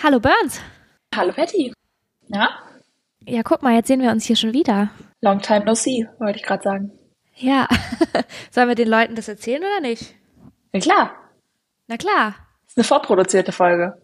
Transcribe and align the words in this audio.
Hallo 0.00 0.20
Burns. 0.20 0.60
Hallo 1.14 1.32
Patty. 1.32 1.72
Ja? 2.28 2.50
Ja, 3.24 3.42
guck 3.42 3.62
mal, 3.62 3.74
jetzt 3.74 3.88
sehen 3.88 4.00
wir 4.00 4.10
uns 4.10 4.24
hier 4.24 4.36
schon 4.36 4.52
wieder. 4.52 4.90
Long 5.20 5.40
time 5.40 5.64
no 5.64 5.74
see, 5.74 6.08
wollte 6.18 6.38
ich 6.38 6.44
gerade 6.44 6.62
sagen. 6.62 6.92
Ja. 7.36 7.68
Sollen 8.50 8.68
wir 8.68 8.74
den 8.74 8.88
Leuten 8.88 9.14
das 9.14 9.28
erzählen 9.28 9.62
oder 9.62 9.80
nicht? 9.80 10.14
Ja 10.72 10.80
klar. 10.80 11.12
Na 11.86 11.96
klar. 11.96 12.34
Das 12.64 12.72
ist 12.72 12.78
eine 12.78 12.84
vorproduzierte 12.84 13.52
Folge. 13.52 14.00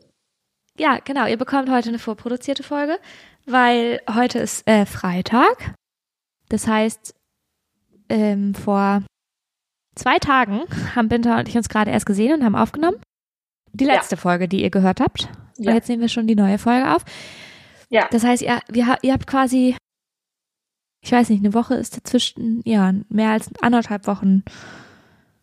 Ja, 0.77 0.99
genau. 1.05 1.27
Ihr 1.27 1.37
bekommt 1.37 1.71
heute 1.71 1.89
eine 1.89 1.99
vorproduzierte 1.99 2.63
Folge, 2.63 2.99
weil 3.47 4.01
heute 4.15 4.39
ist 4.39 4.69
äh, 4.69 4.87
Freitag. 4.87 5.75
Das 6.49 6.67
heißt, 6.69 7.15
ähm, 8.09 8.55
vor 8.55 9.03
zwei 9.97 10.19
Tagen 10.19 10.63
haben 10.95 11.09
Binter 11.09 11.39
und 11.39 11.49
ich 11.49 11.57
uns 11.57 11.69
gerade 11.69 11.91
erst 11.91 12.07
gesehen 12.07 12.33
und 12.35 12.45
haben 12.45 12.55
aufgenommen. 12.55 13.01
Die 13.73 13.85
letzte 13.85 14.15
ja. 14.15 14.21
Folge, 14.21 14.49
die 14.49 14.63
ihr 14.63 14.71
gehört 14.71 15.01
habt. 15.01 15.29
Ja. 15.59 15.75
Jetzt 15.75 15.89
nehmen 15.89 16.03
wir 16.03 16.09
schon 16.09 16.27
die 16.27 16.37
neue 16.37 16.59
Folge 16.59 16.95
auf. 16.95 17.05
Ja. 17.91 18.09
Das 18.11 18.25
heißt, 18.25 18.43
ihr, 18.43 18.61
wir, 18.69 18.97
ihr 19.03 19.13
habt 19.13 19.27
quasi, 19.27 19.77
ich 21.03 21.13
weiß 21.13 21.31
nicht, 21.31 21.45
eine 21.45 21.55
Woche 21.55 21.75
ist 21.75 21.97
dazwischen, 21.97 22.63
ja, 22.65 22.93
mehr 23.09 23.31
als 23.31 23.51
anderthalb 23.61 24.07
Wochen 24.07 24.45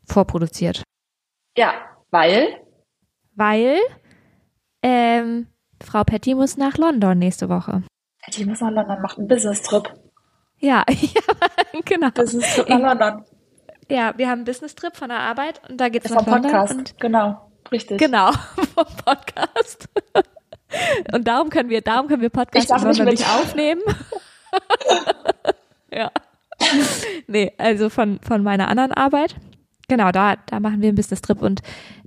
vorproduziert. 0.05 0.83
Ja, 1.57 1.73
weil? 2.11 2.61
Weil 3.35 3.79
ähm, 4.81 5.47
Frau 5.83 6.03
Patty 6.03 6.35
muss 6.35 6.57
nach 6.57 6.77
London 6.77 7.17
nächste 7.17 7.49
Woche. 7.49 7.83
Patty 8.23 8.45
muss 8.45 8.61
nach 8.61 8.71
London, 8.71 9.01
macht 9.01 9.17
einen 9.17 9.27
Business-Trip. 9.27 9.93
Ja, 10.59 10.85
ja, 10.89 11.21
genau. 11.83 12.11
Business-Trip 12.11 12.69
nach 12.69 12.79
London. 12.79 13.25
Ja, 13.89 14.17
wir 14.17 14.27
haben 14.27 14.39
einen 14.39 14.45
Business-Trip 14.45 14.95
von 14.95 15.09
der 15.09 15.19
Arbeit 15.19 15.61
und 15.69 15.77
da 15.79 15.89
geht 15.89 16.05
es 16.05 16.11
nach 16.11 16.25
London. 16.25 16.51
Podcast, 16.51 16.99
genau, 16.99 17.51
richtig. 17.71 17.97
Genau, 17.97 18.31
vom 18.75 18.85
Podcast. 19.05 19.89
Und 21.13 21.27
darum 21.27 21.49
können 21.49 21.69
wir, 21.69 21.81
darum 21.81 22.07
können 22.07 22.21
wir 22.21 22.29
Podcast 22.29 22.69
in 22.69 22.77
London 22.77 23.05
nicht, 23.05 23.19
nicht 23.19 23.29
aufnehmen. 23.29 23.81
ja. 25.91 26.11
Nee, 27.27 27.53
also 27.57 27.89
von, 27.89 28.19
von 28.21 28.43
meiner 28.43 28.67
anderen 28.67 28.91
Arbeit. 28.91 29.35
Genau, 29.87 30.11
da, 30.11 30.35
da 30.47 30.59
machen 30.59 30.81
wir 30.81 30.87
einen 30.87 30.95
Business-Trip 30.95 31.41
und 31.41 31.61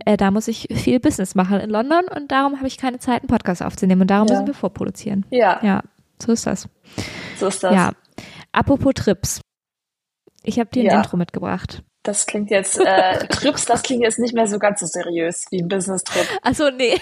äh, 0.04 0.16
da 0.16 0.30
muss 0.30 0.48
ich 0.48 0.66
viel 0.74 0.98
Business 0.98 1.34
machen 1.34 1.60
in 1.60 1.70
London 1.70 2.06
und 2.08 2.32
darum 2.32 2.56
habe 2.56 2.66
ich 2.66 2.76
keine 2.76 2.98
Zeit, 2.98 3.22
einen 3.22 3.28
Podcast 3.28 3.62
aufzunehmen 3.62 4.02
und 4.02 4.10
darum 4.10 4.26
ja. 4.26 4.34
müssen 4.34 4.46
wir 4.48 4.54
vorproduzieren. 4.54 5.26
Ja. 5.30 5.60
Ja, 5.62 5.82
so 6.20 6.32
ist 6.32 6.46
das. 6.46 6.68
So 7.38 7.46
ist 7.46 7.62
das. 7.62 7.74
Ja. 7.74 7.92
Apropos 8.50 8.94
Trips. 8.94 9.40
Ich 10.42 10.58
habe 10.58 10.70
dir 10.70 10.82
ein 10.82 10.86
ja. 10.86 10.96
Intro 10.96 11.16
mitgebracht. 11.16 11.82
Das 12.08 12.24
klingt 12.24 12.48
jetzt, 12.48 12.80
äh, 12.80 13.18
Trips, 13.28 13.66
das 13.66 13.82
klingt 13.82 14.02
jetzt 14.02 14.18
nicht 14.18 14.32
mehr 14.32 14.46
so 14.46 14.58
ganz 14.58 14.80
so 14.80 14.86
seriös 14.86 15.44
wie 15.50 15.60
ein 15.60 15.68
Business-Trip. 15.68 16.26
Achso, 16.40 16.70
nee. 16.70 16.98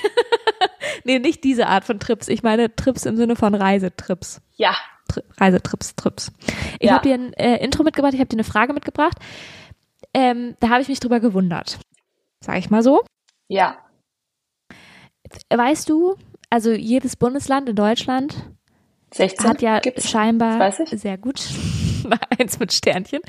nee, 1.05 1.21
nicht 1.21 1.45
diese 1.45 1.69
Art 1.69 1.85
von 1.85 2.01
Trips. 2.01 2.27
Ich 2.27 2.43
meine 2.43 2.75
Trips 2.75 3.07
im 3.07 3.17
Sinne 3.17 3.37
von 3.37 3.55
Reisetrips. 3.55 4.41
Ja. 4.57 4.75
Tri 5.07 5.23
Reisetrips, 5.39 5.95
Trips. 5.95 6.33
Ich 6.81 6.89
ja. 6.89 6.95
habe 6.95 7.07
dir 7.07 7.15
ein 7.15 7.33
äh, 7.35 7.65
Intro 7.65 7.85
mitgebracht, 7.85 8.15
ich 8.15 8.19
habe 8.19 8.27
dir 8.27 8.35
eine 8.35 8.43
Frage 8.43 8.73
mitgebracht. 8.73 9.17
Ähm, 10.13 10.57
da 10.59 10.71
habe 10.71 10.83
ich 10.83 10.89
mich 10.89 10.99
drüber 10.99 11.21
gewundert. 11.21 11.79
Sag 12.45 12.59
ich 12.59 12.69
mal 12.69 12.83
so. 12.83 13.05
Ja. 13.47 13.79
Weißt 15.55 15.89
du, 15.89 16.17
also 16.51 16.73
jedes 16.73 17.15
Bundesland 17.15 17.69
in 17.69 17.77
Deutschland 17.77 18.35
16 19.15 19.49
hat 19.49 19.63
ja 19.63 19.79
Gibt's? 19.79 20.11
scheinbar 20.11 20.73
sehr 20.73 21.17
gut 21.17 21.49
eins 22.41 22.59
mit 22.59 22.73
Sternchen. 22.73 23.21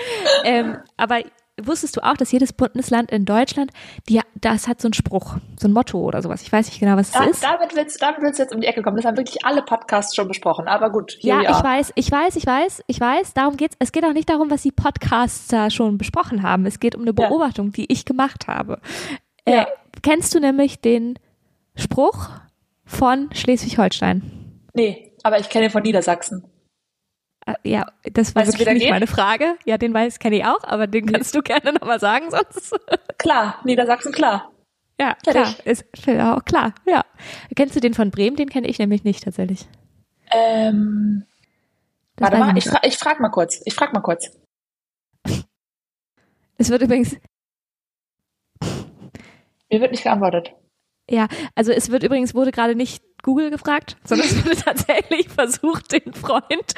Ähm, 0.44 0.78
aber 0.98 1.22
wusstest 1.62 1.98
du 1.98 2.02
auch, 2.02 2.16
dass 2.16 2.32
jedes 2.32 2.54
Bundesland 2.54 3.12
in 3.12 3.26
Deutschland, 3.26 3.72
die, 4.08 4.22
das 4.36 4.68
hat 4.68 4.82
so 4.82 4.88
einen 4.88 4.94
Spruch, 4.94 5.38
so 5.60 5.68
ein 5.68 5.74
Motto 5.74 6.00
oder 6.00 6.22
sowas. 6.22 6.42
Ich 6.42 6.52
weiß 6.52 6.68
nicht 6.68 6.80
genau, 6.80 6.96
was 6.98 7.08
es 7.08 7.14
da, 7.14 7.24
ist. 7.24 7.44
Damit 7.44 7.76
willst, 7.76 8.02
damit 8.02 8.22
willst 8.22 8.40
du 8.40 8.44
jetzt 8.44 8.54
um 8.54 8.62
die 8.62 8.68
Ecke 8.68 8.84
kommen. 8.84 8.98
Das 8.98 9.06
haben 9.06 9.18
wirklich 9.18 9.44
alle 9.46 9.62
Podcasts 9.62 10.16
schon 10.16 10.28
besprochen. 10.28 10.68
Aber 10.68 10.90
gut. 10.90 11.18
Ja, 11.22 11.42
ich 11.42 11.64
weiß, 11.64 11.94
ich 11.96 12.12
weiß, 12.12 12.36
ich 12.36 12.46
weiß, 12.46 12.84
ich 12.88 13.00
weiß. 13.00 13.34
Darum 13.34 13.58
geht's. 13.58 13.76
Es 13.80 13.92
geht 13.92 14.06
auch 14.06 14.14
nicht 14.14 14.30
darum, 14.30 14.52
was 14.52 14.62
die 14.62 14.72
Podcaster 14.72 15.70
schon 15.70 15.98
besprochen 15.98 16.44
haben. 16.44 16.66
Es 16.66 16.80
geht 16.80 16.96
um 16.96 17.02
eine 17.02 17.14
Beobachtung, 17.14 17.68
ja. 17.68 17.72
die 17.74 17.92
ich 17.92 18.06
gemacht 18.06 18.48
habe. 18.48 18.80
Äh, 19.46 19.56
ja. 19.56 19.68
kennst 20.04 20.36
du 20.36 20.40
nämlich 20.40 20.82
den 20.82 21.18
Spruch 21.76 22.30
von 22.86 23.30
Schleswig-Holstein? 23.34 24.22
Nee, 24.74 25.14
aber 25.24 25.40
ich 25.40 25.50
kenne 25.50 25.66
ihn 25.66 25.72
von 25.72 25.84
Niedersachsen. 25.84 26.44
Äh, 27.48 27.54
ja, 27.64 27.86
das 28.04 28.36
war 28.36 28.44
weißt 28.44 28.54
wirklich 28.54 28.74
nicht 28.74 28.84
geht? 28.84 28.92
meine 28.92 29.08
Frage. 29.08 29.56
Ja, 29.66 29.78
den 29.78 29.94
weiß 29.94 30.20
kenne 30.20 30.38
ich 30.38 30.46
auch, 30.46 30.64
aber 30.64 30.86
den 30.86 31.06
kannst 31.06 31.34
du 31.34 31.42
gerne 31.42 31.74
nochmal 31.74 32.00
sagen 32.00 32.30
sonst. 32.30 32.76
Klar, 33.18 33.60
Niedersachsen 33.64 34.12
klar. 34.12 34.52
Ja, 35.00 35.16
klar, 35.16 35.54
ist 35.64 35.86
auch 36.08 36.44
klar, 36.44 36.74
ja. 36.86 37.06
Kennst 37.56 37.76
du 37.76 37.80
den 37.80 37.94
von 37.94 38.12
Bremen? 38.12 38.36
Den 38.36 38.50
kenne 38.50 38.68
ich 38.68 38.80
nämlich 38.80 39.04
nicht 39.04 39.24
tatsächlich. 39.24 39.68
Ähm, 40.32 41.26
das 42.16 42.32
warte 42.32 42.40
mal, 42.44 42.58
ich, 42.58 42.66
fra 42.66 42.80
ich 42.84 42.98
frag 42.98 43.20
mal 43.20 43.30
kurz. 43.30 43.62
Ich 43.66 43.76
frag 43.76 43.94
mal 43.94 44.02
kurz. 44.02 44.32
Es 46.60 46.72
wird 46.72 46.82
übrigens. 46.82 47.16
Mir 49.70 49.80
wird 49.80 49.92
nicht 49.92 50.02
geantwortet. 50.02 50.54
Ja, 51.10 51.28
also 51.56 51.72
es 51.72 51.90
wird 51.90 52.04
übrigens, 52.04 52.36
wurde 52.36 52.52
gerade 52.52 52.76
nicht 52.76 53.04
Google 53.24 53.50
gefragt, 53.50 53.98
sondern 54.04 54.28
es 54.28 54.46
wurde 54.46 54.56
tatsächlich 54.58 55.30
versucht, 55.30 55.92
den 55.92 56.14
Freund, 56.14 56.74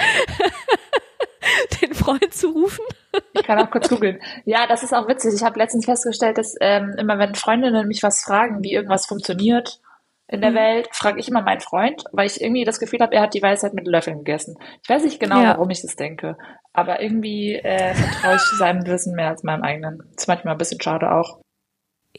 den 1.81 1.93
Freund 1.93 2.33
zu 2.33 2.49
rufen. 2.49 2.85
Ich 3.33 3.43
kann 3.43 3.59
auch 3.59 3.71
kurz 3.71 3.89
googeln. 3.89 4.19
Ja, 4.45 4.67
das 4.67 4.83
ist 4.83 4.93
auch 4.93 5.07
witzig. 5.07 5.33
Ich 5.35 5.43
habe 5.43 5.59
letztens 5.59 5.85
festgestellt, 5.85 6.37
dass 6.37 6.55
ähm, 6.61 6.95
immer 6.97 7.17
wenn 7.17 7.35
Freundinnen 7.35 7.87
mich 7.87 8.03
was 8.03 8.21
fragen, 8.21 8.63
wie 8.63 8.73
irgendwas 8.73 9.07
funktioniert 9.07 9.79
in 10.27 10.41
der 10.41 10.51
mhm. 10.51 10.55
Welt, 10.55 10.89
frage 10.91 11.19
ich 11.19 11.27
immer 11.27 11.41
meinen 11.41 11.59
Freund, 11.59 12.03
weil 12.11 12.27
ich 12.27 12.39
irgendwie 12.39 12.63
das 12.63 12.79
Gefühl 12.79 12.99
habe, 12.99 13.15
er 13.15 13.23
hat 13.23 13.33
die 13.33 13.41
Weisheit 13.41 13.73
mit 13.73 13.87
Löffeln 13.87 14.19
gegessen. 14.19 14.57
Ich 14.83 14.89
weiß 14.89 15.03
nicht 15.03 15.19
genau, 15.19 15.41
ja. 15.41 15.49
warum 15.49 15.71
ich 15.71 15.81
das 15.81 15.95
denke, 15.95 16.37
aber 16.71 17.01
irgendwie 17.01 17.55
äh, 17.55 17.95
vertraue 17.95 18.35
ich 18.35 18.41
seinem 18.59 18.85
Wissen 18.85 19.15
mehr 19.15 19.29
als 19.29 19.43
meinem 19.43 19.63
eigenen. 19.63 19.97
Das 20.13 20.23
ist 20.23 20.27
manchmal 20.27 20.53
ein 20.53 20.59
bisschen 20.59 20.79
schade 20.79 21.11
auch. 21.11 21.39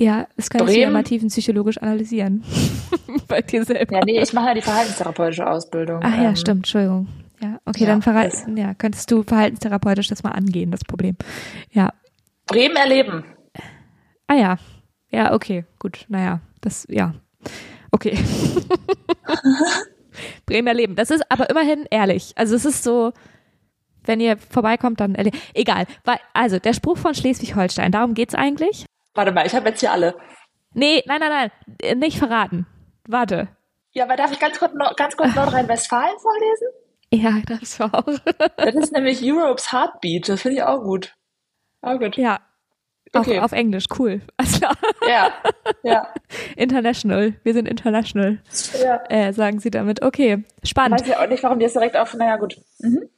Ja, 0.00 0.26
das 0.34 0.48
kann 0.48 0.64
Bremen. 0.64 0.72
ich 0.72 0.78
ja 0.78 0.90
mal 0.90 1.04
tiefenpsychologisch 1.04 1.76
analysieren. 1.76 2.42
Bei 3.28 3.42
dir 3.42 3.66
selber. 3.66 3.96
Ja, 3.96 4.04
nee, 4.06 4.18
ich 4.18 4.32
mache 4.32 4.46
ja 4.46 4.54
die 4.54 4.62
verhaltenstherapeutische 4.62 5.46
Ausbildung. 5.46 6.00
Ach 6.02 6.16
ja, 6.16 6.30
ähm, 6.30 6.36
stimmt, 6.36 6.60
Entschuldigung. 6.60 7.06
Ja, 7.42 7.60
okay, 7.66 7.84
ja, 7.84 7.88
dann 7.88 8.00
verhalten, 8.00 8.56
ja, 8.56 8.72
könntest 8.72 9.10
du 9.10 9.22
verhaltenstherapeutisch 9.22 10.08
das 10.08 10.22
mal 10.22 10.30
angehen, 10.30 10.70
das 10.70 10.84
Problem. 10.84 11.16
Ja. 11.72 11.92
Bremen 12.46 12.76
erleben. 12.76 13.24
Ah 14.26 14.36
ja. 14.36 14.56
Ja, 15.10 15.34
okay, 15.34 15.66
gut. 15.78 16.06
Naja, 16.08 16.40
das, 16.62 16.86
ja. 16.88 17.12
Okay. 17.90 18.16
Bremen 20.46 20.66
erleben. 20.66 20.96
Das 20.96 21.10
ist 21.10 21.30
aber 21.30 21.50
immerhin 21.50 21.86
ehrlich. 21.90 22.32
Also 22.36 22.56
es 22.56 22.64
ist 22.64 22.84
so, 22.84 23.12
wenn 24.04 24.20
ihr 24.20 24.38
vorbeikommt, 24.38 25.00
dann 25.00 25.14
erleben. 25.14 25.38
Egal. 25.52 25.84
Also, 26.32 26.58
der 26.58 26.72
Spruch 26.72 26.96
von 26.96 27.14
Schleswig-Holstein, 27.14 27.92
darum 27.92 28.14
geht's 28.14 28.34
eigentlich. 28.34 28.86
Warte 29.14 29.32
mal, 29.32 29.46
ich 29.46 29.54
habe 29.54 29.68
jetzt 29.68 29.80
hier 29.80 29.92
alle. 29.92 30.14
Nee, 30.72 31.02
nein, 31.06 31.20
nein, 31.20 31.30
nein, 31.30 31.50
äh, 31.82 31.94
nicht 31.94 32.18
verraten. 32.18 32.66
Warte. 33.08 33.48
Ja, 33.92 34.04
aber 34.04 34.16
darf 34.16 34.30
ich 34.30 34.38
ganz 34.38 34.58
kurz, 34.58 34.72
ganz 34.96 35.16
kurz 35.16 35.34
Nordrhein-Westfalen 35.34 36.18
vorlesen? 36.18 36.68
Ja, 37.12 37.40
das 37.46 37.80
war 37.80 37.92
auch. 37.94 38.04
das 38.56 38.74
ist 38.74 38.92
nämlich 38.92 39.20
Europe's 39.22 39.72
Heartbeat, 39.72 40.28
das 40.28 40.42
finde 40.42 40.58
ich 40.58 40.62
auch 40.62 40.82
gut. 40.82 41.14
Auch 41.82 41.98
gut. 41.98 42.16
Ja. 42.16 42.40
Okay. 43.12 43.38
Auf, 43.38 43.46
auf 43.46 43.52
Englisch, 43.52 43.86
cool. 43.98 44.20
Also, 44.36 44.66
ja, 45.08 45.32
ja. 45.82 46.14
International, 46.54 47.34
wir 47.42 47.52
sind 47.52 47.66
international. 47.66 48.38
Ja. 48.80 49.02
Äh, 49.08 49.32
sagen 49.32 49.58
sie 49.58 49.70
damit. 49.70 50.02
Okay, 50.02 50.44
spannend. 50.62 51.00
Ich 51.00 51.08
weiß 51.08 51.14
ja 51.16 51.24
auch 51.24 51.28
nicht, 51.28 51.42
warum 51.42 51.58
die 51.58 51.64
jetzt 51.64 51.74
direkt 51.74 51.96
auf, 51.96 52.14
naja, 52.14 52.36
gut. 52.36 52.56
Mhm. 52.78 53.08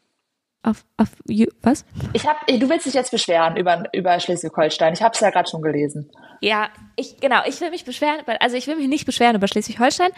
Auf, 0.65 0.85
auf 0.97 1.09
was? 1.63 1.85
Ich 2.13 2.25
hab, 2.25 2.47
du 2.47 2.69
willst 2.69 2.87
dich 2.87 2.95
jetzt 2.95 3.11
beschweren 3.11 3.57
über, 3.57 3.83
über 3.93 4.21
Schleswig-Holstein. 4.21 4.93
Ich 4.93 5.03
habe 5.03 5.13
es 5.13 5.19
ja 5.19 5.31
gerade 5.31 5.51
schon 5.51 5.61
gelesen. 5.61 6.09
Ja, 6.41 6.69
ich 6.95 7.21
genau. 7.21 7.41
Ich 7.47 7.61
will 7.61 7.71
mich 7.71 7.85
beschweren, 7.85 8.21
also 8.39 8.57
ich 8.57 8.69
will 8.69 8.77
mich 8.77 8.87
nicht 8.87 9.05
beschweren 9.05 9.35
über 9.35 9.49
Schleswig-Holstein. 9.49 10.11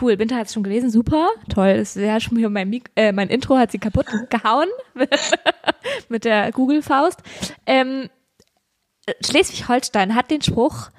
Cool, 0.00 0.18
Winter 0.18 0.36
hat 0.36 0.46
es 0.46 0.54
schon 0.54 0.62
gelesen, 0.62 0.90
super, 0.90 1.28
toll. 1.50 1.68
Ist 1.68 1.96
ja 1.96 2.18
schon 2.18 2.38
wieder 2.38 2.48
mein, 2.48 2.70
Mik 2.70 2.90
äh, 2.96 3.12
mein 3.12 3.28
Intro 3.28 3.58
hat 3.58 3.72
sie 3.72 3.78
kaputt 3.78 4.06
gehauen 4.30 4.68
mit 6.08 6.24
der 6.24 6.50
Google-Faust. 6.52 7.22
Ähm, 7.66 8.08
Schleswig-Holstein 9.22 10.14
hat 10.14 10.30
den 10.30 10.40
Spruch 10.40 10.90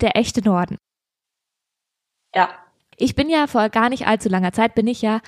der 0.00 0.16
echte 0.16 0.42
Norden. 0.42 0.78
Ja. 2.34 2.50
Ich 2.96 3.14
bin 3.14 3.28
ja 3.28 3.46
vor 3.46 3.68
gar 3.68 3.90
nicht 3.90 4.06
allzu 4.06 4.30
langer 4.30 4.52
Zeit 4.52 4.74
bin 4.74 4.86
ich 4.86 5.02
ja 5.02 5.20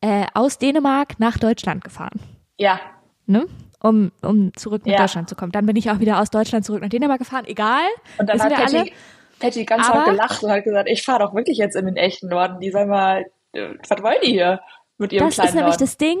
äh, 0.00 0.26
aus 0.34 0.58
Dänemark 0.58 1.20
nach 1.20 1.38
Deutschland 1.38 1.84
gefahren. 1.84 2.18
Ja. 2.60 2.78
Ne? 3.26 3.46
Um, 3.82 4.12
um 4.20 4.52
zurück 4.54 4.84
nach 4.84 4.92
ja. 4.92 4.98
Deutschland 4.98 5.28
zu 5.28 5.34
kommen. 5.34 5.52
Dann 5.52 5.64
bin 5.64 5.74
ich 5.74 5.90
auch 5.90 6.00
wieder 6.00 6.20
aus 6.20 6.28
Deutschland 6.28 6.66
zurück 6.66 6.82
nach 6.82 6.90
Dänemark 6.90 7.18
gefahren. 7.18 7.46
Egal. 7.46 7.86
Und 8.18 8.28
dann 8.28 8.40
hat 8.40 8.52
Patty, 8.52 8.92
Patty 9.38 9.64
ganz 9.64 9.88
hart 9.88 10.04
gelacht 10.04 10.42
und 10.42 10.50
hat 10.50 10.64
gesagt, 10.64 10.88
ich 10.90 11.02
fahre 11.02 11.20
doch 11.20 11.34
wirklich 11.34 11.56
jetzt 11.56 11.76
in 11.76 11.86
den 11.86 11.96
echten 11.96 12.28
Norden. 12.28 12.60
Die 12.60 12.70
sagen 12.70 12.90
mal, 12.90 13.24
äh, 13.52 13.70
was 13.88 14.02
wollen 14.02 14.18
die 14.22 14.32
hier 14.32 14.60
mit 14.98 15.12
ihrem 15.12 15.28
das 15.28 15.36
kleinen 15.36 15.46
Das 15.46 15.50
ist 15.50 15.54
nämlich 15.54 15.72
Norden? 15.72 15.84
das 15.84 15.96
Ding, 15.96 16.18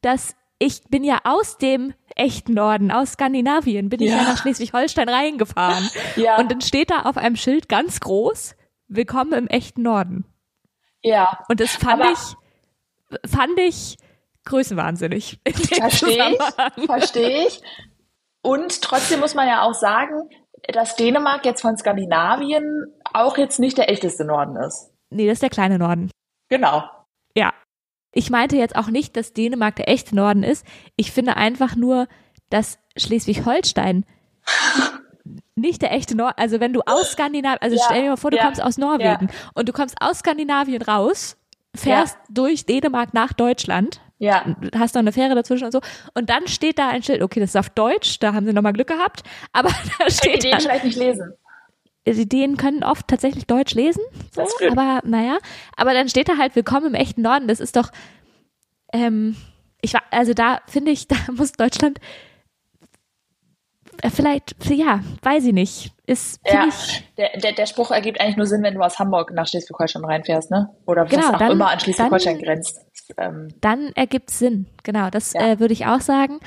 dass 0.00 0.36
ich 0.60 0.84
bin 0.90 1.02
ja 1.02 1.18
aus 1.24 1.58
dem 1.58 1.92
echten 2.14 2.54
Norden, 2.54 2.92
aus 2.92 3.14
Skandinavien, 3.14 3.88
bin 3.88 3.98
ja. 3.98 4.06
ich 4.06 4.12
ja 4.12 4.22
nach 4.22 4.38
Schleswig-Holstein 4.38 5.08
reingefahren. 5.08 5.88
Ja. 6.16 6.36
Und 6.36 6.52
dann 6.52 6.60
steht 6.60 6.90
da 6.90 7.02
auf 7.02 7.16
einem 7.16 7.34
Schild 7.34 7.68
ganz 7.68 7.98
groß, 7.98 8.54
willkommen 8.86 9.32
im 9.32 9.48
echten 9.48 9.82
Norden. 9.82 10.24
Ja. 11.02 11.40
Und 11.48 11.58
das 11.58 11.74
fand 11.74 12.02
Aber- 12.02 12.12
ich, 12.12 13.28
fand 13.28 13.58
ich 13.58 13.96
größenwahnsinnig. 14.44 15.40
Verstehe 15.46 16.36
ich, 16.36 16.86
verstehe 16.86 17.46
ich. 17.46 17.60
Und 18.42 18.82
trotzdem 18.82 19.20
muss 19.20 19.34
man 19.34 19.46
ja 19.46 19.62
auch 19.62 19.74
sagen, 19.74 20.28
dass 20.68 20.96
Dänemark 20.96 21.44
jetzt 21.44 21.62
von 21.62 21.76
Skandinavien 21.76 22.86
auch 23.12 23.36
jetzt 23.38 23.58
nicht 23.58 23.78
der 23.78 23.90
echteste 23.90 24.24
Norden 24.24 24.56
ist. 24.56 24.90
Nee, 25.10 25.26
das 25.26 25.34
ist 25.34 25.42
der 25.42 25.50
kleine 25.50 25.78
Norden. 25.78 26.10
Genau. 26.48 26.84
Ja. 27.36 27.52
Ich 28.14 28.30
meinte 28.30 28.56
jetzt 28.56 28.76
auch 28.76 28.88
nicht, 28.88 29.16
dass 29.16 29.32
Dänemark 29.32 29.76
der 29.76 29.88
echte 29.88 30.14
Norden 30.14 30.42
ist. 30.42 30.66
Ich 30.96 31.12
finde 31.12 31.36
einfach 31.36 31.76
nur, 31.76 32.08
dass 32.50 32.78
Schleswig-Holstein 32.96 34.04
nicht 35.54 35.82
der 35.82 35.92
echte 35.92 36.16
Norden, 36.16 36.34
also 36.36 36.60
wenn 36.60 36.72
du 36.72 36.82
aus 36.84 37.12
Skandinavien, 37.12 37.60
also 37.60 37.76
Ja, 37.76 37.82
stell 37.86 38.02
dir 38.02 38.10
mal 38.10 38.16
vor, 38.16 38.30
du 38.30 38.36
ja, 38.36 38.44
kommst 38.44 38.62
aus 38.62 38.76
Norwegen 38.78 39.30
und 39.54 39.68
du 39.68 39.72
kommst 39.72 39.96
aus 40.00 40.18
Skandinavien 40.18 40.82
raus, 40.82 41.36
fährst 41.74 42.18
durch 42.28 42.66
Dänemark 42.66 43.14
nach 43.14 43.32
Deutschland, 43.32 44.00
Ja. 44.24 44.44
hast 44.76 44.94
noch 44.94 45.00
eine 45.00 45.10
Fähre 45.10 45.34
dazwischen 45.34 45.64
und 45.64 45.72
so 45.72 45.80
und 46.14 46.30
dann 46.30 46.46
steht 46.46 46.78
da 46.78 46.88
ein 46.90 47.02
Schild, 47.02 47.22
okay, 47.22 47.40
das 47.40 47.50
ist 47.50 47.56
auf 47.56 47.70
Deutsch, 47.70 48.20
da 48.20 48.34
haben 48.34 48.46
sie 48.46 48.52
nochmal 48.52 48.72
Glück 48.72 48.86
gehabt, 48.86 49.24
aber 49.52 49.70
da 49.98 50.04
Die 50.06 50.12
steht 50.12 50.44
den 50.44 50.52
dann, 50.52 50.60
vielleicht 50.60 50.84
nicht 50.84 50.96
lesen. 50.98 51.32
die 52.06 52.28
Dänen 52.28 52.56
können 52.56 52.84
oft 52.84 53.08
tatsächlich 53.08 53.46
Deutsch 53.48 53.74
lesen, 53.74 54.02
so, 54.32 54.40
Das 54.42 54.50
ist 54.50 54.58
blöd. 54.58 54.70
aber 54.72 55.00
naja, 55.04 55.38
aber 55.76 55.92
dann 55.92 56.08
steht 56.08 56.28
da 56.28 56.36
halt 56.38 56.54
Willkommen 56.54 56.86
im 56.86 56.94
echten 56.94 57.22
Norden. 57.22 57.48
Das 57.48 57.58
ist 57.58 57.74
doch, 57.76 57.90
ähm, 58.92 59.34
ich 59.80 59.92
war, 59.94 60.02
also 60.12 60.34
da 60.34 60.60
finde 60.68 60.92
ich, 60.92 61.08
da 61.08 61.16
muss 61.32 61.50
Deutschland 61.52 61.98
äh, 64.02 64.10
vielleicht, 64.10 64.54
ja, 64.70 65.00
weiß 65.22 65.44
ich 65.46 65.52
nicht, 65.52 65.92
ist 66.06 66.40
Ja, 66.46 66.66
ich, 66.68 67.02
der, 67.16 67.38
der, 67.38 67.52
der 67.52 67.66
Spruch 67.66 67.90
ergibt 67.90 68.20
eigentlich 68.20 68.36
nur 68.36 68.46
Sinn, 68.46 68.62
wenn 68.62 68.74
du 68.74 68.80
aus 68.82 68.98
Hamburg 68.98 69.32
nach 69.32 69.46
Schleswig-Holstein 69.46 70.04
reinfährst, 70.04 70.50
ne? 70.50 70.70
Oder 70.86 71.04
was 71.04 71.10
Genau, 71.10 71.28
auch 71.32 71.38
dann- 71.38 71.52
immer 71.52 71.68
an 71.70 71.80
Schleswig-Holstein 71.80 72.38
grenzt. 72.40 72.80
Ähm, 73.18 73.48
dann 73.60 73.92
ergibt 73.94 74.30
Sinn. 74.30 74.66
Genau, 74.82 75.10
das 75.10 75.32
Ja. 75.34 75.52
äh, 75.52 75.60
würde 75.60 75.72
ich 75.74 75.86
auch 75.86 76.00
sagen. 76.00 76.40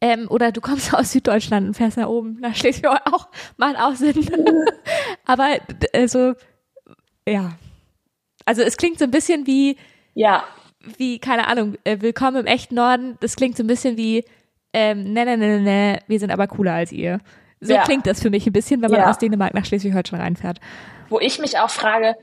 Ähm, 0.00 0.28
oder 0.30 0.50
du 0.52 0.60
kommst 0.60 0.94
aus 0.94 1.12
Süddeutschland 1.12 1.66
und 1.68 1.74
fährst 1.74 1.96
nach 1.98 2.08
oben, 2.08 2.38
nach 2.40 2.54
Schleswig 2.54 2.86
auch, 2.86 3.28
macht 3.56 3.76
auch 3.78 3.94
Sinn. 3.94 4.14
aber 5.26 5.58
also, 5.92 6.34
ja. 7.28 7.52
Also 8.46 8.62
es 8.62 8.76
klingt 8.76 8.98
so 8.98 9.04
ein 9.04 9.10
bisschen 9.10 9.46
wie, 9.46 9.76
ja, 10.14 10.44
wie, 10.96 11.18
keine 11.18 11.46
Ahnung, 11.48 11.76
äh, 11.84 11.98
willkommen 12.00 12.38
im 12.38 12.46
echten 12.46 12.74
Norden. 12.74 13.16
Das 13.20 13.36
klingt 13.36 13.56
so 13.56 13.62
ein 13.62 13.66
bisschen 13.66 13.96
wie, 13.98 14.24
ähm, 14.72 15.12
ne, 15.12 15.24
ne, 15.26 15.36
ne, 15.36 15.46
ne, 15.58 15.60
ne, 15.60 15.98
wir 16.06 16.18
sind 16.18 16.30
aber 16.30 16.46
cooler 16.46 16.72
als 16.72 16.92
ihr. 16.92 17.20
So 17.60 17.74
Ja. 17.74 17.82
klingt 17.82 18.06
das 18.06 18.22
für 18.22 18.30
mich 18.30 18.46
ein 18.46 18.52
bisschen, 18.54 18.80
wenn 18.80 18.90
man 18.90 19.00
Ja. 19.00 19.10
aus 19.10 19.18
Dänemark 19.18 19.52
nach 19.52 19.64
Schleswig-Holstein 19.66 20.20
reinfährt. 20.20 20.58
wo 21.10 21.18
ich 21.20 21.38
mich 21.40 21.58
auch 21.58 21.68
frage, 21.70 22.14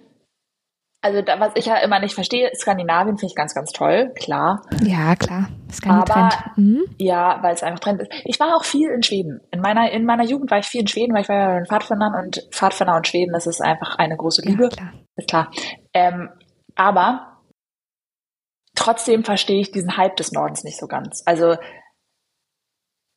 also 1.07 1.21
da, 1.21 1.39
was 1.39 1.53
ich 1.55 1.65
ja 1.65 1.77
immer 1.77 1.99
nicht 1.99 2.13
verstehe, 2.13 2.51
Skandinavien 2.53 3.17
finde 3.17 3.31
ich 3.31 3.35
ganz, 3.35 3.55
ganz 3.55 3.71
toll, 3.71 4.11
klar. 4.15 4.63
Ja, 4.83 5.15
klar. 5.15 5.47
Kann 5.81 6.01
Aber-. 6.01 6.29
Mhm. 6.57 6.83
Ja, 6.97 7.41
weil 7.41 7.53
es 7.53 7.63
einfach 7.63 7.79
Trend 7.79 8.01
ist. 8.01 8.11
Ich 8.25 8.41
war 8.41 8.55
auch 8.55 8.65
viel 8.65 8.89
in 8.89 9.03
Schweden. 9.03 9.39
In 9.51 9.61
meiner, 9.61 9.89
in 9.91 10.03
meiner 10.03 10.25
Jugend 10.25 10.51
war 10.51 10.59
ich 10.59 10.65
viel 10.65 10.81
in 10.81 10.87
Schweden, 10.87 11.13
weil 11.13 11.21
ich 11.21 11.29
war 11.29 11.37
ja 11.37 11.57
in 11.59 11.65
Pfadfindern 11.65 12.13
und 12.13 12.45
Pfadfinder 12.51 12.97
und 12.97 13.07
Schweden, 13.07 13.31
das 13.31 13.47
ist 13.47 13.61
einfach 13.61 13.95
eine 13.97 14.17
große 14.17 14.41
Liebe. 14.41 14.63
Ja, 14.63 14.69
klar. 14.69 14.93
Ist 15.15 15.29
klar. 15.29 15.51
Ähm, 15.93 16.29
aber 16.75 17.37
trotzdem 18.75 19.23
verstehe 19.23 19.61
ich 19.61 19.71
diesen 19.71 19.95
Hype 19.95 20.17
des 20.17 20.33
Nordens 20.33 20.65
nicht 20.65 20.77
so 20.77 20.87
ganz. 20.87 21.23
Also, 21.25 21.55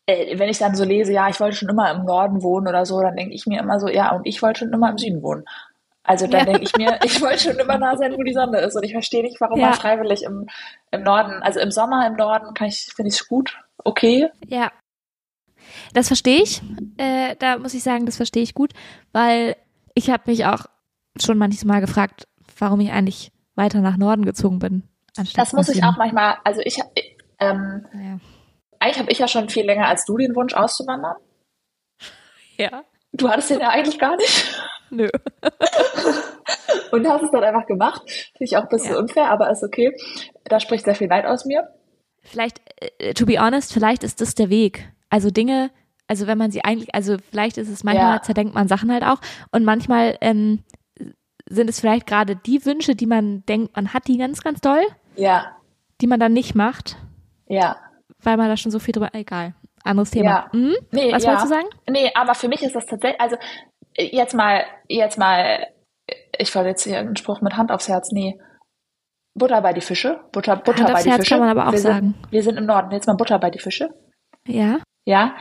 äh, 0.06 0.38
wenn 0.38 0.48
ich 0.48 0.58
dann 0.58 0.76
so 0.76 0.84
lese, 0.84 1.12
ja, 1.12 1.28
ich 1.28 1.40
wollte 1.40 1.56
schon 1.56 1.68
immer 1.68 1.90
im 1.90 2.04
Norden 2.04 2.44
wohnen 2.44 2.68
oder 2.68 2.86
so, 2.86 3.00
dann 3.00 3.16
denke 3.16 3.34
ich 3.34 3.46
mir 3.46 3.58
immer 3.58 3.80
so, 3.80 3.88
ja, 3.88 4.14
und 4.14 4.26
ich 4.26 4.42
wollte 4.42 4.60
schon 4.60 4.72
immer 4.72 4.90
im 4.90 4.98
Süden 4.98 5.22
wohnen. 5.24 5.44
Also 6.10 6.26
dann 6.26 6.40
Ja. 6.40 6.44
denke 6.46 6.62
ich 6.64 6.74
mir, 6.76 6.98
ich 7.04 7.20
wollte 7.20 7.38
schon 7.38 7.56
immer 7.60 7.78
da 7.78 7.96
sein, 7.96 8.12
wo 8.16 8.22
die 8.24 8.32
Sonne 8.32 8.58
ist. 8.58 8.74
Und 8.74 8.82
ich 8.82 8.90
verstehe 8.90 9.22
nicht, 9.22 9.40
warum 9.40 9.60
Ja. 9.60 9.66
man 9.66 9.74
freiwillig 9.74 10.24
im, 10.24 10.48
im 10.90 11.02
Norden, 11.04 11.40
also 11.40 11.60
im 11.60 11.70
Sommer 11.70 12.04
im 12.08 12.14
Norden 12.16 12.52
kann 12.52 12.66
ich, 12.66 12.86
finde 12.96 13.10
ich 13.10 13.14
es 13.20 13.28
gut, 13.28 13.56
okay. 13.84 14.28
Ja. 14.48 14.72
Das 15.94 16.08
verstehe 16.08 16.42
ich. 16.42 16.62
Äh, 16.98 17.36
da 17.36 17.58
muss 17.58 17.74
ich 17.74 17.84
sagen, 17.84 18.06
das 18.06 18.16
verstehe 18.16 18.42
ich 18.42 18.54
gut, 18.54 18.72
weil 19.12 19.54
ich 19.94 20.10
habe 20.10 20.24
mich 20.26 20.46
auch 20.46 20.64
schon 21.16 21.38
manches 21.38 21.64
Mal 21.64 21.80
gefragt, 21.80 22.26
warum 22.58 22.80
ich 22.80 22.90
eigentlich 22.90 23.30
weiter 23.54 23.80
nach 23.80 23.96
Norden 23.96 24.24
gezogen 24.24 24.58
bin. 24.58 24.82
Das 25.36 25.52
muss 25.52 25.68
ich 25.68 25.84
auch 25.84 25.96
manchmal, 25.96 26.38
also 26.42 26.60
ich, 26.64 26.80
ähm, 27.38 27.86
Ja. 27.92 28.18
eigentlich 28.80 28.98
habe 28.98 29.12
ich 29.12 29.18
ja 29.20 29.28
schon 29.28 29.48
viel 29.48 29.64
länger 29.64 29.86
als 29.86 30.04
du 30.06 30.16
den 30.16 30.34
Wunsch 30.34 30.54
auszuwandern. 30.54 31.14
ja. 32.56 32.82
Du 33.12 33.28
hattest 33.30 33.50
den 33.50 33.60
ja 33.60 33.68
eigentlich 33.68 33.98
gar 34.00 34.16
nicht. 34.16 34.60
Nö. 34.96 35.08
Und 36.92 37.08
hast 37.08 37.22
es 37.22 37.30
dann 37.30 37.44
einfach 37.44 37.66
gemacht. 37.66 38.02
Finde 38.36 38.44
ich 38.44 38.56
auch 38.56 38.62
ein 38.62 38.68
bisschen 38.68 38.94
Ja. 38.94 38.98
unfair, 38.98 39.30
aber 39.30 39.50
ist 39.50 39.62
okay. 39.62 39.94
Da 40.44 40.58
spricht 40.60 40.84
sehr 40.84 40.94
viel 40.94 41.06
Neid 41.08 41.24
aus 41.24 41.44
mir. 41.44 41.68
Vielleicht, 42.22 42.60
äh, 42.98 43.14
to 43.14 43.26
be 43.26 43.38
honest, 43.40 43.72
vielleicht 43.72 44.02
ist 44.02 44.20
das 44.20 44.34
der 44.34 44.50
Weg. 44.50 44.90
Also 45.08 45.30
Dinge, 45.30 45.70
also 46.06 46.26
wenn 46.26 46.38
man 46.38 46.50
sie 46.50 46.64
eigentlich, 46.64 46.94
also 46.94 47.16
vielleicht 47.30 47.58
ist 47.58 47.68
es 47.68 47.84
manchmal, 47.84 48.16
Ja. 48.16 48.22
zerdenkt 48.22 48.54
man 48.54 48.68
Sachen 48.68 48.92
halt 48.92 49.04
auch 49.04 49.20
und 49.52 49.64
manchmal 49.64 50.16
ähm, 50.20 50.64
sind 51.48 51.70
es 51.70 51.80
vielleicht 51.80 52.06
gerade 52.06 52.36
die 52.36 52.64
Wünsche, 52.66 52.94
die 52.94 53.06
man 53.06 53.44
denkt, 53.46 53.74
man 53.76 53.92
hat 53.94 54.06
die 54.08 54.18
ganz, 54.18 54.42
ganz 54.42 54.60
doll, 54.60 54.82
Ja, 55.16 55.56
die 56.00 56.06
man 56.06 56.20
dann 56.20 56.32
nicht 56.32 56.54
macht, 56.54 56.96
ja. 57.48 57.76
weil 58.22 58.36
man 58.36 58.48
da 58.48 58.56
schon 58.56 58.70
so 58.72 58.78
viel 58.78 58.92
drüber, 58.92 59.10
egal, 59.14 59.54
anderes 59.82 60.10
Thema. 60.10 60.26
Ja. 60.30 60.48
Mhm. 60.52 60.74
Nee, 60.92 61.12
Was 61.12 61.22
ja. 61.24 61.30
wolltest 61.30 61.46
du 61.46 61.54
sagen? 61.54 61.68
Nee, 61.88 62.10
aber 62.14 62.34
für 62.34 62.48
mich 62.48 62.62
ist 62.62 62.74
das 62.76 62.86
tatsächlich, 62.86 63.20
also 63.20 63.36
äh, 63.36 63.40
jetzt 63.96 64.34
mal, 64.34 64.64
jetzt 64.88 65.18
mal, 65.18 65.66
ich 66.38 66.54
wollte 66.54 66.70
jetzt 66.70 66.84
hier 66.84 66.98
einen 66.98 67.16
Spruch 67.16 67.40
mit 67.40 67.56
Hand 67.56 67.70
aufs 67.72 67.88
Herz, 67.88 68.10
nee. 68.12 68.40
Butter 69.34 69.60
bei 69.62 69.72
die 69.72 69.80
Fische. 69.80 70.20
Butter, 70.32 70.56
Butter 70.56 70.84
Hand 70.84 70.92
bei 70.94 71.02
die 71.02 71.10
Herz 71.10 71.20
Fische. 71.20 71.34
kann 71.34 71.40
man 71.40 71.56
aber 71.56 71.68
auch 71.68 71.72
wir 71.72 71.78
sagen. 71.78 72.14
Sind, 72.20 72.32
wir 72.32 72.42
sind 72.42 72.56
im 72.58 72.66
Norden. 72.66 72.90
Jetzt 72.90 73.06
mal 73.06 73.14
Butter 73.16 73.38
bei 73.38 73.50
die 73.50 73.58
Fische. 73.60 73.90
Ja. 74.46 74.78
Ja. 75.04 75.36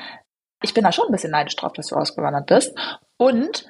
Ich 0.62 0.74
bin 0.74 0.84
da 0.84 0.92
schon 0.92 1.08
ein 1.08 1.12
bisschen 1.12 1.32
neidisch 1.32 1.56
drauf, 1.56 1.74
dass 1.74 1.88
du 1.88 1.96
ausgewandert 1.96 2.46
bist. 2.48 2.78
Und 3.18 3.66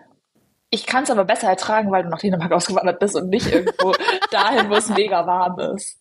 ich 0.71 0.85
kann 0.85 1.03
es 1.03 1.11
aber 1.11 1.25
besser 1.25 1.47
ertragen, 1.49 1.91
weil 1.91 2.03
du 2.03 2.09
nach 2.09 2.19
Dänemark 2.19 2.51
ausgewandert 2.51 2.99
bist 2.99 3.15
und 3.15 3.29
nicht 3.29 3.51
irgendwo 3.51 3.93
dahin, 4.31 4.69
wo 4.69 4.75
es 4.75 4.89
mega 4.89 5.25
warm 5.25 5.59
ist. 5.75 5.99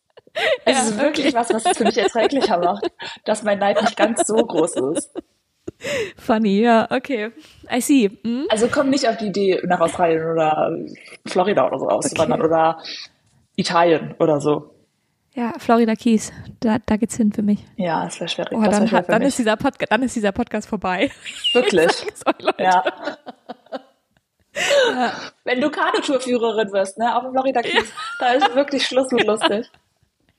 Es 0.65 0.77
Ja, 0.77 0.83
ist 0.83 0.99
wirklich 0.99 1.27
okay. 1.29 1.37
was, 1.37 1.51
was 1.55 1.65
es 1.65 1.79
für 1.79 1.85
mich 1.85 1.97
erträglicher 1.97 2.59
macht, 2.59 2.91
dass 3.25 3.43
mein 3.45 3.59
Neid 3.59 3.81
nicht 3.81 3.97
ganz 3.97 4.27
so 4.27 4.35
groß 4.35 4.77
ist. 4.97 5.15
Funny, 6.17 6.61
ja, 6.61 6.89
okay. 6.91 7.31
I 7.73 7.81
see. 7.81 8.11
Mhm. 8.23 8.47
Also 8.51 8.69
komm 8.69 8.91
nicht 8.91 9.09
auf 9.09 9.17
die 9.17 9.27
Idee, 9.27 9.61
nach 9.65 9.81
Australien 9.81 10.27
oder 10.27 10.77
Florida 11.27 11.67
oder 11.67 11.79
so 11.79 11.89
auszuwandern 11.89 12.43
oder 12.43 12.79
Italien 13.57 14.15
oder 14.19 14.41
so. 14.41 14.75
Ja, 15.35 15.53
Florida 15.59 15.95
Keys, 15.95 16.33
da, 16.61 16.79
da 16.85 16.97
geht's 16.97 17.17
hin 17.17 17.33
für 17.33 17.43
mich. 17.43 17.61
Ja, 17.77 18.05
das 18.05 18.19
wäre 18.19 18.29
schwierig. 18.29 18.53
Oh, 18.53 18.63
das 18.63 18.73
wär 18.73 18.81
dann, 18.81 18.91
hat, 18.91 19.07
für 19.07 19.13
dann, 19.13 19.21
mich. 19.21 19.29
ist 19.29 19.39
dieser 19.39 19.57
Podca 19.57 19.87
dann 19.89 20.03
ist 20.03 20.17
dieser 20.17 20.33
Podcast 20.33 20.69
vorbei. 20.69 21.13
Wirklich. 21.53 21.91
Euch, 22.27 22.43
Leute. 22.43 22.55
Ja. 22.63 22.83
Wenn 25.45 25.61
du 25.61 25.71
Kanutourführerin 25.71 26.73
wirst, 26.73 26.99
ne, 26.99 27.15
auf 27.15 27.23
dem 27.23 27.31
Florida 27.31 27.63
Keys, 27.63 27.93
da 28.19 28.33
ist 28.33 28.53
wirklich 28.57 28.85
Schluss 28.85 29.13
mit 29.13 29.25
lustig. 29.25 29.71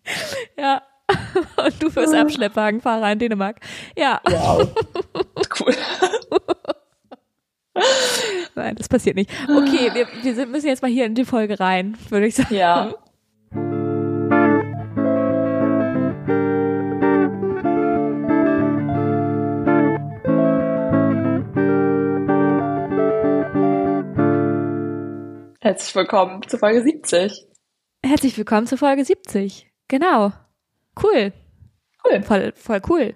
Ja. 0.57 0.81
Und 1.63 1.83
du 1.83 1.89
fürs 1.89 2.13
Abschleppwagenfahrer 2.13 3.11
in 3.11 3.19
Dänemark. 3.19 3.57
Ja, 3.97 4.21
Wow. 4.25 4.67
Cool. 5.59 5.75
nein, 8.55 8.75
das 8.75 8.87
passiert 8.87 9.15
nicht. 9.15 9.29
Okay, 9.49 9.89
wir, 9.93 10.07
wir 10.21 10.35
sind, 10.35 10.51
müssen 10.51 10.67
jetzt 10.67 10.81
mal 10.81 10.91
hier 10.91 11.05
in 11.05 11.15
die 11.15 11.25
Folge 11.25 11.59
rein, 11.59 11.97
würde 12.09 12.27
ich 12.27 12.35
sagen. 12.35 12.53
Ja. 12.55 12.93
Herzlich 25.61 25.93
willkommen 25.95 26.41
zu 26.47 26.57
Folge 26.57 26.81
70. 26.81 27.45
Herzlich 28.03 28.37
willkommen 28.37 28.65
zur 28.65 28.77
Folge 28.77 29.03
70. 29.05 29.69
Genau. 29.87 30.31
Cool. 31.01 31.33
Cool. 32.03 32.23
Voll, 32.23 32.53
voll 32.55 32.81
cool. 32.89 33.15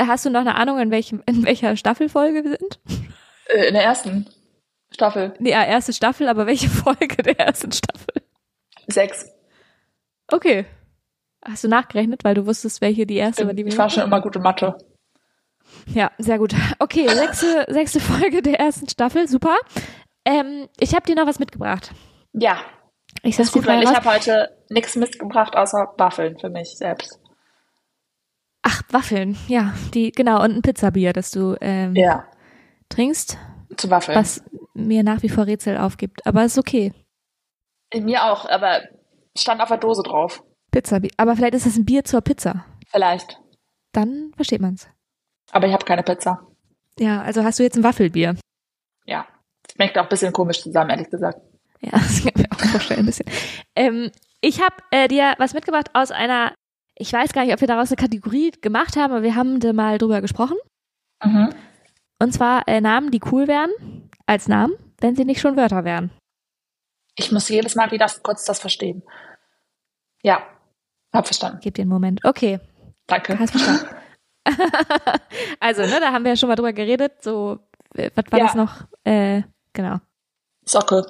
Hast 0.00 0.24
du 0.24 0.30
noch 0.30 0.40
eine 0.40 0.54
Ahnung, 0.54 0.78
in, 0.78 0.90
welchem, 0.90 1.22
in 1.26 1.44
welcher 1.44 1.76
Staffelfolge 1.76 2.44
wir 2.44 2.56
sind? 2.58 2.80
Äh, 3.46 3.68
in 3.68 3.74
der 3.74 3.84
ersten 3.84 4.26
Staffel. 4.92 5.34
Ja, 5.40 5.64
erste 5.64 5.92
Staffel, 5.92 6.28
aber 6.28 6.46
welche 6.46 6.68
Folge 6.70 7.22
der 7.22 7.38
ersten 7.38 7.72
Staffel? 7.72 8.22
Sechs. 8.86 9.26
Okay. 10.28 10.66
Hast 11.44 11.64
du 11.64 11.68
nachgerechnet, 11.68 12.24
weil 12.24 12.34
du 12.34 12.46
wusstest, 12.46 12.80
welche 12.80 13.06
die 13.06 13.16
erste 13.16 13.46
war, 13.46 13.52
die 13.52 13.64
wir 13.64 13.72
Ich 13.72 13.78
war 13.78 13.90
schon 13.90 14.04
immer 14.04 14.20
gut 14.22 14.36
in 14.36 14.42
Mathe. 14.42 14.76
Ja, 15.86 16.10
sehr 16.18 16.38
gut. 16.38 16.54
Okay, 16.78 17.08
sechste, 17.08 17.66
sechste 17.68 18.00
Folge 18.00 18.42
der 18.42 18.58
ersten 18.58 18.88
Staffel, 18.88 19.28
super. 19.28 19.56
Ähm, 20.24 20.68
ich 20.78 20.94
habe 20.94 21.04
dir 21.06 21.14
noch 21.14 21.26
was 21.26 21.38
mitgebracht. 21.38 21.92
Ja, 22.32 22.58
Ich 23.22 23.36
sag's 23.36 23.48
ist 23.48 23.52
gut, 23.54 23.66
weil 23.66 23.82
ich 23.82 23.88
habe 23.94 24.08
heute 24.10 24.56
nichts 24.68 24.96
mitgebracht 24.96 25.56
außer 25.56 25.94
Waffeln 25.96 26.38
für 26.38 26.50
mich 26.50 26.76
selbst. 26.76 27.18
Ach, 28.62 28.82
Waffeln, 28.90 29.36
ja, 29.46 29.74
die, 29.92 30.10
genau, 30.10 30.42
und 30.42 30.52
ein 30.56 30.62
Pizzabier, 30.62 31.12
das 31.12 31.30
du 31.30 31.56
ähm, 31.60 31.94
Ja. 31.94 32.26
trinkst, 32.88 33.36
Zu 33.76 33.90
Waffeln. 33.90 34.16
was 34.18 34.42
mir 34.74 35.02
nach 35.02 35.22
wie 35.22 35.28
vor 35.28 35.46
Rätsel 35.46 35.76
aufgibt. 35.76 36.26
Aber 36.26 36.44
ist 36.44 36.58
okay. 36.58 36.92
In 37.90 38.04
mir 38.06 38.24
auch, 38.24 38.46
aber 38.48 38.80
Stand 39.36 39.60
auf 39.60 39.68
der 39.68 39.78
Dose 39.78 40.02
drauf. 40.02 40.42
Pizza. 40.70 41.00
Aber 41.16 41.36
vielleicht 41.36 41.54
ist 41.54 41.66
das 41.66 41.76
ein 41.76 41.84
Bier 41.84 42.04
zur 42.04 42.20
Pizza. 42.22 42.64
Vielleicht. 42.88 43.38
Dann 43.92 44.32
versteht 44.34 44.60
man's. 44.60 44.88
Aber 45.52 45.66
ich 45.66 45.72
habe 45.72 45.84
keine 45.84 46.02
Pizza. 46.02 46.40
Ja, 46.98 47.22
also 47.22 47.44
hast 47.44 47.58
du 47.58 47.62
jetzt 47.62 47.76
ein 47.76 47.84
Waffelbier. 47.84 48.36
Ja. 49.04 49.26
Schmeckt 49.72 49.98
auch 49.98 50.04
ein 50.04 50.08
bisschen 50.08 50.32
komisch 50.32 50.62
zusammen, 50.62 50.90
ehrlich 50.90 51.10
gesagt. 51.10 51.38
Ja, 51.80 51.90
das 51.92 52.22
kann 52.22 52.32
ich 52.34 52.42
mir 52.42 52.52
auch 52.52 52.60
vorstellen, 52.60 53.00
ein 53.00 53.06
bisschen. 53.06 53.26
Ähm, 53.76 54.10
ich 54.40 54.60
habe 54.60 54.76
äh, 54.90 55.08
dir 55.08 55.34
was 55.38 55.54
mitgebracht 55.54 55.90
aus 55.94 56.10
einer, 56.10 56.54
ich 56.96 57.12
weiß 57.12 57.32
gar 57.32 57.44
nicht, 57.44 57.54
ob 57.54 57.60
wir 57.60 57.68
daraus 57.68 57.88
eine 57.90 57.96
Kategorie 57.96 58.50
gemacht 58.60 58.96
haben, 58.96 59.12
aber 59.12 59.22
wir 59.22 59.34
haben 59.34 59.60
da 59.60 59.72
mal 59.72 59.98
drüber 59.98 60.20
gesprochen. 60.20 60.56
Mhm. 61.24 61.50
Und 62.20 62.32
zwar 62.32 62.66
äh, 62.68 62.80
Namen, 62.80 63.10
die 63.10 63.20
cool 63.32 63.48
wären, 63.48 63.70
als 64.26 64.48
Namen, 64.48 64.74
wenn 65.00 65.16
sie 65.16 65.24
nicht 65.24 65.40
schon 65.40 65.56
Wörter 65.56 65.84
wären. 65.84 66.10
Ich 67.16 67.30
muss 67.32 67.48
jedes 67.48 67.74
Mal 67.74 67.90
wieder 67.90 68.06
kurz 68.22 68.44
das 68.44 68.58
verstehen. 68.60 69.02
Ja, 70.22 70.42
hab 71.12 71.26
verstanden. 71.26 71.58
Gib 71.62 71.74
dir 71.74 71.82
einen 71.82 71.90
Moment. 71.90 72.20
Okay, 72.24 72.60
Danke. 73.06 73.38
hast 73.38 73.50
verstanden. 73.50 73.86
also, 75.60 75.82
ne, 75.82 76.00
da 76.00 76.12
haben 76.12 76.24
wir 76.24 76.32
ja 76.32 76.36
schon 76.36 76.48
mal 76.48 76.56
drüber 76.56 76.72
geredet. 76.72 77.22
So, 77.22 77.58
äh, 77.94 78.10
was 78.14 78.24
war 78.30 78.38
Ja. 78.38 78.44
das 78.46 78.54
noch? 78.54 78.86
Äh, 79.04 79.42
genau, 79.72 79.98
Socke. 80.64 81.04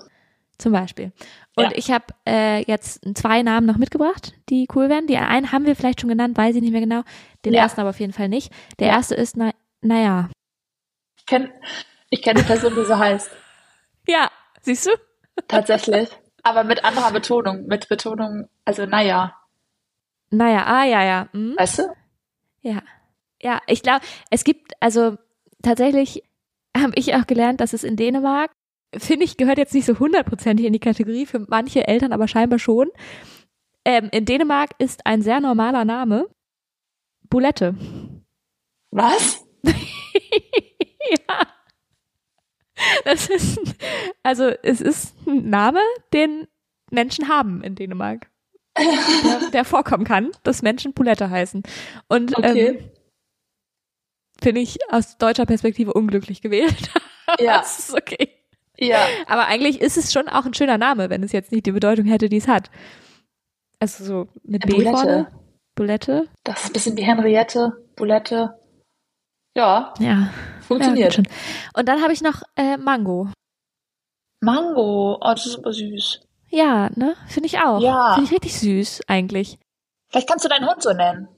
Zum 0.58 0.73
Beispiel. 0.73 1.12
Und 1.56 1.64
Ja. 1.64 1.70
ich 1.75 1.90
habe 1.90 2.04
äh, 2.26 2.62
jetzt 2.64 3.00
zwei 3.16 3.42
Namen 3.42 3.66
noch 3.66 3.76
mitgebracht, 3.76 4.32
die 4.49 4.66
cool 4.75 4.88
wären. 4.88 5.06
Die 5.06 5.16
einen 5.16 5.52
haben 5.52 5.66
wir 5.66 5.76
vielleicht 5.76 6.00
schon 6.00 6.11
genannt, 6.11 6.37
weiß 6.37 6.56
ich 6.56 6.62
nicht 6.62 6.73
mehr 6.73 6.80
genau. 6.80 7.02
Den 7.44 7.54
Ja. 7.54 7.62
ersten 7.62 7.80
aber 7.80 7.90
auf 7.90 8.00
jeden 8.00 8.12
Fall 8.12 8.28
nicht. 8.28 8.52
Der 8.78 8.88
Ja. 8.88 8.94
erste 8.94 9.14
ist, 9.14 9.37
na, 9.37 9.52
naja. 9.80 10.30
Ich 11.18 11.26
kenne 11.26 11.52
ich 12.11 12.23
kenn 12.23 12.37
die 12.37 12.42
Person, 12.42 12.75
die 12.75 12.84
so 12.84 12.99
heißt. 12.99 13.30
Ja, 14.06 14.30
siehst 14.62 14.87
du? 14.87 14.90
Tatsächlich. 15.49 16.08
Aber 16.42 16.62
mit 16.64 16.84
anderer 16.84 17.11
Betonung. 17.11 17.66
Mit 17.66 17.88
Betonung, 17.88 18.49
also 18.64 18.87
naja. 18.87 19.34
Naja, 20.30 20.64
ah, 20.66 20.84
ja, 20.84 21.02
ja. 21.02 21.28
Hm. 21.32 21.54
Weißt 21.56 21.78
du? 21.78 21.82
Ja. 22.62 22.82
Ja, 23.42 23.61
ich 23.66 23.82
glaube, 23.82 24.04
es 24.30 24.44
gibt, 24.44 24.73
also 24.80 25.16
tatsächlich 25.62 26.23
habe 26.76 26.92
ich 26.96 27.14
auch 27.14 27.26
gelernt, 27.26 27.61
dass 27.61 27.73
es 27.73 27.84
in 27.84 27.96
Dänemark, 27.96 28.50
finde 28.98 29.24
ich, 29.24 29.36
gehört 29.36 29.58
jetzt 29.58 29.74
nicht 29.74 29.86
so 29.86 29.98
hundertprozentig 29.98 30.66
in 30.66 30.72
die 30.72 30.80
Kategorie, 30.80 31.26
für 31.26 31.40
manche 31.48 31.86
Eltern 31.86 32.12
aber 32.12 32.28
scheinbar 32.28 32.58
schon. 32.58 32.88
Ähm, 33.84 34.08
in 34.12 34.24
Dänemark 34.24 34.70
ist 34.78 35.06
ein 35.06 35.22
sehr 35.22 35.40
normaler 35.40 35.84
Name 35.84 36.28
Boulette. 37.28 37.74
Was? 38.90 39.44
ja. 39.64 41.40
Das 43.04 43.28
ist, 43.28 43.58
also 44.22 44.44
es 44.62 44.80
ist 44.80 45.14
ein 45.26 45.48
Name, 45.48 45.80
den 46.12 46.46
Menschen 46.90 47.28
haben 47.28 47.62
in 47.62 47.74
Dänemark. 47.74 48.30
Der, 48.76 49.50
der 49.50 49.64
vorkommen 49.64 50.04
kann, 50.04 50.32
dass 50.42 50.62
Menschen 50.62 50.94
Boulette 50.94 51.30
heißen. 51.30 51.62
Und 52.08 52.36
Okay. 52.36 52.66
ähm, 52.66 52.90
finde 54.42 54.60
ich 54.62 54.78
aus 54.90 55.16
deutscher 55.16 55.46
Perspektive 55.46 55.92
unglücklich 55.92 56.40
gewählt. 56.42 56.90
Ja. 57.40 57.62
es 57.62 57.78
ist 57.78 57.94
okay. 57.94 58.28
Ja. 58.78 59.07
Aber 59.26 59.47
eigentlich 59.47 59.81
ist 59.81 59.97
es 59.97 60.12
schon 60.12 60.28
auch 60.28 60.45
ein 60.47 60.54
schöner 60.54 60.78
Name, 60.78 61.11
wenn 61.11 61.23
es 61.23 61.33
jetzt 61.33 61.52
nicht 61.52 61.66
die 61.66 61.73
Bedeutung 61.73 62.07
hätte, 62.07 62.28
die 62.28 62.38
es 62.38 62.49
hat. 62.49 62.71
Also 63.78 64.04
so 64.04 64.28
mit 64.43 64.66
B 64.66 64.73
Boulette. 64.75 64.90
vorne. 64.90 65.33
Boulette. 65.75 66.28
Das 66.45 66.61
ist 66.62 66.66
ein 66.71 66.73
bisschen 66.73 66.97
wie 66.97 67.02
Henriette, 67.02 67.73
Boulette. 67.97 68.59
Ja, 69.57 69.95
Ja. 69.99 70.07
Ja, 70.07 70.31
funktioniert. 70.66 71.14
schon. 71.14 71.28
Und 71.75 71.88
dann 71.88 72.02
habe 72.02 72.12
ich 72.12 72.23
noch 72.23 72.43
äh, 72.57 72.76
Mango. 72.76 73.28
Mango. 74.40 75.19
Oh, 75.21 75.31
das 75.35 75.47
ist 75.47 75.59
aber 75.59 75.73
süß. 75.73 76.21
Ja, 76.50 76.90
ne? 76.95 77.14
Finde 77.28 77.47
ich 77.47 77.59
auch. 77.59 77.81
Ja. 77.81 78.14
Finde 78.14 78.26
ich 78.28 78.33
richtig 78.33 78.59
süß, 78.59 79.02
eigentlich. 79.09 79.59
Vielleicht 80.09 80.28
kannst 80.28 80.45
du 80.45 80.49
deinen 80.49 80.69
Hund 80.69 80.83
so 80.83 80.93
nennen. 80.93 81.28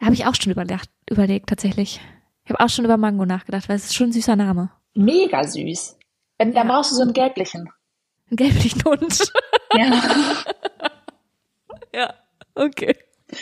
Habe 0.00 0.14
ich 0.14 0.26
auch 0.26 0.34
schon 0.34 0.52
überlegt, 0.52 0.88
überlegt, 1.08 1.48
tatsächlich. 1.48 2.00
Ich 2.44 2.50
habe 2.52 2.62
auch 2.64 2.68
schon 2.68 2.84
über 2.84 2.96
Mango 2.96 3.24
nachgedacht, 3.24 3.68
weil 3.68 3.76
es 3.76 3.84
ist 3.84 3.94
schon 3.94 4.08
ein 4.08 4.12
süßer 4.12 4.36
Name. 4.36 4.70
Mega 4.94 5.44
süß. 5.44 5.93
Wenn, 6.38 6.52
Dann 6.54 6.66
Ja. 6.68 6.74
brauchst 6.74 6.90
du 6.92 6.96
so 6.96 7.02
einen 7.02 7.12
gelblichen. 7.12 7.70
Ein 8.30 8.36
gelblichen 8.36 8.82
Hund. 8.84 9.32
Ja. 9.76 9.90
ja, 11.92 12.14
okay. 12.54 12.96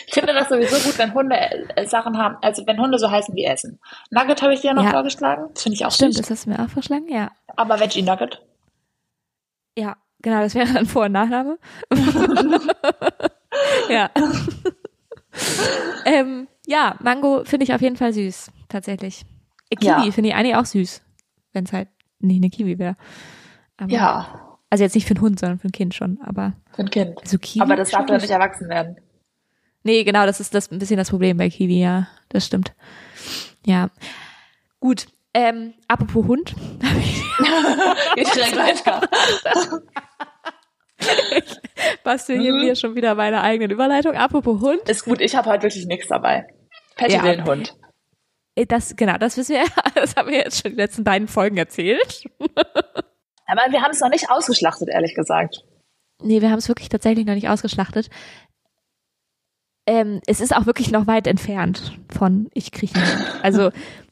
Ich 0.07 0.15
finde 0.15 0.33
das 0.33 0.49
sowieso 0.49 0.77
gut, 0.77 0.97
wenn 0.99 1.13
Hunde 1.13 1.37
äh, 1.77 1.87
Sachen 1.87 2.17
haben, 2.17 2.39
also 2.41 2.67
wenn 2.67 2.81
Hunde 2.81 2.99
so 2.99 3.11
heißen 3.11 3.35
wie 3.35 3.45
Essen. 3.45 3.79
Nugget 4.11 4.41
habe 4.41 4.55
ich 4.55 4.63
dir 4.63 4.73
noch 4.73 4.85
Ja. 4.85 4.93
vorgeschlagen. 4.93 5.51
Das 5.53 5.63
finde 5.63 5.75
ich 5.77 5.85
auch 5.85 5.91
Stimmt, 5.91 6.15
süß. 6.15 6.23
das 6.23 6.31
hast 6.31 6.47
du 6.47 6.51
mir 6.51 6.57
auch 6.61 6.69
vorgeschlagen, 6.71 7.09
ja. 7.13 7.31
Aber 7.57 7.79
Veggie 7.81 8.01
Nugget. 8.01 8.41
Ja, 9.77 9.97
genau, 10.23 10.41
das 10.41 10.55
wäre 10.55 10.73
dann 10.73 10.87
Vor- 10.87 11.05
und 11.05 11.13
Nachname. 11.13 11.59
ja. 13.91 14.11
ähm, 16.07 16.49
ja, 16.67 16.97
Mango 17.01 17.45
finde 17.45 17.65
ich 17.65 17.75
auf 17.75 17.81
jeden 17.83 17.97
Fall 17.97 18.13
süß, 18.13 18.51
tatsächlich. 18.69 19.25
Kiwi 19.71 19.85
Ja. 19.87 20.11
finde 20.13 20.31
ich 20.31 20.35
eigentlich 20.35 20.57
auch 20.57 20.65
süß, 20.67 21.03
wenn 21.53 21.65
es 21.65 21.73
halt 21.75 21.89
nicht 22.23 22.39
eine 22.39 22.51
Kiwi 22.51 22.79
wäre. 22.79 22.97
Ja, 23.89 24.59
Also 24.71 24.85
jetzt 24.85 24.95
nicht 24.95 25.07
für 25.09 25.15
einen 25.15 25.23
Hund, 25.23 25.41
sondern 25.41 25.59
für 25.59 25.69
ein 25.69 25.73
Kind 25.73 25.95
schon, 25.95 26.19
aber 26.25 26.53
für 26.75 26.83
ein 26.83 26.91
Kind. 26.91 27.19
so 27.25 27.39
Kiwi. 27.39 27.63
Aber 27.63 27.77
das 27.77 27.91
darf 27.91 28.09
süß. 28.09 28.23
nicht 28.23 28.31
erwachsen 28.31 28.69
werden. 28.69 28.97
Nee, 29.83 30.05
genau, 30.05 30.25
das 30.27 30.39
ist 30.41 30.55
das 30.55 30.71
ein 30.71 30.79
bisschen 30.79 30.97
das 30.99 31.11
Problem 31.11 31.37
bei 31.37 31.49
Kiwi, 31.51 31.81
ja. 31.81 32.07
Das 32.29 32.47
stimmt. 32.47 32.73
Ja. 33.67 33.89
Gut. 34.79 35.07
Ähm, 35.35 35.75
apropos 35.89 36.27
Hund. 36.29 36.55
Geht 38.15 38.35
direkt 38.35 38.57
weiter. 38.57 39.01
Bastel 42.05 42.39
hier 42.41 42.53
Mhm. 42.53 42.61
mir 42.61 42.77
schon 42.77 42.95
wieder 42.95 43.15
meine 43.15 43.41
eigenen 43.43 43.71
Überleitung. 43.71 44.15
Apropos 44.15 44.61
Hund. 44.61 44.89
Ist 44.89 45.05
gut, 45.05 45.21
ich 45.21 45.35
habe 45.35 45.51
heute 45.51 45.65
wirklich 45.65 45.87
nichts 45.87 46.09
dabei. 46.09 46.47
Patty 46.97 47.15
Ja. 47.15 47.23
will 47.25 47.31
einen 47.31 47.45
Hund. 47.47 47.77
Äh, 48.55 48.67
Das, 48.67 48.97
genau, 48.97 49.19
das 49.19 49.37
wissen 49.37 49.57
wir, 49.57 49.65
das 49.95 50.17
haben 50.17 50.29
wir 50.31 50.39
jetzt 50.39 50.63
schon 50.63 50.73
die 50.73 50.77
letzten 50.79 51.05
beiden 51.05 51.29
Folgen 51.29 51.57
erzählt. 51.57 52.25
Aber 53.47 53.71
wir 53.71 53.83
haben 53.83 53.91
es 53.91 54.01
noch 54.01 54.09
nicht 54.11 54.31
ausgeschlachtet, 54.31 54.89
ehrlich 54.89 55.15
gesagt. 55.15 55.65
Nee, 56.23 56.41
wir 56.41 56.51
haben 56.51 56.59
es 56.59 56.69
wirklich 56.69 56.89
tatsächlich 56.89 57.27
noch 57.27 57.35
nicht 57.35 57.49
ausgeschlachtet. 57.49 58.09
Ähm, 59.87 60.21
es 60.27 60.41
ist 60.41 60.55
auch 60.55 60.67
wirklich 60.67 60.91
noch 60.93 61.07
weit 61.09 61.27
entfernt 61.27 61.99
von 62.09 62.49
ich 62.55 62.71
Hund. 62.73 62.95
Also 63.43 63.71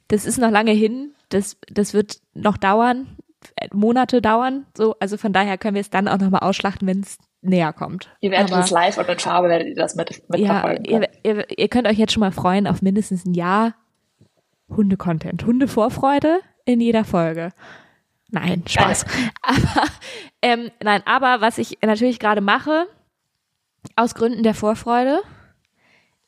das 0.09 0.25
ist 0.26 0.38
noch 0.38 0.50
lange 0.50 0.73
hin. 0.73 1.14
Das, 1.28 1.56
das 1.68 1.94
wird 1.94 2.18
noch 2.35 2.56
dauern, 2.56 3.16
äh, 3.54 3.68
Monate 3.73 4.20
dauern. 4.20 4.66
So, 4.76 4.97
also 4.99 5.16
von 5.16 5.32
daher 5.32 5.56
können 5.59 5.76
wir 5.76 5.80
es 5.80 5.90
dann 5.90 6.09
auch 6.09 6.18
nochmal 6.18 6.40
ausschlachten, 6.40 6.88
wenn 6.88 7.00
es 7.00 7.18
näher 7.40 7.73
kommt. 7.73 8.11
Ihr 8.20 8.32
werdet 8.32 8.52
Aber- 8.52 8.64
es 8.64 8.70
live 8.70 8.99
und 8.99 9.09
in 9.09 9.18
Farbe 9.20 9.49
werdet 9.49 9.68
ihr 9.68 9.76
das 9.76 9.94
mit, 9.94 10.11
ja, 10.11 10.25
mitverfolgen. 10.28 10.85
ihr, 10.87 11.00
können. 11.00 11.12
ihr, 11.23 11.59
ihr 11.59 11.68
könnt 11.68 11.87
euch 11.87 11.99
jetzt 11.99 12.12
schon 12.12 12.20
mal 12.23 12.32
freuen 12.32 12.66
auf 12.66 12.82
mindestens 12.82 13.25
ein 13.25 13.35
Jahr 13.35 13.75
Hunde-Content. 14.70 15.44
Hunde-Vorfreude 15.44 16.40
in 16.64 16.80
jeder 16.80 17.04
Folge. 17.04 17.50
Nein, 18.30 18.62
Spaß. 18.66 19.04
Aber, 19.42 19.84
ähm, 20.42 20.70
nein, 20.82 21.02
aber 21.04 21.40
was 21.40 21.58
ich 21.58 21.78
natürlich 21.82 22.18
gerade 22.20 22.40
mache, 22.40 22.86
aus 23.96 24.14
Gründen 24.14 24.42
der 24.42 24.54
Vorfreude, 24.54 25.20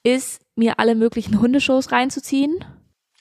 ist 0.02 0.42
mir 0.56 0.78
alle 0.80 0.94
möglichen 0.96 1.40
Hundeshows 1.40 1.92
reinzuziehen. 1.92 2.64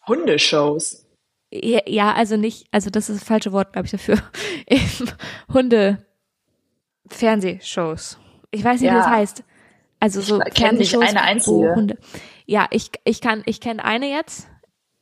Hundeshows. 0.08 1.06
Ja, 1.54 1.82
ja, 1.86 2.14
also 2.14 2.38
nicht, 2.38 2.68
also 2.72 2.90
das 2.90 3.10
ist 3.10 3.22
das 3.22 3.28
falsche 3.28 3.52
Wort, 3.52 3.74
glaube 3.74 3.86
ich, 3.86 3.92
dafür. 3.92 4.18
Hunde 5.54 6.06
Fernsehshows. 7.08 8.18
Ich 8.52 8.64
weiß 8.64 8.82
nicht, 8.82 8.90
wie 8.90 8.96
Ja. 8.96 9.00
das 9.04 9.08
heißt. 9.08 9.44
Also 10.00 10.22
so 10.22 10.42
Ich 10.42 10.54
kenn 10.56 10.78
nicht 10.78 10.96
eine 10.98 11.22
einzige. 11.22 11.76
Hunde. 11.76 11.98
Ja, 12.48 12.68
ich, 12.72 12.90
ich 13.04 13.22
kann, 13.22 13.44
ich 13.46 13.62
kenne 13.62 13.84
eine 13.86 14.10
jetzt. 14.10 14.48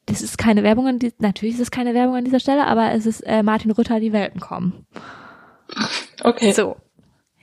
Das 0.10 0.22
ist 0.22 0.38
keine 0.38 0.64
Werbung 0.64 0.88
an 0.88 1.00
die, 1.00 1.14
natürlich 1.20 1.56
ist 1.56 1.62
es 1.62 1.72
keine 1.72 1.94
Werbung 1.94 2.16
an 2.16 2.26
dieser 2.26 2.40
Stelle, 2.40 2.66
aber 2.66 2.92
es 2.92 3.06
ist 3.06 3.22
äh, 3.22 3.44
Martin 3.44 3.72
Rütter, 3.72 4.00
die 4.00 4.12
Welpen 4.12 4.42
kommen. 4.42 4.86
Okay. 6.24 6.52
So. 6.52 6.78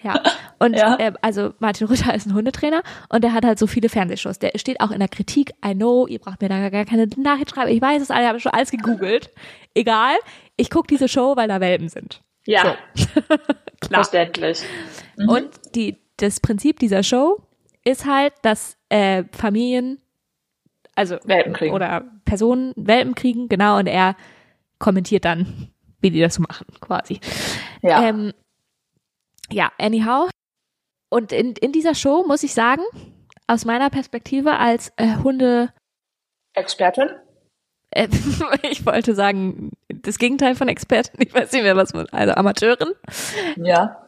Ja. 0.03 0.21
Und 0.59 0.77
Ja. 0.77 0.97
Äh, 0.99 1.13
also 1.23 1.53
Martin 1.59 1.87
Rütter 1.87 2.15
ist 2.15 2.27
ein 2.27 2.35
Hundetrainer 2.35 2.83
und 3.09 3.23
der 3.25 3.33
hat 3.33 3.45
halt 3.45 3.59
so 3.59 3.67
viele 3.67 3.89
Fernsehshows. 3.89 4.39
Der 4.39 4.53
steht 4.57 4.81
auch 4.81 4.91
in 4.91 4.99
der 4.99 5.09
Kritik. 5.09 5.53
I 5.65 5.75
know, 5.75 6.07
ihr 6.07 6.19
braucht 6.19 6.43
mir 6.43 6.49
da 6.49 6.69
gar 6.71 6.85
keine 6.85 7.07
Nachricht 7.17 7.51
schreiben. 7.51 7.71
Ich 7.71 7.81
weiß 7.81 8.03
es 8.03 8.11
alle, 8.11 8.23
ich 8.23 8.29
habe 8.29 8.41
schon 8.41 8.53
alles 8.53 8.71
gegoogelt. 8.71 9.31
Egal. 9.75 10.17
Ich 10.57 10.71
gucke 10.71 10.89
diese 10.89 11.09
Show, 11.09 11.37
weil 11.37 11.49
da 11.49 11.61
Welpen 11.61 11.89
sind. 11.89 12.23
Ja, 12.47 12.77
Klar. 13.81 14.05
verständlich. 14.05 14.63
Mhm. 15.17 15.29
Und 15.29 15.51
die, 15.75 15.97
das 16.17 16.41
Prinzip 16.41 16.79
dieser 16.79 17.03
Show 17.03 17.43
ist 17.85 18.07
halt, 18.07 18.33
dass 18.43 18.77
äh, 18.89 19.25
Familien, 19.33 20.01
also 20.97 21.19
Welpen 21.25 21.53
kriegen. 21.53 21.75
oder 21.75 22.05
Personen 22.25 22.73
Welpen 22.77 23.15
kriegen, 23.15 23.49
genau, 23.49 23.79
und 23.79 23.87
er 23.87 24.17
kommentiert 24.79 25.25
dann, 25.25 25.69
wie 26.01 26.11
die 26.11 26.21
das 26.21 26.35
so 26.35 26.43
machen, 26.43 26.67
quasi. 26.81 27.21
ja. 27.83 28.03
Ähm, 28.09 28.33
ja, 29.51 29.71
anyhow. 29.79 30.29
Und 31.09 31.31
in, 31.33 31.53
in 31.53 31.71
dieser 31.71 31.95
Show 31.95 32.25
muss 32.27 32.43
ich 32.43 32.53
sagen, 32.53 32.83
aus 33.47 33.65
meiner 33.65 33.91
Perspektive 33.91 34.59
als 34.59 34.93
äh, 34.97 35.17
Hunde, 35.23 35.73
Expertin? 36.55 37.11
äh, 37.91 38.09
ich 38.71 38.85
wollte 38.85 39.15
sagen, 39.15 39.71
das 39.89 40.19
Gegenteil 40.19 40.57
von 40.57 40.69
Experten, 40.69 41.23
ich 41.23 41.33
weiß 41.33 41.53
nicht 41.53 41.63
mehr, 41.63 41.77
was 41.77 41.95
man, 41.95 42.07
also 42.11 42.33
Amateurin, 42.35 42.93
Ja. 43.57 44.06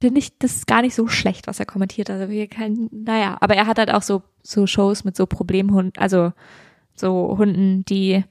Finde 0.00 0.18
ich 0.18 0.38
das 0.38 0.56
ist 0.56 0.66
gar 0.66 0.82
nicht 0.82 0.94
so 0.94 1.06
schlecht, 1.08 1.46
was 1.46 1.60
er 1.60 1.66
kommentiert. 1.66 2.10
Also 2.10 2.30
wir 2.30 2.46
kein, 2.48 2.88
naja, 2.90 3.36
aber 3.40 3.54
er 3.54 3.66
hat 3.66 3.78
halt 3.78 3.92
auch 3.92 4.02
so 4.02 4.22
so 4.42 4.66
Shows 4.66 5.04
mit 5.04 5.16
so 5.16 5.26
Problemhunden, 5.26 6.00
also 6.00 6.32
so 6.94 7.36
Hunden, 7.38 7.84
die 7.84 8.24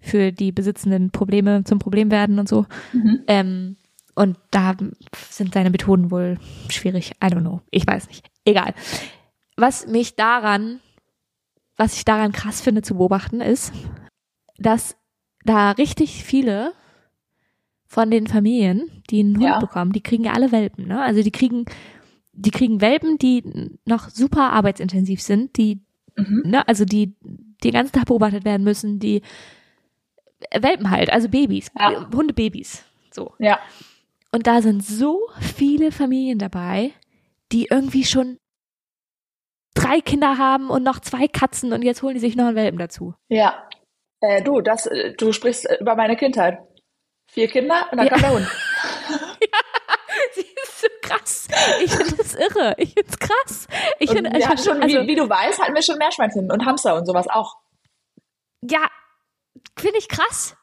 für 0.00 0.32
die 0.32 0.52
Besitzenden 0.52 1.10
Probleme 1.10 1.64
zum 1.64 1.78
Problem 1.78 2.10
werden 2.10 2.38
und 2.38 2.48
so. 2.48 2.66
Mhm. 2.92 3.20
Ähm, 3.26 3.76
und 4.14 4.38
da 4.50 4.74
sind 5.28 5.54
seine 5.54 5.70
Methoden 5.70 6.10
wohl 6.10 6.38
schwierig. 6.68 7.12
I 7.22 7.26
don't 7.26 7.40
know. 7.40 7.60
Ich 7.70 7.86
weiß 7.86 8.08
nicht. 8.08 8.28
Egal. 8.44 8.74
Was 9.56 9.86
mich 9.86 10.16
daran, 10.16 10.80
was 11.76 11.94
ich 11.94 12.04
daran 12.04 12.32
krass 12.32 12.60
finde 12.60 12.82
zu 12.82 12.94
beobachten, 12.94 13.40
ist, 13.40 13.72
dass 14.58 14.96
da 15.44 15.72
richtig 15.72 16.24
viele 16.24 16.72
von 17.92 18.08
den 18.12 18.28
Familien, 18.28 18.88
die 19.10 19.18
einen 19.18 19.34
Hund 19.34 19.42
Ja. 19.44 19.58
bekommen, 19.58 19.92
die 19.92 20.00
kriegen 20.00 20.22
ja 20.22 20.32
alle 20.32 20.52
Welpen, 20.52 20.86
ne? 20.86 21.02
Also 21.02 21.24
die 21.24 21.32
kriegen, 21.32 21.64
die 22.32 22.52
kriegen 22.52 22.80
Welpen, 22.80 23.18
die 23.18 23.42
noch 23.84 24.08
super 24.10 24.52
arbeitsintensiv 24.52 25.20
sind, 25.20 25.56
die, 25.56 25.80
Mhm. 26.16 26.42
ne, 26.46 26.68
also 26.68 26.84
die 26.84 27.16
den 27.64 27.72
ganzen 27.72 27.92
Tag 27.92 28.06
beobachtet 28.06 28.44
werden 28.44 28.62
müssen, 28.62 29.00
die 29.00 29.22
Welpen 30.56 30.90
halt, 30.90 31.12
also 31.12 31.28
Babys, 31.28 31.72
Ja. 31.78 32.08
Hundebabys, 32.14 32.84
so. 33.12 33.32
Ja. 33.40 33.58
Und 34.32 34.46
da 34.46 34.62
sind 34.62 34.84
so 34.84 35.20
viele 35.40 35.90
Familien 35.90 36.38
dabei, 36.38 36.92
die 37.50 37.66
irgendwie 37.70 38.04
schon 38.04 38.38
drei 39.74 40.00
Kinder 40.00 40.38
haben 40.38 40.70
und 40.70 40.84
noch 40.84 41.00
zwei 41.00 41.26
Katzen 41.26 41.72
und 41.72 41.82
jetzt 41.82 42.02
holen 42.02 42.14
die 42.14 42.20
sich 42.20 42.36
noch 42.36 42.46
einen 42.46 42.56
Welpen 42.56 42.78
dazu. 42.78 43.14
Ja. 43.28 43.68
Äh, 44.20 44.42
du, 44.42 44.60
das, 44.60 44.86
äh, 44.86 45.14
du 45.16 45.32
sprichst 45.32 45.68
äh, 45.68 45.78
über 45.80 45.96
meine 45.96 46.16
Kindheit. 46.16 46.58
Vier 47.32 47.48
Kinder 47.48 47.86
und 47.90 47.98
dann 47.98 48.06
Ja. 48.06 48.12
kam 48.12 48.20
der 48.22 48.30
Hund. 48.32 48.46
Sie 50.34 50.40
ist 50.40 50.80
so 50.80 50.86
krass. 51.02 51.48
Ich 51.84 51.92
finde 51.92 52.16
das 52.16 52.34
irre. 52.34 52.74
Ich 52.78 52.94
finde 52.94 53.10
es 53.10 53.18
krass. 53.18 53.66
Ich 53.98 54.10
find, 54.10 54.26
schon, 54.62 54.82
also, 54.82 55.02
wie, 55.02 55.06
wie 55.08 55.14
du 55.14 55.28
weißt, 55.28 55.60
hatten 55.60 55.74
wir 55.74 55.82
schon 55.82 55.98
Meerschweinchen 55.98 56.50
und 56.50 56.64
Hamster 56.66 56.96
und 56.96 57.06
sowas 57.06 57.28
auch. 57.28 57.56
ja, 58.62 58.80
finde 59.78 59.98
ich 59.98 60.08
krass. 60.08 60.56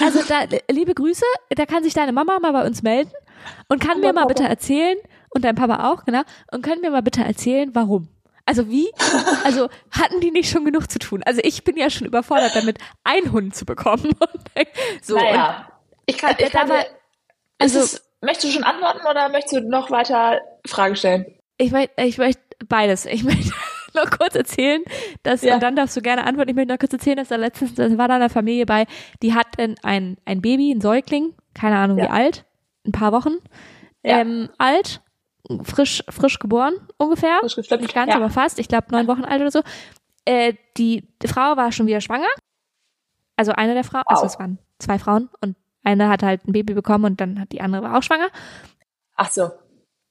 Also 0.00 0.22
da, 0.26 0.44
liebe 0.70 0.94
Grüße, 0.94 1.24
da 1.50 1.66
kann 1.66 1.82
sich 1.84 1.92
deine 1.92 2.12
Mama 2.12 2.38
mal 2.40 2.52
bei 2.52 2.66
uns 2.66 2.82
melden 2.82 3.10
und 3.68 3.80
kann 3.80 3.96
Und 3.96 4.00
mir 4.00 4.12
mal 4.14 4.22
Papa. 4.22 4.28
bitte 4.28 4.44
erzählen, 4.44 4.96
und 5.30 5.44
dein 5.44 5.56
Papa 5.56 5.90
auch, 5.92 6.04
genau, 6.04 6.22
und 6.52 6.62
können 6.62 6.80
mir 6.80 6.90
mal 6.90 7.02
bitte 7.02 7.22
erzählen, 7.22 7.74
warum. 7.74 8.08
Also 8.46 8.68
wie? 8.70 8.90
Also 9.44 9.68
hatten 9.90 10.20
die 10.20 10.30
nicht 10.30 10.50
schon 10.50 10.64
genug 10.64 10.90
zu 10.90 10.98
tun? 10.98 11.22
Also 11.24 11.40
ich 11.44 11.64
bin 11.64 11.76
ja 11.76 11.90
schon 11.90 12.06
überfordert 12.06 12.54
damit, 12.54 12.78
einen 13.02 13.32
Hund 13.32 13.54
zu 13.54 13.64
bekommen. 13.66 14.10
So, 15.02 15.16
naja. 15.16 15.68
Ich 16.06 16.18
kann, 16.18 16.34
Äh, 16.36 16.44
ich 16.46 16.52
kann 16.52 16.66
dir, 16.68 16.74
also- 16.74 16.86
also, 17.58 17.78
es, 17.80 18.10
möchtest 18.20 18.44
du 18.44 18.48
schon 18.50 18.64
antworten 18.64 19.06
oder 19.08 19.28
möchtest 19.28 19.54
du 19.56 19.60
noch 19.68 19.90
weiter 19.90 20.40
Fragen 20.66 20.96
stellen? 20.96 21.26
Ich 21.56 21.70
möchte, 21.70 22.02
ich 22.02 22.18
möchte 22.18 22.40
beides. 22.66 23.06
Ich 23.06 23.22
möchte 23.24 23.52
noch 23.94 24.10
kurz 24.10 24.34
erzählen, 24.34 24.82
dass, 25.22 25.42
Ja. 25.42 25.54
und 25.54 25.62
dann 25.62 25.76
darfst 25.76 25.96
du 25.96 26.00
gerne 26.02 26.24
antworten. 26.24 26.50
Ich 26.50 26.56
möchte 26.56 26.72
noch 26.72 26.78
kurz 26.80 26.92
erzählen, 26.92 27.16
dass 27.16 27.28
da 27.28 27.36
letztens, 27.36 27.74
da 27.74 27.96
war 27.96 28.08
da 28.08 28.16
eine 28.16 28.28
Familie 28.30 28.66
bei, 28.66 28.86
die 29.22 29.34
hat 29.34 29.46
ein, 29.58 29.76
ein, 29.82 30.40
Baby, 30.42 30.72
ein 30.72 30.80
Säugling, 30.80 31.34
keine 31.54 31.76
Ahnung 31.76 31.98
Ja. 31.98 32.04
wie 32.04 32.08
alt, 32.08 32.44
ein 32.86 32.92
paar 32.92 33.12
Wochen, 33.12 33.34
Ja. 34.02 34.18
ähm, 34.18 34.50
alt, 34.58 35.00
frisch, 35.62 36.02
frisch 36.10 36.38
geboren 36.38 36.74
ungefähr. 36.96 37.38
Frisch 37.40 37.54
geflippt, 37.56 37.82
Nicht 37.82 37.94
ganz, 37.94 38.12
aber 38.14 38.30
fast. 38.30 38.58
Ich 38.58 38.66
glaube 38.68 38.86
neun 38.90 39.06
Wochen 39.06 39.24
alt 39.24 39.40
oder 39.40 39.50
so. 39.50 39.62
Äh, 40.24 40.54
die, 40.76 41.06
Frau 41.26 41.56
war 41.56 41.70
schon 41.70 41.86
wieder 41.86 42.00
schwanger. 42.00 42.26
Also 43.36 43.52
eine 43.52 43.74
der 43.74 43.84
Frauen, 43.84 44.04
also 44.06 44.22
Wow. 44.24 44.32
es 44.32 44.38
waren 44.38 44.58
zwei 44.78 44.98
Frauen 44.98 45.28
und 45.40 45.54
eine 45.84 46.08
hat 46.08 46.22
halt 46.22 46.46
ein 46.46 46.52
Baby 46.52 46.74
bekommen 46.74 47.04
und 47.04 47.20
dann 47.20 47.40
hat 47.40 47.52
die 47.52 47.60
andere 47.60 47.82
war 47.82 47.98
auch 47.98 48.02
schwanger. 48.02 48.28
Ach 49.16 49.30
so. 49.30 49.50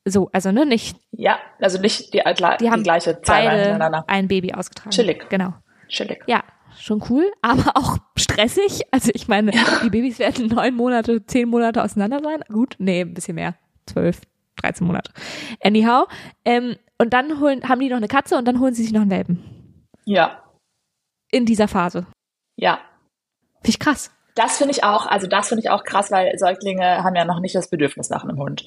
So, 0.06 0.30
also 0.34 0.52
ne, 0.52 0.66
nicht 0.66 0.98
Ja, 1.12 1.40
also 1.60 1.80
nicht 1.80 2.14
die, 2.14 2.22
die, 2.26 2.58
Die 2.60 2.70
haben 2.70 2.84
gleiche 2.84 3.22
Zahl 3.22 3.46
beide 3.46 4.08
ein 4.08 4.28
Baby 4.28 4.54
ausgetragen. 4.54 4.92
Chillig. 4.92 5.30
Genau. 5.30 5.54
Chillig. 5.88 6.22
Ja, 6.28 6.44
schon 6.78 7.04
cool, 7.10 7.32
aber 7.42 7.72
auch 7.76 7.98
stressig. 8.18 8.82
Also 8.92 9.12
ich 9.14 9.28
meine, 9.28 9.52
die 9.84 9.90
Babys 9.90 10.20
werden 10.20 10.48
neun 10.48 10.76
Monate, 10.76 11.26
zehn 11.26 11.48
Monate 11.48 11.84
auseinander 11.84 12.20
sein. 12.22 12.44
Gut, 12.50 12.76
nee, 12.80 13.02
ein 13.02 13.14
bisschen 13.14 13.36
mehr. 13.36 13.56
Zwölf, 13.86 14.22
13 14.58 14.86
Monate. 14.86 15.12
Anyhow. 15.64 16.08
Ähm, 16.46 16.76
und 16.98 17.14
dann 17.14 17.40
holen, 17.40 17.68
haben 17.68 17.80
die 17.80 17.90
noch 17.90 17.98
eine 17.98 18.08
Katze 18.08 18.38
und 18.38 18.46
dann 18.46 18.60
holen 18.60 18.74
sie 18.74 18.84
sich 18.84 18.94
noch 18.94 19.02
einen 19.02 19.12
Welpen. 19.12 19.88
Ja. 20.06 20.44
In 21.32 21.46
dieser 21.46 21.68
Phase. 21.68 22.06
Ja. 22.56 22.80
Finde 23.62 23.70
ich 23.70 23.80
krass. 23.80 24.12
Das 24.36 24.58
finde 24.58 24.72
ich 24.72 24.84
auch, 24.84 25.06
also 25.06 25.28
das 25.28 25.50
finde 25.50 25.62
ich 25.64 25.70
auch 25.70 25.84
krass, 25.84 26.12
weil 26.12 26.38
Säuglinge 26.38 27.04
haben 27.04 27.16
ja 27.16 27.26
noch 27.26 27.40
nicht 27.40 27.56
das 27.56 27.70
Bedürfnis 27.70 28.10
nach 28.10 28.24
einem 28.24 28.38
Hund. 28.38 28.66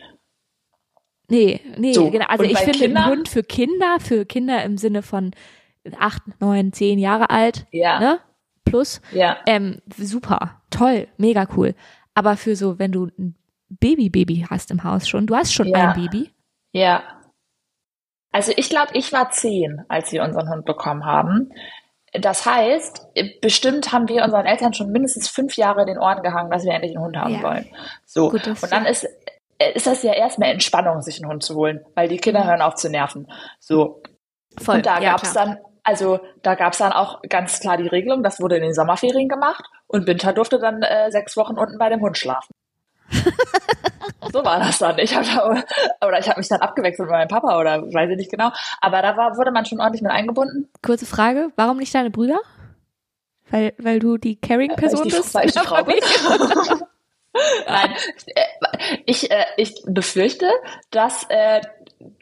Nee, 1.28 1.60
nee, 1.76 1.92
So, 1.92 2.10
genau. 2.10 2.26
Also 2.26 2.44
ich 2.44 2.56
finde 2.58 2.84
einen 2.84 3.06
Hund 3.06 3.28
für 3.28 3.42
Kinder, 3.42 3.96
für 3.98 4.24
Kinder 4.26 4.62
im 4.62 4.78
Sinne 4.78 5.02
von 5.02 5.32
acht, 5.98 6.22
neun, 6.40 6.72
zehn 6.72 6.98
Jahre 6.98 7.30
alt, 7.30 7.66
Ja. 7.72 7.98
ne? 7.98 8.20
Plus, 8.64 9.00
Ja. 9.12 9.38
Ähm, 9.46 9.80
super, 9.96 10.62
toll, 10.70 11.08
mega 11.16 11.46
cool. 11.56 11.74
Aber 12.14 12.36
für 12.36 12.54
so, 12.56 12.78
wenn 12.78 12.92
du 12.92 13.06
ein 13.18 13.36
Baby-Baby 13.68 14.46
hast 14.48 14.70
im 14.70 14.84
Haus 14.84 15.08
schon, 15.08 15.26
du 15.26 15.34
hast 15.34 15.52
schon 15.52 15.66
Ja. 15.68 15.90
ein 15.90 15.94
Baby. 16.00 16.30
Ja. 16.72 17.02
Also 18.32 18.52
ich 18.56 18.68
glaube, 18.68 18.90
ich 18.94 19.12
war 19.12 19.30
zehn, 19.30 19.82
als 19.88 20.12
wir 20.12 20.22
unseren 20.22 20.48
Hund 20.50 20.64
bekommen 20.64 21.04
haben. 21.04 21.52
Das 22.20 22.46
heißt, 22.46 23.08
bestimmt 23.40 23.92
haben 23.92 24.08
wir 24.08 24.24
unseren 24.24 24.46
Eltern 24.46 24.74
schon 24.74 24.90
mindestens 24.90 25.28
fünf 25.28 25.56
Jahre 25.56 25.82
in 25.82 25.86
den 25.86 25.98
Ohren 25.98 26.22
gehangen, 26.22 26.50
dass 26.50 26.64
wir 26.64 26.72
endlich 26.72 26.96
einen 26.96 27.04
Hund 27.04 27.16
haben 27.16 27.34
Ja. 27.34 27.42
wollen. 27.42 27.66
So. 28.04 28.30
Gut, 28.30 28.46
und 28.46 28.72
dann 28.72 28.86
ist, 28.86 29.06
ist 29.74 29.86
das 29.86 30.02
ja 30.02 30.12
erstmal 30.12 30.50
Entspannung, 30.50 31.02
sich 31.02 31.20
einen 31.22 31.30
Hund 31.30 31.42
zu 31.42 31.54
holen, 31.54 31.84
weil 31.94 32.08
die 32.08 32.18
Kinder 32.18 32.44
hören 32.44 32.62
auf 32.62 32.74
zu 32.74 32.88
nerven. 32.90 33.30
So. 33.60 34.02
Voll. 34.58 34.76
Und 34.76 34.86
da 34.86 35.00
ja, 35.00 35.12
gab's 35.12 35.32
klar. 35.32 35.46
dann, 35.46 35.58
also 35.82 36.20
da 36.42 36.54
gab's 36.54 36.78
dann 36.78 36.92
auch 36.92 37.20
ganz 37.28 37.60
klar 37.60 37.76
die 37.76 37.88
Regelung, 37.88 38.22
das 38.22 38.40
wurde 38.40 38.56
in 38.56 38.62
den 38.62 38.74
Sommerferien 38.74 39.28
gemacht 39.28 39.64
und 39.86 40.06
Winter 40.06 40.32
durfte 40.32 40.58
dann 40.58 40.82
äh, 40.82 41.10
sechs 41.10 41.36
Wochen 41.36 41.58
unten 41.58 41.78
bei 41.78 41.88
dem 41.88 42.00
Hund 42.00 42.16
schlafen. 42.16 42.52
so 44.32 44.44
war 44.44 44.58
das 44.58 44.78
dann. 44.78 44.98
Ich 44.98 45.14
habe 45.14 45.64
oder 46.06 46.18
ich 46.18 46.28
habe 46.28 46.40
mich 46.40 46.48
dann 46.48 46.60
abgewechselt 46.60 47.08
mit 47.08 47.16
meinem 47.16 47.28
Papa 47.28 47.58
oder 47.58 47.82
weiß 47.82 48.10
ich 48.10 48.16
nicht 48.16 48.30
genau. 48.30 48.50
Aber 48.80 49.02
da 49.02 49.16
war, 49.16 49.36
wurde 49.36 49.50
man 49.50 49.64
schon 49.64 49.80
ordentlich 49.80 50.02
mit 50.02 50.12
eingebunden. 50.12 50.68
Kurze 50.82 51.06
Frage, 51.06 51.50
warum 51.56 51.78
nicht 51.78 51.94
deine 51.94 52.10
Brüder? 52.10 52.40
Weil, 53.50 53.74
weil 53.78 54.00
du 54.00 54.16
die 54.18 54.36
Caring-Person 54.36 55.08
bist? 55.08 55.34
weil 55.34 55.46
ich 55.46 55.52
die 55.52 55.58
Frau 55.60 55.84
bin. 55.84 55.96
Nein, 57.66 57.94
äh, 58.34 58.42
ich, 59.04 59.30
äh, 59.30 59.44
ich 59.56 59.82
befürchte, 59.86 60.48
dass, 60.90 61.26
äh, 61.28 61.60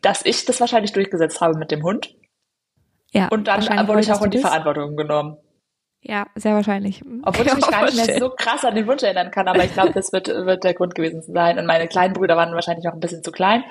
dass 0.03 0.25
ich 0.27 0.45
das 0.45 0.61
wahrscheinlich 0.61 0.93
durchgesetzt 0.93 1.41
habe 1.41 1.57
mit 1.57 1.71
dem 1.71 1.83
Hund. 1.83 2.15
Ja, 3.13 3.29
Und 3.29 3.47
dann 3.47 3.63
wurde 3.87 4.01
ich 4.01 4.13
auch 4.13 4.23
in 4.23 4.33
die. 4.33 4.39
Verantwortung 4.39 4.97
genommen. 4.97 5.37
Ja, 6.07 6.27
sehr 6.35 6.55
wahrscheinlich. 6.55 7.03
Obwohl 7.23 7.47
ich 7.47 7.55
mich 7.55 7.67
gar 7.71 7.85
nicht 7.87 8.07
mehr 8.07 8.19
so 8.19 8.29
krass 8.31 8.65
an 8.65 8.75
den 8.75 8.87
Wunsch 8.87 9.03
erinnern 9.03 9.31
kann, 9.31 9.49
aber 9.49 9.65
ich 9.65 9.73
glaube, 9.73 9.93
das 9.95 10.13
wird, 10.13 10.29
wird 10.29 10.63
der 10.63 10.75
Grund 10.75 10.95
gewesen 10.95 11.23
sein. 11.23 11.59
Und 11.59 11.65
meine 11.67 11.89
kleinen 11.89 12.13
Brüder 12.13 12.37
waren 12.37 12.55
wahrscheinlich 12.55 12.85
noch 12.85 12.93
ein 12.93 13.01
bisschen 13.01 13.25
zu 13.25 13.33
klein. 13.33 13.65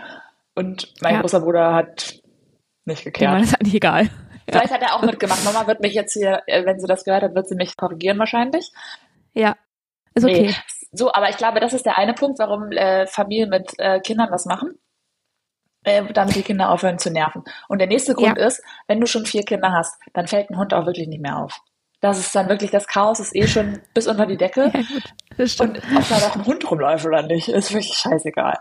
Und 0.55 0.91
mein 1.01 1.15
Ja. 1.15 1.21
großer 1.21 1.41
Bruder 1.41 1.73
hat 1.75 2.15
nicht 2.85 3.05
Ja, 3.05 3.11
gekehrt. 3.11 3.41
ist 3.43 3.53
eigentlich 3.59 3.75
egal. 3.75 4.09
Vielleicht 4.49 4.73
hat 4.73 4.81
er 4.81 4.95
auch 4.95 5.03
mitgemacht. 5.03 5.43
Mama 5.45 5.67
wird 5.67 5.79
mich 5.79 5.93
jetzt 5.93 6.13
hier, 6.13 6.41
äh, 6.47 6.65
wenn 6.65 6.79
sie 6.79 6.87
das 6.87 7.05
gehört 7.05 7.23
hat, 7.23 7.35
wird 7.35 7.47
sie 7.47 7.55
mich 7.55 7.77
korrigieren 7.77 8.17
wahrscheinlich. 8.19 8.71
Ja, 9.33 9.55
ist 10.15 10.25
okay. 10.25 10.47
Nee. 10.47 10.55
So, 10.91 11.13
aber 11.13 11.29
ich 11.29 11.37
glaube, 11.37 11.59
das 11.59 11.73
ist 11.73 11.85
der 11.85 11.97
eine 11.97 12.13
Punkt, 12.13 12.39
warum 12.39 12.71
äh, 12.71 13.05
Familien 13.07 13.49
mit 13.49 13.73
äh, 13.79 13.99
Kindern 13.99 14.29
was 14.31 14.45
machen. 14.45 14.77
Äh, 15.85 16.03
damit 16.13 16.35
die 16.35 16.43
Kinder 16.43 16.69
aufhören 16.69 16.97
zu 16.97 17.11
nerven. 17.11 17.43
Und 17.67 17.79
der 17.79 17.87
nächste 17.87 18.13
Grund 18.13 18.37
Ja. 18.37 18.45
ist, 18.47 18.63
wenn 18.87 19.01
du 19.01 19.05
schon 19.07 19.25
vier 19.25 19.43
Kinder 19.43 19.71
hast, 19.73 19.99
dann 20.13 20.27
fällt 20.27 20.49
ein 20.49 20.57
Hund 20.57 20.73
auch 20.73 20.85
wirklich 20.85 21.07
nicht 21.09 21.21
mehr 21.21 21.37
auf. 21.37 21.59
Das 22.03 22.19
ist 22.19 22.35
dann 22.35 22.49
wirklich 22.49 22.69
das 22.69 22.85
Chaos, 22.85 23.21
ist 23.21 23.33
eh 23.33 23.47
schon 23.47 23.79
bis 23.93 24.07
unter 24.07 24.25
die 24.25 24.35
Decke. 24.35 24.63
Ja, 24.73 24.81
gut. 24.81 25.03
Das. 25.37 25.55
Und 25.61 25.77
ob 25.77 26.09
da 26.09 26.19
noch 26.19 26.35
ein 26.35 26.45
Hund 26.45 26.69
rumläuft 26.69 27.05
oder 27.05 27.23
nicht, 27.23 27.47
ist 27.47 27.71
wirklich 27.73 27.93
scheißegal. 27.93 28.59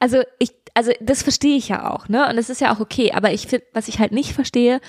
Also 0.00 0.22
ich, 0.40 0.50
also 0.74 0.90
das 1.00 1.22
verstehe 1.22 1.56
ich 1.56 1.68
ja 1.68 1.88
auch, 1.88 2.08
ne? 2.08 2.28
Und 2.28 2.38
es 2.38 2.50
ist 2.50 2.60
ja 2.60 2.74
auch 2.74 2.80
okay. 2.80 3.12
Aber 3.12 3.32
ich 3.32 3.46
finde, 3.46 3.66
was 3.72 3.86
ich 3.86 4.00
halt 4.00 4.10
nicht 4.10 4.32
verstehe, 4.32 4.80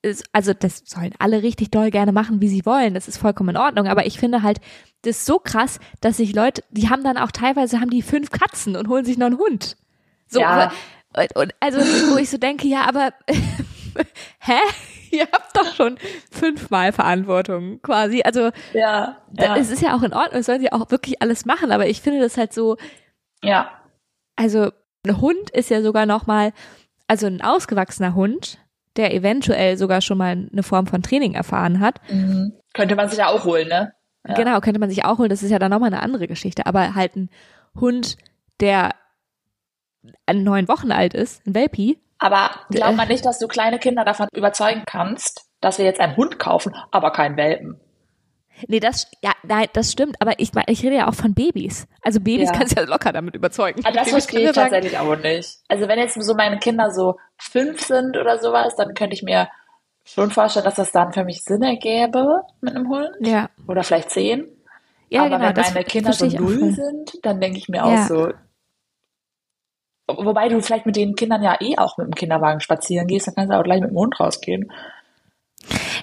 ist, 0.00 0.24
also 0.32 0.54
das 0.54 0.84
sollen 0.86 1.12
alle 1.18 1.42
richtig 1.42 1.70
doll 1.70 1.90
gerne 1.90 2.12
machen, 2.12 2.40
wie 2.40 2.48
sie 2.48 2.64
wollen. 2.64 2.94
Das 2.94 3.08
ist 3.08 3.18
vollkommen 3.18 3.50
in 3.50 3.56
Ordnung. 3.58 3.88
Aber 3.88 4.06
ich 4.06 4.18
finde 4.18 4.42
halt, 4.42 4.58
das 5.02 5.18
ist 5.18 5.26
so 5.26 5.38
krass, 5.38 5.78
dass 6.00 6.16
sich 6.16 6.34
Leute, 6.34 6.64
die 6.70 6.88
haben 6.88 7.04
dann 7.04 7.18
auch 7.18 7.30
teilweise 7.30 7.78
haben 7.80 7.90
die 7.90 8.02
fünf 8.02 8.30
Katzen 8.30 8.74
und 8.74 8.88
holen 8.88 9.04
sich 9.04 9.18
noch 9.18 9.26
einen 9.26 9.38
Hund. 9.38 9.76
So, 10.28 10.40
Ja. 10.40 10.72
und, 11.14 11.36
und 11.36 11.54
also 11.60 11.78
wo 12.12 12.16
ich 12.16 12.30
so 12.30 12.38
denke, 12.38 12.66
ja, 12.68 12.88
aber 12.88 13.12
hä? 14.40 14.58
Ihr 15.12 15.28
habt 15.32 15.56
doch 15.56 15.72
schon 15.74 15.98
fünfmal 16.30 16.92
Verantwortung 16.92 17.80
quasi. 17.80 18.22
Also 18.22 18.50
Ja, 18.72 19.18
da- 19.32 19.56
es 19.56 19.70
ist 19.70 19.80
ja 19.82 19.96
auch 19.96 20.02
in 20.02 20.12
Ordnung, 20.12 20.40
es 20.40 20.46
sollen 20.46 20.60
sie 20.60 20.72
auch 20.72 20.90
wirklich 20.90 21.22
alles 21.22 21.46
machen. 21.46 21.70
Aber 21.72 21.86
ich 21.86 22.00
finde 22.02 22.20
das 22.20 22.36
halt 22.36 22.52
so, 22.52 22.76
ja, 23.42 23.70
also 24.34 24.70
ein 25.06 25.20
Hund 25.20 25.50
ist 25.50 25.70
ja 25.70 25.80
sogar 25.82 26.04
noch 26.06 26.26
mal, 26.26 26.52
also 27.06 27.26
ein 27.28 27.40
ausgewachsener 27.40 28.14
Hund, 28.14 28.58
der 28.96 29.14
eventuell 29.14 29.76
sogar 29.78 30.00
schon 30.00 30.18
mal 30.18 30.48
eine 30.52 30.62
Form 30.62 30.86
von 30.86 31.02
Training 31.02 31.34
erfahren 31.34 31.80
hat. 31.80 32.00
mhm. 32.10 32.52
könnte 32.74 32.96
man 32.96 33.08
sich 33.08 33.18
ja 33.18 33.28
auch 33.28 33.44
holen, 33.44 33.68
ne? 33.68 33.92
Ja. 34.26 34.34
Genau, 34.34 34.60
könnte 34.60 34.80
man 34.80 34.90
sich 34.90 35.04
auch 35.04 35.18
holen. 35.18 35.30
Das 35.30 35.42
ist 35.44 35.50
ja 35.52 35.58
dann 35.60 35.70
noch 35.70 35.78
mal 35.78 35.86
eine 35.86 36.02
andere 36.02 36.26
Geschichte. 36.26 36.66
Aber 36.66 36.94
halt 36.96 37.14
ein 37.14 37.30
Hund, 37.78 38.16
der 38.60 38.90
neun 40.32 40.66
Wochen 40.68 40.90
alt 40.92 41.14
ist, 41.14 41.46
ein 41.46 41.54
Welpi. 41.54 41.98
Aber 42.18 42.50
glaub 42.70 42.94
mal 42.96 43.06
nicht, 43.06 43.24
dass 43.24 43.38
du 43.38 43.46
kleine 43.48 43.78
Kinder 43.78 44.04
davon 44.04 44.28
überzeugen 44.34 44.82
kannst, 44.86 45.46
dass 45.60 45.78
wir 45.78 45.84
jetzt 45.84 46.00
einen 46.00 46.16
Hund 46.16 46.38
kaufen, 46.38 46.74
aber 46.90 47.10
keinen 47.12 47.36
Welpen. 47.36 47.80
Nee, 48.68 48.80
das, 48.80 49.10
ja, 49.22 49.32
nein, 49.42 49.66
das 49.74 49.92
stimmt, 49.92 50.16
aber 50.20 50.38
ich 50.38 50.50
ich 50.66 50.82
rede 50.82 50.96
ja 50.96 51.08
auch 51.08 51.14
von 51.14 51.34
Babys. 51.34 51.86
Also 52.00 52.20
Babys 52.20 52.48
Ja. 52.48 52.52
kannst 52.56 52.74
du 52.76 52.80
ja 52.80 52.86
locker 52.88 53.12
damit 53.12 53.34
überzeugen. 53.34 53.82
Ah, 53.84 53.90
das 53.92 54.08
verstehe 54.08 54.48
ich 54.48 54.54
sagen, 54.54 54.70
tatsächlich 54.70 54.98
auch 54.98 55.16
nicht. 55.16 55.58
Also 55.68 55.88
wenn 55.88 55.98
jetzt 55.98 56.14
so 56.22 56.34
meine 56.34 56.58
Kinder 56.58 56.90
so 56.90 57.18
fünf 57.36 57.82
sind 57.84 58.16
oder 58.16 58.38
sowas, 58.38 58.74
dann 58.76 58.94
könnte 58.94 59.14
ich 59.14 59.22
mir 59.22 59.48
schon 60.04 60.30
vorstellen, 60.30 60.64
dass 60.64 60.76
das 60.76 60.90
dann 60.92 61.12
für 61.12 61.24
mich 61.24 61.44
Sinn 61.44 61.62
ergäbe 61.62 62.42
mit 62.62 62.74
einem 62.74 62.88
Hund. 62.88 63.10
Ja, 63.20 63.50
Oder 63.68 63.82
vielleicht 63.82 64.10
zehn. 64.10 64.46
ja, 65.10 65.20
Aber 65.20 65.30
genau. 65.36 65.48
wenn 65.48 65.54
das 65.54 65.74
meine 65.74 65.84
Kinder 65.84 66.12
so 66.14 66.26
null 66.26 66.72
sind, 66.72 67.18
dann 67.26 67.40
denke 67.40 67.58
ich 67.58 67.68
mir 67.68 67.84
auch 67.84 67.90
Ja. 67.90 68.06
so. 68.06 68.32
Wobei 70.08 70.48
du 70.48 70.62
vielleicht 70.62 70.86
mit 70.86 70.96
den 70.96 71.16
Kindern 71.16 71.42
ja 71.42 71.56
eh 71.60 71.76
auch 71.78 71.98
mit 71.98 72.06
dem 72.06 72.14
Kinderwagen 72.14 72.60
spazieren 72.60 73.08
gehst, 73.08 73.26
dann 73.26 73.34
kannst 73.34 73.52
du 73.52 73.58
auch 73.58 73.64
gleich 73.64 73.80
mit 73.80 73.90
dem 73.90 73.96
Hund 73.96 74.18
rausgehen. 74.20 74.70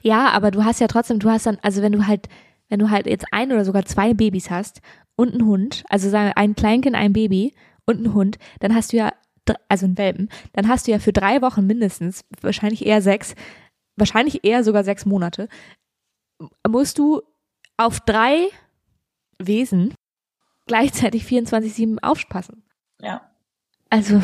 Ja, 0.02 0.30
aber 0.30 0.52
du 0.52 0.66
hast 0.66 0.82
ja 0.82 0.88
trotzdem, 0.88 1.20
du 1.20 1.30
hast 1.30 1.46
dann, 1.46 1.58
also 1.62 1.82
wenn 1.82 1.94
du 1.94 2.06
halt, 2.06 2.28
wenn 2.68 2.80
du 2.80 2.90
halt 2.90 3.08
jetzt 3.08 3.26
ein 3.32 3.52
oder 3.52 3.64
sogar 3.64 3.86
zwei 3.86 4.14
Babys 4.14 4.50
hast 4.50 4.82
und 5.16 5.34
einen 5.34 5.46
Hund, 5.46 5.84
also 5.90 6.10
sagen 6.10 6.28
wir 6.28 6.38
ein 6.38 6.56
Kleinkind, 6.56 6.96
ein 6.96 7.14
Baby 7.14 7.54
und 7.86 7.98
einen 7.98 8.14
Hund, 8.14 8.38
dann 8.60 8.76
hast 8.76 8.92
du 8.92 8.98
ja, 8.98 9.14
also 9.70 9.86
einen 9.86 9.98
Welpen, 9.98 10.30
dann 10.52 10.68
hast 10.68 10.88
du 10.88 10.92
ja 10.92 11.00
für 11.00 11.14
drei 11.14 11.42
Wochen 11.42 11.66
mindestens, 11.66 12.26
wahrscheinlich 12.42 12.86
eher 12.86 13.02
sechs, 13.02 13.36
wahrscheinlich 13.96 14.44
eher 14.44 14.64
sogar 14.66 14.84
sechs 14.84 15.06
Monate, 15.06 15.48
musst 16.68 16.98
du 16.98 17.22
auf 17.78 18.02
drei 18.02 18.48
Wesen 19.40 19.94
gleichzeitig 20.68 21.24
24-7 21.24 22.00
aufpassen. 22.02 22.64
Ja. 23.02 23.33
Also 23.94 24.20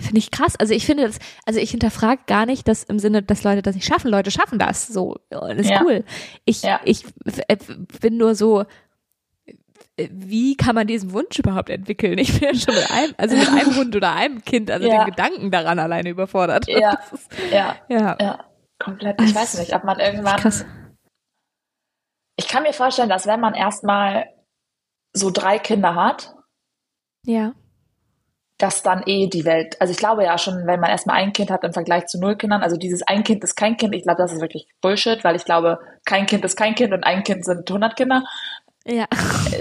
finde 0.00 0.18
ich 0.18 0.30
krass. 0.30 0.56
Also 0.56 0.74
ich 0.74 0.84
finde 0.84 1.06
das, 1.06 1.18
also 1.46 1.58
ich 1.58 1.70
hinterfrage 1.70 2.20
gar 2.26 2.44
nicht 2.44 2.68
das 2.68 2.82
im 2.84 2.98
Sinne, 2.98 3.22
dass 3.22 3.44
Leute 3.44 3.62
das 3.62 3.74
nicht 3.74 3.86
schaffen. 3.86 4.10
Leute 4.10 4.30
schaffen 4.30 4.58
das. 4.58 4.86
So, 4.86 5.16
das 5.30 5.56
ist 5.56 5.70
Ja. 5.70 5.80
cool. 5.82 6.04
Ich, 6.44 6.60
Ja. 6.62 6.80
ich 6.84 7.04
äh, 7.48 7.56
bin 8.00 8.18
nur 8.18 8.34
so, 8.34 8.66
äh, 9.96 10.08
wie 10.12 10.54
kann 10.54 10.74
man 10.74 10.86
diesen 10.86 11.12
Wunsch 11.12 11.38
überhaupt 11.38 11.70
entwickeln? 11.70 12.18
Ich 12.18 12.38
bin 12.38 12.50
ja 12.50 12.54
schon 12.54 12.74
mit 12.74 12.90
einem, 12.90 13.14
also 13.16 13.36
mit 13.36 13.48
einem 13.48 13.74
Hund 13.74 13.96
oder 13.96 14.12
einem 14.14 14.44
Kind, 14.44 14.70
also 14.70 14.86
Ja. 14.86 15.04
den 15.04 15.10
Gedanken 15.14 15.50
daran 15.50 15.78
alleine 15.78 16.10
überfordert. 16.10 16.68
Ja. 16.68 16.98
Ist, 17.12 17.28
Ja, 17.50 17.76
ja. 17.88 18.16
ja, 18.20 18.44
komplett. 18.78 19.18
Ich 19.22 19.34
weiß 19.34 19.58
nicht, 19.60 19.74
ob 19.74 19.84
man 19.84 19.98
irgendwann. 19.98 20.38
Krass. 20.38 20.66
Ich 22.38 22.48
kann 22.48 22.64
mir 22.64 22.74
vorstellen, 22.74 23.08
dass 23.08 23.26
wenn 23.26 23.40
man 23.40 23.54
erstmal 23.54 24.26
so 25.14 25.30
drei 25.30 25.58
Kinder 25.58 25.94
hat, 25.94 26.34
Ja. 27.24 27.54
Dass 28.58 28.82
dann 28.82 29.02
eh 29.06 29.28
die 29.28 29.44
Welt, 29.44 29.80
also 29.80 29.92
ich 29.92 29.98
glaube 29.98 30.24
ja 30.24 30.38
schon, 30.38 30.66
wenn 30.66 30.80
man 30.80 30.90
erstmal 30.90 31.16
ein 31.16 31.32
Kind 31.32 31.50
hat 31.50 31.62
im 31.64 31.72
Vergleich 31.72 32.06
zu 32.06 32.18
null 32.18 32.36
Kindern, 32.36 32.62
also 32.62 32.76
dieses 32.76 33.02
ein 33.02 33.22
Kind 33.22 33.44
ist 33.44 33.54
kein 33.54 33.76
Kind, 33.76 33.94
ich 33.94 34.04
glaube, 34.04 34.22
das 34.22 34.32
ist 34.32 34.40
wirklich 34.40 34.66
Bullshit, 34.80 35.22
weil 35.24 35.36
ich 35.36 35.44
glaube, 35.44 35.78
kein 36.06 36.26
Kind 36.26 36.44
ist 36.44 36.56
kein 36.56 36.74
Kind 36.74 36.92
und 36.94 37.04
ein 37.04 37.22
Kind 37.22 37.44
sind 37.44 37.68
100 37.68 37.96
Kinder. 37.96 38.24
Ja. 38.86 39.06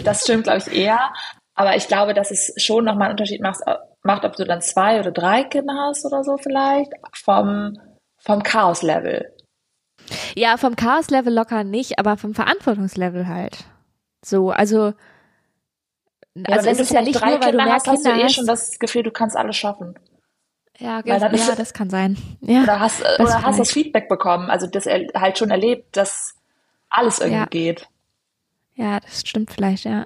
Das 0.03 0.21
stimmt, 0.21 0.45
glaube 0.45 0.59
ich, 0.59 0.73
eher. 0.73 1.11
Aber 1.55 1.75
ich 1.75 1.87
glaube, 1.87 2.13
dass 2.13 2.31
es 2.31 2.53
schon 2.57 2.85
nochmal 2.85 3.07
einen 3.07 3.11
Unterschied 3.11 3.41
macht, 3.41 3.61
macht, 4.03 4.23
ob 4.23 4.35
du 4.35 4.45
dann 4.45 4.61
zwei 4.61 4.99
oder 4.99 5.11
drei 5.11 5.43
Kinder 5.43 5.73
hast 5.87 6.05
oder 6.05 6.23
so 6.23 6.37
vielleicht, 6.37 6.91
vom, 7.13 7.77
vom 8.17 8.43
Chaos-Level. 8.43 9.33
Ja, 10.35 10.57
vom 10.57 10.75
Chaos-Level 10.75 11.33
locker 11.33 11.63
nicht, 11.63 11.97
aber 11.97 12.17
vom 12.17 12.33
Verantwortungslevel 12.33 13.27
halt. 13.27 13.65
So, 14.23 14.51
also, 14.51 14.93
Ja, 16.35 16.43
also 16.57 16.69
es 16.69 16.77
du 16.77 16.83
ist 16.83 16.91
ja 16.91 17.01
nicht 17.01 17.19
drei 17.21 17.31
nur, 17.31 17.39
weil 17.39 17.51
du 17.51 17.57
Kinder 17.57 17.63
mehr 17.65 17.73
hast, 17.73 17.87
hast 17.87 18.05
du 18.05 18.09
Kinder 18.11 18.25
eh 18.25 18.29
schon 18.29 18.45
das 18.45 18.77
Gefühl, 18.79 19.03
du 19.03 19.11
kannst 19.11 19.35
alles 19.37 19.55
schaffen. 19.55 19.97
ja, 20.77 21.01
ja, 21.05 21.15
es- 21.31 21.55
das 21.55 21.73
kann 21.73 21.89
sein. 21.89 22.17
Ja. 22.41 22.63
Oder 22.63 22.79
hast, 22.79 23.01
oder 23.01 23.41
hast 23.43 23.59
das 23.59 23.71
Feedback 23.71 24.09
bekommen, 24.09 24.49
also 24.49 24.67
das 24.67 24.85
er, 24.85 25.07
halt 25.15 25.37
schon 25.37 25.49
erlebt, 25.49 25.95
dass 25.95 26.35
alles 26.89 27.19
irgendwie 27.19 27.39
Ja. 27.39 27.45
geht. 27.45 27.87
Ja, 28.75 28.99
das 28.99 29.21
stimmt 29.21 29.51
vielleicht, 29.51 29.85
ja. 29.85 30.05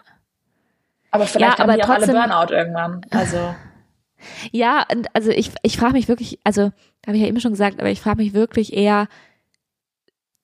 Aber 1.12 1.26
vielleicht 1.26 1.58
Ja, 1.58 1.64
haben 1.64 1.70
aber 1.72 1.78
die 1.78 1.84
auch 1.84 1.90
alle 1.90 2.06
trotzdem- 2.06 2.16
Burnout 2.22 2.54
irgendwann. 2.54 3.02
Also, 3.10 3.56
Ja, 4.52 4.86
und 4.92 5.08
also 5.16 5.32
ich, 5.32 5.52
ich 5.64 5.78
frage 5.78 5.94
mich 5.94 6.08
wirklich, 6.08 6.40
also 6.44 6.72
habe 7.08 7.16
ich 7.18 7.22
ja 7.24 7.28
eben 7.28 7.40
schon 7.40 7.54
gesagt, 7.54 7.80
aber 7.80 7.90
ich 7.90 8.02
frage 8.02 8.18
mich 8.18 8.34
wirklich 8.34 8.74
eher 8.74 9.08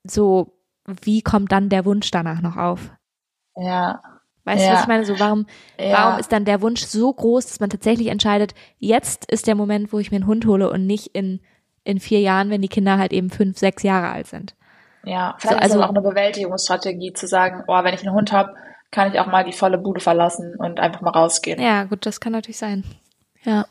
so, 0.04 0.54
wie 1.04 1.22
kommt 1.22 1.52
dann 1.52 1.70
der 1.70 1.86
Wunsch 1.86 2.10
danach 2.12 2.42
noch 2.42 2.58
auf? 2.58 2.92
ja. 3.58 4.02
Weißt 4.46 4.62
du, 4.64 4.68
Ja. 4.68 4.74
was 4.76 4.82
ich 4.84 4.88
meine? 4.88 5.06
So, 5.06 5.20
warum, 5.20 5.46
ja. 5.80 5.92
warum 5.94 6.20
ist 6.20 6.32
dann 6.32 6.46
der 6.46 6.62
Wunsch 6.62 6.84
so 6.86 7.12
groß, 7.12 7.48
dass 7.48 7.60
man 7.60 7.70
tatsächlich 7.70 8.08
entscheidet, 8.08 8.54
jetzt 8.78 9.30
ist 9.32 9.48
der 9.48 9.56
Moment, 9.56 9.92
wo 9.92 10.00
ich 10.00 10.12
mir 10.12 10.18
einen 10.18 10.28
Hund 10.28 10.46
hole 10.46 10.70
und 10.70 10.86
nicht 10.86 11.08
in, 11.08 11.42
in 11.84 12.00
vier 12.00 12.20
Jahren, 12.22 12.50
wenn 12.52 12.62
die 12.62 12.68
Kinder 12.70 12.98
halt 12.98 13.12
eben 13.12 13.30
fünf, 13.30 13.58
sechs 13.58 13.84
Jahre 13.84 14.10
alt 14.10 14.28
sind. 14.28 14.56
Ja, 15.04 15.36
vielleicht 15.40 15.62
also- 15.62 15.76
ist 15.76 15.82
es 15.82 15.86
auch 15.86 15.90
eine 15.90 16.02
Bewältigungsstrategie 16.02 17.14
zu 17.14 17.28
sagen, 17.28 17.64
oh, 17.68 17.84
wenn 17.84 17.94
ich 17.94 18.02
einen 18.06 18.14
Hund 18.16 18.32
habe, 18.32 18.56
kann 18.92 19.12
ich 19.12 19.20
auch 19.20 19.28
mal 19.28 19.44
die 19.44 19.52
volle 19.52 19.78
Bude 19.78 20.00
verlassen 20.00 20.56
und 20.58 20.80
einfach 20.80 21.02
mal 21.02 21.12
rausgehen. 21.12 21.60
Ja, 21.62 21.84
gut, 21.84 22.06
das 22.06 22.20
kann 22.20 22.32
natürlich 22.32 22.58
sein. 22.58 22.84
Ja. 23.44 23.66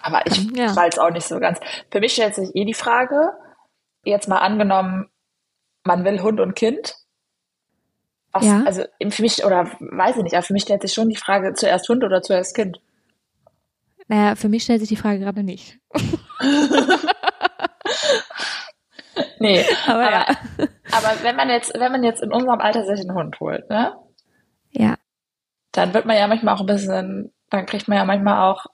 Aber 0.00 0.26
ich 0.26 0.48
Ja. 0.56 0.74
weiß 0.74 0.98
auch 0.98 1.10
nicht 1.10 1.26
so 1.26 1.38
ganz. 1.38 1.58
Für 1.90 2.00
mich 2.00 2.12
stellt 2.12 2.34
sich 2.34 2.54
eh 2.54 2.64
die 2.64 2.74
Frage, 2.74 3.32
jetzt 4.04 4.28
mal 4.28 4.38
angenommen, 4.38 5.08
man 5.84 6.04
will 6.04 6.22
Hund 6.22 6.40
und 6.40 6.54
Kind. 6.56 6.94
Was, 8.32 8.44
Ja. 8.44 8.62
Also 8.64 8.84
für 9.10 9.22
mich, 9.22 9.44
oder 9.44 9.70
weiß 9.80 10.16
ich 10.18 10.22
nicht, 10.22 10.34
aber 10.34 10.42
für 10.42 10.52
mich 10.52 10.62
stellt 10.62 10.82
sich 10.82 10.92
schon 10.92 11.08
die 11.08 11.16
Frage, 11.16 11.54
zuerst 11.54 11.88
Hund 11.88 12.04
oder 12.04 12.22
zuerst 12.22 12.54
Kind. 12.54 12.80
Naja, 14.08 14.34
für 14.36 14.48
mich 14.48 14.62
stellt 14.64 14.80
sich 14.80 14.88
die 14.88 14.96
Frage 14.96 15.18
gerade 15.20 15.42
nicht. 15.42 15.78
Nee, 19.40 19.64
Aber, 19.86 20.04
aber, 20.06 20.10
ja. 20.10 20.26
aber 20.92 21.22
wenn 21.22 21.36
man 21.36 21.48
jetzt, 21.48 21.72
wenn 21.74 21.92
man 21.92 22.04
jetzt 22.04 22.22
in 22.22 22.32
unserem 22.32 22.60
Alter 22.60 22.84
sich 22.84 23.00
einen 23.00 23.14
Hund 23.14 23.38
holt, 23.40 23.68
ne, 23.70 23.96
Ja. 24.70 24.96
dann 25.72 25.92
wird 25.94 26.06
man 26.06 26.16
ja 26.16 26.26
manchmal 26.28 26.54
auch 26.54 26.60
ein 26.60 26.66
bisschen, 26.66 27.32
dann 27.50 27.66
kriegt 27.66 27.88
man 27.88 27.98
ja 27.98 28.04
manchmal 28.04 28.42
auch 28.50 28.66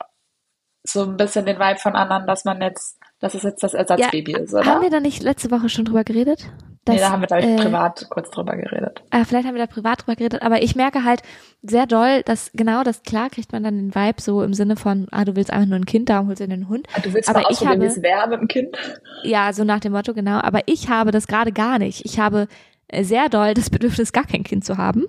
so 0.83 1.03
ein 1.05 1.17
bisschen 1.17 1.47
den 1.47 1.59
Vibe 1.59 1.79
von 1.79 1.95
anderen, 1.97 2.27
dass 2.27 2.45
man 2.45 2.61
jetzt, 2.61 2.99
dass 3.21 3.35
es 3.35 3.43
jetzt 3.43 3.63
das 3.63 3.73
Ersatzbaby 3.75 4.33
ist, 4.33 4.53
oder? 4.53 4.67
Haben 4.67 4.83
wir 4.83 4.91
da 4.91 5.01
nicht 5.01 5.23
letzte 5.23 5.51
Woche 5.51 5.69
schon 5.71 5.87
drüber 5.87 6.05
geredet? 6.05 6.51
Nee, 6.89 6.95
Dass, 6.97 7.01
da 7.03 7.11
haben 7.13 7.21
wir, 7.23 7.27
glaube 7.27 7.43
ich, 7.43 7.49
äh, 7.49 7.57
privat 7.57 8.07
kurz 8.11 8.31
drüber 8.31 8.57
geredet. 8.57 9.03
Ah, 9.11 9.25
vielleicht 9.25 9.47
haben 9.47 9.55
wir 9.55 9.67
da 9.67 9.73
privat 9.73 10.03
drüber 10.03 10.17
geredet, 10.17 10.43
aber 10.43 10.63
ich 10.63 10.77
merke 10.77 11.05
halt 11.05 11.23
sehr 11.63 11.87
doll, 11.87 12.23
dass 12.25 12.51
genau 12.53 12.83
das, 12.83 13.03
klar 13.03 13.31
kriegt 13.31 13.53
man 13.53 13.63
dann 13.65 13.77
den 13.77 13.95
Vibe 13.95 14.21
so 14.21 14.43
im 14.43 14.55
Sinne 14.55 14.77
von, 14.77 15.07
ah, 15.11 15.25
du 15.25 15.37
willst 15.37 15.51
einfach 15.53 15.67
nur 15.69 15.79
ein 15.79 15.87
Kind, 15.87 16.09
darum 16.09 16.29
holst 16.29 16.41
du 16.41 16.45
einen 16.45 16.69
Hund. 16.69 16.87
Ah, 16.95 17.01
Du 17.01 17.13
willst 17.13 17.29
aber 17.29 17.41
mal 17.41 17.47
ich 17.51 17.57
ausprobieren, 17.59 17.81
wie 17.81 17.85
habe- 17.87 17.97
es 17.97 18.03
wäre 18.03 18.29
mit 18.29 18.41
dem 18.41 18.49
Kind? 18.49 18.77
Ja, 19.23 19.53
so 19.53 19.65
nach 19.65 19.81
dem 19.81 19.93
Motto, 19.93 20.15
genau. 20.15 20.39
Aber 20.41 20.61
ich 20.67 20.89
habe 20.89 21.11
das 21.11 21.27
gerade 21.27 21.53
gar 21.53 21.79
nicht. 21.79 22.05
Ich 22.05 22.19
habe 22.19 22.49
äh, 22.89 23.03
sehr 23.05 23.29
doll 23.29 23.55
das 23.55 23.71
Bedürfnis, 23.71 24.13
gar 24.13 24.25
kein 24.27 24.43
Kind 24.45 24.65
zu 24.65 24.77
haben 24.77 25.05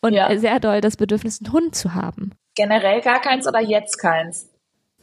und 0.00 0.12
Ja. 0.12 0.36
sehr 0.38 0.60
doll 0.60 0.80
das 0.80 0.96
Bedürfnis, 0.96 1.40
einen 1.42 1.52
Hund 1.52 1.74
zu 1.74 1.94
haben. 1.94 2.30
Generell 2.54 3.00
gar 3.00 3.20
keins 3.20 3.46
oder 3.48 3.60
jetzt 3.60 3.98
keins? 3.98 4.50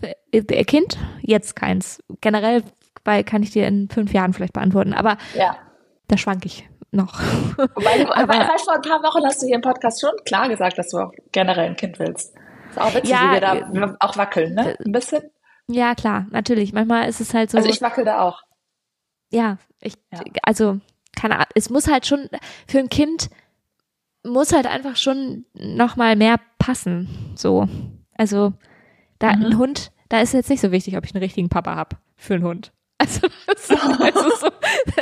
Äh, 0.02 0.14
äh, 0.32 0.64
Kind? 0.64 0.98
Jetzt 1.22 1.56
keins. 1.56 2.02
Generell 2.22 2.64
weil 3.08 3.24
kann 3.24 3.44
ich 3.44 3.52
dir 3.52 3.68
in 3.68 3.88
fünf 3.90 4.14
Jahren 4.14 4.34
vielleicht 4.34 4.54
beantworten, 4.54 4.94
aber 4.94 5.18
Ja. 5.38 5.56
Da 6.08 6.18
schwank 6.18 6.46
ich 6.46 6.68
noch. 6.92 7.20
Wobei, 7.58 8.04
du, 8.04 8.12
Aber- 8.16 8.28
weil 8.34 8.48
vor 8.60 8.76
ein 8.76 8.82
paar 8.82 9.02
Wochen 9.04 9.26
hast 9.26 9.42
du 9.42 9.48
hier 9.48 9.56
im 9.56 9.62
Podcast 9.62 10.02
schon 10.02 10.12
klar 10.26 10.48
gesagt, 10.50 10.78
dass 10.78 10.90
du 10.90 10.98
auch 11.00 11.12
generell 11.32 11.66
ein 11.70 11.76
Kind 11.76 12.00
willst. 12.00 12.34
Ist 12.70 12.80
auch 12.80 12.94
witzig, 12.94 13.10
Ja, 13.12 13.30
wie 13.30 13.34
wir 13.34 13.42
da 13.42 13.96
auch 14.00 14.18
wackeln, 14.18 14.54
ne? 14.54 14.76
Ein 14.86 14.92
bisschen. 14.92 15.24
ja, 15.68 15.96
klar, 15.96 16.28
natürlich. 16.32 16.74
Manchmal 16.74 17.08
ist 17.10 17.22
es 17.22 17.34
halt 17.34 17.52
so. 17.52 17.58
Also 17.58 17.70
ich 17.70 17.82
wackel 17.82 18.06
da 18.06 18.22
auch. 18.22 18.42
ja, 19.32 19.58
ich, 19.82 19.96
Ja. 20.12 20.22
also, 20.44 20.80
keine 21.16 21.36
Ahnung, 21.36 21.48
es 21.56 21.70
muss 21.70 21.88
halt 21.90 22.06
schon, 22.06 22.30
für 22.68 22.80
ein 22.80 22.90
Kind 22.90 23.30
muss 24.24 24.54
halt 24.54 24.66
einfach 24.68 24.96
schon 24.98 25.46
nochmal 25.54 26.16
mehr 26.16 26.40
passen, 26.58 27.34
so. 27.36 27.68
Also, 28.18 28.54
da 29.20 29.36
Mhm. 29.36 29.46
ein 29.46 29.58
Hund, 29.58 29.92
da 30.10 30.20
ist 30.22 30.34
jetzt 30.34 30.50
nicht 30.50 30.62
so 30.62 30.72
wichtig, 30.72 30.98
ob 30.98 31.06
ich 31.06 31.14
einen 31.14 31.24
richtigen 31.24 31.50
Papa 31.50 31.76
hab 31.76 31.98
für 32.16 32.34
einen 32.36 32.44
Hund. 32.44 32.72
Also, 32.98 33.28
das 33.48 33.70
ist, 33.70 33.72
also 34.02 34.30
so, 34.38 34.50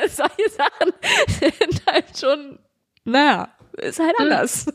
solche 0.10 0.50
Sachen 0.50 0.94
sind 1.28 1.86
halt 1.86 2.18
schon, 2.20 2.60
naja, 3.04 3.50
ist 3.78 4.00
halt 4.00 4.18
Mhm. 4.20 4.26
anders. 4.26 4.66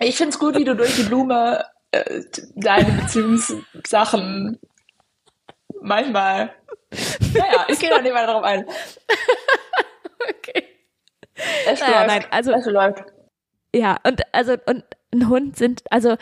Ich 0.00 0.16
find's 0.16 0.38
gut, 0.38 0.56
wie 0.56 0.64
du 0.64 0.74
durch 0.76 0.94
die 0.96 1.04
Blume 1.04 1.64
äh, 1.90 2.20
deine 2.56 2.92
Beziehungssachen 2.92 4.58
manchmal. 5.80 6.52
Naja, 7.34 7.64
ich 7.68 7.78
gehe 7.78 7.88
da 7.90 8.00
nicht 8.02 8.12
weiter 8.14 8.32
drauf 8.32 8.42
ein. 8.44 8.66
Okay. 10.28 10.64
Es 11.66 11.80
Naja, 11.80 12.00
läuft. 12.04 12.06
nein, 12.08 12.24
also- 12.30 12.52
es 12.52 12.66
läuft. 12.66 13.04
Ja, 13.74 13.96
und 14.04 14.20
also 14.32 14.56
und 14.66 14.84
ein 15.14 15.28
Hund 15.28 15.56
sind 15.56 15.82
also 15.90 16.16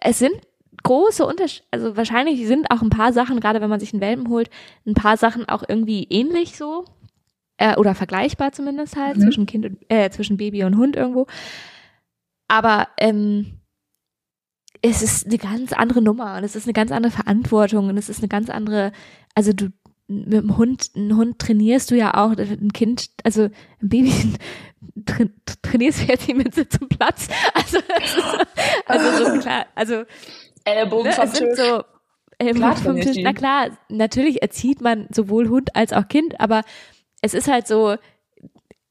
es 0.00 0.18
sind 0.20 0.40
große 0.82 1.24
Unterschiede, 1.24 1.66
also 1.70 1.96
wahrscheinlich 1.96 2.46
sind 2.46 2.70
auch 2.70 2.82
ein 2.82 2.90
paar 2.90 3.12
Sachen, 3.12 3.40
gerade 3.40 3.60
wenn 3.60 3.70
man 3.70 3.80
sich 3.80 3.92
einen 3.92 4.00
Welpen 4.00 4.28
holt, 4.28 4.50
ein 4.86 4.94
paar 4.94 5.16
Sachen 5.16 5.48
auch 5.48 5.62
irgendwie 5.66 6.04
ähnlich 6.10 6.56
so 6.56 6.84
äh, 7.58 7.76
oder 7.76 7.94
vergleichbar 7.94 8.52
zumindest 8.52 8.96
halt 8.96 9.16
Mhm. 9.16 9.22
zwischen 9.22 9.46
Kind 9.46 9.66
und 9.66 9.78
äh, 9.88 10.10
zwischen 10.10 10.36
Baby 10.36 10.64
und 10.64 10.76
Hund 10.76 10.96
irgendwo. 10.96 11.26
Aber 12.48 12.88
ähm, 12.98 13.60
es 14.80 15.02
ist 15.02 15.26
eine 15.26 15.38
ganz 15.38 15.72
andere 15.72 16.00
Nummer 16.02 16.36
und 16.36 16.44
es 16.44 16.56
ist 16.56 16.66
eine 16.66 16.72
ganz 16.72 16.92
andere 16.92 17.12
Verantwortung 17.12 17.88
und 17.88 17.98
es 17.98 18.08
ist 18.08 18.20
eine 18.20 18.28
ganz 18.28 18.48
andere, 18.48 18.92
also 19.34 19.52
du 19.52 19.68
mit 20.10 20.32
dem 20.32 20.56
Hund, 20.56 20.90
einen 20.94 21.16
Hund 21.16 21.38
trainierst 21.38 21.90
du 21.90 21.94
ja 21.94 22.14
auch, 22.14 22.30
ein 22.38 22.72
Kind, 22.72 23.10
also 23.24 23.42
ein 23.82 23.88
Baby 23.88 24.12
tra 25.04 25.24
trainierst 25.60 26.00
du 26.00 26.04
jetzt 26.04 26.26
nicht 26.28 26.36
mit 26.38 26.54
Sitz 26.54 26.78
und 26.80 26.88
Platz. 26.88 27.28
Also, 27.52 27.78
also 28.86 29.24
so 29.34 29.40
klar, 29.40 29.66
also 29.74 30.04
Ellbogen 30.76 31.12
vom 31.12 31.32
Tisch. 31.32 31.56
So, 31.56 31.84
Ellbogen 32.38 32.76
vom 32.76 33.00
Tisch. 33.00 33.16
Na 33.20 33.32
klar, 33.32 33.70
natürlich 33.88 34.42
erzieht 34.42 34.80
man 34.80 35.06
sowohl 35.10 35.48
Hund 35.48 35.74
als 35.74 35.92
auch 35.92 36.08
Kind, 36.08 36.40
aber 36.40 36.62
es 37.22 37.34
ist 37.34 37.48
halt 37.48 37.66
so, 37.66 37.96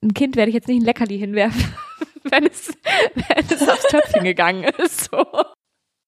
ein 0.03 0.13
Kind 0.13 0.35
werde 0.35 0.49
ich 0.49 0.55
jetzt 0.55 0.67
nicht 0.67 0.81
ein 0.81 0.85
Leckerli 0.85 1.17
hinwerfen, 1.17 1.73
wenn 2.23 2.45
es, 2.45 2.73
wenn 3.15 3.45
es 3.49 3.67
aufs 3.67 3.87
Töpfchen 3.87 4.23
gegangen 4.23 4.65
ist. 4.77 5.09
So. 5.11 5.25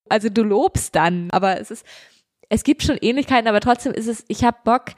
Also 0.10 0.30
du 0.30 0.44
lobst 0.44 0.96
dann, 0.96 1.30
aber 1.32 1.60
es 1.60 1.72
ist, 1.72 1.86
es 2.50 2.64
gibt 2.64 2.84
schon 2.84 2.98
Ähnlichkeiten, 3.00 3.48
aber 3.48 3.62
trotzdem 3.62 3.94
ist 3.94 4.08
es, 4.08 4.26
ich 4.28 4.44
habe 4.44 4.58
Bock, 4.64 4.92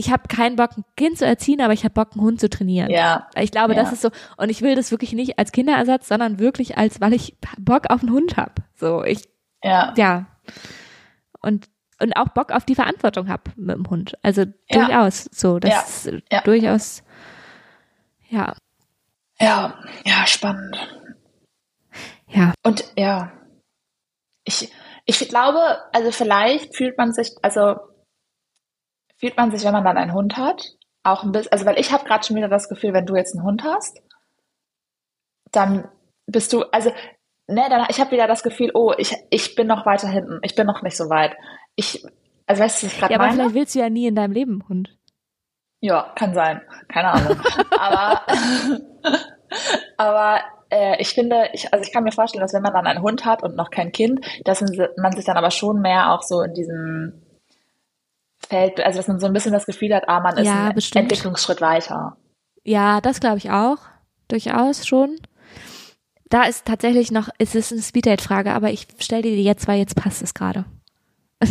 ich 0.00 0.10
habe 0.10 0.28
keinen 0.28 0.56
Bock, 0.56 0.70
ein 0.78 0.84
Kind 0.96 1.18
zu 1.18 1.26
erziehen, 1.26 1.60
aber 1.60 1.74
ich 1.74 1.84
habe 1.84 1.92
Bock, 1.92 2.12
einen 2.12 2.22
Hund 2.22 2.40
zu 2.40 2.48
trainieren. 2.48 2.90
Ja. 2.90 3.28
Ich 3.36 3.50
glaube, 3.50 3.74
ja. 3.74 3.82
das 3.82 3.92
ist 3.92 4.00
so, 4.00 4.10
und 4.38 4.48
ich 4.48 4.62
will 4.62 4.74
das 4.74 4.90
wirklich 4.90 5.12
nicht 5.12 5.38
als 5.38 5.52
Kinderersatz, 5.52 6.08
sondern 6.08 6.38
wirklich 6.38 6.78
als, 6.78 7.02
weil 7.02 7.12
ich 7.12 7.36
Bock 7.58 7.90
auf 7.90 8.00
einen 8.00 8.12
Hund 8.12 8.38
habe. 8.38 8.54
So, 8.76 9.04
ich, 9.04 9.28
ja. 9.62 9.92
ja. 9.98 10.26
Und, 11.42 11.68
und 12.00 12.16
auch 12.16 12.30
Bock 12.30 12.50
auf 12.50 12.64
die 12.64 12.74
Verantwortung 12.74 13.28
habe 13.28 13.42
mit 13.56 13.76
dem 13.76 13.90
Hund. 13.90 14.16
Also 14.22 14.46
durchaus, 14.70 15.24
so, 15.32 15.58
das 15.58 16.06
ja. 16.06 16.12
ist 16.12 16.46
durchaus, 16.46 17.02
ja. 18.30 18.54
Ja, 19.38 19.74
ja, 20.06 20.26
spannend. 20.26 20.78
Ja. 22.28 22.54
Und 22.62 22.90
ja, 22.96 23.32
ich, 24.44 24.72
ich 25.04 25.28
glaube, 25.28 25.60
also 25.92 26.10
vielleicht 26.10 26.74
fühlt 26.74 26.96
man 26.96 27.12
sich, 27.12 27.32
also 27.42 27.76
fühlt 29.20 29.36
man 29.36 29.50
sich, 29.50 29.64
wenn 29.64 29.72
man 29.72 29.84
dann 29.84 29.98
einen 29.98 30.14
Hund 30.14 30.36
hat, 30.36 30.76
auch 31.02 31.22
ein 31.22 31.32
bisschen, 31.32 31.52
also 31.52 31.66
weil 31.66 31.78
ich 31.78 31.92
habe 31.92 32.04
gerade 32.04 32.26
schon 32.26 32.36
wieder 32.36 32.48
das 32.48 32.68
Gefühl, 32.68 32.92
wenn 32.92 33.06
du 33.06 33.14
jetzt 33.16 33.36
einen 33.36 33.44
Hund 33.44 33.62
hast, 33.64 34.00
dann 35.52 35.88
bist 36.26 36.52
du, 36.52 36.62
also 36.72 36.90
ne, 37.46 37.66
dann 37.68 37.86
ich 37.88 38.00
habe 38.00 38.12
wieder 38.12 38.26
das 38.26 38.42
Gefühl, 38.42 38.70
oh, 38.74 38.94
ich, 38.96 39.14
ich 39.30 39.54
bin 39.54 39.66
noch 39.66 39.86
weiter 39.86 40.08
hinten, 40.08 40.40
ich 40.42 40.54
bin 40.54 40.66
noch 40.66 40.82
nicht 40.82 40.96
so 40.96 41.10
weit. 41.10 41.36
Ich, 41.76 42.04
also 42.46 42.62
weißt 42.62 42.82
du, 42.82 42.86
was 42.86 42.92
ich 42.92 42.98
gerade 42.98 43.12
Ja, 43.12 43.18
aber 43.18 43.26
meine? 43.26 43.42
vielleicht 43.42 43.54
willst 43.54 43.74
du 43.74 43.78
ja 43.80 43.90
nie 43.90 44.06
in 44.06 44.14
deinem 44.14 44.32
Leben 44.32 44.52
einen 44.52 44.68
Hund. 44.68 44.98
Ja, 45.80 46.12
kann 46.14 46.34
sein, 46.34 46.62
keine 46.88 47.08
Ahnung. 47.10 47.40
aber 47.78 48.22
aber 49.96 50.40
äh, 50.70 51.00
ich 51.00 51.10
finde, 51.10 51.48
ich, 51.52 51.72
also 51.72 51.84
ich 51.84 51.92
kann 51.92 52.04
mir 52.04 52.12
vorstellen, 52.12 52.42
dass 52.42 52.54
wenn 52.54 52.62
man 52.62 52.72
dann 52.72 52.86
einen 52.86 53.02
Hund 53.02 53.24
hat 53.24 53.42
und 53.42 53.56
noch 53.56 53.70
kein 53.70 53.92
Kind, 53.92 54.24
dass 54.44 54.60
man 54.60 55.12
sich 55.12 55.24
dann 55.24 55.36
aber 55.36 55.50
schon 55.50 55.80
mehr 55.80 56.12
auch 56.12 56.22
so 56.22 56.42
in 56.42 56.54
diesem 56.54 57.22
Feld, 58.50 58.80
also 58.80 58.98
dass 58.98 59.08
man 59.08 59.20
so 59.20 59.26
ein 59.26 59.32
bisschen 59.32 59.52
das 59.52 59.64
Gefühl 59.66 59.94
hat, 59.94 60.08
ah, 60.08 60.20
man 60.20 60.36
ist 60.36 60.46
Ja, 60.46 60.66
einen 60.66 60.74
bestimmt. 60.74 61.04
Entwicklungsschritt 61.04 61.60
weiter. 61.60 62.16
Ja, 62.64 63.00
das 63.00 63.20
glaube 63.20 63.38
ich 63.38 63.50
auch. 63.50 63.78
Durchaus 64.28 64.86
schon. 64.86 65.16
Da 66.28 66.42
ist 66.44 66.66
tatsächlich 66.66 67.10
noch, 67.10 67.28
es 67.38 67.54
ist 67.54 67.72
eine 67.72 67.80
Speeddate-Frage, 67.82 68.52
aber 68.52 68.70
ich 68.70 68.86
stelle 68.98 69.22
die 69.22 69.34
dir 69.36 69.42
jetzt, 69.42 69.66
weil 69.66 69.78
jetzt 69.78 69.96
passt 69.96 70.22
es 70.22 70.34
gerade. 70.34 70.64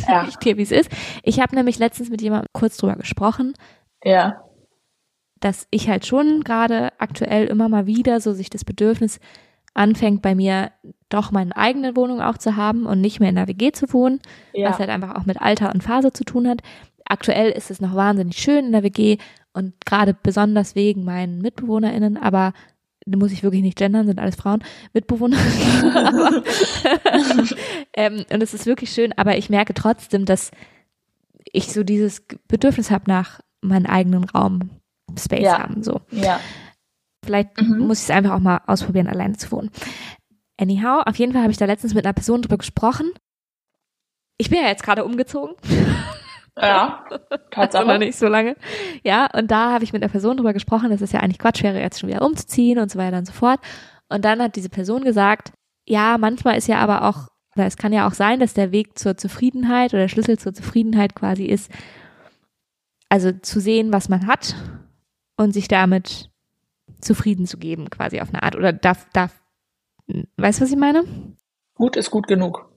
Ja. 0.07 0.25
Ich 0.29 0.35
dir, 0.37 0.57
wie 0.57 0.61
es 0.61 0.71
ist. 0.71 0.91
Ich 1.23 1.39
habe 1.39 1.55
nämlich 1.55 1.79
letztens 1.79 2.09
mit 2.09 2.21
jemandem 2.21 2.47
kurz 2.53 2.77
drüber 2.77 2.95
gesprochen, 2.95 3.53
Ja, 4.03 4.43
dass 5.39 5.67
ich 5.71 5.89
halt 5.89 6.05
schon 6.05 6.43
gerade 6.43 6.91
aktuell 6.99 7.47
immer 7.47 7.69
mal 7.69 7.87
wieder 7.87 8.19
so 8.19 8.33
sich 8.33 8.49
das 8.49 8.65
Bedürfnis 8.65 9.19
anfängt 9.73 10.21
bei 10.21 10.35
mir 10.35 10.71
doch 11.07 11.31
meine 11.31 11.55
eigene 11.55 11.95
Wohnung 11.95 12.21
auch 12.21 12.37
zu 12.37 12.55
haben 12.55 12.85
und 12.85 13.01
nicht 13.01 13.19
mehr 13.19 13.29
in 13.29 13.35
der 13.35 13.47
WG 13.47 13.71
zu 13.71 13.91
wohnen, 13.93 14.19
ja, 14.53 14.69
was 14.69 14.79
halt 14.79 14.89
einfach 14.89 15.15
auch 15.15 15.25
mit 15.25 15.41
Alter 15.41 15.73
und 15.73 15.81
Phase 15.83 16.11
zu 16.11 16.23
tun 16.23 16.47
hat. 16.47 16.61
Aktuell 17.09 17.51
ist 17.51 17.71
es 17.71 17.81
noch 17.81 17.95
wahnsinnig 17.95 18.37
schön 18.37 18.67
in 18.67 18.71
der 18.71 18.83
WG 18.83 19.17
und 19.53 19.73
gerade 19.85 20.13
besonders 20.13 20.75
wegen 20.75 21.03
meinen 21.03 21.41
MitbewohnerInnen, 21.41 22.15
aber 22.17 22.53
da 23.05 23.17
muss 23.17 23.31
ich 23.31 23.41
wirklich 23.43 23.63
nicht 23.63 23.77
gendern, 23.77 24.05
sind 24.07 24.19
alles 24.19 24.35
Frauen, 24.35 24.63
Mitbewohner. 24.93 25.37
aber, 25.95 26.43
ähm, 27.93 28.25
und 28.31 28.43
es 28.43 28.53
ist 28.53 28.65
wirklich 28.67 28.91
schön, 28.91 29.11
aber 29.17 29.37
ich 29.37 29.49
merke 29.49 29.73
trotzdem, 29.73 30.25
dass 30.25 30.51
ich 31.51 31.73
so 31.73 31.83
dieses 31.83 32.23
Bedürfnis 32.47 32.91
habe 32.91 33.05
nach 33.07 33.39
meinem 33.61 33.87
eigenen 33.87 34.23
Raum, 34.25 34.69
Space 35.17 35.43
Ja. 35.45 35.59
haben, 35.59 35.81
so. 35.83 36.01
ja, 36.11 36.39
Vielleicht 37.25 37.59
Mhm. 37.59 37.79
muss 37.79 37.97
ich 37.99 38.03
es 38.05 38.11
einfach 38.11 38.31
auch 38.35 38.39
mal 38.39 38.61
ausprobieren, 38.67 39.07
alleine 39.07 39.35
zu 39.35 39.51
wohnen. 39.51 39.71
Anyhow, 40.57 41.01
auf 41.05 41.15
jeden 41.17 41.33
Fall 41.33 41.41
habe 41.41 41.51
ich 41.51 41.57
da 41.57 41.65
letztens 41.65 41.93
mit 41.93 42.05
einer 42.05 42.13
Person 42.13 42.41
drüber 42.43 42.57
gesprochen. 42.57 43.11
Ich 44.37 44.49
bin 44.49 44.59
ja 44.61 44.67
jetzt 44.67 44.83
gerade 44.83 45.03
umgezogen. 45.03 45.55
ja, 46.61 47.05
Also 47.09 47.19
noch 47.35 47.49
Tatsache. 47.49 47.99
nicht 47.99 48.17
so 48.17 48.27
lange. 48.27 48.55
Ja, 49.03 49.27
und 49.33 49.49
da 49.51 49.71
habe 49.73 49.83
ich 49.83 49.93
mit 49.93 50.01
einer 50.01 50.11
Person 50.11 50.37
drüber 50.37 50.53
gesprochen, 50.53 50.89
dass 50.89 51.01
es 51.01 51.11
ja 51.11 51.19
eigentlich 51.19 51.39
Quatsch 51.39 51.63
wäre, 51.63 51.79
jetzt 51.79 51.99
schon 51.99 52.09
wieder 52.09 52.21
umzuziehen 52.21 52.79
und 52.79 52.91
so 52.91 52.99
weiter 52.99 53.17
und 53.17 53.25
so 53.25 53.33
fort. 53.33 53.59
Und 54.09 54.25
dann 54.25 54.41
hat 54.41 54.55
diese 54.55 54.69
Person 54.69 55.03
gesagt, 55.03 55.51
ja, 55.85 56.17
manchmal 56.17 56.57
ist 56.57 56.67
ja 56.67 56.77
aber 56.79 57.03
auch, 57.03 57.27
oder 57.55 57.65
es 57.65 57.77
kann 57.77 57.93
ja 57.93 58.07
auch 58.07 58.13
sein, 58.13 58.39
dass 58.39 58.53
der 58.53 58.71
Weg 58.71 58.97
zur 58.97 59.17
Zufriedenheit 59.17 59.93
oder 59.93 60.03
der 60.03 60.09
Schlüssel 60.09 60.37
zur 60.37 60.53
Zufriedenheit 60.53 61.15
quasi 61.15 61.45
ist, 61.45 61.71
also 63.09 63.31
zu 63.31 63.59
sehen, 63.59 63.91
was 63.91 64.07
man 64.07 64.27
hat 64.27 64.55
und 65.35 65.51
sich 65.53 65.67
damit 65.67 66.29
zufrieden 67.01 67.47
zu 67.47 67.57
geben, 67.57 67.89
quasi 67.89 68.21
auf 68.21 68.29
eine 68.29 68.43
Art. 68.43 68.55
Oder 68.55 68.73
darf, 68.73 69.07
darf, 69.13 69.41
weißt 70.37 70.59
du, 70.59 70.63
was 70.63 70.71
ich 70.71 70.77
meine? 70.77 71.03
Gut 71.73 71.95
ist 71.95 72.11
gut 72.11 72.27
genug. 72.27 72.68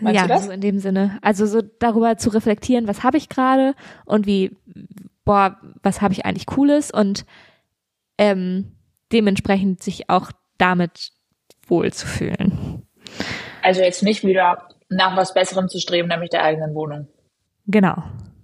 Meinst 0.00 0.28
ja, 0.28 0.38
so 0.38 0.50
in 0.50 0.60
dem 0.60 0.78
Sinne. 0.78 1.18
Also 1.22 1.46
so 1.46 1.62
darüber 1.62 2.18
zu 2.18 2.30
reflektieren, 2.30 2.86
was 2.86 3.02
habe 3.02 3.16
ich 3.16 3.28
gerade 3.28 3.74
und 4.04 4.26
wie, 4.26 4.56
boah, 5.24 5.56
was 5.82 6.02
habe 6.02 6.12
ich 6.12 6.26
eigentlich 6.26 6.46
Cooles 6.46 6.90
und 6.90 7.24
ähm, 8.18 8.72
dementsprechend 9.12 9.82
sich 9.82 10.10
auch 10.10 10.32
damit 10.58 11.12
wohlzufühlen. 11.66 12.82
Also 13.62 13.80
jetzt 13.82 14.02
nicht 14.02 14.24
wieder 14.24 14.68
nach 14.88 15.16
was 15.16 15.34
Besserem 15.34 15.68
zu 15.68 15.78
streben, 15.80 16.08
nämlich 16.08 16.30
der 16.30 16.42
eigenen 16.44 16.74
Wohnung. 16.74 17.08
Genau. 17.66 18.02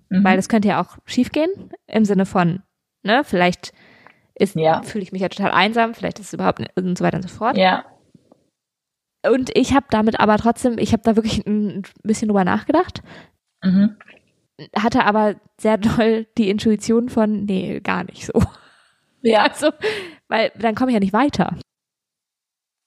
Mhm. 0.08 0.24
Weil 0.24 0.36
das 0.36 0.48
könnte 0.48 0.68
ja 0.68 0.80
auch 0.82 0.96
schiefgehen 1.04 1.50
im 1.86 2.04
Sinne 2.04 2.26
von, 2.26 2.62
ne, 3.02 3.22
vielleicht 3.24 3.72
ist, 4.34 4.56
Ja. 4.56 4.82
fühle 4.82 5.04
ich 5.04 5.12
mich 5.12 5.22
ja 5.22 5.28
total 5.28 5.52
einsam, 5.52 5.94
vielleicht 5.94 6.18
ist 6.18 6.26
es 6.28 6.32
überhaupt 6.32 6.58
nicht, 6.58 6.76
und 6.76 6.96
so 6.98 7.04
weiter 7.04 7.16
und 7.16 7.22
so 7.22 7.28
fort. 7.28 7.56
ja, 7.56 7.84
Und 9.24 9.50
ich 9.56 9.74
habe 9.74 9.86
damit 9.90 10.18
aber 10.20 10.36
trotzdem, 10.38 10.78
ich 10.78 10.92
habe 10.92 11.02
da 11.04 11.16
wirklich 11.16 11.46
ein 11.46 11.82
bisschen 12.02 12.28
drüber 12.28 12.44
nachgedacht, 12.44 13.02
mhm. 13.62 13.96
hatte 14.76 15.04
aber 15.04 15.36
sehr 15.60 15.78
doll 15.78 16.26
die 16.38 16.50
Intuition 16.50 17.08
von, 17.08 17.44
nee, 17.44 17.80
gar 17.80 18.04
nicht 18.04 18.26
so. 18.26 18.32
ja, 19.22 19.42
Also, 19.48 19.70
weil 20.28 20.50
dann 20.58 20.74
komme 20.74 20.90
ich 20.90 20.94
ja 20.94 21.00
nicht 21.00 21.12
weiter. 21.12 21.56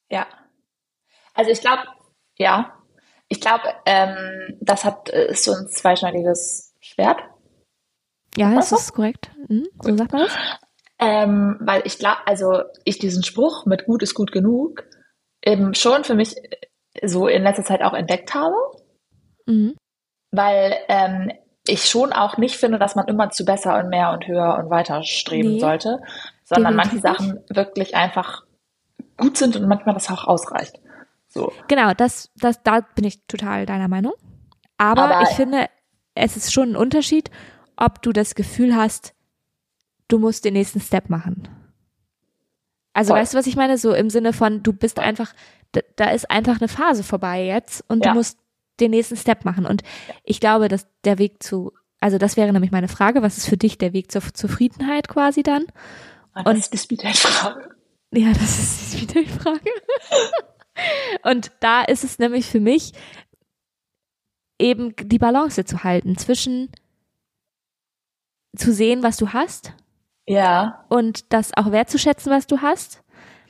ja. 0.09 0.25
Also 1.33 1.51
ich 1.51 1.59
glaube, 1.61 1.83
ja, 2.37 2.81
ich 3.27 3.41
glaube, 3.41 3.63
ähm, 3.85 4.57
das 4.61 4.85
hat 4.85 5.09
äh, 5.09 5.31
ist 5.31 5.43
so 5.43 5.53
ein 5.53 5.67
zweischneidiges 5.67 6.73
Schwert, 6.79 7.19
Ja, 8.37 8.53
das 8.55 8.71
ist 8.71 8.93
korrekt. 8.93 9.31
Hm, 9.47 9.67
so 9.81 9.97
sagt 9.97 10.11
man 10.13 10.21
das? 10.21 10.37
ähm, 10.99 11.57
weil 11.61 11.81
ich 11.85 11.99
glaube, 11.99 12.25
also 12.25 12.63
ich 12.85 12.99
diesen 12.99 13.23
Spruch 13.23 13.65
mit 13.65 13.85
gut 13.85 14.01
ist 14.03 14.13
gut 14.13 14.31
genug 14.31 14.85
eben 15.45 15.73
schon 15.75 16.03
für 16.03 16.15
mich 16.15 16.35
äh, 16.37 17.07
so 17.07 17.27
in 17.27 17.43
letzter 17.43 17.63
Zeit 17.63 17.81
auch 17.81 17.93
entdeckt 17.93 18.33
habe, 18.33 18.55
Mhm. 19.47 19.75
weil 20.31 20.75
ähm, 20.87 21.31
ich 21.67 21.85
schon 21.85 22.13
auch 22.13 22.37
nicht 22.37 22.55
finde, 22.57 22.79
dass 22.79 22.95
man 22.95 23.07
immer 23.07 23.29
zu 23.29 23.45
besser 23.45 23.77
und 23.79 23.89
mehr 23.89 24.11
und 24.11 24.27
höher 24.27 24.57
und 24.57 24.69
weiter 24.69 25.03
streben 25.03 25.53
Nee, 25.53 25.59
sollte, 25.59 25.99
sondern 26.43 26.75
manche 26.75 26.95
definitiv 26.95 27.25
Sachen 27.27 27.43
wirklich 27.55 27.95
einfach 27.95 28.43
gut 29.17 29.37
sind 29.37 29.55
und 29.55 29.67
manchmal 29.67 29.93
das 29.95 30.09
auch 30.11 30.25
ausreicht. 30.25 30.79
So. 31.27 31.51
Genau, 31.67 31.93
das, 31.93 32.29
das, 32.37 32.61
da 32.63 32.81
bin 32.81 33.03
ich 33.05 33.25
total 33.27 33.65
deiner 33.65 33.87
Meinung. 33.87 34.13
Aber, 34.77 35.03
Aber- 35.05 35.21
ich 35.23 35.29
finde, 35.35 35.67
es 36.15 36.37
ist 36.37 36.51
schon 36.53 36.71
ein 36.71 36.75
Unterschied, 36.75 37.29
ob 37.77 38.01
du 38.01 38.11
das 38.11 38.35
Gefühl 38.35 38.75
hast, 38.75 39.13
du 40.07 40.17
musst 40.19 40.45
den 40.45 40.53
nächsten 40.53 40.79
Step 40.81 41.09
machen. 41.09 41.47
Also 42.95 43.09
Voll. 43.13 43.19
weißt 43.19 43.33
du, 43.33 43.37
was 43.37 43.45
ich 43.47 43.55
meine? 43.57 43.77
So 43.77 43.93
im 43.93 44.09
Sinne 44.09 44.31
von, 44.33 44.63
du 44.63 44.71
bist 44.73 44.99
einfach, 44.99 45.33
da, 45.73 45.81
da 45.97 46.09
ist 46.11 46.31
einfach 46.31 46.59
eine 46.61 46.69
Phase 46.69 47.03
vorbei 47.03 47.45
jetzt 47.45 47.83
und 47.89 48.05
Ja. 48.05 48.11
du 48.11 48.17
musst 48.17 48.39
den 48.79 48.91
nächsten 48.91 49.17
Step 49.17 49.43
machen. 49.45 49.65
Und 49.65 49.83
ich 50.23 50.39
glaube, 50.39 50.69
dass 50.69 50.87
der 51.03 51.17
Weg 51.19 51.43
zu, 51.43 51.73
also 51.99 52.17
das 52.17 52.37
wäre 52.37 52.51
nämlich 52.53 52.71
meine 52.71 52.87
Frage, 52.87 53.21
was 53.21 53.37
ist 53.37 53.47
für 53.47 53.57
dich 53.57 53.77
der 53.77 53.91
Weg 53.93 54.11
zur 54.11 54.21
Zufriedenheit 54.33 55.07
quasi 55.09 55.43
dann? 55.43 55.65
Und 56.35 56.45
das 56.45 56.57
ist 56.59 56.73
die 56.73 56.77
Speedhead-Frage. 56.77 57.69
Ja, 58.13 58.29
das 58.31 58.59
ist 58.93 59.01
wieder 59.01 59.21
die 59.21 59.27
Frage. 59.29 59.69
Und 61.23 61.51
da 61.59 61.83
ist 61.83 62.03
es 62.05 62.17
nämlich 62.17 62.45
für 62.45 62.59
mich 62.61 62.93
eben 64.57 64.95
die 64.95 65.19
Balance 65.19 65.65
zu 65.65 65.83
halten 65.83 66.17
zwischen 66.17 66.69
zu 68.55 68.71
sehen, 68.73 69.03
was 69.03 69.17
du 69.17 69.33
hast 69.33 69.73
Ja, 70.27 70.85
und 70.89 71.31
das 71.33 71.55
auch 71.55 71.71
wertzuschätzen, 71.71 72.31
was 72.31 72.47
du 72.47 72.61
hast 72.61 73.01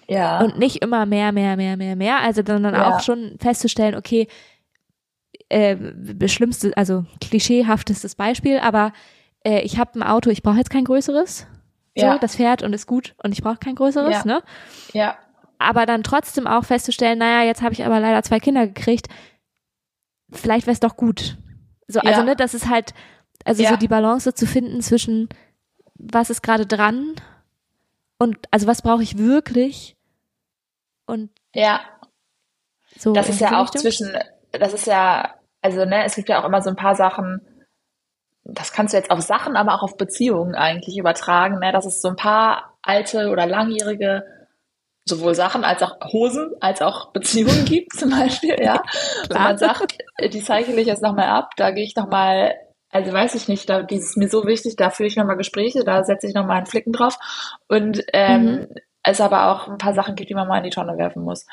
Ja. 0.08 0.42
Und 0.42 0.60
nicht 0.60 0.84
immer 0.84 1.06
mehr, 1.08 1.32
mehr, 1.32 1.56
mehr, 1.58 1.78
mehr, 1.78 1.96
mehr. 1.96 2.20
Also 2.22 2.44
sondern 2.46 2.76
Ja. 2.76 2.90
auch 2.90 3.00
schon 3.00 3.38
festzustellen, 3.40 3.96
okay, 3.96 4.28
äh, 5.50 5.76
schlimmste, 6.28 6.76
also 6.78 7.06
klischeehaftestes 7.22 8.16
Beispiel, 8.16 8.60
aber 8.60 8.94
äh, 9.44 9.62
ich 9.62 9.78
habe 9.80 10.00
ein 10.00 10.04
Auto, 10.04 10.30
ich 10.30 10.44
brauche 10.44 10.58
jetzt 10.58 10.70
kein 10.70 10.86
größeres. 10.86 11.48
So, 11.98 12.06
Ja. 12.06 12.18
das 12.18 12.36
fährt 12.36 12.62
und 12.62 12.74
ist 12.74 12.88
gut 12.88 13.16
und 13.24 13.32
ich 13.32 13.42
brauche 13.42 13.58
kein 13.58 13.76
größeres, 13.76 14.18
Ja. 14.18 14.26
ne? 14.26 14.44
ja. 14.94 15.18
Aber 15.58 15.86
dann 15.86 16.04
trotzdem 16.04 16.46
auch 16.48 16.66
festzustellen, 16.66 17.18
naja, 17.18 17.46
jetzt 17.46 17.62
habe 17.62 17.74
ich 17.74 17.86
aber 17.86 18.00
leider 18.02 18.22
zwei 18.24 18.40
Kinder 18.42 18.68
gekriegt. 18.68 19.08
Vielleicht 20.32 20.68
wäre 20.68 20.74
es 20.74 20.82
doch 20.82 20.98
gut. 20.98 21.38
So, 21.88 22.00
also, 22.02 22.20
Ja. 22.22 22.26
ne, 22.26 22.36
das 22.36 22.54
ist 22.54 22.70
halt, 22.70 22.94
also 23.46 23.64
Ja. 23.64 23.70
so 23.70 23.76
die 23.78 23.88
Balance 23.88 24.34
zu 24.34 24.46
finden 24.46 24.82
zwischen 24.82 25.30
was 26.12 26.30
ist 26.30 26.44
gerade 26.44 26.66
dran 26.66 27.16
und 28.18 28.38
also 28.52 28.68
was 28.68 28.82
brauche 28.82 29.04
ich 29.04 29.18
wirklich 29.18 29.96
und 31.06 31.30
Ja. 31.54 31.82
so. 32.98 33.14
Das 33.14 33.30
ist 33.30 33.40
ja 33.42 33.60
auch 33.60 33.66
Richtung. 33.66 33.82
zwischen, 33.82 34.18
das 34.52 34.74
ist 34.74 34.88
ja, 34.88 35.36
also 35.62 35.86
ne, 35.86 36.06
es 36.06 36.16
gibt 36.16 36.30
ja 36.30 36.42
auch 36.42 36.46
immer 36.46 36.62
so 36.62 36.70
ein 36.70 36.76
paar 36.76 36.96
Sachen, 36.96 37.42
das 38.44 38.72
kannst 38.72 38.94
du 38.94 38.98
jetzt 38.98 39.12
auf 39.12 39.22
Sachen, 39.22 39.56
aber 39.56 39.74
auch 39.74 39.84
auf 39.84 39.98
Beziehungen 39.98 40.56
eigentlich 40.56 40.98
übertragen, 40.98 41.60
ne, 41.60 41.72
dass 41.72 41.86
es 41.86 42.02
so 42.02 42.10
ein 42.10 42.16
paar 42.16 42.78
alte 42.82 43.30
oder 43.30 43.46
langjährige 43.46 44.24
sowohl 45.08 45.36
Sachen 45.36 45.64
als 45.64 45.84
auch 45.84 45.98
Hosen 46.14 46.54
als 46.62 46.82
auch 46.82 47.12
Beziehungen 47.12 47.66
gibt 47.66 47.94
zum 47.94 48.10
Beispiel, 48.10 48.56
ja. 48.60 48.82
Wenn 49.30 49.42
man 49.42 49.58
sagt, 49.58 49.98
die 50.20 50.42
cycle 50.42 50.80
ich 50.80 50.88
jetzt 50.88 51.04
nochmal 51.04 51.28
ab, 51.30 51.52
da 51.58 51.72
gehe 51.72 51.84
ich 51.84 51.96
nochmal, 51.96 52.56
also 52.96 53.12
weiß 53.12 53.36
ich 53.36 53.50
nicht, 53.50 53.70
da, 53.70 53.84
dieses 53.84 54.12
ist 54.12 54.18
mir 54.18 54.30
so 54.30 54.46
wichtig, 54.46 54.78
da 54.78 54.90
führe 54.90 55.08
ich 55.08 55.18
nochmal 55.18 55.36
Gespräche, 55.36 55.84
da 55.84 56.04
setze 56.06 56.28
ich 56.28 56.34
nochmal 56.34 56.58
einen 56.58 56.66
Flicken 56.66 56.94
drauf 56.94 57.18
und 57.68 58.02
ähm, 58.14 58.46
Mhm. 58.46 58.68
es 59.04 59.20
aber 59.20 59.52
auch 59.52 59.68
ein 59.68 59.78
paar 59.78 59.94
Sachen 59.94 60.16
gibt, 60.16 60.30
die 60.30 60.34
man 60.34 60.48
mal 60.48 60.60
in 60.60 60.64
die 60.64 60.70
Tonne 60.70 60.98
werfen 60.98 61.24
muss. 61.24 61.46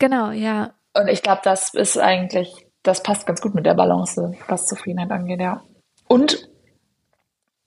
Genau, 0.00 0.30
ja. 0.30 0.72
Und 0.94 1.08
ich 1.08 1.22
glaube, 1.22 1.42
das 1.44 1.74
ist 1.74 1.98
eigentlich, 1.98 2.66
das 2.82 3.02
passt 3.02 3.26
ganz 3.26 3.42
gut 3.42 3.54
mit 3.54 3.66
der 3.66 3.74
Balance, 3.74 4.32
was 4.48 4.64
Zufriedenheit 4.64 5.10
angeht, 5.10 5.40
ja. 5.40 5.62
Und 6.08 6.48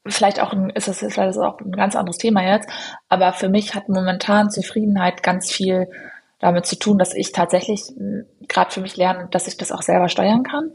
vielleicht 0.08 0.42
auch 0.42 0.52
ein, 0.52 0.72
ist 0.72 0.88
das 0.88 0.98
vielleicht 0.98 1.18
ist 1.20 1.36
das 1.36 1.38
auch 1.38 1.60
ein 1.60 1.74
ganz 1.74 1.96
anderes 1.96 2.18
Thema 2.18 2.42
jetzt, 2.42 2.68
aber 3.10 3.34
für 3.34 3.50
mich 3.50 3.76
hat 3.76 3.90
momentan 3.90 4.50
Zufriedenheit 4.50 5.22
ganz 5.22 5.52
viel 5.52 5.88
damit 6.40 6.66
zu 6.66 6.80
tun, 6.80 6.98
dass 6.98 7.14
ich 7.14 7.32
tatsächlich 7.32 7.94
gerade 8.48 8.72
für 8.72 8.82
mich 8.82 8.98
lerne, 8.98 9.28
dass 9.30 9.48
ich 9.48 9.58
das 9.58 9.72
auch 9.72 9.84
selber 9.84 10.10
steuern 10.10 10.42
kann. 10.42 10.72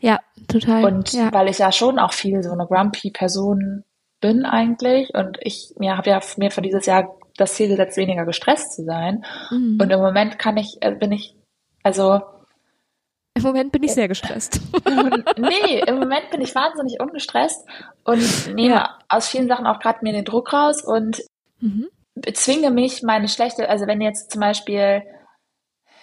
Ja, 0.00 0.20
total. 0.48 0.84
Und 0.84 1.12
ja. 1.12 1.32
weil 1.32 1.48
ich 1.48 1.58
ja 1.58 1.72
schon 1.72 1.98
auch 1.98 2.12
viel 2.12 2.42
so 2.42 2.50
eine 2.52 2.66
grumpy 2.66 3.10
Person 3.10 3.84
bin 4.20 4.44
eigentlich 4.44 5.14
und 5.14 5.38
ich 5.40 5.74
mir 5.78 5.96
habe 5.96 6.10
ja 6.10 6.20
mir 6.36 6.50
für 6.50 6.62
dieses 6.62 6.86
Jahr 6.86 7.16
das 7.36 7.54
Ziel 7.54 7.68
gesetzt, 7.68 7.96
weniger 7.96 8.24
gestresst 8.24 8.74
zu 8.74 8.84
sein. 8.84 9.24
Mhm. 9.50 9.78
Und 9.80 9.90
im 9.90 10.00
Moment 10.00 10.38
kann 10.38 10.56
ich, 10.56 10.78
äh, 10.80 10.92
bin 10.92 11.12
ich, 11.12 11.34
also 11.82 12.20
Im 13.34 13.42
Moment 13.42 13.72
bin 13.72 13.82
ich 13.82 13.92
sehr 13.92 14.08
gestresst. 14.08 14.60
nee, 15.38 15.80
im 15.86 15.98
Moment 15.98 16.30
bin 16.30 16.40
ich 16.40 16.54
wahnsinnig 16.54 16.98
ungestresst 17.00 17.66
und 18.04 18.54
nehme 18.54 18.76
Ja. 18.76 18.98
aus 19.10 19.28
vielen 19.28 19.48
Sachen 19.48 19.66
auch 19.66 19.80
gerade 19.80 19.98
mir 20.02 20.12
den 20.14 20.24
Druck 20.24 20.52
raus 20.52 20.82
und 20.82 21.22
Mhm. 21.60 21.88
zwinge 22.34 22.70
mich, 22.70 23.02
meine 23.02 23.28
schlechte, 23.28 23.68
also 23.68 23.86
wenn 23.86 24.00
jetzt 24.00 24.30
zum 24.30 24.40
Beispiel 24.40 25.02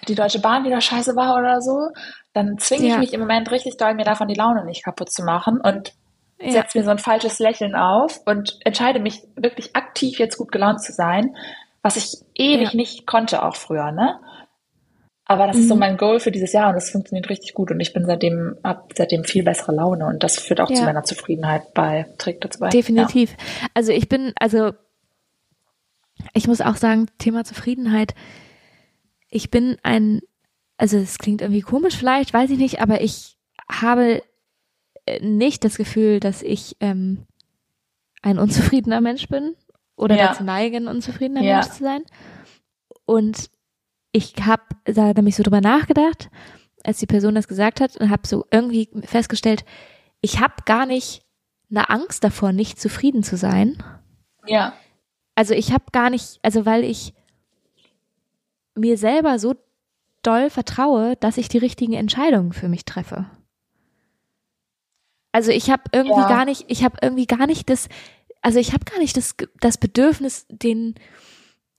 die 0.07 0.15
Deutsche 0.15 0.39
Bahn 0.39 0.63
wieder 0.65 0.81
scheiße 0.81 1.15
war 1.15 1.37
oder 1.37 1.61
so, 1.61 1.89
dann 2.33 2.57
zwinge 2.57 2.83
ich 2.85 2.93
Ja. 2.93 2.97
mich 2.97 3.13
im 3.13 3.19
Moment 3.19 3.51
richtig 3.51 3.77
doll, 3.77 3.93
mir 3.93 4.05
davon 4.05 4.27
die 4.27 4.35
Laune 4.35 4.65
nicht 4.65 4.83
kaputt 4.83 5.11
zu 5.11 5.23
machen 5.23 5.59
und 5.61 5.93
Ja. 6.41 6.51
setze 6.51 6.77
mir 6.77 6.83
so 6.83 6.91
ein 6.91 6.99
falsches 6.99 7.39
Lächeln 7.39 7.75
auf 7.75 8.19
und 8.25 8.57
entscheide 8.65 8.99
mich 8.99 9.23
wirklich 9.35 9.75
aktiv 9.75 10.19
jetzt 10.19 10.37
gut 10.37 10.51
gelaunt 10.51 10.81
zu 10.81 10.91
sein, 10.91 11.35
was 11.81 11.95
ich 11.97 12.17
ewig 12.35 12.71
Ja. 12.71 12.75
nicht 12.77 13.05
konnte 13.07 13.43
auch 13.43 13.55
früher, 13.55 13.91
ne? 13.91 14.19
Aber 15.25 15.47
das 15.47 15.57
ist 15.57 15.69
so 15.69 15.75
Mhm. 15.75 15.79
mein 15.79 15.97
Goal 15.97 16.19
für 16.19 16.31
dieses 16.31 16.51
Jahr 16.51 16.67
und 16.67 16.75
das 16.75 16.89
funktioniert 16.89 17.29
richtig 17.29 17.53
gut 17.53 17.71
und 17.71 17.79
ich 17.79 17.93
bin 17.93 18.05
seitdem, 18.05 18.57
hab 18.63 18.91
seitdem 18.93 19.23
viel 19.23 19.43
bessere 19.43 19.73
Laune 19.73 20.05
und 20.05 20.21
das 20.21 20.37
führt 20.37 20.59
auch 20.59 20.67
zu 20.69 20.83
meiner 20.83 21.03
Zufriedenheit 21.03 21.73
bei, 21.73 22.05
trägt 22.17 22.43
dazu 22.43 22.59
bei. 22.59 22.69
Definitiv. 22.69 23.35
Also 23.73 23.93
ich 23.93 24.09
bin, 24.09 24.33
also 24.37 24.71
ich 26.33 26.47
muss 26.47 26.61
auch 26.61 26.75
sagen, 26.75 27.07
Thema 27.19 27.43
Zufriedenheit. 27.45 28.13
Ich 29.35 29.49
bin 29.49 29.77
ein, 29.81 30.21
also 30.77 30.97
es 30.97 31.17
klingt 31.17 31.41
irgendwie 31.41 31.61
komisch 31.61 31.95
vielleicht, 31.97 32.33
weiß 32.33 32.51
ich 32.51 32.57
nicht, 32.59 32.81
aber 32.81 33.01
ich 33.01 33.35
habe 33.71 34.21
äh, 35.05 35.19
nicht 35.25 35.63
das 35.63 35.77
Gefühl, 35.77 36.19
dass 36.19 36.41
ich 36.43 36.77
ähm, 36.79 37.25
ein 38.21 38.37
unzufriedener 38.37 39.01
Mensch 39.01 39.27
bin 39.27 39.55
oder 39.95 40.15
Ja. 40.15 40.27
dazu 40.27 40.43
neige, 40.43 40.77
ein 40.77 40.87
unzufriedener 40.87 41.41
Ja. 41.41 41.55
Mensch 41.55 41.69
zu 41.71 41.83
sein. 41.83 42.03
Und 43.05 43.49
ich 44.11 44.35
habe 44.45 44.61
da 44.85 45.13
nämlich 45.13 45.35
so 45.35 45.41
drüber 45.43 45.61
nachgedacht, 45.61 46.29
als 46.83 46.99
die 46.99 47.07
Person 47.07 47.33
das 47.33 47.47
gesagt 47.47 47.81
hat 47.81 47.97
und 47.97 48.09
habe 48.11 48.27
so 48.27 48.45
irgendwie 48.51 48.89
festgestellt, 49.03 49.65
ich 50.21 50.39
habe 50.39 50.53
gar 50.65 50.85
nicht 50.85 51.23
eine 51.71 51.89
Angst 51.89 52.23
davor, 52.23 52.51
nicht 52.51 52.79
zufrieden 52.79 53.23
zu 53.23 53.35
sein. 53.35 53.81
Ja. 54.45 54.55
ja. 54.57 54.73
Also 55.35 55.55
ich 55.55 55.71
habe 55.73 55.85
gar 55.91 56.11
nicht, 56.11 56.37
also 56.43 56.67
weil 56.67 56.83
ich 56.83 57.13
mir 58.75 58.97
selber 58.97 59.39
so 59.39 59.55
doll 60.23 60.49
vertraue, 60.49 61.15
dass 61.17 61.37
ich 61.37 61.49
die 61.49 61.57
richtigen 61.57 61.93
Entscheidungen 61.93 62.53
für 62.53 62.69
mich 62.69 62.85
treffe. 62.85 63.25
Also 65.31 65.51
ich 65.51 65.69
habe 65.69 65.83
irgendwie 65.91 66.21
Ja. 66.21 66.27
gar 66.27 66.45
nicht, 66.45 66.65
ich 66.67 66.83
habe 66.83 66.97
irgendwie 67.01 67.25
gar 67.25 67.47
nicht 67.47 67.69
das, 67.69 67.89
also 68.41 68.59
ich 68.59 68.73
habe 68.73 68.85
gar 68.85 68.99
nicht 68.99 69.17
das, 69.17 69.35
das 69.59 69.77
Bedürfnis, 69.77 70.45
den, 70.49 70.95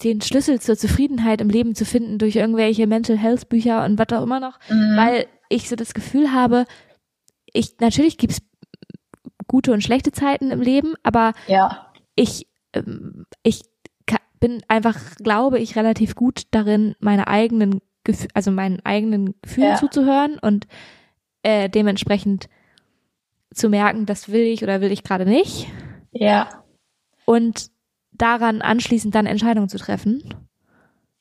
den 0.03 0.21
Schlüssel 0.21 0.61
zur 0.61 0.77
Zufriedenheit 0.77 1.41
im 1.41 1.49
Leben 1.49 1.75
zu 1.75 1.85
finden 1.85 2.19
durch 2.19 2.37
irgendwelche 2.37 2.87
Mental 2.87 3.17
Health 3.17 3.49
Bücher 3.49 3.85
und 3.85 3.99
was 3.99 4.09
auch 4.19 4.23
immer 4.25 4.41
noch, 4.41 4.59
Mhm. 4.69 4.97
weil 4.97 5.27
ich 5.49 5.69
so 5.69 5.77
das 5.77 5.95
Gefühl 5.95 6.33
habe, 6.33 6.65
ich 7.53 7.79
natürlich 7.79 8.19
gibt's 8.19 8.43
gute 9.47 9.73
und 9.73 9.83
schlechte 9.83 10.11
Zeiten 10.11 10.51
im 10.51 10.61
Leben, 10.61 10.95
aber 11.05 11.33
ja. 11.47 11.93
ich, 12.17 12.49
ähm, 12.73 13.25
ich 13.45 13.63
bin 14.45 14.63
einfach, 14.69 14.99
glaube 15.17 15.59
ich, 15.59 15.75
relativ 15.75 16.15
gut 16.15 16.43
darin, 16.51 16.97
meine 16.99 17.29
eigenen 17.29 17.81
Gefühle, 18.05 18.29
also 18.35 18.51
meinen 18.51 18.85
eigenen 18.85 19.35
Gefühlen 19.41 19.71
Ja. 19.71 19.77
zuzuhören 19.77 20.39
und 20.39 20.67
äh, 21.43 21.71
dementsprechend 21.71 22.51
zu 23.55 23.71
merken, 23.71 24.05
das 24.05 24.29
will 24.31 24.43
ich 24.43 24.63
oder 24.63 24.83
will 24.83 24.93
ich 24.93 25.03
gerade 25.03 25.25
nicht 25.25 25.67
Ja. 26.13 26.63
und 27.25 27.69
daran 28.13 28.61
anschließend 28.61 29.15
dann 29.15 29.25
Entscheidungen 29.25 29.71
zu 29.71 29.79
treffen. 29.79 30.23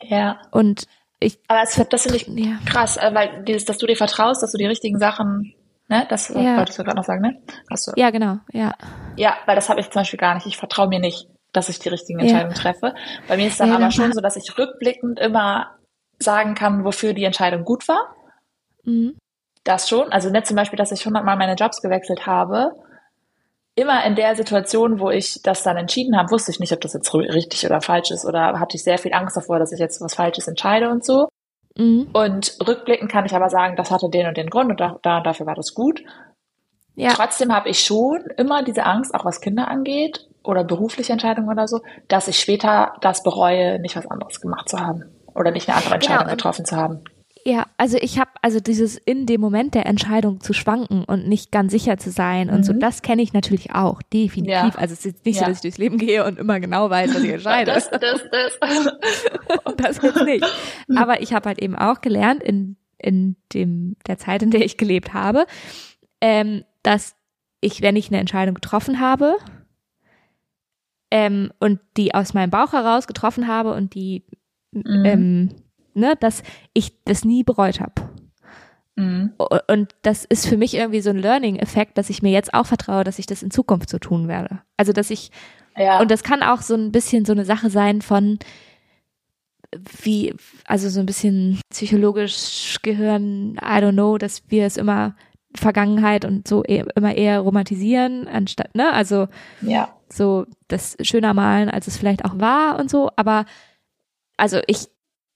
Ja. 0.02 0.42
Und 0.52 0.88
ich, 1.22 1.40
Aber 1.48 1.62
es, 1.62 1.82
das 1.90 2.02
finde 2.04 2.18
ich 2.18 2.28
ja, 2.28 2.60
krass, 2.66 2.98
äh, 2.98 3.10
weil 3.14 3.46
dieses, 3.46 3.64
dass 3.64 3.78
du 3.78 3.88
dir 3.88 3.96
vertraust, 3.96 4.44
dass 4.44 4.52
du 4.52 4.58
die 4.58 4.66
richtigen 4.68 5.00
Sachen, 5.00 5.54
ne, 5.88 6.06
das 6.10 6.28
Ja. 6.28 6.58
wolltest 6.58 6.78
du 6.78 6.84
gerade 6.84 6.98
noch 6.98 7.06
sagen, 7.06 7.22
ne? 7.22 7.42
Hast 7.72 7.88
du, 7.88 7.94
ja, 7.96 8.10
genau, 8.10 8.40
ja. 8.52 8.74
Ja, 9.16 9.38
weil 9.46 9.56
das 9.56 9.70
habe 9.70 9.80
ich 9.80 9.90
zum 9.92 10.02
Beispiel 10.02 10.20
gar 10.20 10.36
nicht. 10.36 10.46
Ich 10.46 10.58
vertraue 10.58 10.90
mir 10.90 11.00
nicht, 11.00 11.30
dass 11.54 11.70
ich 11.70 11.80
die 11.80 11.90
richtigen 11.90 12.20
Ja. 12.20 12.26
Entscheidungen 12.26 12.56
treffe. 12.56 12.96
Bei 13.28 13.38
mir 13.38 13.48
ist 13.48 13.60
dann 13.60 13.70
Ja, 13.70 13.76
aber 13.76 13.92
schon 13.92 14.12
so, 14.12 14.20
dass 14.20 14.36
ich 14.36 14.58
rückblickend 14.58 15.20
immer 15.20 15.72
sagen 16.20 16.56
kann, 16.56 16.84
wofür 16.84 17.14
die 17.14 17.24
Entscheidung 17.24 17.64
gut 17.64 17.88
war. 17.88 18.16
Mhm. 18.84 19.16
Das 19.64 19.88
schon. 19.88 20.12
Also 20.12 20.30
nicht 20.30 20.48
zum 20.48 20.58
Beispiel, 20.58 20.78
dass 20.78 20.92
ich 20.92 21.06
hundertmal 21.06 21.38
meine 21.38 21.56
Jobs 21.56 21.82
gewechselt 21.82 22.26
habe. 22.26 22.74
Immer 23.76 24.04
in 24.06 24.16
der 24.16 24.36
Situation, 24.36 25.00
wo 25.00 25.10
ich 25.10 25.42
das 25.42 25.64
dann 25.64 25.78
entschieden 25.78 26.18
habe, 26.18 26.30
wusste 26.32 26.52
ich 26.52 26.60
nicht, 26.60 26.74
ob 26.74 26.82
das 26.82 26.94
jetzt 26.94 27.14
richtig 27.14 27.66
oder 27.66 27.82
falsch 27.82 28.12
ist 28.12 28.26
oder 28.26 28.60
hatte 28.60 28.76
ich 28.76 28.84
sehr 28.84 28.98
viel 28.98 29.14
Angst 29.14 29.36
davor, 29.36 29.58
dass 29.58 29.72
ich 29.72 29.80
jetzt 29.80 30.00
was 30.02 30.14
Falsches 30.14 30.48
entscheide 30.48 30.90
und 30.90 31.04
so. 31.04 31.28
Mhm. 31.76 32.10
Und 32.14 32.58
rückblickend 32.68 33.12
kann 33.12 33.26
ich 33.26 33.34
aber 33.34 33.50
sagen, 33.50 33.76
das 33.76 33.90
hatte 33.90 34.10
den 34.10 34.28
und 34.28 34.38
den 34.38 34.50
Grund 34.50 34.70
und 34.70 34.80
da, 34.80 35.00
da 35.02 35.18
und 35.18 35.26
dafür 35.26 35.48
war 35.48 35.56
das 35.56 35.74
gut. 35.74 36.04
Ja, 36.96 37.14
Trotzdem 37.14 37.52
habe 37.52 37.70
ich 37.70 37.80
schon 37.80 38.22
immer 38.38 38.64
diese 38.64 38.86
Angst, 38.86 39.16
auch 39.16 39.26
was 39.26 39.42
Kinder 39.42 39.68
angeht 39.68 40.28
oder 40.44 40.64
berufliche 40.64 41.14
Entscheidungen 41.14 41.50
oder 41.50 41.68
so, 41.68 41.82
dass 42.08 42.28
ich 42.28 42.40
später 42.40 42.94
das 43.02 43.24
bereue, 43.24 43.80
nicht 43.80 43.96
was 43.96 44.08
anderes 44.08 44.42
gemacht 44.42 44.70
zu 44.70 44.80
haben 44.80 45.04
oder 45.36 45.52
nicht 45.52 45.68
eine 45.70 45.78
andere 45.78 45.96
Entscheidung 45.96 46.20
Genau, 46.24 46.32
und- 46.32 46.38
getroffen 46.38 46.66
zu 46.66 46.76
haben. 46.76 47.00
Ja, 47.46 47.66
also 47.76 47.98
ich 48.00 48.20
habe 48.20 48.32
also 48.42 48.62
dieses 48.62 48.96
in 48.96 49.26
dem 49.26 49.42
Moment 49.42 49.74
der 49.76 49.86
Entscheidung 49.86 50.40
zu 50.40 50.54
schwanken 50.54 51.04
und 51.04 51.28
nicht 51.28 51.52
ganz 51.52 51.74
sicher 51.74 51.98
zu 51.98 52.10
sein 52.10 52.50
und 52.50 52.64
so, 52.66 52.72
Mhm. 52.72 52.80
das 52.80 53.02
kenne 53.02 53.22
ich 53.22 53.34
natürlich 53.34 53.76
auch, 53.76 54.02
definitiv. 54.02 54.54
Ja. 54.54 54.72
Also 54.78 54.94
es 54.94 55.00
ist 55.00 55.06
jetzt 55.06 55.26
nicht 55.26 55.36
so, 55.40 55.42
Ja. 55.42 55.50
dass 55.50 55.58
ich 55.58 55.62
durchs 55.64 55.78
Leben 55.78 55.98
gehe 55.98 56.24
und 56.26 56.40
immer 56.40 56.62
genau 56.62 56.90
weiß, 56.90 57.14
was 57.14 57.22
ich 57.22 57.32
entscheide. 57.34 57.74
Das, 57.74 57.90
das, 57.90 58.22
das. 58.32 58.58
das 59.78 60.02
jetzt 60.02 60.24
nicht. 60.24 60.46
Mhm. 60.88 60.98
Aber 60.98 61.22
ich 61.22 61.34
habe 61.34 61.50
halt 61.50 61.62
eben 61.62 61.76
auch 61.76 62.00
gelernt 62.00 62.42
in, 62.44 62.78
in 62.98 63.36
dem, 63.54 63.98
der 64.08 64.18
Zeit, 64.18 64.42
in 64.42 64.52
der 64.52 64.64
ich 64.64 64.78
gelebt 64.78 65.14
habe, 65.14 65.46
ähm, 66.22 66.64
dass 66.82 67.16
ich, 67.60 67.82
wenn 67.82 67.98
ich 67.98 68.08
eine 68.10 68.20
Entscheidung 68.22 68.56
getroffen 68.56 69.02
habe 69.02 69.36
ähm, 71.16 71.52
und 71.60 71.80
die 71.96 72.16
aus 72.16 72.34
meinem 72.34 72.50
Bauch 72.50 72.74
heraus 72.74 73.06
getroffen 73.06 73.48
habe 73.48 73.74
und 73.76 73.94
die, 73.94 74.26
Mhm. 74.72 75.06
ähm, 75.06 75.50
ne, 75.94 76.16
dass 76.20 76.42
ich 76.74 77.04
das 77.06 77.24
nie 77.24 77.44
bereut 77.44 77.80
habe. 77.80 77.94
Mhm. 78.96 79.34
Und 79.68 79.96
das 80.02 80.26
ist 80.26 80.48
für 80.48 80.58
mich 80.58 80.74
irgendwie 80.74 81.02
so 81.02 81.12
ein 81.12 81.20
Learning-Effekt, 81.20 82.00
dass 82.00 82.10
ich 82.10 82.24
mir 82.24 82.32
jetzt 82.32 82.56
auch 82.56 82.66
vertraue, 82.66 83.04
dass 83.04 83.20
ich 83.20 83.28
das 83.28 83.44
in 83.44 83.52
Zukunft 83.52 83.90
so 83.90 84.00
tun 84.00 84.28
werde. 84.28 84.62
Also, 84.76 84.92
dass 84.92 85.12
ich, 85.12 85.30
Ja. 85.78 86.00
und 86.00 86.10
das 86.10 86.24
kann 86.24 86.42
auch 86.42 86.62
so 86.62 86.74
ein 86.74 86.92
bisschen 86.92 87.26
so 87.26 87.34
eine 87.34 87.46
Sache 87.46 87.70
sein 87.70 88.02
von, 88.02 88.40
wie, 90.02 90.34
also 90.66 90.90
so 90.90 91.00
ein 91.00 91.06
bisschen 91.06 91.60
psychologisch 91.72 92.78
gehören, 92.82 93.56
I 93.62 93.78
don't 93.82 93.94
know, 93.94 94.18
dass 94.18 94.50
wir 94.50 94.66
es 94.66 94.78
immer 94.78 95.16
Vergangenheit 95.56 96.26
und 96.26 96.48
so 96.48 96.64
e 96.64 96.84
immer 96.96 97.16
eher 97.16 97.40
romantisieren, 97.42 98.28
anstatt, 98.28 98.76
ne, 98.76 98.92
also 98.94 99.28
Ja. 99.62 99.90
so 100.12 100.46
das 100.68 100.98
schöner 101.02 101.34
malen, 101.34 101.70
als 101.70 101.88
es 101.88 101.98
vielleicht 101.98 102.26
auch 102.26 102.40
war 102.40 102.80
und 102.80 102.90
so, 102.90 103.10
aber 103.16 103.46
also 104.38 104.60
ich, 104.68 104.88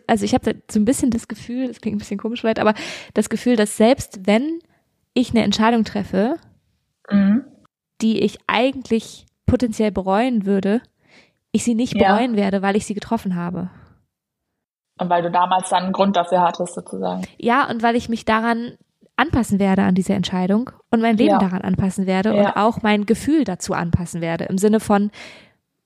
also 0.08 0.26
ich 0.26 0.34
habe 0.34 0.56
so 0.72 0.80
ein 0.80 0.86
bisschen 0.86 1.12
das 1.12 1.28
Gefühl, 1.28 1.68
das 1.68 1.82
klingt 1.82 1.96
ein 1.96 2.00
bisschen 2.00 2.20
komisch 2.20 2.42
vielleicht, 2.42 2.60
aber 2.60 2.74
das 3.14 3.30
Gefühl, 3.30 3.56
dass 3.56 3.78
selbst 3.78 4.26
wenn 4.26 4.60
ich 5.14 5.32
eine 5.32 5.44
Entscheidung 5.44 5.84
treffe, 5.84 6.36
Mhm. 7.12 7.46
die 8.02 8.20
ich 8.20 8.38
eigentlich 8.48 9.26
potenziell 9.46 9.92
bereuen 9.92 10.46
würde, 10.46 10.82
ich 11.52 11.64
sie 11.64 11.74
nicht 11.76 11.96
Ja. 11.96 12.14
bereuen 12.16 12.36
werde, 12.36 12.62
weil 12.62 12.76
ich 12.76 12.86
sie 12.86 12.94
getroffen 12.94 13.36
habe. 13.36 13.70
Und 15.00 15.10
weil 15.10 15.22
du 15.22 15.32
damals 15.32 15.70
dann 15.70 15.84
einen 15.84 15.94
Grund 15.94 16.16
dafür 16.16 16.42
hattest, 16.42 16.74
sozusagen. 16.76 17.22
Ja, 17.38 17.70
und 17.70 17.84
weil 17.84 17.96
ich 17.96 18.10
mich 18.10 18.26
daran 18.26 18.78
anpassen 19.18 19.60
werde 19.60 19.84
an 19.84 19.96
diese 19.96 20.14
Entscheidung 20.14 20.70
und 20.92 21.02
mein 21.02 21.18
Leben 21.18 21.32
Ja. 21.32 21.40
daran 21.40 21.62
anpassen 21.62 22.06
werde 22.08 22.34
Ja. 22.36 22.40
und 22.50 22.58
auch 22.58 22.82
mein 22.82 23.06
Gefühl 23.06 23.44
dazu 23.44 23.74
anpassen 23.74 24.22
werde. 24.22 24.46
Im 24.46 24.58
Sinne 24.58 24.80
von, 24.80 25.12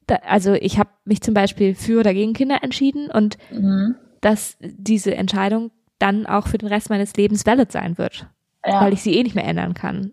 da, 0.08 0.16
also 0.28 0.54
ich 0.54 0.78
habe 0.78 0.90
mich 1.06 1.22
zum 1.22 1.34
Beispiel 1.34 1.74
für 1.74 2.00
oder 2.02 2.14
gegen 2.14 2.34
Kinder 2.34 2.60
entschieden 2.62 3.10
und 3.10 3.38
Mhm. 3.52 3.96
dass 4.22 4.58
diese 4.62 5.16
Entscheidung 5.16 5.72
dann 6.00 6.26
auch 6.26 6.48
für 6.48 6.58
den 6.58 6.68
Rest 6.68 6.90
meines 6.90 7.16
Lebens 7.16 7.46
valid 7.46 7.72
sein 7.72 7.98
wird, 7.98 8.28
Ja. 8.66 8.82
weil 8.82 8.94
ich 8.94 9.02
sie 9.02 9.16
eh 9.16 9.24
nicht 9.24 9.36
mehr 9.36 9.46
ändern 9.46 9.74
kann. 9.74 10.12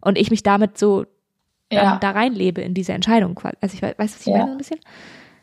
Und 0.00 0.18
ich 0.18 0.30
mich 0.30 0.42
damit 0.42 0.78
so 0.78 1.04
ja. 1.70 1.98
da 2.00 2.12
reinlebe 2.12 2.60
in 2.62 2.74
diese 2.74 2.92
Entscheidung. 2.92 3.38
Also 3.60 3.74
ich 3.74 3.82
weiß, 3.82 3.94
was 3.98 4.20
ich 4.20 4.26
Ja. 4.26 4.38
meine 4.38 4.52
ein 4.52 4.58
bisschen? 4.58 4.78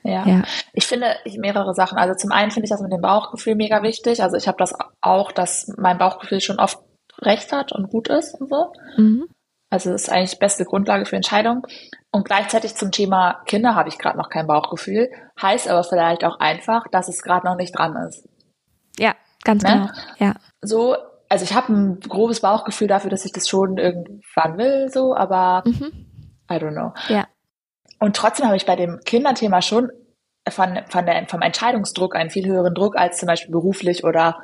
Ja. 0.04 0.26
Ja. 0.26 0.44
Ich 0.74 0.86
finde 0.88 1.08
mehrere 1.38 1.74
Sachen. 1.74 1.98
Also 1.98 2.16
zum 2.16 2.32
einen 2.32 2.52
finde 2.52 2.66
ich 2.66 2.70
das 2.72 2.82
mit 2.82 2.92
dem 2.92 3.02
Bauchgefühl 3.02 3.56
mega 3.56 3.84
wichtig. 3.84 4.24
Also 4.24 4.36
ich 4.38 4.48
habe 4.48 4.58
das 4.58 4.74
auch, 5.02 5.32
dass 5.32 5.72
mein 5.78 5.98
Bauchgefühl 5.98 6.42
schon 6.42 6.60
oft 6.60 6.80
recht 7.22 7.52
hat 7.52 7.72
und 7.72 7.90
gut 7.90 8.10
ist 8.10 8.34
und 8.40 8.50
so. 8.50 8.74
Mhm. 8.98 9.28
Also 9.70 9.92
das 9.92 10.04
ist 10.04 10.10
eigentlich 10.10 10.32
die 10.32 10.38
beste 10.38 10.66
Grundlage 10.66 11.06
für 11.06 11.16
Entscheidungen. 11.16 11.64
Und 12.12 12.26
gleichzeitig 12.26 12.76
zum 12.76 12.92
Thema 12.92 13.42
Kinder 13.46 13.74
habe 13.76 13.90
ich 13.90 13.98
gerade 13.98 14.18
noch 14.18 14.30
kein 14.30 14.46
Bauchgefühl. 14.46 15.10
Heißt 15.42 15.68
aber 15.68 15.84
vielleicht 15.84 16.24
auch 16.24 16.40
einfach, 16.40 16.88
dass 16.92 17.08
es 17.08 17.24
gerade 17.24 17.46
noch 17.48 17.56
nicht 17.56 17.78
dran 17.78 17.96
ist. 18.08 18.28
Ja, 19.00 19.16
ganz 19.44 19.64
Ne? 19.64 19.70
genau. 19.70 19.90
Ja. 20.20 20.36
So, 20.62 20.96
also 21.28 21.44
ich 21.44 21.56
habe 21.56 21.74
ein 21.74 22.00
grobes 22.02 22.42
Bauchgefühl 22.42 22.88
dafür, 22.88 23.10
dass 23.10 23.26
ich 23.26 23.32
das 23.32 23.50
schon 23.50 23.78
irgendwann 23.78 24.58
will, 24.60 24.90
so, 24.90 25.16
aber 25.16 25.64
Mhm. 25.66 26.06
I 26.52 26.56
don't 26.56 26.74
know. 26.74 26.94
Ja. 27.08 27.26
Und 28.00 28.16
trotzdem 28.16 28.46
habe 28.46 28.58
ich 28.58 28.68
bei 28.68 28.76
dem 28.76 29.00
Kinderthema 29.06 29.62
schon 29.64 29.90
von, 30.50 30.78
von 30.90 31.06
der, 31.06 31.26
vom 31.28 31.42
Entscheidungsdruck 31.42 32.16
einen 32.16 32.30
viel 32.30 32.46
höheren 32.46 32.76
Druck 32.76 32.96
als 32.98 33.18
zum 33.18 33.28
Beispiel 33.28 33.52
beruflich 33.54 34.04
oder 34.04 34.38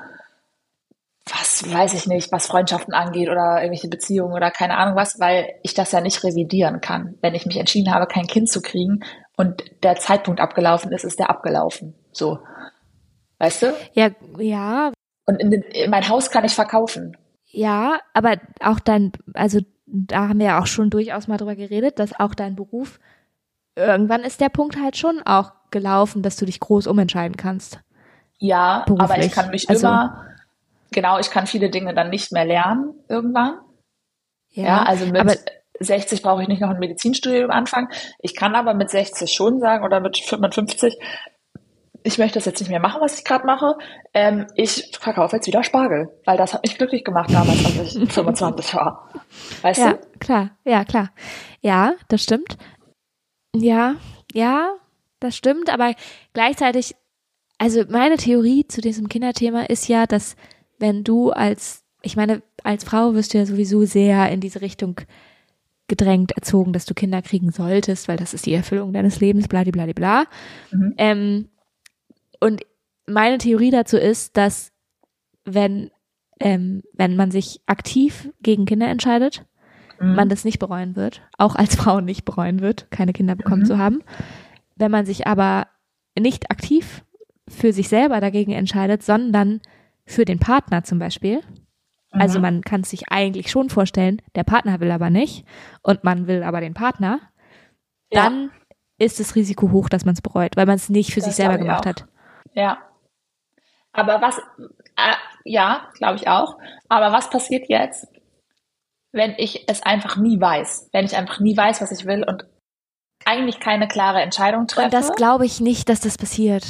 was 1.32 1.72
weiß 1.72 1.94
ich 1.94 2.08
nicht, 2.08 2.32
was 2.32 2.48
Freundschaften 2.48 2.94
angeht 2.94 3.30
oder 3.30 3.58
irgendwelche 3.62 3.88
Beziehungen 3.90 4.34
oder 4.34 4.52
keine 4.52 4.78
Ahnung 4.78 4.96
was, 4.96 5.20
weil 5.20 5.48
ich 5.64 5.74
das 5.74 5.92
ja 5.92 6.02
nicht 6.02 6.24
revidieren 6.24 6.82
kann. 6.82 7.16
Wenn 7.22 7.36
ich 7.36 7.46
mich 7.46 7.58
entschieden 7.58 7.94
habe, 7.94 8.08
kein 8.08 8.28
Kind 8.28 8.50
zu 8.50 8.62
kriegen 8.62 9.00
und 9.38 9.64
der 9.84 9.96
Zeitpunkt 9.98 10.40
abgelaufen 10.40 10.92
ist, 10.92 11.04
ist 11.04 11.20
der 11.20 11.30
abgelaufen. 11.30 11.94
So. 12.12 12.40
Weißt 13.38 13.64
du? 13.64 13.74
Ja, 13.94 14.10
ja, 14.38 14.92
Und 15.26 15.36
in 15.42 15.52
den, 15.52 15.62
in 15.64 15.90
mein 15.92 16.08
Haus 16.10 16.30
kann 16.32 16.44
ich 16.46 16.54
verkaufen. 16.56 17.16
ja, 17.46 18.00
aber 18.14 18.38
auch 18.62 18.80
dein, 18.80 19.12
also 19.34 19.60
da 19.86 20.28
haben 20.30 20.40
wir 20.40 20.46
ja 20.48 20.60
auch 20.62 20.68
schon 20.68 20.90
durchaus 20.90 21.28
mal 21.28 21.38
drüber 21.38 21.56
geredet, 21.56 22.00
dass 22.00 22.20
auch 22.20 22.36
dein 22.36 22.56
Beruf, 22.56 23.00
irgendwann 23.76 24.22
ist 24.22 24.42
der 24.42 24.50
Punkt 24.50 24.78
halt 24.82 24.98
schon 24.98 25.22
auch 25.26 25.52
gelaufen, 25.72 26.22
dass 26.22 26.36
du 26.36 26.46
dich 26.46 26.60
groß 26.60 26.88
umentscheiden 26.88 27.38
kannst. 27.38 27.80
Ja, 28.40 28.84
aber 28.88 28.96
Beruflich. 28.96 29.26
ich 29.28 29.32
kann 29.32 29.50
mich 29.52 29.70
Also- 29.70 29.88
immer, 29.88 30.26
genau, 30.92 31.20
ich 31.20 31.30
kann 31.30 31.48
viele 31.48 31.70
Dinge 31.70 31.94
dann 31.94 32.10
nicht 32.10 32.32
mehr 32.32 32.46
lernen 32.46 32.94
irgendwann. 33.08 33.60
Ja, 34.52 34.84
also 34.84 35.06
mit 35.06 35.22
aber 35.22 35.36
60 35.80 36.22
brauche 36.22 36.42
ich 36.42 36.48
nicht 36.48 36.62
noch 36.62 36.70
ein 36.70 36.80
Medizinstudium 36.80 37.52
anfangen. 37.52 37.90
Ich 38.20 38.36
kann 38.36 38.56
aber 38.56 38.74
mit 38.74 38.90
60 38.90 39.32
schon 39.32 39.60
sagen 39.60 39.86
oder 39.86 40.00
mit 40.00 40.18
55, 40.18 40.98
ich 42.04 42.18
möchte 42.18 42.40
das 42.40 42.46
jetzt 42.46 42.60
nicht 42.60 42.70
mehr 42.70 42.80
machen, 42.80 43.02
was 43.02 43.18
ich 43.18 43.26
gerade 43.26 43.46
mache. 43.46 43.76
Ähm, 44.14 44.48
ich 44.56 44.98
verkaufe 45.00 45.36
jetzt 45.36 45.48
wieder 45.48 45.64
Spargel, 45.64 46.10
weil 46.26 46.38
das 46.38 46.54
hat 46.54 46.64
mich 46.64 46.78
glücklich 46.78 47.04
gemacht 47.04 47.30
damals, 47.32 47.66
als 47.66 47.96
ich 47.96 48.12
25 48.14 48.74
war. 48.76 49.10
Weißt 49.62 49.82
ja, 49.82 49.94
du? 49.94 50.00
klar, 50.20 50.52
ja, 50.66 50.86
klar. 50.86 51.12
Ja, 51.62 51.94
das 52.08 52.24
stimmt. 52.24 52.58
Ja, 53.56 53.96
ja, 54.34 54.76
das 55.20 55.36
stimmt, 55.36 55.70
aber 55.70 55.94
gleichzeitig, 56.34 56.96
also 57.58 57.84
meine 57.90 58.18
Theorie 58.18 58.68
zu 58.68 58.80
diesem 58.80 59.10
Kinderthema 59.10 59.64
ist 59.64 59.88
ja, 59.88 60.06
dass 60.06 60.36
wenn 60.80 61.04
du 61.04 61.32
als, 61.32 61.84
ich 62.02 62.16
meine, 62.16 62.42
als 62.64 62.84
Frau 62.84 63.14
wirst 63.14 63.34
du 63.34 63.38
ja 63.38 63.46
sowieso 63.46 63.86
sehr 63.86 64.32
in 64.32 64.40
diese 64.42 64.62
Richtung 64.62 65.02
gedrängt, 65.88 66.32
erzogen, 66.34 66.72
dass 66.74 66.86
du 66.86 66.94
Kinder 66.94 67.22
kriegen 67.22 67.52
solltest, 67.52 68.08
weil 68.08 68.18
das 68.18 68.34
ist 68.34 68.46
die 68.46 68.54
Erfüllung 68.54 68.94
deines 68.94 69.20
Lebens, 69.20 69.48
bla 69.48 69.64
bla 69.64 69.72
bla 69.86 69.94
bla. 69.94 70.26
Mhm. 70.72 70.94
Ähm, 70.98 71.50
und 72.40 72.62
meine 73.08 73.38
Theorie 73.40 73.72
dazu 73.72 73.98
ist, 73.98 74.38
dass 74.38 74.72
wenn, 75.46 75.90
ähm, 76.40 76.84
wenn 76.94 77.16
man 77.16 77.32
sich 77.32 77.60
aktiv 77.66 78.30
gegen 78.42 78.66
Kinder 78.66 78.88
entscheidet, 78.88 79.46
Mhm. 80.00 80.16
man 80.16 80.30
das 80.30 80.46
nicht 80.46 80.60
bereuen 80.60 80.96
wird, 80.96 81.22
auch 81.38 81.56
als 81.56 81.76
Frau 81.76 82.00
nicht 82.02 82.24
bereuen 82.24 82.62
wird, 82.62 82.90
keine 82.92 83.12
Kinder 83.12 83.36
bekommen 83.36 83.64
Mhm. 83.64 83.66
zu 83.66 83.78
haben. 83.78 84.04
Wenn 84.76 84.92
man 84.92 85.06
sich 85.06 85.28
aber 85.28 85.68
nicht 86.18 86.52
aktiv 86.52 87.04
für 87.50 87.74
sich 87.74 87.90
selber 87.90 88.22
dagegen 88.22 88.52
entscheidet, 88.52 89.04
sondern 89.04 89.60
für 90.10 90.26
den 90.26 90.40
Partner 90.40 90.84
zum 90.84 91.00
Beispiel. 91.00 91.42
Also 92.12 92.40
Mhm. 92.40 92.42
man 92.42 92.62
kann 92.62 92.82
es 92.82 92.90
sich 92.90 93.10
eigentlich 93.12 93.52
schon 93.52 93.70
vorstellen, 93.70 94.22
der 94.36 94.44
Partner 94.44 94.80
will 94.80 94.92
aber 94.92 95.10
nicht 95.12 95.46
und 95.84 96.04
man 96.04 96.26
will 96.28 96.42
aber 96.44 96.60
den 96.62 96.74
Partner, 96.74 97.20
Ja. 98.12 98.24
dann 98.24 98.52
ist 98.98 99.20
das 99.20 99.36
Risiko 99.36 99.72
hoch, 99.72 99.88
dass 99.90 100.06
man 100.06 100.14
es 100.16 100.22
bereut, 100.22 100.58
weil 100.58 100.66
man 100.66 100.76
es 100.76 100.90
nicht 100.90 101.14
für 101.14 101.20
Das 101.20 101.26
sich 101.26 101.36
selber 101.36 101.58
gemacht 101.60 101.82
auch. 101.82 101.86
hat. 101.90 102.06
Ja. 102.54 102.80
Aber 103.92 104.22
was, 104.22 104.38
äh, 104.98 105.14
ja, 105.46 105.88
glaube 105.94 106.16
ich 106.18 106.28
auch. 106.28 106.58
Aber 106.90 107.12
was 107.12 107.30
passiert 107.30 107.70
jetzt, 107.70 108.08
wenn 109.12 109.36
ich 109.38 109.70
es 109.70 109.84
einfach 109.84 110.18
nie 110.18 110.40
weiß? 110.42 110.90
Wenn 110.92 111.06
ich 111.06 111.16
einfach 111.16 111.40
nie 111.40 111.56
weiß, 111.56 111.82
was 111.82 111.92
ich 111.92 112.06
will 112.06 112.24
und 112.28 112.46
eigentlich 113.26 113.60
keine 113.60 113.88
klare 113.88 114.22
Entscheidung 114.22 114.66
treffe? 114.68 114.86
Und 114.86 114.94
das 114.94 115.14
glaube 115.16 115.46
ich 115.46 115.60
nicht, 115.62 115.90
dass 115.90 116.02
das 116.02 116.18
passiert. 116.18 116.66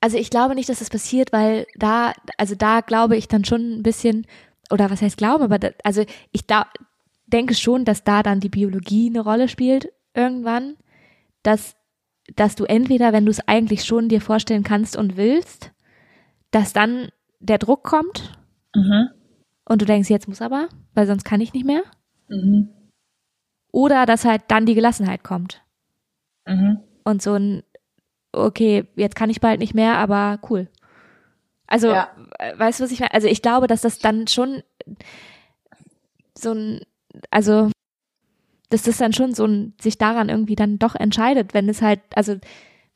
Also 0.00 0.16
ich 0.16 0.30
glaube 0.30 0.54
nicht, 0.54 0.68
dass 0.68 0.78
das 0.78 0.90
passiert, 0.90 1.32
weil 1.32 1.66
da, 1.74 2.12
also 2.38 2.54
da 2.54 2.80
glaube 2.80 3.16
ich 3.16 3.28
dann 3.28 3.44
schon 3.44 3.78
ein 3.78 3.82
bisschen, 3.82 4.26
oder 4.70 4.90
was 4.90 5.02
heißt 5.02 5.16
glauben, 5.16 5.44
aber 5.44 5.58
da, 5.58 5.70
also 5.84 6.04
ich 6.32 6.46
da, 6.46 6.66
denke 7.26 7.54
schon, 7.54 7.84
dass 7.84 8.02
da 8.02 8.22
dann 8.22 8.40
die 8.40 8.48
Biologie 8.48 9.08
eine 9.08 9.20
Rolle 9.20 9.48
spielt 9.48 9.92
irgendwann, 10.14 10.76
dass, 11.42 11.76
dass 12.34 12.56
du 12.56 12.64
entweder, 12.64 13.12
wenn 13.12 13.24
du 13.24 13.30
es 13.30 13.46
eigentlich 13.46 13.84
schon 13.84 14.08
dir 14.08 14.20
vorstellen 14.20 14.64
kannst 14.64 14.96
und 14.96 15.16
willst, 15.16 15.72
dass 16.50 16.72
dann 16.72 17.10
der 17.38 17.58
Druck 17.58 17.84
kommt 17.84 18.38
mhm. 18.74 19.10
und 19.64 19.82
du 19.82 19.86
denkst, 19.86 20.10
jetzt 20.10 20.28
muss 20.28 20.42
aber, 20.42 20.68
weil 20.94 21.06
sonst 21.06 21.24
kann 21.24 21.40
ich 21.40 21.52
nicht 21.52 21.66
mehr. 21.66 21.82
Mhm. 22.28 22.68
Oder 23.72 24.06
dass 24.06 24.24
halt 24.24 24.42
dann 24.48 24.66
die 24.66 24.74
Gelassenheit 24.74 25.22
kommt. 25.22 25.62
Mhm. 26.46 26.80
und 27.04 27.22
so 27.22 27.34
ein, 27.34 27.62
okay, 28.44 28.84
jetzt 28.96 29.16
kann 29.16 29.30
ich 29.30 29.40
bald 29.40 29.60
nicht 29.60 29.74
mehr, 29.74 29.96
aber 29.98 30.38
cool. 30.50 30.68
Also, 31.66 31.88
Ja. 31.92 32.08
äh, 32.38 32.58
weißt 32.58 32.80
du, 32.80 32.84
was 32.84 32.90
ich 32.92 33.00
meine? 33.00 33.14
Also 33.14 33.28
ich 33.28 33.42
glaube, 33.42 33.66
dass 33.66 33.82
das 33.82 33.98
dann 33.98 34.26
schon 34.26 34.62
so 36.36 36.52
ein, 36.52 36.80
also, 37.30 37.70
dass 38.70 38.82
das 38.82 38.98
dann 38.98 39.12
schon 39.12 39.34
so 39.34 39.44
ein, 39.46 39.74
sich 39.80 39.98
daran 39.98 40.28
irgendwie 40.28 40.56
dann 40.56 40.78
doch 40.78 40.94
entscheidet, 40.94 41.54
wenn 41.54 41.68
es 41.68 41.82
halt, 41.82 42.00
also, 42.14 42.36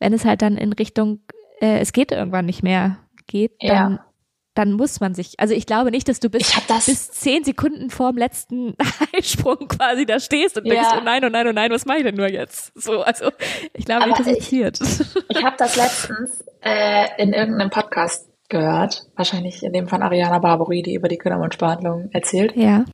wenn 0.01 0.12
es 0.12 0.24
halt 0.24 0.42
dann 0.42 0.57
in 0.57 0.72
Richtung, 0.72 1.20
äh, 1.61 1.78
es 1.78 1.92
geht 1.92 2.12
irgendwann 2.12 2.47
nicht 2.47 2.62
mehr 2.62 2.99
geht, 3.26 3.53
dann, 3.62 3.92
Ja. 3.95 4.07
Dann 4.55 4.73
muss 4.73 5.01
man 5.01 5.15
sich, 5.15 5.41
also 5.41 5.53
ich 5.53 5.67
glaube 5.67 5.91
nicht, 5.91 6.09
dass 6.09 6.21
du 6.21 6.31
bis, 6.31 6.49
Ich 6.49 6.67
das- 6.67 6.87
bis 6.87 7.11
zehn 7.11 7.43
Sekunden 7.45 7.91
vorm 7.91 8.17
letzten 8.17 8.77
Eisprung 9.17 9.67
quasi 9.69 10.07
da 10.07 10.21
stehst 10.21 10.57
und 10.57 10.65
denkst, 10.69 10.89
Ja. 10.93 10.99
oh 11.01 11.05
nein, 11.05 11.25
oh 11.25 11.29
nein, 11.29 11.47
oh 11.49 11.53
nein, 11.53 11.71
was 11.73 11.87
mache 11.87 11.99
ich 11.99 12.05
denn 12.05 12.15
nur 12.15 12.29
jetzt? 12.31 12.73
So, 12.75 13.03
also, 13.03 13.31
ich 13.73 13.85
glaube 13.85 14.03
Aber 14.05 14.11
nicht, 14.11 14.21
dass 14.21 14.27
es 14.29 14.33
ich- 14.35 14.39
passiert. 14.41 14.79
Ich 15.29 15.43
habe 15.45 15.57
das 15.59 15.75
letztens 15.77 16.45
äh, 16.63 17.07
in 17.21 17.33
irgendeinem 17.33 17.71
Podcast 17.71 18.29
gehört, 18.49 19.07
wahrscheinlich 19.17 19.63
in 19.65 19.73
dem 19.73 19.89
von 19.89 20.03
Ariana 20.03 20.39
Barbori, 20.39 20.83
die 20.83 20.95
über 20.95 21.09
die 21.09 21.19
Kinderwunschbehandlung 21.19 22.11
erzählt. 22.13 22.55
Ja. 22.57 22.85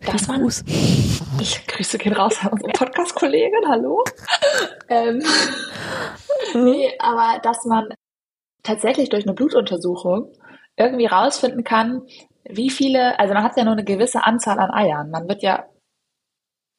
Dass 0.00 0.28
man, 0.28 0.42
Gruß. 0.42 0.62
ich 1.40 1.66
grüße 1.66 1.96
gehen 1.96 2.12
raus 2.12 2.36
an 2.42 2.52
unsere 2.52 2.70
Podcast-Kollegin, 2.72 3.66
hallo. 3.68 4.04
ähm, 4.90 5.22
nee, 6.54 6.92
aber 6.98 7.38
dass 7.42 7.64
man 7.64 7.88
tatsächlich 8.66 9.08
durch 9.08 9.24
eine 9.24 9.34
Blutuntersuchung 9.34 10.32
irgendwie 10.76 11.06
rausfinden 11.06 11.64
kann, 11.64 12.02
wie 12.48 12.70
viele, 12.70 13.18
also 13.18 13.34
man 13.34 13.42
hat 13.42 13.56
ja 13.56 13.64
nur 13.64 13.72
eine 13.72 13.84
gewisse 13.84 14.24
Anzahl 14.24 14.58
an 14.58 14.70
Eiern. 14.70 15.10
Man 15.10 15.28
wird 15.28 15.42
ja, 15.42 15.66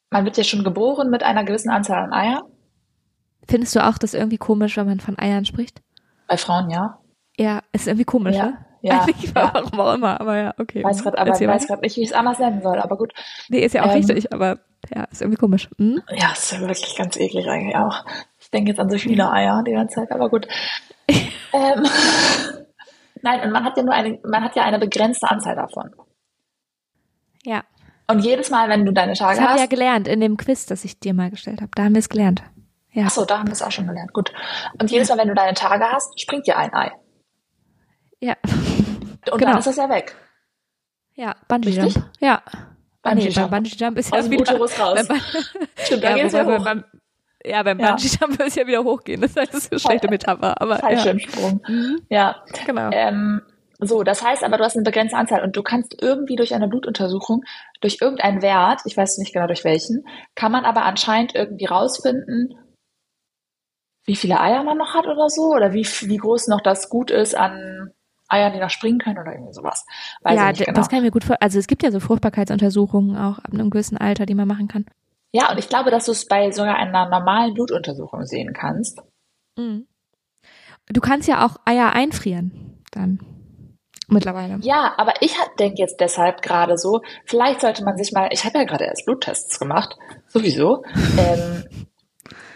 man 0.10 0.26
wird 0.26 0.38
ja 0.38 0.44
schon 0.44 0.64
geboren 0.64 1.10
mit 1.10 1.24
einer 1.24 1.44
gewissen 1.44 1.70
Anzahl 1.70 2.04
an 2.04 2.14
Eiern. 2.14 2.44
Findest 3.50 3.76
du 3.76 3.86
auch 3.86 3.98
das 3.98 4.14
irgendwie 4.14 4.38
komisch, 4.38 4.78
wenn 4.78 4.88
man 4.88 5.00
von 5.00 5.18
Eiern 5.18 5.46
spricht? 5.46 5.82
Bei 6.28 6.38
Frauen, 6.38 6.70
ja. 6.70 7.00
Ja, 7.38 7.62
ist 7.72 7.88
irgendwie 7.88 8.06
komisch, 8.06 8.36
Ja, 8.36 8.46
ne? 8.46 8.66
ja, 8.82 9.02
Eigentlich 9.02 9.34
ja. 9.34 9.52
warum 9.54 9.80
auch 9.80 9.94
immer, 9.94 10.20
aber 10.20 10.38
ja, 10.38 10.54
okay. 10.58 10.84
Weiß 10.84 11.04
gerade, 11.04 11.18
aber 11.18 11.32
weiß 11.32 11.68
gerade 11.68 11.82
nicht, 11.82 11.96
wie 11.98 12.02
ich 12.02 12.10
es 12.10 12.14
anders 12.14 12.40
nennen 12.40 12.62
soll, 12.62 12.80
aber 12.80 12.98
gut. 12.98 13.14
Nee, 13.50 13.60
ist 13.60 13.74
ja 13.74 13.84
auch 13.84 13.92
ähm, 13.92 13.98
richtig, 13.98 14.34
aber 14.34 14.60
ja, 14.94 15.04
ist 15.06 15.22
irgendwie 15.22 15.38
komisch. 15.40 15.70
Hm? 15.78 16.02
Ja, 16.10 16.32
ist 16.32 16.52
ja 16.52 16.60
wirklich 16.60 16.96
ganz 16.96 17.18
eklig 17.18 17.48
eigentlich 17.48 17.76
auch. 17.76 18.06
Ich 18.40 18.50
denke 18.52 18.72
jetzt 18.72 18.80
an 18.80 18.90
so 18.90 18.98
viele 18.98 19.32
Eier 19.32 19.64
die 19.66 19.74
ganze 19.74 19.96
Zeit, 19.96 20.12
aber 20.12 20.30
gut. 20.30 20.48
Ähm, 21.10 21.86
Nein, 23.22 23.42
und 23.42 23.52
man 23.52 23.64
hat 23.64 23.76
ja 23.78 23.84
nur 23.84 23.94
eine, 23.94 24.20
man 24.24 24.44
hat 24.44 24.56
ja 24.56 24.64
eine 24.64 24.80
begrenzte 24.80 25.30
Anzahl 25.30 25.56
davon. 25.56 25.94
Ja. 27.44 27.64
Und 28.10 28.20
jedes 28.20 28.50
Mal, 28.50 28.70
wenn 28.70 28.86
du 28.86 28.94
deine 28.94 29.14
Das 29.14 29.20
Tage 29.20 29.40
haben 29.42 29.48
wir 29.50 29.56
ja 29.58 29.62
hast, 29.64 29.70
gelernt 29.70 30.08
in 30.08 30.22
dem 30.22 30.38
Quiz, 30.38 30.66
das 30.66 30.86
ich 30.86 31.00
dir 31.00 31.14
mal 31.14 31.30
gestellt 31.30 31.62
habe. 31.62 31.72
Da 31.76 31.84
haben 31.84 31.94
wir 31.94 32.00
es 32.00 32.10
gelernt. 32.10 32.44
Ja. 32.92 33.06
achso, 33.06 33.26
da 33.26 33.40
haben 33.40 33.48
wir 33.48 33.54
es 33.54 33.62
auch 33.62 33.72
schon 33.72 33.86
gelernt, 33.88 34.14
gut. 34.14 34.32
Und 34.80 34.90
jedes 34.92 35.10
Mal, 35.10 35.18
wenn 35.18 35.28
du 35.28 35.36
deine 35.36 35.54
Tage 35.54 35.86
hast, 35.86 36.20
springt 36.20 36.48
dir 36.48 36.58
ein 36.58 36.74
Ei. 36.74 36.92
Ja. 38.20 38.36
Und 38.44 39.40
Genau. 39.40 39.52
dann 39.52 39.58
ist 39.60 39.68
das 39.68 39.76
ja 39.76 39.90
weg. 39.90 40.16
Ja, 41.14 41.36
Bungee 41.48 41.70
Richtig? 41.70 41.96
Jump. 41.96 42.10
Ja. 42.20 42.42
Bungee 43.02 43.30
Jump. 43.30 43.52
Bungee 43.52 43.76
Jump 43.76 43.98
ist 43.98 44.12
ja 44.12 44.20
Aus 44.20 44.30
dem 44.30 44.32
wieder, 44.40 44.58
raus. 44.58 44.72
Stimmt, 45.84 46.04
da 46.04 46.10
ja, 46.12 46.16
geht's 46.16 46.34
ja 46.34 46.46
hoch. 46.46 46.64
beim, 46.64 46.84
ja, 47.48 47.64
beim 47.64 47.80
Ja. 47.80 47.92
Bungee 47.96 48.10
Jump 48.20 48.40
ist 48.42 48.56
ja 48.56 48.68
wieder 48.68 48.84
hochgehen. 48.84 49.22
Das 49.22 49.36
heißt, 49.36 49.54
das 49.54 49.66
ist 49.66 49.72
eine 49.72 49.80
schlechte 49.80 50.10
Metapher, 50.10 50.62
aber 50.62 50.76
ja. 50.76 50.80
Fallschirmsprung. 50.80 51.62
Mhm, 51.68 52.02
Ja. 52.10 52.44
genau. 52.66 52.90
Ähm, 52.92 53.42
so, 53.80 54.04
das 54.04 54.24
heißt 54.24 54.44
aber, 54.44 54.58
du 54.58 54.64
hast 54.64 54.76
eine 54.76 54.84
begrenzte 54.84 55.18
Anzahl 55.18 55.44
und 55.44 55.56
du 55.56 55.62
kannst 55.62 56.02
irgendwie 56.02 56.36
durch 56.36 56.56
eine 56.56 56.68
Blutuntersuchung, 56.68 57.44
durch 57.80 58.00
irgendeinen 58.02 58.42
Wert, 58.42 58.82
ich 58.86 58.98
weiß 58.98 59.20
nicht 59.20 59.34
genau 59.34 59.46
durch 59.46 59.64
welchen, 59.64 60.06
kann 60.34 60.52
man 60.52 60.66
aber 60.66 60.84
anscheinend 60.84 61.36
irgendwie 61.36 61.66
rausfinden, 61.66 62.56
wie 64.06 64.16
viele 64.16 64.40
Eier 64.42 64.64
man 64.64 64.78
noch 64.78 64.96
hat 64.96 65.06
oder 65.06 65.30
so, 65.30 65.54
oder 65.54 65.74
wie, 65.74 65.86
wie 65.86 66.18
groß 66.18 66.48
noch 66.48 66.62
das 66.62 66.90
Gut 66.90 67.12
ist 67.12 67.36
an 67.36 67.92
Eiern, 68.30 68.54
die 68.54 68.60
noch 68.60 68.70
springen 68.70 69.00
können 69.00 69.20
oder 69.20 69.34
irgendwie 69.34 69.54
sowas. 69.54 69.86
Weiß 70.22 70.36
ja, 70.36 70.52
genau. 70.52 70.74
das 70.74 70.90
kann 70.90 71.00
ich 71.00 71.04
mir 71.06 71.12
gut 71.12 71.24
vor. 71.24 71.38
Also 71.40 71.60
es 71.60 71.68
gibt 71.68 71.84
ja 71.84 71.92
so 71.92 72.00
Fruchtbarkeitsuntersuchungen 72.00 73.16
auch 73.16 73.38
ab 73.40 73.54
einem 73.54 73.70
gewissen 73.70 73.98
Alter, 73.98 74.26
die 74.26 74.36
man 74.36 74.48
machen 74.48 74.68
kann. 74.68 74.86
Ja, 75.32 75.52
und 75.52 75.58
ich 75.58 75.70
glaube, 75.70 75.92
dass 75.92 76.06
du 76.06 76.12
es 76.12 76.26
bei 76.26 76.52
sogar 76.52 76.76
einer 76.76 77.10
normalen 77.10 77.54
Blutuntersuchung 77.54 78.26
sehen 78.26 78.54
kannst. 78.54 79.02
Mhm. 79.58 79.88
Du 80.88 81.02
kannst 81.02 81.28
ja 81.28 81.46
auch 81.46 81.58
Eier 81.66 81.92
einfrieren 81.94 82.82
dann 82.92 83.20
mittlerweile. 84.08 84.58
Ja, 84.62 84.94
aber 84.98 85.22
ich 85.22 85.36
denke 85.60 85.82
jetzt 85.82 86.00
deshalb 86.00 86.42
gerade 86.42 86.78
so, 86.78 87.02
vielleicht 87.26 87.62
sollte 87.62 87.84
man 87.84 87.98
sich 87.98 88.12
mal, 88.14 88.30
ich 88.32 88.46
habe 88.46 88.60
ja 88.60 88.64
gerade 88.64 88.86
erst 88.86 89.06
Bluttests 89.06 89.60
gemacht, 89.60 89.98
sowieso. 90.28 90.84
Ähm, 91.18 91.66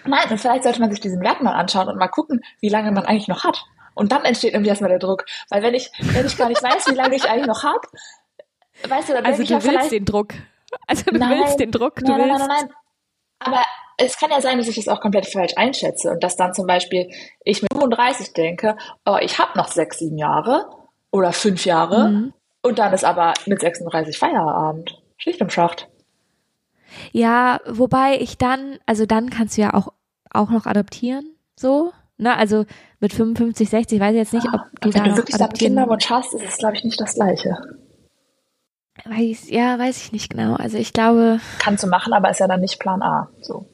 nein, 0.06 0.30
und 0.30 0.38
vielleicht 0.38 0.64
sollte 0.64 0.80
man 0.80 0.92
sich 0.92 1.02
diesen 1.02 1.22
Wert 1.22 1.42
mal 1.42 1.54
anschauen 1.54 1.90
und 1.90 1.98
mal 1.98 2.08
gucken, 2.08 2.42
wie 2.62 2.70
lange 2.70 2.92
man 2.92 3.06
eigentlich 3.06 3.28
noch 3.28 3.44
hat. 3.44 3.66
Und 3.94 4.14
dann 4.14 4.24
entsteht 4.24 4.54
irgendwie 4.54 4.70
erstmal 4.70 4.90
der 4.90 5.00
Druck. 5.00 5.26
Weil 5.50 5.62
wenn 5.64 5.74
ich, 5.74 5.92
wenn 6.00 6.26
ich 6.26 6.38
gar 6.38 6.48
nicht 6.48 6.64
weiß, 6.64 6.88
wie 6.88 6.96
lange 6.96 7.16
ich 7.16 7.30
eigentlich 7.30 7.48
noch 7.48 7.64
habe, 7.64 7.82
weißt 8.88 9.10
du, 9.10 9.14
dann 9.14 9.26
Also 9.26 9.40
denke 9.40 9.44
ich 9.44 9.48
du 9.50 9.54
ja 9.54 9.64
willst 9.64 9.70
vielleicht, 9.70 9.92
den 9.92 10.06
Druck. 10.06 10.34
Also 10.88 11.04
du 11.12 11.18
Nein, 11.18 11.40
willst 11.40 11.60
den 11.60 11.72
Druck, 11.72 11.96
du 11.98 12.06
nein, 12.06 12.20
nein, 12.20 12.30
willst. 12.30 12.40
nein, 12.40 12.48
nein, 12.50 12.68
nein. 12.68 12.76
Aber 13.40 13.64
es 13.98 14.18
kann 14.18 14.30
ja 14.32 14.42
sein, 14.42 14.58
dass 14.58 14.68
ich 14.68 14.76
das 14.76 14.88
auch 14.88 15.02
komplett 15.02 15.26
falsch 15.28 15.54
einschätze 15.56 16.12
und 16.12 16.24
dass 16.24 16.36
dann 16.36 16.54
zum 16.54 16.68
Beispiel 16.68 17.10
ich 17.44 17.62
mit 17.62 17.72
35 17.74 18.34
denke, 18.34 18.78
oh, 19.06 19.18
ich 19.22 19.40
habe 19.40 19.58
noch 19.58 19.68
sechs, 19.68 20.00
sieben 20.00 20.18
Jahre 20.18 20.70
oder 21.12 21.34
fünf 21.34 21.66
Jahre 21.66 22.10
Mhm. 22.10 22.34
und 22.62 22.80
dann 22.80 22.94
ist 22.94 23.04
aber 23.04 23.34
mit 23.46 23.60
36 23.60 24.18
Feierabend. 24.18 25.02
Schicht 25.18 25.40
im 25.42 25.50
Schacht. 25.50 25.88
Ja, 27.12 27.60
wobei 27.68 28.18
ich 28.20 28.38
dann, 28.38 28.78
also 28.86 29.06
dann 29.06 29.30
kannst 29.30 29.58
du 29.58 29.62
ja 29.62 29.74
auch, 29.74 29.90
auch 30.32 30.50
noch 30.50 30.66
adoptieren, 30.66 31.36
so. 31.56 31.92
Ne, 32.18 32.36
also 32.38 32.66
mit 33.00 33.14
55, 33.14 33.68
60, 33.68 34.00
weiß 34.00 34.12
ich 34.12 34.18
jetzt 34.18 34.34
nicht, 34.34 34.46
ob 34.48 34.62
du 34.80 34.88
Und 34.90 34.96
da 34.96 35.04
wenn 35.04 35.12
du 35.12 35.18
wirklich 35.18 35.36
dann 35.38 35.46
adoptieren 35.48 35.74
Kinderwunsch 35.76 36.08
hast, 36.10 36.34
ist 36.36 36.44
es, 36.44 36.58
glaube 36.58 36.76
ich, 36.76 36.84
nicht 36.84 37.02
das 37.02 37.16
Gleiche. 37.16 37.58
Weiß, 39.06 39.50
Ja, 39.50 39.78
weiß 39.80 39.98
ich 40.06 40.12
nicht 40.12 40.30
genau. 40.30 40.56
Also 40.56 40.78
ich 40.78 40.94
glaube, 40.94 41.40
Kannst 41.60 41.84
du 41.84 41.88
machen, 41.88 42.14
aber 42.14 42.30
ist 42.30 42.40
ja 42.40 42.48
dann 42.48 42.62
nicht 42.62 42.80
Plan 42.80 43.02
A. 43.02 43.30
So. 43.42 43.68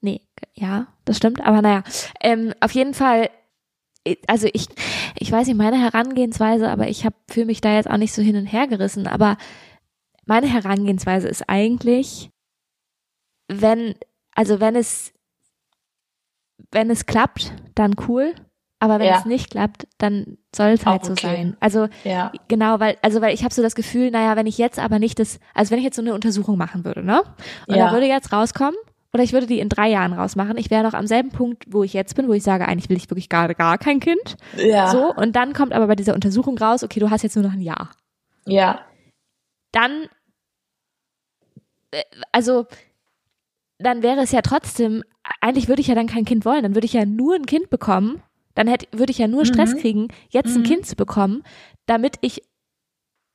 nee, 0.00 0.20
ja, 0.54 0.88
das 1.04 1.16
stimmt. 1.16 1.40
Aber 1.40 1.62
naja, 1.62 1.82
ähm, 2.20 2.52
auf 2.60 2.72
jeden 2.72 2.94
Fall, 2.94 3.30
äh, 4.04 4.16
also 4.26 4.48
ich, 4.52 4.66
ich 5.18 5.30
weiß 5.30 5.46
nicht, 5.46 5.56
meine 5.56 5.80
Herangehensweise, 5.80 6.68
aber 6.68 6.88
ich 6.88 7.04
habe 7.04 7.16
für 7.28 7.44
mich 7.44 7.60
da 7.60 7.74
jetzt 7.74 7.88
auch 7.88 7.96
nicht 7.96 8.12
so 8.12 8.22
hin 8.22 8.36
und 8.36 8.46
her 8.46 8.66
gerissen. 8.66 9.06
Aber 9.06 9.36
meine 10.26 10.48
Herangehensweise 10.48 11.28
ist 11.28 11.48
eigentlich, 11.48 12.30
wenn, 13.48 13.94
also 14.34 14.60
wenn 14.60 14.76
es, 14.76 15.12
wenn 16.70 16.90
es 16.90 17.06
klappt, 17.06 17.52
dann 17.74 17.94
cool. 18.08 18.34
Aber 18.82 18.98
wenn 18.98 19.06
Ja. 19.06 19.18
es 19.20 19.24
nicht 19.26 19.50
klappt, 19.52 19.86
dann 19.98 20.38
soll 20.54 20.70
es 20.70 20.84
halt 20.84 21.02
Auch 21.02 21.06
so 21.06 21.12
okay. 21.12 21.26
sein. 21.26 21.56
Also 21.60 21.86
Ja. 22.02 22.32
Genau, 22.48 22.80
weil, 22.80 22.96
also 23.00 23.20
weil 23.20 23.32
ich 23.32 23.44
habe 23.44 23.54
so 23.54 23.62
das 23.62 23.76
Gefühl, 23.76 24.10
naja, 24.10 24.34
wenn 24.34 24.48
ich 24.48 24.58
jetzt 24.58 24.80
aber 24.80 24.98
nicht 24.98 25.20
das, 25.20 25.38
also 25.54 25.70
wenn 25.70 25.78
ich 25.78 25.84
jetzt 25.84 25.94
so 25.94 26.02
eine 26.02 26.14
Untersuchung 26.14 26.58
machen 26.58 26.84
würde, 26.84 27.04
ne? 27.04 27.22
Und 27.68 27.76
Ja. 27.76 27.86
da 27.86 27.92
würde 27.92 28.06
jetzt 28.06 28.32
rauskommen, 28.32 28.74
oder 29.14 29.22
ich 29.22 29.32
würde 29.32 29.46
die 29.46 29.60
in 29.60 29.68
drei 29.68 29.88
Jahren 29.88 30.12
rausmachen, 30.12 30.56
ich 30.56 30.68
wäre 30.70 30.82
noch 30.82 30.94
am 30.94 31.06
selben 31.06 31.30
Punkt, 31.30 31.64
wo 31.68 31.84
ich 31.84 31.92
jetzt 31.92 32.16
bin, 32.16 32.26
wo 32.26 32.32
ich 32.32 32.42
sage, 32.42 32.66
eigentlich 32.66 32.88
will 32.90 32.96
ich 32.96 33.08
wirklich 33.08 33.28
gerade 33.28 33.54
gar 33.54 33.78
kein 33.78 34.00
Kind. 34.00 34.34
Ja. 34.56 34.88
So, 34.88 35.14
und 35.14 35.36
dann 35.36 35.52
kommt 35.52 35.72
aber 35.74 35.86
bei 35.86 35.94
dieser 35.94 36.14
Untersuchung 36.14 36.58
raus, 36.58 36.82
okay, 36.82 36.98
du 36.98 37.08
hast 37.08 37.22
jetzt 37.22 37.36
nur 37.36 37.44
noch 37.44 37.52
ein 37.52 37.60
Jahr. 37.60 37.90
Ja. 38.46 38.80
Dann, 39.70 40.08
äh, 41.92 42.02
also, 42.32 42.66
dann 43.78 44.02
wäre 44.02 44.20
es 44.22 44.32
ja 44.32 44.42
trotzdem, 44.42 45.04
eigentlich 45.40 45.68
würde 45.68 45.82
ich 45.82 45.86
ja 45.88 45.94
dann 45.94 46.08
kein 46.08 46.24
Kind 46.24 46.44
wollen, 46.44 46.64
dann 46.64 46.74
würde 46.74 46.86
ich 46.86 46.92
ja 46.94 47.04
nur 47.06 47.36
ein 47.36 47.46
Kind 47.46 47.70
bekommen, 47.70 48.22
dann 48.54 48.66
hätte, 48.68 48.86
würde 48.92 49.10
ich 49.12 49.18
ja 49.18 49.28
nur 49.28 49.44
Stress 49.46 49.74
Mhm. 49.74 49.78
kriegen, 49.78 50.08
jetzt 50.30 50.54
ein 50.54 50.60
Mhm. 50.62 50.66
Kind 50.66 50.86
zu 50.86 50.96
bekommen, 50.96 51.42
damit 51.86 52.16
ich 52.20 52.42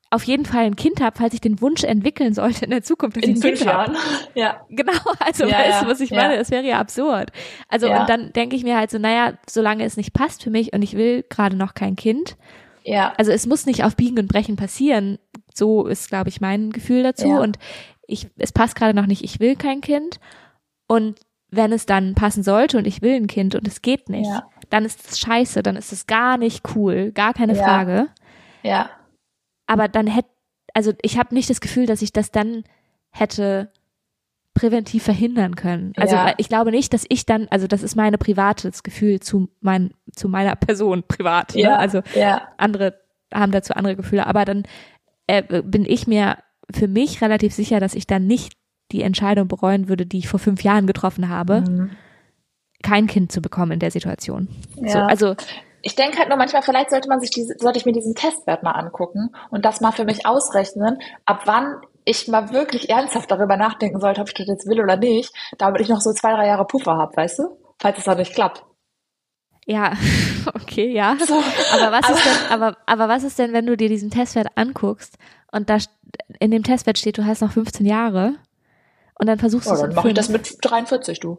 auf 0.09 0.23
jeden 0.23 0.45
Fall 0.45 0.63
ein 0.63 0.77
Kind 0.77 1.01
habe, 1.01 1.17
falls 1.17 1.33
ich 1.33 1.41
den 1.41 1.59
Wunsch 1.59 1.83
entwickeln 1.83 2.33
sollte 2.33 2.63
in 2.63 2.71
der 2.71 2.81
Zukunft, 2.81 3.17
dass 3.17 3.23
In 3.25 3.35
ich 3.35 3.43
ein 3.43 3.55
Kind 3.55 3.65
habe. 3.67 3.93
Ja. 4.35 4.61
Genau, 4.69 4.93
also 5.19 5.45
Ja, 5.45 5.57
weißt 5.59 5.69
ja, 5.69 5.83
du, 5.83 5.87
was 5.89 5.99
ich 5.99 6.11
ja. 6.11 6.21
meine? 6.21 6.37
Das 6.37 6.49
wäre 6.49 6.63
ja 6.65 6.79
absurd. 6.79 7.31
Also 7.67 7.87
Ja. 7.87 8.01
und 8.01 8.09
dann 8.09 8.31
denke 8.31 8.55
ich 8.55 8.63
mir 8.63 8.77
halt 8.77 8.89
so, 8.89 8.99
naja, 8.99 9.33
solange 9.49 9.83
es 9.83 9.97
nicht 9.97 10.13
passt 10.13 10.43
für 10.43 10.49
mich 10.49 10.71
und 10.71 10.81
ich 10.81 10.93
will 10.95 11.25
gerade 11.29 11.57
noch 11.57 11.73
kein 11.73 11.97
Kind, 11.97 12.37
Ja. 12.85 13.13
also 13.17 13.33
es 13.33 13.45
muss 13.47 13.65
nicht 13.65 13.83
auf 13.83 13.97
Biegen 13.97 14.17
und 14.17 14.29
Brechen 14.29 14.55
passieren. 14.55 15.17
So 15.53 15.85
ist, 15.87 16.07
glaube 16.07 16.29
ich, 16.29 16.39
mein 16.39 16.71
Gefühl 16.71 17.03
dazu. 17.03 17.27
Ja. 17.27 17.39
Und 17.41 17.59
ich, 18.07 18.27
es 18.37 18.53
passt 18.53 18.75
gerade 18.77 18.93
noch 18.93 19.07
nicht, 19.07 19.25
ich 19.25 19.41
will 19.41 19.57
kein 19.57 19.81
Kind. 19.81 20.21
Und 20.87 21.19
wenn 21.49 21.71
es 21.71 21.85
dann 21.85 22.13
passen 22.15 22.43
sollte 22.43 22.77
und 22.77 22.85
ich 22.87 23.01
will 23.01 23.15
ein 23.15 23.27
Kind 23.27 23.55
und 23.55 23.67
es 23.67 23.81
geht 23.81 24.09
nicht, 24.09 24.27
Ja. 24.29 24.49
dann 24.69 24.83
ist 24.85 25.09
es 25.09 25.19
scheiße, 25.19 25.63
dann 25.63 25.75
ist 25.75 25.93
es 25.93 26.07
gar 26.07 26.37
nicht 26.37 26.75
cool, 26.75 27.11
gar 27.11 27.33
keine 27.33 27.55
Ja. 27.55 27.63
Frage. 27.63 28.07
Ja. 28.63 28.89
Aber 29.65 29.87
dann 29.87 30.07
hätte, 30.07 30.29
also 30.73 30.93
ich 31.01 31.17
habe 31.17 31.33
nicht 31.33 31.49
das 31.49 31.61
Gefühl, 31.61 31.85
dass 31.85 32.01
ich 32.01 32.11
das 32.13 32.31
dann 32.31 32.63
hätte 33.11 33.71
präventiv 34.53 35.03
verhindern 35.03 35.55
können. 35.55 35.93
Also 35.97 36.15
Ja. 36.15 36.33
ich 36.37 36.49
glaube 36.49 36.71
nicht, 36.71 36.91
dass 36.93 37.05
ich 37.09 37.25
dann, 37.25 37.47
also 37.51 37.67
das 37.67 37.83
ist 37.83 37.95
meine 37.95 38.17
privates 38.17 38.81
Gefühl 38.83 39.19
zu 39.19 39.49
mein, 39.61 39.91
zu 40.15 40.27
meiner 40.29 40.55
Person 40.55 41.03
privat. 41.07 41.53
Ja. 41.55 41.69
Ne? 41.69 41.79
Also 41.79 42.01
Ja. 42.15 42.47
andere 42.57 42.99
haben 43.33 43.51
dazu 43.51 43.73
andere 43.75 43.95
Gefühle, 43.95 44.25
aber 44.25 44.45
dann 44.45 44.63
äh, 45.27 45.61
bin 45.61 45.85
ich 45.85 46.07
mir 46.07 46.37
für 46.73 46.87
mich 46.87 47.21
relativ 47.21 47.53
sicher, 47.53 47.79
dass 47.79 47.93
ich 47.93 48.07
dann 48.07 48.25
nicht 48.25 48.53
die 48.91 49.01
Entscheidung 49.01 49.47
bereuen 49.47 49.89
würde, 49.89 50.05
die 50.05 50.19
ich 50.19 50.27
vor 50.27 50.39
fünf 50.39 50.63
Jahren 50.63 50.87
getroffen 50.87 51.29
habe, 51.29 51.61
Mhm. 51.61 51.91
kein 52.83 53.07
Kind 53.07 53.31
zu 53.31 53.41
bekommen 53.41 53.71
in 53.73 53.79
der 53.79 53.91
Situation. 53.91 54.47
Ja. 54.75 54.89
So, 54.89 54.99
also 54.99 55.35
Ich 55.83 55.95
denke 55.95 56.17
halt 56.17 56.27
nur 56.29 56.37
manchmal, 56.37 56.61
vielleicht 56.63 56.89
sollte 56.89 57.07
man 57.07 57.19
sich 57.21 57.29
diese, 57.29 57.55
sollte 57.59 57.79
ich 57.79 57.85
mir 57.85 57.91
diesen 57.93 58.15
Testwert 58.15 58.63
mal 58.63 58.71
angucken 58.71 59.29
und 59.51 59.63
das 59.63 59.79
mal 59.81 59.91
für 59.91 60.05
mich 60.05 60.25
ausrechnen, 60.25 60.97
ab 61.25 61.41
wann 61.45 61.75
ich 62.03 62.27
mal 62.27 62.51
wirklich 62.51 62.89
ernsthaft 62.89 63.29
darüber 63.31 63.57
nachdenken 63.57 63.99
sollte, 63.99 64.21
ob 64.21 64.27
ich 64.27 64.33
das 64.33 64.47
jetzt 64.47 64.67
will 64.67 64.81
oder 64.81 64.97
nicht, 64.97 65.31
damit 65.57 65.81
ich 65.81 65.89
noch 65.89 66.01
so 66.01 66.11
zwei, 66.13 66.33
drei 66.33 66.47
Jahre 66.47 66.65
Puffer 66.65 66.97
habe, 66.97 67.15
weißt 67.15 67.39
du? 67.39 67.57
Falls 67.79 67.97
es 67.99 68.05
dann 68.05 68.17
nicht 68.17 68.33
klappt. 68.33 68.63
ja, 69.65 69.93
okay, 70.55 70.91
ja. 70.91 71.15
So. 71.25 71.35
Aber 71.73 71.91
was 71.91 72.09
ist 72.09 72.25
denn, 72.25 72.51
aber, 72.51 72.77
aber 72.85 73.07
was 73.09 73.23
ist 73.23 73.37
denn, 73.39 73.53
wenn 73.53 73.65
du 73.65 73.75
dir 73.77 73.89
diesen 73.89 74.09
Testwert 74.09 74.47
anguckst 74.55 75.17
und 75.51 75.69
da 75.69 75.77
in 76.39 76.51
dem 76.51 76.63
Testwert 76.63 76.97
steht, 76.97 77.17
du 77.17 77.25
hast 77.25 77.41
noch 77.41 77.51
15 77.51 77.85
Jahre 77.85 78.35
und 79.19 79.27
dann 79.27 79.39
versuchst 79.39 79.67
du 79.67 79.71
Ja, 79.71 79.75
es 79.75 79.81
dann 79.81 79.89
mit 79.89 79.95
mache 79.95 80.07
ich 80.09 80.15
fünf. 80.15 80.27
das 80.27 80.51
mit 80.51 80.57
43, 80.61 81.19
du. 81.19 81.37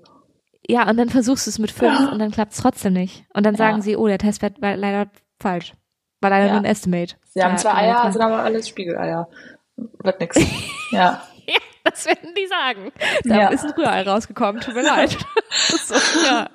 Ja, 0.66 0.88
und 0.88 0.96
dann 0.96 1.08
versuchst 1.08 1.46
du 1.46 1.50
es 1.50 1.58
mit 1.58 1.70
fünf 1.70 2.12
und 2.12 2.18
dann 2.18 2.30
klappt 2.30 2.52
es 2.52 2.58
trotzdem 2.60 2.92
nicht. 2.92 3.24
Und 3.34 3.44
dann 3.46 3.54
Ja. 3.54 3.58
sagen 3.58 3.82
sie, 3.82 3.96
oh, 3.96 4.06
der 4.06 4.18
Testwert 4.18 4.60
war 4.60 4.76
leider 4.76 5.10
falsch. 5.40 5.72
War 6.20 6.30
leider 6.30 6.46
Ja. 6.46 6.52
nur 6.52 6.60
ein 6.62 6.64
Estimate. 6.64 7.14
Sie 7.32 7.42
haben 7.42 7.52
Ja, 7.52 7.56
zwei 7.56 7.74
Eier, 7.74 8.12
sind 8.12 8.20
aber 8.22 8.42
alles 8.42 8.68
Spiegeleier. 8.68 9.28
Wird 9.76 10.20
nix. 10.20 10.36
ja. 10.90 11.22
Ja, 11.46 11.56
das 11.84 12.04
werden 12.06 12.34
die 12.36 12.46
sagen. 12.46 12.92
Da 13.24 13.34
Ja. 13.42 13.48
ist 13.48 13.64
ein 13.64 13.70
Rührei 13.70 14.02
rausgekommen, 14.02 14.60
tut 14.60 14.74
mir 14.74 14.82
leid. 14.86 15.16
so, 15.50 15.94
ja. 16.26 16.50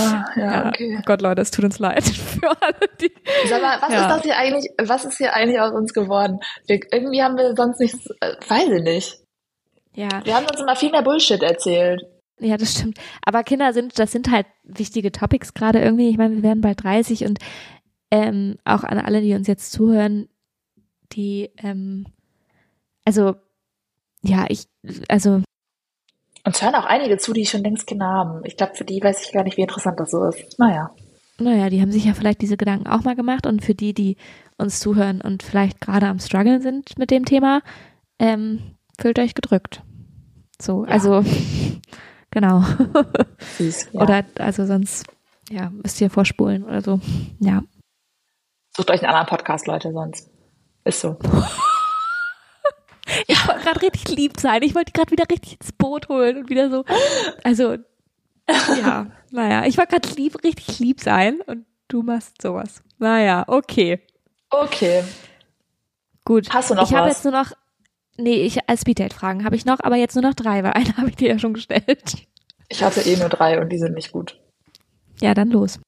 Ah, 0.00 0.24
ja, 0.36 0.42
ja. 0.52 0.68
okay. 0.68 0.96
Oh 0.98 1.02
Gott, 1.04 1.20
Leute, 1.20 1.42
es 1.42 1.50
tut 1.50 1.64
uns 1.64 1.78
leid 1.78 2.04
für 2.04 2.48
alle, 2.48 2.74
die. 3.00 3.12
Sag 3.48 3.60
mal, 3.62 3.80
was 3.82 3.92
Ja. 3.92 4.00
ist 4.02 4.08
das 4.16 4.22
hier 4.22 4.36
eigentlich, 4.36 4.70
was 4.82 5.04
ist 5.04 5.18
hier 5.18 5.34
eigentlich 5.34 5.60
aus 5.60 5.72
uns 5.72 5.92
geworden? 5.92 6.40
Wir, 6.66 6.80
irgendwie 6.92 7.22
haben 7.22 7.36
wir 7.36 7.54
sonst 7.56 7.80
nichts, 7.80 8.08
äh, 8.20 8.34
weiß 8.48 8.68
ich 8.70 8.82
nicht. 8.82 9.18
Ja. 9.98 10.24
Wir 10.24 10.36
haben 10.36 10.46
uns 10.46 10.60
immer 10.60 10.76
viel 10.76 10.92
mehr 10.92 11.02
Bullshit 11.02 11.42
erzählt. 11.42 12.06
Ja, 12.38 12.56
das 12.56 12.74
stimmt. 12.74 12.98
Aber 13.24 13.42
Kinder 13.42 13.72
sind, 13.72 13.98
das 13.98 14.12
sind 14.12 14.30
halt 14.30 14.46
wichtige 14.62 15.10
Topics 15.10 15.54
gerade 15.54 15.80
irgendwie. 15.80 16.08
Ich 16.08 16.16
meine, 16.16 16.36
wir 16.36 16.42
werden 16.44 16.60
bald 16.60 16.84
30 16.84 17.24
und 17.24 17.40
ähm, 18.12 18.58
auch 18.64 18.84
an 18.84 18.98
alle, 18.98 19.20
die 19.20 19.34
uns 19.34 19.48
jetzt 19.48 19.72
zuhören, 19.72 20.28
die, 21.12 21.50
ähm, 21.56 22.06
also, 23.04 23.34
ja, 24.22 24.46
ich, 24.48 24.68
also. 25.08 25.42
Uns 26.44 26.62
hören 26.62 26.76
auch 26.76 26.84
einige 26.84 27.18
zu, 27.18 27.32
die 27.32 27.44
schon 27.44 27.64
längst 27.64 27.88
Kinder 27.88 28.06
haben. 28.06 28.42
Ich 28.44 28.56
glaube, 28.56 28.76
für 28.76 28.84
die 28.84 29.02
weiß 29.02 29.26
ich 29.26 29.32
gar 29.32 29.42
nicht, 29.42 29.56
wie 29.56 29.62
interessant 29.62 29.98
das 29.98 30.12
so 30.12 30.22
ist. 30.22 30.60
Naja. 30.60 30.94
Naja, 31.40 31.70
die 31.70 31.82
haben 31.82 31.90
sich 31.90 32.04
ja 32.04 32.14
vielleicht 32.14 32.40
diese 32.40 32.56
Gedanken 32.56 32.86
auch 32.86 33.02
mal 33.02 33.16
gemacht 33.16 33.48
und 33.48 33.64
für 33.64 33.74
die, 33.74 33.94
die 33.94 34.16
uns 34.58 34.78
zuhören 34.78 35.20
und 35.20 35.42
vielleicht 35.42 35.80
gerade 35.80 36.06
am 36.06 36.20
Struggle 36.20 36.62
sind 36.62 36.96
mit 36.98 37.10
dem 37.10 37.24
Thema, 37.24 37.62
ähm, 38.20 38.76
fühlt 39.00 39.18
euch 39.18 39.34
gedrückt. 39.34 39.82
So, 40.60 40.84
ja. 40.84 40.92
also 40.92 41.24
genau. 42.30 42.64
Süß, 43.56 43.88
ja. 43.92 44.00
Oder 44.00 44.24
also 44.38 44.66
sonst, 44.66 45.06
ja, 45.50 45.70
müsst 45.70 46.00
ihr 46.00 46.10
vorspulen 46.10 46.64
oder 46.64 46.82
so. 46.82 47.00
Ja. 47.38 47.62
Sucht 48.76 48.90
euch 48.90 49.02
einen 49.02 49.10
anderen 49.10 49.26
Podcast, 49.26 49.66
Leute, 49.66 49.92
sonst. 49.92 50.30
Ist 50.84 51.00
so. 51.00 51.16
ich 53.26 53.48
wollte 53.48 53.62
gerade 53.62 53.82
richtig 53.82 54.08
lieb 54.08 54.40
sein. 54.40 54.62
Ich 54.62 54.74
wollte 54.74 54.92
gerade 54.92 55.10
wieder 55.10 55.24
richtig 55.30 55.60
ins 55.60 55.72
Boot 55.72 56.08
holen 56.08 56.38
und 56.38 56.48
wieder 56.48 56.70
so. 56.70 56.84
Also, 57.44 57.76
ja, 58.48 59.06
naja, 59.30 59.66
ich 59.66 59.78
wollte 59.78 59.98
gerade 59.98 60.14
lieb, 60.14 60.42
richtig 60.44 60.78
lieb 60.78 61.00
sein 61.00 61.40
und 61.46 61.66
du 61.88 62.02
machst 62.02 62.40
sowas. 62.40 62.82
Naja, 62.98 63.44
okay. 63.46 64.00
Okay. 64.50 65.04
Gut. 66.24 66.48
Hast 66.50 66.70
du 66.70 66.74
noch 66.74 66.82
ich 66.82 66.88
was? 66.88 66.90
Ich 66.90 66.96
habe 66.96 67.08
jetzt 67.08 67.24
nur 67.24 67.32
noch 67.32 67.52
Nee, 68.20 68.42
ich 68.42 68.68
als 68.68 68.80
Speeddate-Fragen 68.80 69.44
habe 69.44 69.54
ich 69.54 69.64
noch, 69.64 69.78
aber 69.80 69.96
jetzt 69.96 70.16
nur 70.16 70.24
noch 70.24 70.34
drei, 70.34 70.64
weil 70.64 70.72
eine 70.74 70.96
habe 70.96 71.08
ich 71.08 71.16
dir 71.16 71.28
ja 71.28 71.38
schon 71.38 71.54
gestellt. 71.54 72.26
Ich 72.68 72.82
hatte 72.82 73.00
eh 73.00 73.16
nur 73.16 73.28
drei 73.28 73.60
und 73.60 73.70
die 73.70 73.78
sind 73.78 73.94
nicht 73.94 74.12
gut. 74.12 74.40
Ja, 75.20 75.34
dann 75.34 75.50
los. 75.50 75.78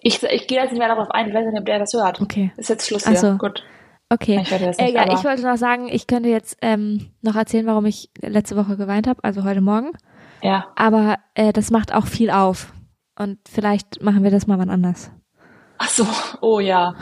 Ich, 0.00 0.22
ich 0.22 0.46
gehe 0.46 0.60
jetzt 0.60 0.70
nicht 0.70 0.78
mehr 0.78 0.88
darauf 0.88 1.10
ein, 1.10 1.28
ich 1.28 1.34
weiß 1.34 1.46
nicht, 1.46 1.58
ob 1.58 1.66
der 1.66 1.78
das 1.78 1.92
hört. 1.94 2.20
Okay. 2.20 2.52
Ist 2.56 2.68
jetzt 2.68 2.86
Schluss 2.86 3.06
hier. 3.06 3.16
So. 3.16 3.36
Gut. 3.36 3.64
Okay. 4.10 4.40
Ich, 4.42 4.50
nicht, 4.50 4.80
äh, 4.80 4.92
ja, 4.92 5.12
ich 5.12 5.24
wollte 5.24 5.42
noch 5.42 5.56
sagen, 5.56 5.88
ich 5.88 6.06
könnte 6.06 6.28
jetzt 6.28 6.56
ähm, 6.62 7.10
noch 7.22 7.34
erzählen, 7.34 7.66
warum 7.66 7.86
ich 7.86 8.10
letzte 8.20 8.56
Woche 8.56 8.76
geweint 8.76 9.06
habe, 9.06 9.22
also 9.24 9.44
heute 9.44 9.60
Morgen. 9.60 9.92
Ja. 10.42 10.66
Aber 10.76 11.16
äh, 11.34 11.52
das 11.52 11.70
macht 11.70 11.92
auch 11.92 12.06
viel 12.06 12.30
auf. 12.30 12.72
Und 13.18 13.38
vielleicht 13.48 14.02
machen 14.02 14.22
wir 14.22 14.30
das 14.30 14.46
mal 14.46 14.58
wann 14.58 14.70
anders. 14.70 15.10
Ach 15.78 15.88
so, 15.88 16.06
oh 16.40 16.60
ja. 16.60 16.94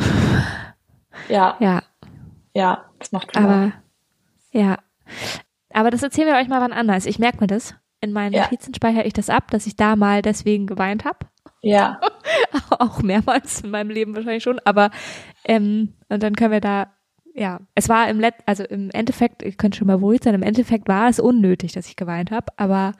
Ja. 1.28 1.56
Ja. 1.58 1.82
Ja, 2.54 2.84
das 2.98 3.12
macht 3.12 3.34
viel 3.36 3.42
Aber, 3.42 3.66
auf. 3.66 3.72
ja. 4.52 4.78
Aber 5.72 5.90
das 5.90 6.02
erzählen 6.02 6.28
wir 6.28 6.36
euch 6.36 6.48
mal 6.48 6.60
wann 6.60 6.72
anders. 6.72 7.06
Ich 7.06 7.18
merke 7.18 7.40
mir 7.40 7.46
das. 7.46 7.74
In 8.00 8.12
meinen 8.12 8.32
ja. 8.32 8.42
Notizen 8.42 8.74
speichere 8.74 9.04
ich 9.04 9.12
das 9.12 9.30
ab, 9.30 9.50
dass 9.50 9.66
ich 9.66 9.76
da 9.76 9.96
mal 9.96 10.22
deswegen 10.22 10.66
geweint 10.66 11.04
habe. 11.04 11.18
Ja. 11.62 12.00
auch 12.70 13.02
mehrmals 13.02 13.62
in 13.62 13.70
meinem 13.70 13.90
Leben 13.90 14.14
wahrscheinlich 14.14 14.42
schon. 14.42 14.60
Aber 14.64 14.90
ähm, 15.44 15.94
und 16.08 16.22
dann 16.22 16.34
können 16.34 16.52
wir 16.52 16.60
da 16.60 16.92
ja, 17.34 17.60
es 17.74 17.88
war 17.88 18.08
im 18.08 18.20
Let 18.20 18.34
also 18.46 18.64
im 18.64 18.90
Endeffekt, 18.90 19.42
ich 19.42 19.56
könnte 19.56 19.78
schon 19.78 19.86
mal 19.86 19.98
beruhigt 19.98 20.24
sein, 20.24 20.34
im 20.34 20.42
Endeffekt 20.42 20.88
war 20.88 21.08
es 21.08 21.18
unnötig, 21.18 21.72
dass 21.72 21.86
ich 21.86 21.96
geweint 21.96 22.30
habe, 22.30 22.46
aber 22.56 22.92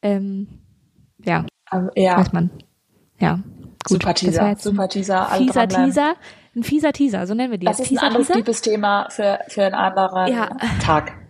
ähm, 0.00 0.48
ja, 1.24 1.44
um, 1.70 1.90
ja. 1.94 2.16
weiß 2.18 2.32
man. 2.32 2.50
Ja. 3.18 3.40
Gut, 3.84 4.02
super 4.02 4.14
Teaser, 4.14 4.56
super 4.56 4.88
Teaser. 4.88 5.26
Fieser 5.26 5.68
Teaser, 5.68 6.14
ein 6.54 6.62
fieser 6.62 6.92
Teaser, 6.92 7.26
so 7.26 7.34
nennen 7.34 7.50
wir 7.50 7.58
die. 7.58 7.66
Das 7.66 7.80
ist 7.80 7.92
ein 7.92 7.98
anderes 7.98 8.32
Liebesthema 8.32 9.08
für, 9.10 9.40
für 9.48 9.64
einen 9.64 9.74
anderen 9.74 10.32
ja. 10.32 10.48
Tag. 10.80 11.12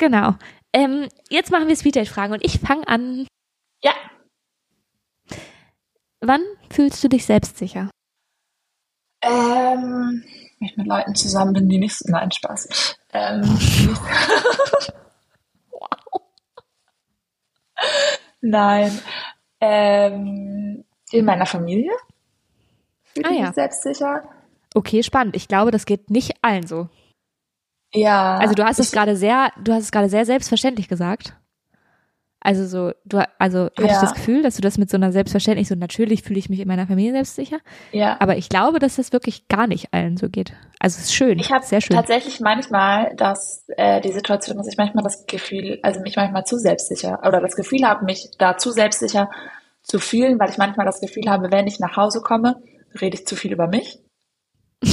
Genau. 0.00 0.34
Ähm, 0.72 1.08
jetzt 1.28 1.50
machen 1.50 1.66
wir 1.66 1.74
Speeddate-Fragen 1.74 2.32
und 2.32 2.44
ich 2.44 2.60
fange 2.60 2.86
an. 2.86 3.26
Ja. 3.82 3.90
Wann 6.20 6.42
fühlst 6.70 7.02
du 7.04 7.08
dich 7.08 7.24
selbstsicher? 7.24 7.90
Ähm, 9.22 10.24
wenn 10.58 10.68
ich 10.68 10.76
mit 10.76 10.86
Leuten 10.86 11.14
zusammen 11.14 11.52
bin, 11.52 11.68
die 11.68 11.78
nicht. 11.78 12.00
Nein, 12.06 12.30
Spaß. 12.30 12.96
Ähm, 13.12 13.42
wow. 15.70 16.22
Nein. 18.40 19.00
Ähm, 19.60 20.84
in 21.10 21.24
meiner 21.24 21.46
Familie. 21.46 21.92
Fühle 23.04 23.28
ah, 23.28 23.30
ich 23.30 23.38
ja. 23.38 23.46
mich 23.46 23.54
selbstsicher. 23.54 24.28
Okay, 24.74 25.02
spannend. 25.02 25.36
Ich 25.36 25.48
glaube, 25.48 25.70
das 25.70 25.86
geht 25.86 26.10
nicht 26.10 26.36
allen 26.42 26.66
so. 26.66 26.88
Ja. 27.92 28.36
Also 28.38 28.54
du 28.54 28.64
hast 28.64 28.78
es 28.78 28.92
gerade 28.92 29.16
sehr, 29.16 29.50
du 29.62 29.72
hast 29.72 29.84
es 29.84 29.92
gerade 29.92 30.08
sehr 30.08 30.26
selbstverständlich 30.26 30.88
gesagt. 30.88 31.36
Also 32.40 32.66
so, 32.66 32.92
du, 33.04 33.18
also 33.38 33.64
hatte 33.64 33.82
ja. 33.82 33.86
ich 33.86 33.98
das 34.00 34.14
Gefühl, 34.14 34.42
dass 34.42 34.54
du 34.54 34.62
das 34.62 34.78
mit 34.78 34.88
so 34.88 34.96
einer 34.96 35.10
Selbstverständlich, 35.10 35.66
so 35.66 35.74
natürlich 35.74 36.22
fühle 36.22 36.38
ich 36.38 36.48
mich 36.48 36.60
in 36.60 36.68
meiner 36.68 36.86
Familie 36.86 37.12
selbstsicher. 37.12 37.58
Ja. 37.90 38.16
Aber 38.20 38.36
ich 38.36 38.48
glaube, 38.48 38.78
dass 38.78 38.96
das 38.96 39.12
wirklich 39.12 39.48
gar 39.48 39.66
nicht 39.66 39.92
allen 39.92 40.16
so 40.16 40.28
geht. 40.28 40.52
Also 40.78 40.98
es 40.98 41.06
ist 41.06 41.14
schön. 41.14 41.38
Ich 41.40 41.50
habe 41.50 41.64
tatsächlich 41.66 42.38
manchmal, 42.38 43.12
dass 43.16 43.64
äh, 43.76 44.00
die 44.00 44.12
Situation, 44.12 44.56
dass 44.56 44.68
ich 44.68 44.76
manchmal 44.76 45.02
das 45.02 45.26
Gefühl, 45.26 45.80
also 45.82 46.00
mich 46.00 46.14
manchmal 46.14 46.44
zu 46.44 46.58
selbstsicher 46.58 47.20
oder 47.26 47.40
das 47.40 47.56
Gefühl 47.56 47.84
habe, 47.84 48.04
mich 48.04 48.30
da 48.38 48.56
zu 48.56 48.70
selbstsicher 48.70 49.28
zu 49.82 49.98
fühlen, 49.98 50.38
weil 50.38 50.50
ich 50.50 50.58
manchmal 50.58 50.86
das 50.86 51.00
Gefühl 51.00 51.28
habe, 51.28 51.50
wenn 51.50 51.66
ich 51.66 51.80
nach 51.80 51.96
Hause 51.96 52.20
komme, 52.20 52.62
rede 53.00 53.16
ich 53.16 53.26
zu 53.26 53.34
viel 53.34 53.52
über 53.52 53.66
mich. 53.66 53.98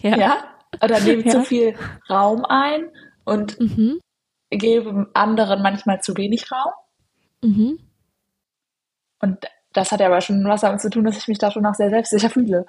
ja. 0.00 0.16
ja. 0.16 0.44
Oder 0.82 1.00
nehme 1.00 1.24
ja. 1.24 1.30
zu 1.32 1.42
viel 1.42 1.74
Raum 2.08 2.44
ein 2.44 2.88
und 3.24 3.58
mhm 3.58 3.98
gebe 4.50 5.08
anderen 5.14 5.62
manchmal 5.62 6.00
zu 6.00 6.16
wenig 6.16 6.50
Raum. 6.50 6.72
Mhm. 7.42 7.78
Und 9.20 9.46
das 9.72 9.92
hat 9.92 10.00
ja 10.00 10.06
aber 10.06 10.20
schon 10.20 10.44
was 10.44 10.62
damit 10.62 10.80
zu 10.80 10.90
tun, 10.90 11.04
dass 11.04 11.18
ich 11.18 11.28
mich 11.28 11.38
da 11.38 11.50
schon 11.50 11.62
noch 11.62 11.74
sehr 11.74 11.90
selbstsicher 11.90 12.30
fühle. 12.30 12.66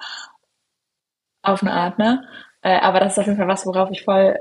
Auf 1.41 1.61
eine 1.61 1.73
Art, 1.73 1.97
ne? 1.97 2.23
Äh, 2.61 2.79
aber 2.79 2.99
das 2.99 3.13
ist 3.13 3.19
auf 3.19 3.25
jeden 3.25 3.37
Fall 3.37 3.47
was, 3.47 3.65
worauf 3.65 3.89
ich 3.91 4.03
voll, 4.03 4.37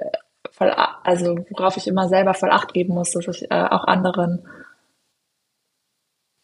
voll, 0.51 0.71
also 0.71 1.39
worauf 1.51 1.77
ich 1.77 1.87
immer 1.87 2.09
selber 2.09 2.35
voll 2.35 2.51
Acht 2.51 2.75
geben 2.75 2.95
muss, 2.95 3.13
dass 3.13 3.29
ich 3.29 3.51
äh, 3.51 3.69
auch 3.71 3.85
anderen 3.85 4.47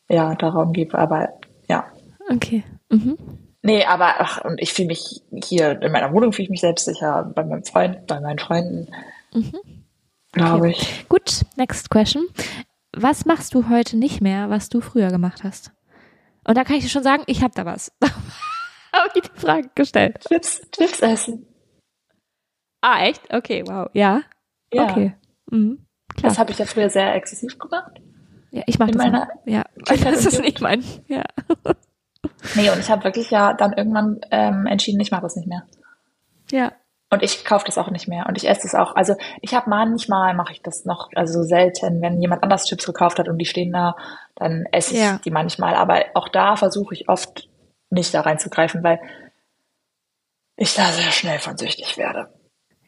ja, 0.08 0.34
da 0.34 0.50
Raum 0.50 0.72
gebe. 0.72 0.96
Aber 0.96 1.30
ja. 1.68 1.86
Okay. 2.30 2.62
Mhm. 2.90 3.18
Nee, 3.62 3.84
aber 3.86 4.20
ach, 4.20 4.44
und 4.44 4.60
ich 4.60 4.72
fühle 4.74 4.88
mich 4.88 5.22
hier 5.42 5.80
in 5.82 5.90
meiner 5.90 6.12
Wohnung 6.12 6.32
fühle 6.32 6.44
ich 6.44 6.50
mich 6.50 6.60
selbstsicher, 6.60 7.32
bei 7.34 7.42
meinem 7.42 7.64
Freund, 7.64 8.06
bei 8.06 8.20
meinen 8.20 8.38
Freunden. 8.38 8.88
Mhm 9.32 9.83
glaube 10.34 10.68
okay. 10.68 10.76
ich. 10.78 11.08
Gut, 11.08 11.42
next 11.56 11.90
question. 11.90 12.26
Was 12.92 13.24
machst 13.24 13.54
du 13.54 13.68
heute 13.68 13.96
nicht 13.96 14.20
mehr, 14.20 14.50
was 14.50 14.68
du 14.68 14.80
früher 14.80 15.08
gemacht 15.08 15.42
hast? 15.42 15.72
Und 16.44 16.56
da 16.56 16.64
kann 16.64 16.76
ich 16.76 16.84
dir 16.84 16.90
schon 16.90 17.02
sagen, 17.02 17.24
ich 17.26 17.42
habe 17.42 17.54
da 17.54 17.64
was. 17.64 17.92
habe 18.02 19.10
ich 19.14 19.22
die 19.22 19.40
Frage 19.40 19.70
gestellt. 19.74 20.20
Chips, 20.28 20.62
Chips 20.70 21.00
essen. 21.00 21.46
Ah, 22.80 23.04
echt? 23.04 23.32
Okay, 23.32 23.64
wow. 23.66 23.88
Ja. 23.94 24.22
ja. 24.72 24.84
Okay. 24.84 25.14
Mhm. 25.50 25.86
Klar. 26.14 26.30
Das 26.30 26.38
habe 26.38 26.52
ich 26.52 26.58
ja 26.58 26.66
früher 26.66 26.90
sehr 26.90 27.14
exzessiv 27.14 27.58
gemacht. 27.58 28.00
Ja, 28.50 28.62
ich 28.66 28.78
mache 28.78 28.92
das 28.92 28.98
meiner. 28.98 29.28
Ja, 29.46 29.64
das 29.84 30.26
ist 30.26 30.40
nicht 30.40 30.60
mein. 30.60 30.84
Ja. 31.08 31.24
Nee, 32.54 32.70
und 32.70 32.78
ich 32.78 32.90
habe 32.90 33.04
wirklich 33.04 33.30
ja 33.30 33.54
dann 33.54 33.72
irgendwann 33.72 34.20
ähm, 34.30 34.66
entschieden, 34.66 35.00
ich 35.00 35.10
mache 35.10 35.22
das 35.22 35.34
nicht 35.34 35.48
mehr. 35.48 35.66
Ja. 36.50 36.72
Und 37.10 37.22
ich 37.22 37.44
kaufe 37.44 37.66
das 37.66 37.78
auch 37.78 37.90
nicht 37.90 38.08
mehr. 38.08 38.26
Und 38.26 38.36
ich 38.36 38.48
esse 38.48 38.62
das 38.62 38.74
auch. 38.74 38.96
Also 38.96 39.14
ich 39.40 39.54
habe 39.54 39.70
manchmal 39.70 40.34
mache 40.34 40.52
ich 40.52 40.62
das 40.62 40.84
noch, 40.84 41.10
also 41.14 41.42
selten, 41.42 42.02
wenn 42.02 42.20
jemand 42.20 42.42
anders 42.42 42.66
Chips 42.66 42.86
gekauft 42.86 43.18
hat 43.18 43.28
und 43.28 43.38
die 43.38 43.44
stehen 43.44 43.72
da, 43.72 43.94
dann 44.34 44.64
esse 44.72 44.94
ich 44.94 45.00
Ja. 45.00 45.20
die 45.24 45.30
manchmal. 45.30 45.74
Aber 45.74 46.04
auch 46.14 46.28
da 46.28 46.56
versuche 46.56 46.94
ich 46.94 47.08
oft 47.08 47.48
nicht 47.90 48.12
da 48.14 48.22
reinzugreifen, 48.22 48.82
weil 48.82 49.00
ich 50.56 50.74
da 50.74 50.86
sehr 50.92 51.12
schnell 51.12 51.38
von 51.38 51.56
süchtig 51.56 51.96
werde. 51.98 52.32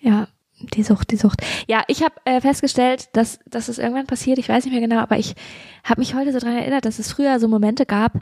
Ja, 0.00 0.28
die 0.58 0.82
Sucht, 0.82 1.10
die 1.10 1.16
Sucht. 1.16 1.42
Ja, 1.68 1.84
ich 1.86 2.02
habe 2.02 2.14
äh, 2.24 2.40
festgestellt, 2.40 3.14
dass, 3.14 3.38
dass 3.46 3.68
es 3.68 3.78
irgendwann 3.78 4.06
passiert, 4.06 4.38
ich 4.38 4.48
weiß 4.48 4.64
nicht 4.64 4.72
mehr 4.72 4.80
genau, 4.86 5.00
aber 5.00 5.18
ich 5.18 5.34
habe 5.84 6.00
mich 6.00 6.14
heute 6.14 6.32
so 6.32 6.38
dran 6.38 6.56
erinnert, 6.56 6.84
dass 6.84 6.98
es 6.98 7.12
früher 7.12 7.38
so 7.38 7.48
Momente 7.48 7.86
gab, 7.86 8.12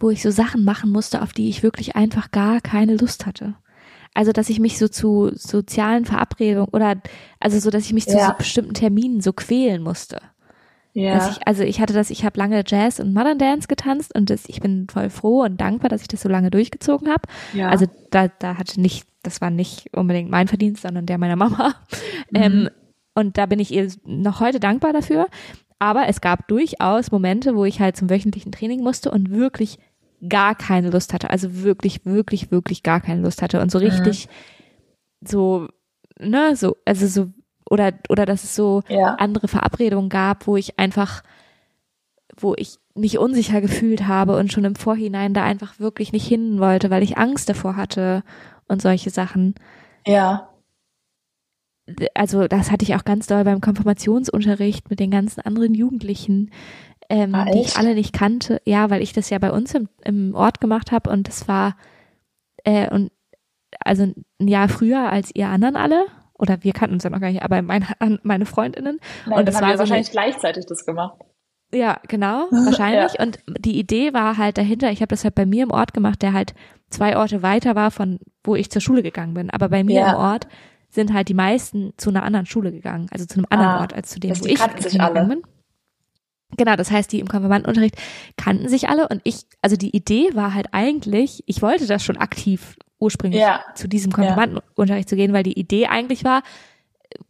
wo 0.00 0.10
ich 0.10 0.22
so 0.22 0.30
Sachen 0.30 0.64
machen 0.64 0.90
musste, 0.90 1.22
auf 1.22 1.32
die 1.32 1.48
ich 1.48 1.62
wirklich 1.62 1.94
einfach 1.94 2.30
gar 2.30 2.60
keine 2.60 2.96
Lust 2.96 3.26
hatte. 3.26 3.54
Also, 4.14 4.32
dass 4.32 4.50
ich 4.50 4.60
mich 4.60 4.78
so 4.78 4.88
zu 4.88 5.30
sozialen 5.34 6.04
Verabredungen 6.04 6.68
oder 6.72 6.96
also 7.40 7.58
so, 7.58 7.70
dass 7.70 7.84
ich 7.84 7.92
mich 7.92 8.06
zu 8.06 8.16
Ja. 8.16 8.28
so 8.28 8.32
bestimmten 8.38 8.74
Terminen 8.74 9.20
so 9.20 9.32
quälen 9.32 9.82
musste. 9.82 10.20
Ja. 10.94 11.30
Ich, 11.30 11.46
also 11.46 11.62
ich 11.62 11.80
hatte 11.80 11.94
das, 11.94 12.10
ich 12.10 12.22
habe 12.24 12.38
lange 12.38 12.62
Jazz 12.66 13.00
und 13.00 13.14
Modern 13.14 13.38
Dance 13.38 13.66
getanzt 13.66 14.14
und 14.14 14.28
das, 14.28 14.44
ich 14.46 14.60
bin 14.60 14.86
voll 14.92 15.08
froh 15.08 15.42
und 15.42 15.58
dankbar, 15.58 15.88
dass 15.88 16.02
ich 16.02 16.08
das 16.08 16.20
so 16.20 16.28
lange 16.28 16.50
durchgezogen 16.50 17.08
habe. 17.08 17.22
ja. 17.54 17.68
Also 17.70 17.86
da, 18.10 18.28
da 18.28 18.58
hatte 18.58 18.78
nicht, 18.80 19.06
das 19.22 19.40
war 19.40 19.48
nicht 19.48 19.88
unbedingt 19.96 20.30
mein 20.30 20.48
Verdienst, 20.48 20.82
sondern 20.82 21.06
der 21.06 21.16
meiner 21.18 21.36
Mama. 21.36 21.74
Ähm, 22.34 22.68
und 23.14 23.38
da 23.38 23.46
bin 23.46 23.58
ich 23.58 23.72
ihr 23.72 23.88
noch 24.04 24.40
heute 24.40 24.60
dankbar 24.60 24.92
dafür. 24.92 25.26
Aber 25.78 26.08
es 26.08 26.20
gab 26.20 26.46
durchaus 26.48 27.10
Momente, 27.10 27.56
wo 27.56 27.64
ich 27.64 27.80
halt 27.80 27.96
zum 27.96 28.08
wöchentlichen 28.08 28.52
Training 28.52 28.82
musste 28.82 29.10
und 29.10 29.30
wirklich 29.30 29.78
gar 30.28 30.54
keine 30.54 30.90
Lust 30.90 31.12
hatte. 31.12 31.30
Also 31.30 31.62
wirklich, 31.62 32.04
wirklich, 32.04 32.50
wirklich 32.50 32.82
gar 32.82 33.00
keine 33.00 33.22
Lust 33.22 33.42
hatte. 33.42 33.60
Und 33.60 33.70
so 33.70 33.78
richtig 33.78 34.28
so, 35.20 35.68
ne, 36.18 36.56
so, 36.56 36.76
also 36.84 37.06
so, 37.06 37.32
oder, 37.68 37.92
oder 38.08 38.26
dass 38.26 38.44
es 38.44 38.54
so 38.54 38.82
Ja. 38.88 39.14
andere 39.14 39.48
Verabredungen 39.48 40.08
gab, 40.10 40.46
wo 40.46 40.56
ich 40.56 40.78
einfach, 40.78 41.22
wo 42.36 42.54
ich 42.56 42.78
mich 42.94 43.18
unsicher 43.18 43.60
gefühlt 43.60 44.06
habe 44.06 44.36
und 44.36 44.52
schon 44.52 44.64
im 44.64 44.74
Vorhinein 44.76 45.32
da 45.34 45.44
einfach 45.44 45.78
wirklich 45.80 46.12
nicht 46.12 46.26
hin 46.26 46.58
wollte, 46.58 46.90
weil 46.90 47.02
ich 47.02 47.16
Angst 47.18 47.48
davor 47.48 47.76
hatte 47.76 48.22
und 48.68 48.82
solche 48.82 49.10
Sachen. 49.10 49.54
ja. 50.06 50.48
Also 52.14 52.46
das 52.46 52.70
hatte 52.70 52.84
ich 52.84 52.94
auch 52.94 53.04
ganz 53.04 53.26
doll 53.26 53.42
beim 53.44 53.60
Konfirmationsunterricht 53.60 54.88
mit 54.88 55.00
den 55.00 55.10
ganzen 55.10 55.40
anderen 55.40 55.74
Jugendlichen, 55.74 56.50
ähm, 57.12 57.34
Ah, 57.34 57.44
die 57.44 57.60
ich 57.60 57.76
alle 57.76 57.94
nicht 57.94 58.12
kannte. 58.14 58.60
Ja, 58.64 58.88
weil 58.90 59.02
ich 59.02 59.12
das 59.12 59.28
ja 59.30 59.38
bei 59.38 59.50
uns 59.52 59.74
im, 59.74 59.88
im 60.04 60.34
Ort 60.34 60.60
gemacht 60.60 60.90
habe 60.92 61.10
und 61.10 61.28
das 61.28 61.46
war 61.46 61.76
äh, 62.64 62.88
und 62.90 63.10
also 63.84 64.04
ein 64.40 64.48
Jahr 64.48 64.68
früher 64.68 65.10
als 65.10 65.34
ihr 65.34 65.48
anderen 65.48 65.76
alle. 65.76 66.06
Oder 66.34 66.64
wir 66.64 66.72
kannten 66.72 66.94
uns 66.94 67.04
ja 67.04 67.10
noch 67.10 67.20
gar 67.20 67.30
nicht, 67.30 67.42
aber 67.42 67.62
meine, 67.62 67.86
meine 68.24 68.46
Freundinnen. 68.46 68.98
Nein, 69.26 69.38
und 69.38 69.46
das 69.46 69.54
dann 69.56 69.62
war 69.62 69.68
haben 69.70 69.72
wir 69.74 69.76
so 69.78 69.82
eine, 69.82 69.90
wahrscheinlich 70.02 70.10
gleichzeitig 70.10 70.66
das 70.66 70.84
gemacht. 70.84 71.18
Ja, 71.72 72.00
genau, 72.08 72.48
wahrscheinlich. 72.50 73.20
Und 73.20 73.38
die 73.60 73.78
Idee 73.78 74.12
war 74.12 74.36
halt 74.38 74.58
dahinter, 74.58 74.90
ich 74.90 75.00
habe 75.00 75.08
das 75.08 75.22
halt 75.24 75.34
bei 75.36 75.46
mir 75.46 75.62
im 75.62 75.70
Ort 75.70 75.94
gemacht, 75.94 76.20
der 76.22 76.32
halt 76.32 76.54
zwei 76.90 77.16
Orte 77.16 77.42
weiter 77.42 77.74
war 77.76 77.90
von 77.90 78.18
wo 78.44 78.56
ich 78.56 78.70
zur 78.70 78.82
Schule 78.82 79.02
gegangen 79.02 79.34
bin. 79.34 79.50
Aber 79.50 79.68
bei 79.68 79.84
mir 79.84 80.00
Ja. 80.00 80.10
im 80.12 80.16
Ort 80.16 80.48
sind 80.88 81.12
halt 81.14 81.28
die 81.28 81.34
meisten 81.34 81.92
zu 81.96 82.10
einer 82.10 82.24
anderen 82.24 82.46
Schule 82.46 82.72
gegangen, 82.72 83.06
also 83.12 83.24
zu 83.24 83.36
einem 83.38 83.46
anderen 83.48 83.72
Ah, 83.76 83.80
Ort 83.80 83.94
als 83.94 84.10
zu 84.10 84.18
dem, 84.20 84.38
wo 84.38 84.46
ich 84.46 84.60
alle. 85.00 85.26
bin. 85.26 85.42
Genau, 86.56 86.76
das 86.76 86.90
heißt, 86.90 87.10
die 87.12 87.20
im 87.20 87.28
Konfirmandenunterricht 87.28 87.96
kannten 88.36 88.68
sich 88.68 88.88
alle 88.88 89.08
und 89.08 89.20
ich, 89.24 89.42
also 89.62 89.76
die 89.76 89.94
Idee 89.96 90.30
war 90.34 90.54
halt 90.54 90.68
eigentlich, 90.72 91.42
ich 91.46 91.62
wollte 91.62 91.86
das 91.86 92.04
schon 92.04 92.16
aktiv 92.18 92.76
ursprünglich 93.00 93.40
Ja. 93.40 93.62
zu 93.74 93.88
diesem 93.88 94.12
Konfirmandenunterricht 94.12 95.08
zu 95.08 95.16
gehen, 95.16 95.32
weil 95.32 95.42
die 95.42 95.58
Idee 95.58 95.86
eigentlich 95.86 96.24
war, 96.24 96.42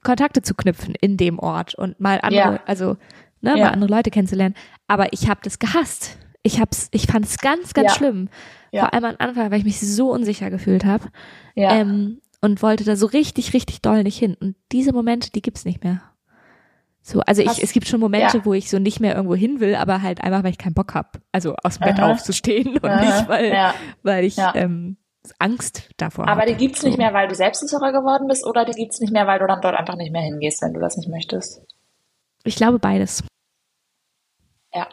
Kontakte 0.02 0.42
zu 0.42 0.54
knüpfen 0.54 0.94
in 1.00 1.16
dem 1.16 1.38
Ort 1.38 1.74
und 1.74 1.98
mal 2.00 2.20
andere, 2.22 2.54
Ja. 2.54 2.60
also 2.66 2.96
ne, 3.40 3.56
Ja. 3.56 3.64
mal 3.64 3.70
andere 3.72 3.90
Leute 3.90 4.10
kennenzulernen. 4.10 4.54
Aber 4.88 5.12
ich 5.12 5.28
habe 5.28 5.40
das 5.42 5.58
gehasst. 5.58 6.18
Ich 6.42 6.60
hab's, 6.60 6.88
ich 6.92 7.06
fand 7.06 7.24
es 7.24 7.38
ganz, 7.38 7.72
ganz 7.74 7.92
Ja. 7.92 7.96
schlimm. 7.96 8.28
Ja. 8.72 8.82
Vor 8.82 8.94
allem 8.94 9.04
am 9.04 9.14
Anfang, 9.18 9.50
weil 9.50 9.58
ich 9.58 9.64
mich 9.64 9.80
so 9.80 10.10
unsicher 10.12 10.50
gefühlt 10.50 10.84
habe 10.84 11.08
Ja. 11.54 11.72
ähm, 11.76 12.20
und 12.40 12.62
wollte 12.62 12.84
da 12.84 12.96
so 12.96 13.06
richtig, 13.06 13.54
richtig 13.54 13.82
doll 13.82 14.02
nicht 14.02 14.18
hin. 14.18 14.36
Und 14.40 14.56
diese 14.72 14.92
Momente, 14.92 15.30
die 15.30 15.42
gibt's 15.42 15.64
nicht 15.64 15.84
mehr. 15.84 16.02
So, 17.04 17.20
also 17.20 17.42
ich, 17.42 17.60
es 17.62 17.72
gibt 17.72 17.88
schon 17.88 17.98
Momente, 18.00 18.38
ja. 18.38 18.44
wo 18.44 18.54
ich 18.54 18.70
so 18.70 18.78
nicht 18.78 19.00
mehr 19.00 19.14
irgendwo 19.16 19.34
hin 19.34 19.58
will, 19.58 19.74
aber 19.74 20.02
halt 20.02 20.22
einfach, 20.22 20.44
weil 20.44 20.52
ich 20.52 20.58
keinen 20.58 20.74
Bock 20.74 20.94
hab. 20.94 21.18
Also 21.32 21.56
aus 21.64 21.78
dem 21.78 21.86
Bett 21.88 21.98
Aha. 21.98 22.12
aufzustehen 22.12 22.76
und 22.78 22.84
Aha. 22.84 23.00
nicht, 23.04 23.28
weil, 23.28 23.48
ja. 23.52 23.74
weil 24.04 24.24
ich 24.24 24.36
Ja. 24.36 24.54
ähm, 24.54 24.96
Angst 25.40 25.88
davor 25.96 26.28
Aber 26.28 26.42
hab. 26.42 26.46
die 26.48 26.54
gibt's 26.54 26.82
nicht 26.84 26.94
So. 26.94 26.98
mehr, 26.98 27.12
weil 27.12 27.26
du 27.28 27.34
selbstsicherer 27.34 27.90
geworden 27.92 28.28
bist 28.28 28.46
oder 28.46 28.64
die 28.64 28.72
gibt's 28.72 29.00
nicht 29.00 29.12
mehr, 29.12 29.26
weil 29.26 29.40
du 29.40 29.46
dann 29.48 29.60
dort 29.60 29.74
einfach 29.76 29.96
nicht 29.96 30.12
mehr 30.12 30.22
hingehst, 30.22 30.62
wenn 30.62 30.74
du 30.74 30.80
das 30.80 30.96
nicht 30.96 31.08
möchtest. 31.08 31.60
Ich 32.44 32.54
glaube 32.56 32.78
beides. 32.78 33.24
Ja. 34.72 34.88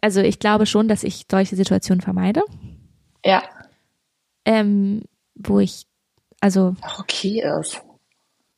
Also 0.00 0.20
ich 0.20 0.38
glaube 0.38 0.66
schon, 0.66 0.86
dass 0.88 1.02
ich 1.02 1.26
solche 1.30 1.56
Situationen 1.56 2.00
vermeide, 2.00 2.42
Ja. 3.24 3.42
ähm, 4.44 5.02
wo 5.34 5.58
ich, 5.58 5.86
also 6.40 6.74
Auch 6.82 7.00
okay 7.00 7.42
ist. 7.60 7.82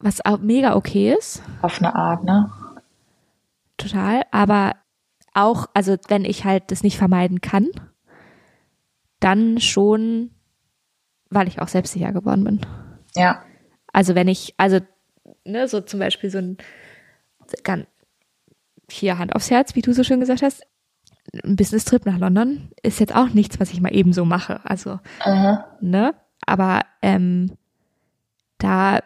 was 0.01 0.25
auch 0.25 0.39
mega 0.39 0.75
okay 0.77 1.13
ist, 1.15 1.43
Auf 1.63 1.79
eine 1.79 1.95
Art, 1.95 2.25
ne? 2.25 2.51
Total, 3.79 4.23
aber 4.31 4.77
auch, 5.35 5.67
also 5.75 5.97
wenn 6.09 6.25
ich 6.25 6.45
halt 6.45 6.71
das 6.71 6.83
nicht 6.83 6.99
vermeiden 6.99 7.41
kann, 7.41 7.69
dann 9.21 9.61
schon, 9.61 10.31
weil 11.31 11.49
ich 11.49 11.61
auch 11.61 11.69
selbstsicher 11.69 12.13
geworden 12.13 12.45
bin. 12.45 12.61
Ja. 13.15 13.43
Also 13.93 14.15
wenn 14.15 14.29
ich, 14.29 14.55
also, 14.59 14.81
ne, 15.45 15.67
so 15.69 15.81
zum 15.81 16.01
Beispiel 16.01 16.31
so 16.31 16.39
ein, 16.39 16.59
ganz, 17.65 17.87
hier 18.91 19.19
Hand 19.19 19.35
aufs 19.35 19.51
Herz, 19.51 19.75
wie 19.75 19.83
du 19.83 19.93
so 19.93 20.03
schön 20.03 20.21
gesagt 20.21 20.43
hast, 20.43 20.67
ein 21.45 21.57
Business-Trip 21.57 22.07
nach 22.07 22.19
London 22.19 22.71
ist 22.83 23.01
jetzt 23.01 23.15
auch 23.15 23.29
nichts, 23.29 23.61
was 23.61 23.71
ich 23.71 23.81
mal 23.81 23.95
eben 23.95 24.13
so 24.13 24.25
mache. 24.25 24.61
Also, 24.65 24.99
Aha. 25.21 25.77
ne, 25.81 26.15
aber 26.47 26.83
ähm, 27.03 27.53
da 28.57 29.01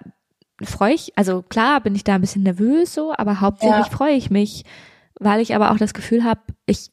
freue 0.65 0.95
ich, 0.95 1.17
also 1.17 1.43
klar 1.43 1.81
bin 1.81 1.95
ich 1.95 2.05
da 2.05 2.15
ein 2.15 2.21
bisschen 2.21 2.43
nervös 2.43 2.95
so, 2.95 3.13
aber 3.17 3.41
hauptsächlich 3.41 3.87
Ja. 3.89 3.93
freue 3.93 4.15
ich 4.15 4.31
mich, 4.31 4.65
weil 5.19 5.41
ich 5.41 5.55
aber 5.55 5.71
auch 5.71 5.79
das 5.79 5.95
Gefühl 5.95 6.25
habe, 6.25 6.41
ich, 6.67 6.91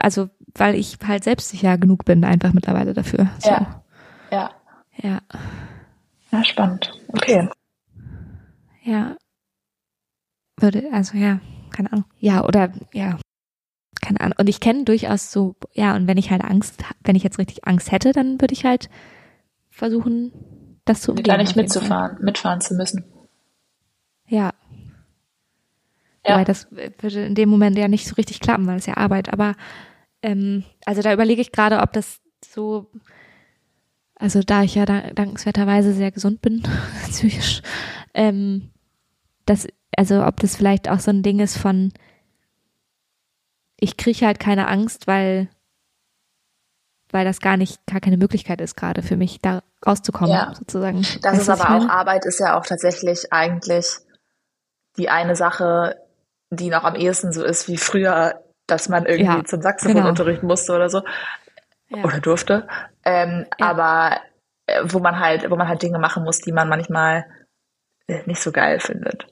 also 0.00 0.28
weil 0.54 0.74
ich 0.74 0.98
halt 1.06 1.24
selbstsicher 1.24 1.78
genug 1.78 2.04
bin 2.04 2.24
einfach 2.24 2.52
mittlerweile 2.52 2.94
dafür. 2.94 3.30
So. 3.38 3.50
Ja. 3.50 3.82
Ja. 4.30 4.50
Ja. 5.02 5.20
Ja, 6.32 6.44
spannend. 6.44 6.92
Okay. 7.08 7.48
Ja. 8.82 9.16
Würde, 10.58 10.88
also 10.92 11.16
ja, 11.18 11.40
keine 11.70 11.92
Ahnung. 11.92 12.04
Ja, 12.18 12.44
oder 12.44 12.72
ja, 12.92 13.18
keine 14.00 14.20
Ahnung. 14.20 14.34
Und 14.38 14.48
ich 14.48 14.60
kenne 14.60 14.84
durchaus 14.84 15.30
so, 15.30 15.54
ja, 15.74 15.94
und 15.94 16.06
wenn 16.06 16.16
ich 16.16 16.30
halt 16.30 16.42
Angst, 16.42 16.82
wenn 17.04 17.16
ich 17.16 17.22
jetzt 17.22 17.38
richtig 17.38 17.66
Angst 17.66 17.92
hätte, 17.92 18.12
dann 18.12 18.40
würde 18.40 18.54
ich 18.54 18.64
halt 18.64 18.88
versuchen, 19.70 20.32
das 20.86 21.02
zu 21.02 21.10
umgehen. 21.10 21.24
Da 21.24 21.36
nicht 21.36 21.56
mitzufahren, 21.56 22.16
mitfahren 22.22 22.62
zu 22.62 22.74
müssen. 22.74 23.04
Ja. 24.26 24.54
Ja. 26.24 26.34
Wobei 26.34 26.44
das 26.44 26.68
würde 26.70 27.24
in 27.24 27.34
dem 27.34 27.48
Moment 27.48 27.76
ja 27.76 27.88
nicht 27.88 28.06
so 28.06 28.14
richtig 28.14 28.40
klappen, 28.40 28.66
weil 28.66 28.78
es 28.78 28.86
ja 28.86 28.96
Arbeit. 28.96 29.32
Aber 29.32 29.54
ähm, 30.22 30.64
also 30.84 31.02
da 31.02 31.12
überlege 31.12 31.42
ich 31.42 31.52
gerade, 31.52 31.80
ob 31.80 31.92
das 31.92 32.20
so, 32.44 32.90
also 34.14 34.40
da 34.40 34.62
ich 34.62 34.74
ja 34.74 34.86
da, 34.86 35.02
dankenswerterweise 35.12 35.92
sehr 35.92 36.10
gesund 36.10 36.40
bin, 36.40 36.62
psychisch, 37.10 37.62
ähm, 38.14 38.70
das, 39.44 39.68
also 39.96 40.24
ob 40.24 40.40
das 40.40 40.56
vielleicht 40.56 40.88
auch 40.88 41.00
so 41.00 41.10
ein 41.10 41.22
Ding 41.22 41.38
ist 41.38 41.56
von, 41.56 41.92
ich 43.78 43.96
kriege 43.96 44.26
halt 44.26 44.40
keine 44.40 44.68
Angst, 44.68 45.06
weil 45.06 45.48
weil 47.10 47.24
das 47.24 47.40
gar 47.40 47.56
nicht, 47.56 47.84
gar 47.86 48.00
keine 48.00 48.16
Möglichkeit 48.16 48.60
ist 48.60 48.76
gerade 48.76 49.02
für 49.02 49.16
mich, 49.16 49.40
da 49.40 49.62
rauszukommen, 49.86 50.32
Ja. 50.32 50.54
sozusagen. 50.54 51.02
Das 51.22 51.32
Weißt 51.32 51.40
ist 51.42 51.48
aber 51.48 51.76
auch? 51.76 51.88
Arbeit 51.88 52.24
ist 52.24 52.40
ja 52.40 52.58
auch 52.58 52.66
tatsächlich 52.66 53.32
eigentlich 53.32 53.86
die 54.98 55.08
eine 55.08 55.36
Sache, 55.36 55.96
die 56.50 56.70
noch 56.70 56.84
am 56.84 56.94
ehesten 56.94 57.32
so 57.32 57.44
ist 57.44 57.68
wie 57.68 57.76
früher, 57.76 58.42
dass 58.66 58.88
man 58.88 59.06
irgendwie 59.06 59.38
Ja, 59.38 59.44
zum 59.44 59.62
Saxophonunterricht 59.62 60.42
musste 60.42 60.74
oder 60.74 60.88
so. 60.88 61.02
Ja. 61.88 62.02
Oder 62.02 62.20
durfte. 62.20 62.66
Ähm. 63.04 63.46
Aber 63.60 64.20
äh, 64.66 64.82
wo 64.84 64.98
man 64.98 65.20
halt, 65.20 65.48
wo 65.50 65.56
man 65.56 65.68
halt 65.68 65.82
Dinge 65.82 65.98
machen 65.98 66.24
muss, 66.24 66.40
die 66.40 66.52
man 66.52 66.68
manchmal 66.68 67.26
äh, 68.08 68.22
nicht 68.26 68.40
so 68.40 68.50
geil 68.50 68.80
findet. 68.80 69.26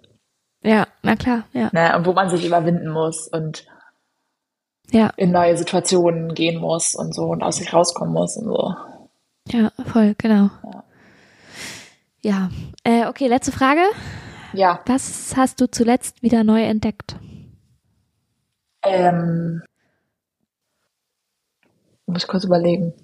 Ja, 0.63 0.87
na 1.03 1.17
klar, 1.17 1.45
ja. 1.53 1.69
Ne? 1.73 1.97
Und 1.97 2.07
wo 2.07 2.13
man 2.13 2.31
sich 2.31 2.47
überwinden 2.47 2.89
muss 2.89 3.29
und 3.29 3.67
Ja, 4.91 5.09
in 5.17 5.33
neue 5.33 5.57
Situationen 5.57 6.35
gehen 6.35 6.61
muss 6.61 6.95
und 6.95 7.15
so 7.15 7.25
und 7.27 7.43
aus 7.43 7.57
sich 7.57 7.73
rauskommen 7.73 8.13
muss 8.15 8.37
und 8.37 8.45
so. 8.45 8.75
ja, 9.49 9.71
voll, 9.87 10.15
genau. 10.19 10.51
Ja. 10.63 10.85
Ja, 12.23 12.51
äh, 12.85 13.07
okay, 13.07 13.27
letzte 13.29 13.53
Frage. 13.53 13.83
Ja, 14.55 14.81
Was 14.87 15.35
hast 15.37 15.61
du 15.61 15.67
zuletzt 15.71 16.23
wieder 16.23 16.43
neu 16.45 16.63
entdeckt? 16.63 17.17
Ähm, 18.83 19.63
muss 22.07 22.23
ich 22.23 22.29
kurz 22.29 22.45
überlegen. 22.45 22.95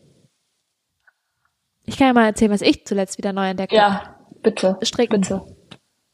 Ich 1.85 1.97
kann 1.99 2.07
ja 2.09 2.13
mal 2.13 2.27
erzählen, 2.27 2.53
was 2.53 2.63
ich 2.63 2.87
zuletzt 2.87 3.19
wieder 3.19 3.33
neu 3.33 3.49
entdeckt 3.49 3.73
habe. 3.73 3.81
Ja, 3.81 4.17
bitte. 4.43 4.79
Stricken. 4.83 5.23
Bitte. 5.23 5.45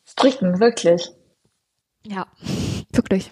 Stricken, 0.06 0.58
wirklich. 0.58 1.10
Ja, 2.04 2.26
wirklich. 2.92 3.30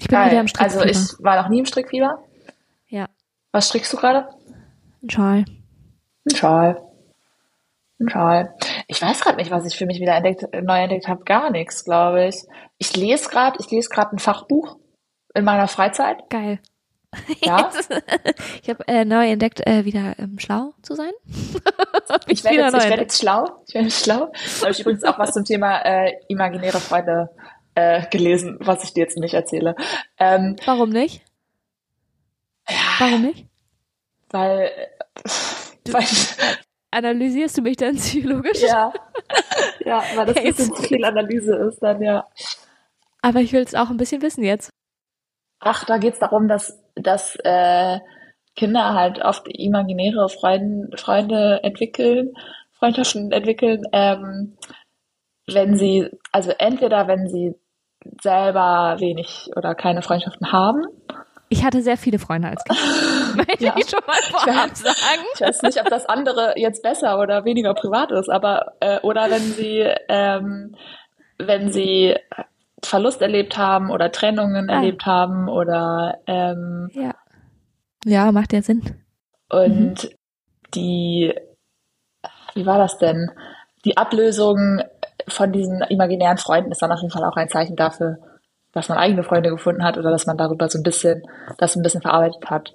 Ich 0.00 0.08
bin 0.08 0.16
Geil. 0.16 0.30
wieder 0.30 0.40
im 0.40 0.48
Strickfieber. 0.48 0.82
Also 0.82 1.14
ich 1.18 1.24
war 1.24 1.42
noch 1.42 1.48
nie 1.50 1.58
im 1.58 1.66
Strickfieber. 1.66 2.24
ja, 2.88 3.06
Was 3.52 3.68
strickst 3.68 3.92
du 3.92 3.96
gerade? 3.98 4.28
ein 5.02 5.10
Schal. 5.10 5.44
Ein 6.28 6.36
Schal. 6.36 6.82
Ein 8.00 8.08
Schal. 8.08 8.54
Ich 8.88 9.00
weiß 9.00 9.20
gerade 9.20 9.36
nicht, 9.36 9.50
was 9.50 9.66
ich 9.66 9.76
für 9.76 9.86
mich 9.86 10.00
wieder 10.00 10.14
entdeckt, 10.14 10.42
neu 10.62 10.78
entdeckt 10.82 11.06
habe. 11.08 11.24
Gar 11.24 11.50
nichts, 11.50 11.84
glaube 11.84 12.26
ich. 12.26 12.36
Ich 12.78 12.96
lese 12.96 13.28
gerade, 13.28 13.58
ich 13.60 13.70
lese 13.70 13.88
gerade 13.90 14.16
ein 14.16 14.18
Fachbuch 14.18 14.76
in 15.34 15.44
meiner 15.44 15.68
Freizeit. 15.68 16.28
Geil. 16.30 16.60
Ja. 17.42 17.70
ich 18.62 18.70
habe 18.70 18.86
äh, 18.88 19.04
neu 19.04 19.28
entdeckt, 19.30 19.66
äh, 19.66 19.84
wieder 19.84 20.14
ähm, 20.18 20.38
schlau 20.38 20.74
zu 20.82 20.94
sein. 20.94 21.12
Ich 22.26 22.42
werde 22.42 22.56
jetzt, 22.56 22.74
ich 22.74 22.82
entdeckt. 22.82 23.00
jetzt 23.00 23.20
schlau. 23.20 23.44
Ich 23.68 23.74
werde 23.74 23.86
jetzt 23.88 24.04
schlau. 24.04 24.32
Da 24.32 24.62
habe 24.62 24.72
ich 24.72 24.80
übrigens 24.80 25.04
auch 25.04 25.18
was 25.18 25.32
zum 25.32 25.44
Thema 25.44 25.80
äh, 25.84 26.14
imaginäre 26.28 26.80
Freunde 26.80 27.30
äh, 27.74 28.06
gelesen, 28.10 28.56
was 28.60 28.84
ich 28.84 28.92
dir 28.94 29.02
jetzt 29.02 29.18
nicht 29.18 29.34
erzähle. 29.34 29.74
Ähm, 30.18 30.56
Warum 30.64 30.90
nicht? 30.90 31.24
Warum 32.98 33.22
nicht? 33.22 33.46
weil, 34.30 34.70
weil 35.90 36.06
Analysierst 36.92 37.56
du 37.58 37.62
mich 37.62 37.76
dann 37.76 37.96
psychologisch? 37.96 38.62
ja, 38.62 38.92
ja, 39.84 40.02
weil 40.14 40.26
das 40.26 40.36
ein 40.36 40.42
Hey, 40.42 40.52
bisschen 40.52 40.74
zu 40.74 40.82
viel 40.82 41.04
Analyse 41.04 41.54
ist, 41.56 41.78
dann 41.80 42.02
ja. 42.02 42.26
Aber 43.22 43.40
ich 43.40 43.52
will 43.52 43.62
es 43.62 43.74
auch 43.74 43.90
ein 43.90 43.96
bisschen 43.96 44.22
wissen 44.22 44.44
jetzt. 44.44 44.70
Ach, 45.60 45.84
da 45.84 45.98
geht's 45.98 46.18
darum, 46.18 46.48
dass, 46.48 46.82
dass 46.96 47.36
äh, 47.44 48.00
Kinder 48.56 48.94
halt 48.94 49.20
oft 49.22 49.46
imaginäre 49.48 50.28
Freund, 50.28 50.98
Freunde 50.98 51.60
entwickeln, 51.62 52.34
Freundschaften 52.72 53.30
entwickeln, 53.30 53.84
ähm, 53.92 54.56
wenn 55.52 55.76
sie, 55.76 56.08
also 56.32 56.52
entweder 56.58 57.06
wenn 57.08 57.28
sie 57.28 57.54
selber 58.22 58.96
wenig 59.00 59.50
oder 59.56 59.74
keine 59.74 60.02
Freundschaften 60.02 60.52
haben. 60.52 60.84
Ich 61.48 61.64
hatte 61.64 61.82
sehr 61.82 61.96
viele 61.96 62.18
Freunde 62.18 62.48
als 62.48 62.62
Kind. 62.64 62.78
Möchte 63.36 63.64
Ja. 63.64 63.74
ich 63.76 63.88
schon 63.90 64.00
mal 64.06 64.14
vorab 64.30 64.70
weiß. 64.70 64.78
sagen. 64.80 65.22
Ich 65.34 65.40
weiß 65.40 65.62
nicht, 65.62 65.80
ob 65.80 65.88
das 65.88 66.06
andere 66.06 66.54
jetzt 66.56 66.82
besser 66.82 67.18
oder 67.20 67.44
weniger 67.44 67.74
privat 67.74 68.10
ist, 68.12 68.28
aber 68.30 68.72
äh, 68.80 69.00
oder 69.00 69.30
wenn 69.30 69.42
sie 69.42 69.84
ähm, 70.08 70.76
wenn 71.38 71.72
sie 71.72 72.16
Verlust 72.82 73.20
erlebt 73.20 73.58
haben 73.58 73.90
oder 73.90 74.10
Trennungen 74.12 74.70
Ah. 74.70 74.74
erlebt 74.76 75.04
haben 75.06 75.48
oder 75.48 76.18
ähm, 76.26 76.88
Ja. 76.92 77.14
Ja, 78.04 78.32
macht 78.32 78.52
ja 78.54 78.62
Sinn. 78.62 79.02
Und 79.50 80.08
die, 80.74 81.34
wie 82.54 82.64
war 82.64 82.78
das 82.78 82.96
denn? 82.98 83.30
Die 83.84 83.96
Ablösung 83.98 84.80
von 85.32 85.52
diesen 85.52 85.82
imaginären 85.82 86.38
Freunden 86.38 86.72
ist 86.72 86.82
dann 86.82 86.92
auf 86.92 87.00
jeden 87.00 87.12
Fall 87.12 87.24
auch 87.24 87.36
ein 87.36 87.48
Zeichen 87.48 87.76
dafür, 87.76 88.18
dass 88.72 88.88
man 88.88 88.98
eigene 88.98 89.22
Freunde 89.22 89.50
gefunden 89.50 89.84
hat 89.84 89.98
oder 89.98 90.10
dass 90.10 90.26
man 90.26 90.36
darüber 90.38 90.68
so 90.68 90.78
ein 90.78 90.82
bisschen, 90.84 91.22
das 91.58 91.76
ein 91.76 91.82
bisschen 91.82 92.02
verarbeitet 92.02 92.48
hat. 92.50 92.72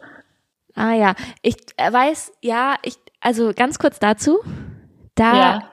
Ah 0.76 0.94
ja, 0.94 1.16
ich 1.42 1.56
äh, 1.78 1.92
weiß, 1.92 2.34
ja, 2.42 2.76
ich, 2.84 2.98
also 3.22 3.54
ganz 3.56 3.80
kurz 3.80 3.98
dazu, 4.00 4.40
da 5.16 5.36
Ja, 5.36 5.72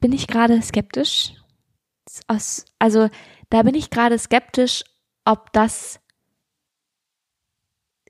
bin 0.00 0.12
ich 0.12 0.26
gerade 0.26 0.60
skeptisch. 0.62 1.34
Aus, 2.26 2.64
also 2.78 3.08
da 3.50 3.62
bin 3.62 3.74
ich 3.74 3.90
gerade 3.90 4.18
skeptisch, 4.18 4.84
ob 5.24 5.52
das, 5.52 6.00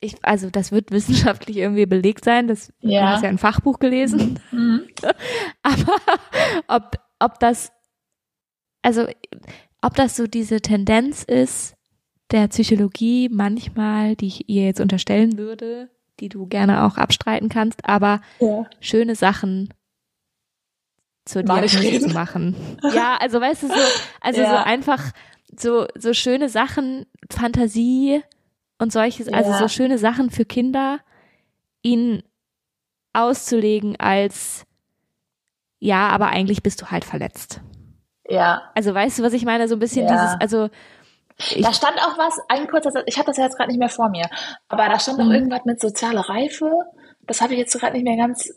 ich, 0.00 0.16
also 0.22 0.50
das 0.50 0.70
wird 0.70 0.90
wissenschaftlich 0.92 1.56
irgendwie 1.56 1.86
belegt 1.86 2.24
sein. 2.24 2.46
Das, 2.46 2.72
Ja. 2.80 3.00
Du 3.00 3.06
hast 3.08 3.22
ja 3.24 3.28
ein 3.28 3.38
Fachbuch 3.38 3.78
gelesen. 3.80 4.38
Mhm. 4.52 4.86
Aber 5.62 5.94
ob, 6.68 6.96
ob 7.18 7.38
das, 7.40 7.72
also 8.82 9.06
ob 9.82 9.94
das 9.94 10.16
so 10.16 10.26
diese 10.26 10.60
Tendenz 10.60 11.22
ist 11.22 11.74
der 12.30 12.48
Psychologie 12.48 13.28
manchmal, 13.28 14.16
die 14.16 14.26
ich 14.26 14.48
ihr 14.48 14.64
jetzt 14.64 14.80
unterstellen 14.80 15.38
würde, 15.38 15.90
die 16.18 16.28
du 16.28 16.46
gerne 16.46 16.84
auch 16.84 16.96
abstreiten 16.96 17.48
kannst, 17.48 17.86
aber 17.88 18.20
ja. 18.40 18.66
schöne 18.80 19.14
Sachen 19.14 19.72
zur 21.24 21.42
Diagnose 21.42 22.00
zu 22.00 22.08
machen. 22.10 22.56
Ja, 22.94 23.16
also 23.20 23.40
weißt 23.40 23.64
du 23.64 23.68
so, 23.68 23.74
also 24.20 24.40
Ja. 24.40 24.50
so 24.50 24.56
einfach 24.64 25.12
so 25.56 25.86
so 25.96 26.12
schöne 26.14 26.48
Sachen, 26.48 27.06
Fantasie 27.30 28.22
und 28.78 28.92
solches, 28.92 29.28
also 29.28 29.50
Ja. 29.50 29.58
so 29.58 29.68
schöne 29.68 29.98
Sachen 29.98 30.30
für 30.30 30.44
Kinder, 30.44 31.00
ihnen 31.82 32.22
auszulegen 33.12 33.96
als 33.96 34.64
ja, 35.78 36.08
aber 36.08 36.28
eigentlich 36.28 36.62
bist 36.62 36.80
du 36.82 36.86
halt 36.90 37.04
verletzt. 37.04 37.60
ja. 38.28 38.62
Also 38.74 38.94
weißt 38.94 39.18
du, 39.18 39.22
was 39.22 39.32
ich 39.32 39.44
meine? 39.44 39.68
So 39.68 39.76
ein 39.76 39.78
bisschen 39.80 40.06
Ja. 40.06 40.12
dieses, 40.12 40.36
also 40.40 40.68
Da 41.60 41.72
stand 41.72 41.98
auch 41.98 42.16
was, 42.18 42.38
ein 42.48 42.66
kurzer 42.68 42.90
Satz, 42.90 43.04
ich 43.06 43.16
habe 43.18 43.26
das 43.26 43.36
ja 43.36 43.44
jetzt 43.44 43.56
gerade 43.56 43.70
nicht 43.70 43.78
mehr 43.78 43.88
vor 43.90 44.08
mir, 44.08 44.24
aber 44.68 44.88
da 44.88 44.98
stand 44.98 45.20
auch 45.20 45.24
Mhm. 45.26 45.32
irgendwas 45.32 45.64
mit 45.64 45.80
sozialer 45.80 46.22
Reife. 46.28 46.70
Das 47.26 47.40
habe 47.40 47.52
ich 47.52 47.58
jetzt 47.58 47.78
gerade 47.78 47.92
nicht 47.94 48.04
mehr 48.04 48.16
ganz. 48.16 48.48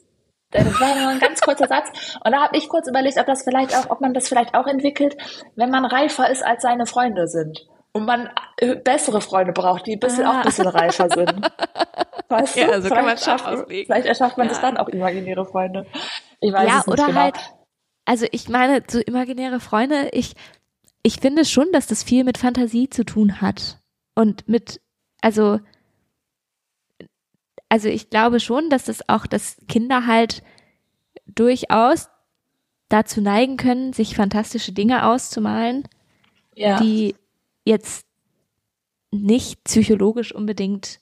äh, 0.51 0.63
Das 0.63 0.79
war 0.79 0.95
nur 0.95 1.09
ein 1.09 1.19
ganz 1.19 1.41
kurzer 1.41 1.67
Satz. 1.67 2.17
Und 2.23 2.31
da 2.31 2.41
habe 2.41 2.55
ich 2.57 2.69
kurz 2.69 2.87
überlegt, 2.87 3.19
ob 3.19 3.25
das 3.27 3.43
vielleicht 3.43 3.75
auch, 3.75 3.89
ob 3.91 3.99
man 4.01 4.13
das 4.13 4.27
vielleicht 4.29 4.55
auch 4.55 4.65
entwickelt, 4.65 5.15
wenn 5.55 5.69
man 5.69 5.85
reifer 5.85 6.29
ist, 6.29 6.43
als 6.43 6.61
seine 6.63 6.85
Freunde 6.85 7.27
sind. 7.27 7.67
Und 7.91 8.05
man 8.05 8.29
äh, 8.57 8.75
bessere 8.75 9.19
Freunde 9.21 9.51
braucht, 9.51 9.85
die 9.87 9.93
ein 9.93 9.99
bisschen, 9.99 10.25
Ah. 10.25 10.29
auch 10.31 10.35
ein 10.37 10.41
bisschen 10.43 10.67
reifer 10.67 11.09
sind. 11.09 11.51
Weißt 12.29 12.55
du? 12.55 12.59
Ja, 12.61 12.79
so 12.81 12.89
kann 12.89 12.99
vielleicht, 12.99 13.05
man's 13.05 13.21
auch 13.23 13.25
schafft, 13.25 13.45
auslegen. 13.47 13.85
vielleicht 13.87 14.07
erschafft 14.07 14.37
man 14.37 14.47
Ja. 14.47 14.53
sich 14.53 14.61
dann 14.61 14.77
auch 14.77 14.87
imaginäre 14.89 15.45
Freunde. 15.45 15.85
Ich 16.41 16.53
weiß 16.53 16.67
ja, 16.67 16.79
es 16.79 16.87
nicht 16.87 16.93
oder 16.93 17.07
genau. 17.07 17.19
halt, 17.19 17.37
also 18.05 18.25
ich 18.31 18.49
meine, 18.49 18.83
so 18.87 18.99
imaginäre 18.99 19.59
Freunde, 19.59 20.09
ich, 20.13 20.35
ich 21.03 21.19
finde 21.19 21.45
schon, 21.45 21.71
dass 21.71 21.87
das 21.87 22.03
viel 22.03 22.23
mit 22.23 22.37
Fantasie 22.37 22.89
zu 22.89 23.03
tun 23.03 23.41
hat. 23.41 23.79
Und 24.15 24.47
mit, 24.47 24.81
also, 25.21 25.59
also 27.69 27.87
ich 27.87 28.09
glaube 28.09 28.39
schon, 28.39 28.69
dass 28.69 28.85
das 28.85 29.07
auch, 29.07 29.25
dass 29.25 29.57
Kinder 29.67 30.05
halt 30.05 30.43
durchaus 31.25 32.09
dazu 32.89 33.21
neigen 33.21 33.57
können, 33.57 33.93
sich 33.93 34.15
fantastische 34.15 34.71
Dinge 34.71 35.05
auszumalen, 35.05 35.87
ja. 36.55 36.79
die 36.79 37.15
jetzt 37.63 38.05
nicht 39.11 39.63
psychologisch 39.63 40.33
unbedingt 40.33 40.99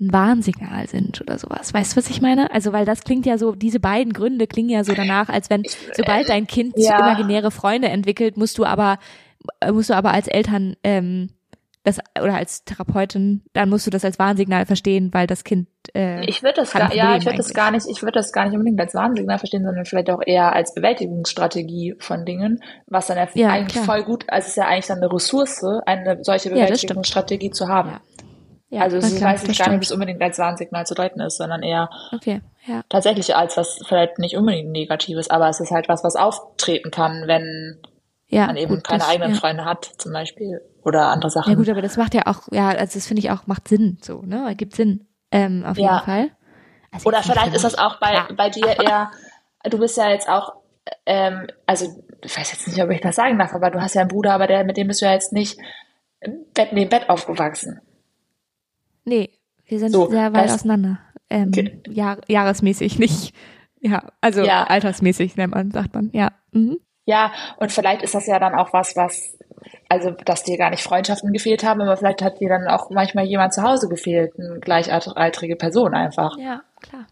ein 0.00 0.12
Warnsignal 0.12 0.88
sind 0.88 1.20
oder 1.20 1.38
sowas. 1.38 1.74
Weißt 1.74 1.92
du, 1.92 1.96
was 1.96 2.08
ich 2.10 2.20
meine? 2.20 2.52
Also, 2.52 2.72
weil 2.72 2.84
das 2.84 3.02
klingt 3.02 3.26
ja 3.26 3.36
so, 3.36 3.54
diese 3.54 3.80
beiden 3.80 4.12
Gründe 4.12 4.46
klingen 4.46 4.70
ja 4.70 4.84
so 4.84 4.94
danach, 4.94 5.28
als 5.28 5.50
wenn, 5.50 5.64
sobald 5.94 6.28
dein 6.28 6.46
Kind 6.46 6.74
ja. 6.76 6.98
imaginäre 6.98 7.50
Freunde 7.50 7.88
entwickelt, 7.88 8.36
musst 8.36 8.58
du 8.58 8.64
aber, 8.64 8.98
äh, 9.60 9.72
musst 9.72 9.90
du 9.90 9.94
aber 9.94 10.12
als 10.12 10.28
Eltern, 10.28 10.76
ähm, 10.84 11.30
das, 11.84 11.98
oder 12.22 12.34
als 12.34 12.64
Therapeutin, 12.64 13.42
dann 13.54 13.70
musst 13.70 13.86
du 13.86 13.90
das 13.90 14.04
als 14.04 14.18
Warnsignal 14.18 14.66
verstehen, 14.66 15.10
weil 15.14 15.26
das 15.26 15.42
Kind, 15.42 15.68
äh, 15.94 16.24
Ich 16.26 16.42
würde 16.42 16.56
das 16.56 16.72
gar, 16.72 16.94
ja, 16.94 17.16
ich 17.16 17.24
würde 17.24 17.38
das 17.38 17.54
gar 17.54 17.70
nicht, 17.70 17.86
ich 17.88 18.02
würde 18.02 18.18
das 18.18 18.32
gar 18.32 18.44
nicht 18.44 18.54
unbedingt 18.54 18.80
als 18.80 18.94
Warnsignal 18.94 19.38
verstehen, 19.38 19.64
sondern 19.64 19.84
vielleicht 19.86 20.10
auch 20.10 20.20
eher 20.24 20.52
als 20.52 20.74
Bewältigungsstrategie 20.74 21.96
von 21.98 22.24
Dingen, 22.24 22.60
was 22.86 23.06
dann 23.06 23.16
ja, 23.16 23.28
Ja, 23.34 23.48
eigentlich 23.50 23.82
klar. 23.82 23.84
voll 23.84 24.04
gut, 24.04 24.24
also 24.28 24.44
es 24.44 24.50
ist 24.50 24.56
ja 24.56 24.66
eigentlich 24.66 24.86
dann 24.86 24.98
eine 24.98 25.12
Ressource, 25.12 25.64
eine 25.86 26.18
solche 26.22 26.50
Ja. 26.50 26.66
Bewältigungsstrategie 26.66 27.50
zu 27.50 27.68
haben. 27.68 27.90
Ja. 27.90 28.00
Ja, 28.70 28.82
also 28.82 28.98
es 28.98 29.16
klar, 29.16 29.32
weiß 29.32 29.44
ich 29.44 29.58
gar 29.58 29.68
nicht, 29.68 29.76
ob 29.76 29.82
es 29.82 29.92
unbedingt 29.92 30.20
als 30.20 30.38
Warnsignal 30.38 30.86
zu 30.86 30.94
deuten 30.94 31.20
ist, 31.20 31.38
sondern 31.38 31.62
eher 31.62 31.88
Okay, 32.12 32.42
ja. 32.66 32.82
tatsächlich 32.88 33.34
als 33.34 33.56
was 33.56 33.80
vielleicht 33.86 34.18
nicht 34.18 34.36
unbedingt 34.36 34.70
Negatives, 34.70 35.30
aber 35.30 35.48
es 35.48 35.60
ist 35.60 35.70
halt 35.70 35.88
was, 35.88 36.04
was 36.04 36.16
auftreten 36.16 36.90
kann, 36.90 37.24
wenn 37.26 37.78
Ja, 38.26 38.46
man 38.46 38.56
eben 38.56 38.74
gut, 38.74 38.84
keine 38.84 39.00
das, 39.00 39.08
eigenen 39.08 39.30
ja. 39.32 39.36
Freunde 39.36 39.64
hat, 39.64 39.84
zum 39.96 40.12
Beispiel, 40.12 40.60
oder 40.82 41.08
andere 41.08 41.30
Sachen. 41.30 41.50
Ja 41.50 41.56
gut, 41.56 41.68
aber 41.68 41.80
das 41.82 41.96
macht 41.96 42.14
ja 42.14 42.26
auch, 42.26 42.42
ja, 42.50 42.68
also 42.68 42.98
das 42.98 43.06
finde 43.06 43.20
ich 43.20 43.30
auch, 43.30 43.46
macht 43.46 43.68
Sinn 43.68 43.98
so, 44.02 44.22
ne? 44.22 44.54
Gibt 44.56 44.76
Sinn, 44.76 45.06
ähm, 45.30 45.64
auf 45.64 45.78
jeden 45.78 45.98
Fall. 46.00 46.30
Also 46.90 47.08
Oder 47.08 47.22
vielleicht 47.22 47.54
ist 47.54 47.64
das 47.64 47.78
auch 47.78 47.98
bei, 48.00 48.22
bei 48.36 48.50
dir 48.50 48.66
eher, 48.66 49.10
du 49.64 49.78
bist 49.78 49.96
ja 49.96 50.10
jetzt 50.10 50.28
auch, 50.28 50.54
ähm, 51.06 51.46
also 51.66 52.02
ich 52.22 52.36
weiß 52.36 52.52
jetzt 52.52 52.68
nicht, 52.68 52.82
ob 52.82 52.90
ich 52.90 53.00
das 53.00 53.16
sagen 53.16 53.38
darf, 53.38 53.54
aber 53.54 53.70
du 53.70 53.80
hast 53.80 53.94
ja 53.94 54.02
einen 54.02 54.08
Bruder, 54.10 54.32
aber 54.34 54.46
der, 54.46 54.64
mit 54.64 54.76
dem 54.76 54.88
bist 54.88 55.00
du 55.02 55.06
ja 55.06 55.12
jetzt 55.12 55.32
nicht 55.32 55.58
Bett 56.54 56.72
neben 56.72 56.90
Bett 56.90 57.08
aufgewachsen. 57.08 57.80
Nee, 59.08 59.30
wir 59.66 59.78
sind 59.78 59.92
So, 59.92 60.08
sehr 60.08 60.32
weit 60.32 60.50
auseinander. 60.50 60.98
Ähm, 61.30 61.48
Okay. 61.48 61.82
Jahr, 61.88 62.18
jahresmäßig 62.28 62.98
nicht. 62.98 63.34
Ja, 63.80 64.10
also 64.20 64.42
Ja. 64.42 64.64
altersmäßig 64.64 65.36
nennt 65.36 65.54
man, 65.54 65.70
sagt 65.70 65.94
man, 65.94 66.10
ja. 66.12 66.32
Mhm. 66.52 66.78
Ja, 67.04 67.32
und 67.58 67.72
vielleicht 67.72 68.02
ist 68.02 68.14
das 68.14 68.26
ja 68.26 68.38
dann 68.38 68.54
auch 68.54 68.72
was, 68.72 68.94
was, 68.96 69.38
also, 69.88 70.10
dass 70.10 70.42
dir 70.42 70.58
gar 70.58 70.70
nicht 70.70 70.82
Freundschaften 70.82 71.32
gefehlt 71.32 71.64
haben, 71.64 71.80
aber 71.80 71.96
vielleicht 71.96 72.20
hat 72.22 72.40
dir 72.40 72.48
dann 72.48 72.66
auch 72.68 72.90
manchmal 72.90 73.24
jemand 73.24 73.54
zu 73.54 73.62
Hause 73.62 73.88
gefehlt, 73.88 74.34
eine 74.38 74.58
gleichaltrige 74.60 75.56
Person 75.56 75.94
einfach. 75.94 76.36
Ja, 76.38 76.62
klar. 76.82 77.06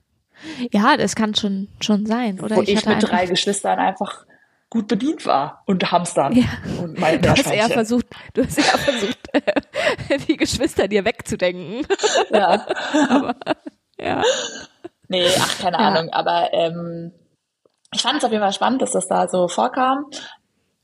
Ja, 0.71 0.97
das 0.99 1.17
kann 1.17 1.35
schon, 1.35 1.69
schon 1.81 2.05
sein. 2.05 2.41
Oder 2.41 2.57
wo 2.57 2.63
ich, 2.63 2.75
ich, 2.75 2.85
mit 2.85 3.03
drei 3.03 3.27
Geschwistern 3.27 3.79
einfach 3.79 4.27
gut 4.77 4.89
bedient 4.89 5.25
war 5.27 5.63
und 5.67 5.91
Hamstern 5.91 6.33
Ja. 6.35 6.45
und 6.83 6.99
mein 7.01 7.23
Du 7.23 7.31
hast 7.31 7.51
eher 7.51 7.69
versucht, 7.71 8.07
du 8.35 8.45
hast 8.45 8.59
eher 8.59 8.65
versucht, 8.79 9.19
die 10.29 10.37
Geschwister 10.37 10.87
dir 10.89 11.05
wegzudenken. 11.05 11.87
Ja. 12.31 12.67
Aber 13.09 13.35
ja. 13.99 14.23
Nee, 15.09 15.27
ach, 15.41 15.59
keine 15.61 15.79
Ja. 15.79 15.83
Ahnung. 15.89 16.11
Aber 16.13 16.53
ähm, 16.53 17.13
ich 17.95 18.03
fand 18.03 18.19
es 18.19 18.25
auf 18.25 18.31
jeden 18.33 18.43
Fall 18.43 18.53
spannend, 18.53 18.83
dass 18.83 18.93
das 18.93 19.09
da 19.09 19.29
so 19.29 19.49
vorkam. 19.49 20.07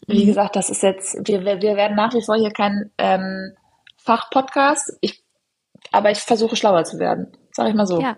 Wie 0.06 0.22
Mhm. 0.22 0.26
gesagt, 0.28 0.56
das 0.56 0.70
ist 0.70 0.82
jetzt, 0.82 1.16
wir, 1.28 1.44
wir 1.44 1.60
werden 1.76 1.94
nach 1.96 2.14
wie 2.14 2.22
vor 2.24 2.36
hier 2.36 2.50
kein 2.52 2.90
ähm, 2.98 3.52
Fachpodcast. 3.98 4.96
Ich, 5.00 5.22
aber 5.92 6.10
ich 6.10 6.18
versuche 6.20 6.56
schlauer 6.56 6.84
zu 6.84 6.98
werden. 6.98 7.36
Sag 7.52 7.68
ich 7.68 7.74
mal 7.74 7.86
so. 7.86 8.00
Ja, 8.00 8.16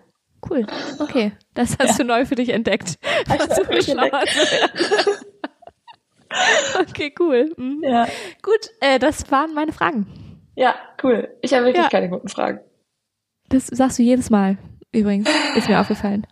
cool. 0.48 0.66
Okay, 1.00 1.32
das 1.54 1.76
hast 1.78 1.98
du 1.98 2.04
neu 2.04 2.24
für 2.26 2.36
dich 2.36 2.50
entdeckt. 2.50 2.98
Versuche 3.26 3.82
schlauer 3.82 4.04
entdeckt. 4.04 4.28
zu 4.30 4.52
werden. 4.52 5.18
Okay, 6.80 7.14
cool. 7.18 7.52
Mhm. 7.56 7.82
Ja, 7.84 8.06
Gut, 8.42 8.70
äh, 8.80 8.98
das 8.98 9.30
waren 9.30 9.54
meine 9.54 9.72
Fragen. 9.72 10.40
ja 10.56 10.74
cool. 11.02 11.36
Ich 11.42 11.52
habe 11.54 11.66
wirklich 11.66 11.84
Ja. 11.84 11.90
keine 11.90 12.08
guten 12.08 12.28
Fragen. 12.28 12.60
Das 13.48 13.66
sagst 13.66 13.98
du 13.98 14.02
jedes 14.02 14.30
Mal. 14.30 14.58
Übrigens, 14.92 15.28
ist 15.56 15.68
mir 15.68 15.80
aufgefallen. 15.80 16.26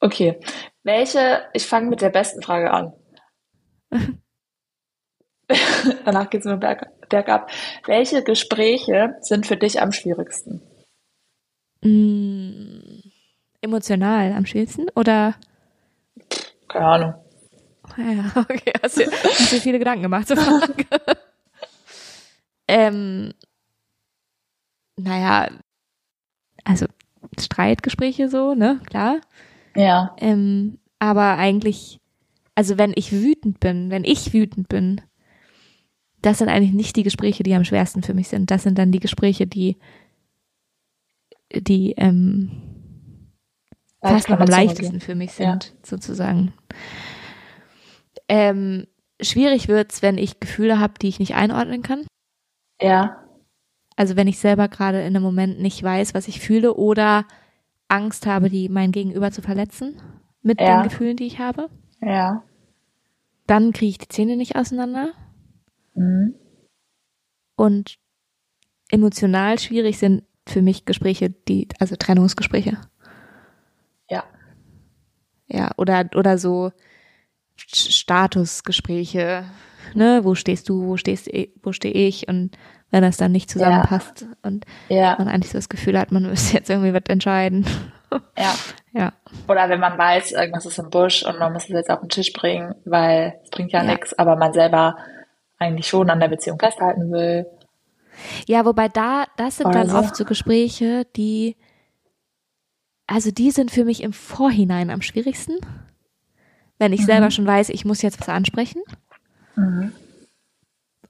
Okay. 0.00 0.38
Welche, 0.82 1.44
ich 1.52 1.66
fange 1.66 1.88
mit 1.90 2.00
der 2.00 2.10
besten 2.10 2.42
Frage 2.42 2.70
an. 2.70 2.92
Danach 6.04 6.30
geht's 6.30 6.46
nur 6.46 6.56
berg, 6.56 6.86
bergab. 7.08 7.50
Welche 7.86 8.22
Gespräche 8.24 9.16
sind 9.20 9.46
für 9.46 9.56
dich 9.56 9.80
am 9.80 9.92
schwierigsten? 9.92 10.62
Mm, 11.82 13.00
emotional 13.60 14.32
am 14.32 14.46
schwierigsten 14.46 14.88
oder? 14.96 15.34
Keine 16.68 16.86
Ahnung. 16.86 17.14
Ja, 17.96 18.32
okay, 18.40 18.72
hast 18.82 18.98
du, 18.98 19.04
hast 19.04 19.52
du 19.52 19.60
viele 19.60 19.78
Gedanken 19.78 20.02
gemacht 20.02 20.28
zur 20.28 20.36
Frage. 20.36 20.86
ähm, 22.68 23.32
naja, 24.96 25.50
also 26.64 26.86
Streitgespräche 27.38 28.28
so, 28.28 28.54
ne, 28.54 28.80
klar. 28.86 29.20
Ja. 29.76 30.14
Ähm, 30.18 30.78
aber 30.98 31.36
eigentlich, 31.36 32.00
also 32.54 32.78
wenn 32.78 32.92
ich 32.94 33.12
wütend 33.12 33.60
bin, 33.60 33.90
wenn 33.90 34.04
ich 34.04 34.32
wütend 34.32 34.68
bin, 34.68 35.00
das 36.22 36.38
sind 36.38 36.48
eigentlich 36.48 36.72
nicht 36.72 36.96
die 36.96 37.02
Gespräche, 37.02 37.42
die 37.42 37.54
am 37.54 37.64
schwersten 37.64 38.02
für 38.02 38.14
mich 38.14 38.28
sind. 38.28 38.50
Das 38.50 38.62
sind 38.62 38.78
dann 38.78 38.92
die 38.92 39.00
Gespräche, 39.00 39.46
die, 39.46 39.76
die 41.52 41.92
ähm, 41.98 42.50
fast 44.00 44.30
noch 44.30 44.40
am 44.40 44.48
leichtesten 44.48 45.00
für 45.00 45.14
mich 45.14 45.32
sind, 45.32 45.74
sozusagen. 45.82 46.54
Ähm, 48.28 48.86
schwierig 49.20 49.68
wird's, 49.68 50.02
wenn 50.02 50.18
ich 50.18 50.40
Gefühle 50.40 50.80
habe, 50.80 50.94
die 51.00 51.08
ich 51.08 51.18
nicht 51.18 51.34
einordnen 51.34 51.82
kann. 51.82 52.06
Ja. 52.80 53.20
Also 53.96 54.16
wenn 54.16 54.26
ich 54.26 54.38
selber 54.38 54.68
gerade 54.68 55.00
in 55.00 55.14
einem 55.14 55.22
Moment 55.22 55.60
nicht 55.60 55.82
weiß, 55.82 56.14
was 56.14 56.26
ich 56.28 56.40
fühle 56.40 56.74
oder 56.74 57.26
Angst 57.88 58.26
habe, 58.26 58.50
die 58.50 58.68
mein 58.68 58.92
Gegenüber 58.92 59.30
zu 59.30 59.40
verletzen 59.42 60.00
mit 60.42 60.60
Ja. 60.60 60.80
den 60.82 60.88
Gefühlen, 60.88 61.16
die 61.16 61.26
ich 61.26 61.38
habe, 61.38 61.68
Ja. 62.00 62.42
dann 63.46 63.72
kriege 63.72 63.90
ich 63.90 63.98
die 63.98 64.08
Zähne 64.08 64.36
nicht 64.36 64.56
auseinander. 64.56 65.12
Mhm. 65.94 66.34
Und 67.56 67.98
emotional 68.90 69.58
schwierig 69.58 69.98
sind 69.98 70.24
für 70.46 70.60
mich 70.60 70.84
Gespräche, 70.86 71.30
die, 71.30 71.68
also 71.78 71.94
Trennungsgespräche. 71.96 72.78
Ja. 74.10 74.24
Ja, 75.46 75.70
oder, 75.76 76.10
oder 76.16 76.36
so 76.36 76.72
Statusgespräche, 77.56 79.44
ne, 79.94 80.20
wo 80.24 80.34
stehst 80.34 80.68
du, 80.68 80.86
wo 80.86 80.96
stehst, 80.96 81.28
wo 81.62 81.72
stehe 81.72 81.94
ich 81.94 82.28
und 82.28 82.56
wenn 82.90 83.02
das 83.02 83.16
dann 83.16 83.32
nicht 83.32 83.50
zusammenpasst 83.50 84.26
und 84.42 84.64
Ja. 84.88 85.16
man 85.18 85.26
eigentlich 85.28 85.50
so 85.50 85.58
das 85.58 85.68
Gefühl 85.68 85.98
hat, 85.98 86.12
man 86.12 86.22
müsste 86.28 86.54
jetzt 86.56 86.70
irgendwie 86.70 86.94
was 86.94 87.02
entscheiden. 87.08 87.66
Ja. 88.38 88.54
Ja, 88.96 89.12
Oder 89.48 89.68
wenn 89.68 89.80
man 89.80 89.98
weiß, 89.98 90.30
irgendwas 90.30 90.66
ist 90.66 90.78
im 90.78 90.88
Busch 90.88 91.24
und 91.24 91.36
man 91.40 91.52
muss 91.52 91.64
es 91.64 91.70
jetzt 91.70 91.90
auf 91.90 91.98
den 91.98 92.10
Tisch 92.10 92.32
bringen, 92.32 92.76
weil 92.84 93.40
es 93.42 93.50
bringt 93.50 93.72
ja, 93.72 93.82
Ja. 93.82 93.90
nichts, 93.90 94.16
aber 94.16 94.36
man 94.36 94.52
selber 94.52 94.96
eigentlich 95.58 95.88
schon 95.88 96.08
an 96.10 96.20
der 96.20 96.28
Beziehung 96.28 96.60
festhalten 96.60 97.10
will. 97.10 97.44
Ja, 98.46 98.64
wobei 98.64 98.88
da, 98.88 99.24
das 99.36 99.56
sind 99.56 99.66
Oder 99.66 99.80
dann 99.80 99.88
so. 99.90 99.96
oft 99.98 100.14
so 100.14 100.24
Gespräche, 100.24 101.08
die, 101.16 101.56
also 103.08 103.32
die 103.32 103.50
sind 103.50 103.72
für 103.72 103.84
mich 103.84 104.00
im 104.04 104.12
Vorhinein 104.12 104.90
am 104.90 105.02
schwierigsten. 105.02 105.56
Wenn 106.78 106.92
ich 106.92 107.04
selber 107.04 107.30
schon 107.30 107.46
weiß, 107.46 107.68
ich 107.70 107.84
muss 107.84 108.02
jetzt 108.02 108.20
was 108.20 108.28
ansprechen 108.28 108.82
Mhm. 109.56 109.92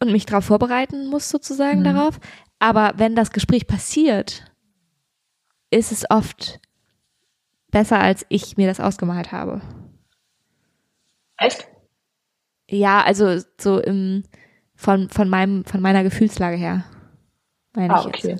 und 0.00 0.12
mich 0.12 0.26
darauf 0.26 0.44
vorbereiten 0.44 1.06
muss 1.08 1.28
sozusagen 1.30 1.80
Mhm. 1.80 1.84
darauf. 1.84 2.20
Aber 2.58 2.92
wenn 2.96 3.16
das 3.16 3.30
Gespräch 3.32 3.66
passiert, 3.66 4.44
ist 5.70 5.92
es 5.92 6.04
oft 6.10 6.60
besser, 7.70 7.98
als 8.00 8.24
ich 8.28 8.56
mir 8.56 8.66
das 8.68 8.80
ausgemalt 8.80 9.32
habe. 9.32 9.60
Echt? 11.36 11.66
Ja, 12.70 13.02
also 13.02 13.40
so 13.60 13.80
im, 13.80 14.22
von, 14.74 15.08
von 15.10 15.28
meinem, 15.28 15.64
von 15.64 15.80
meiner 15.80 16.02
Gefühlslage 16.02 16.56
her. 16.56 16.84
Ah, 17.76 18.04
ich 18.06 18.22
jetzt. 18.22 18.24
okay. 18.24 18.36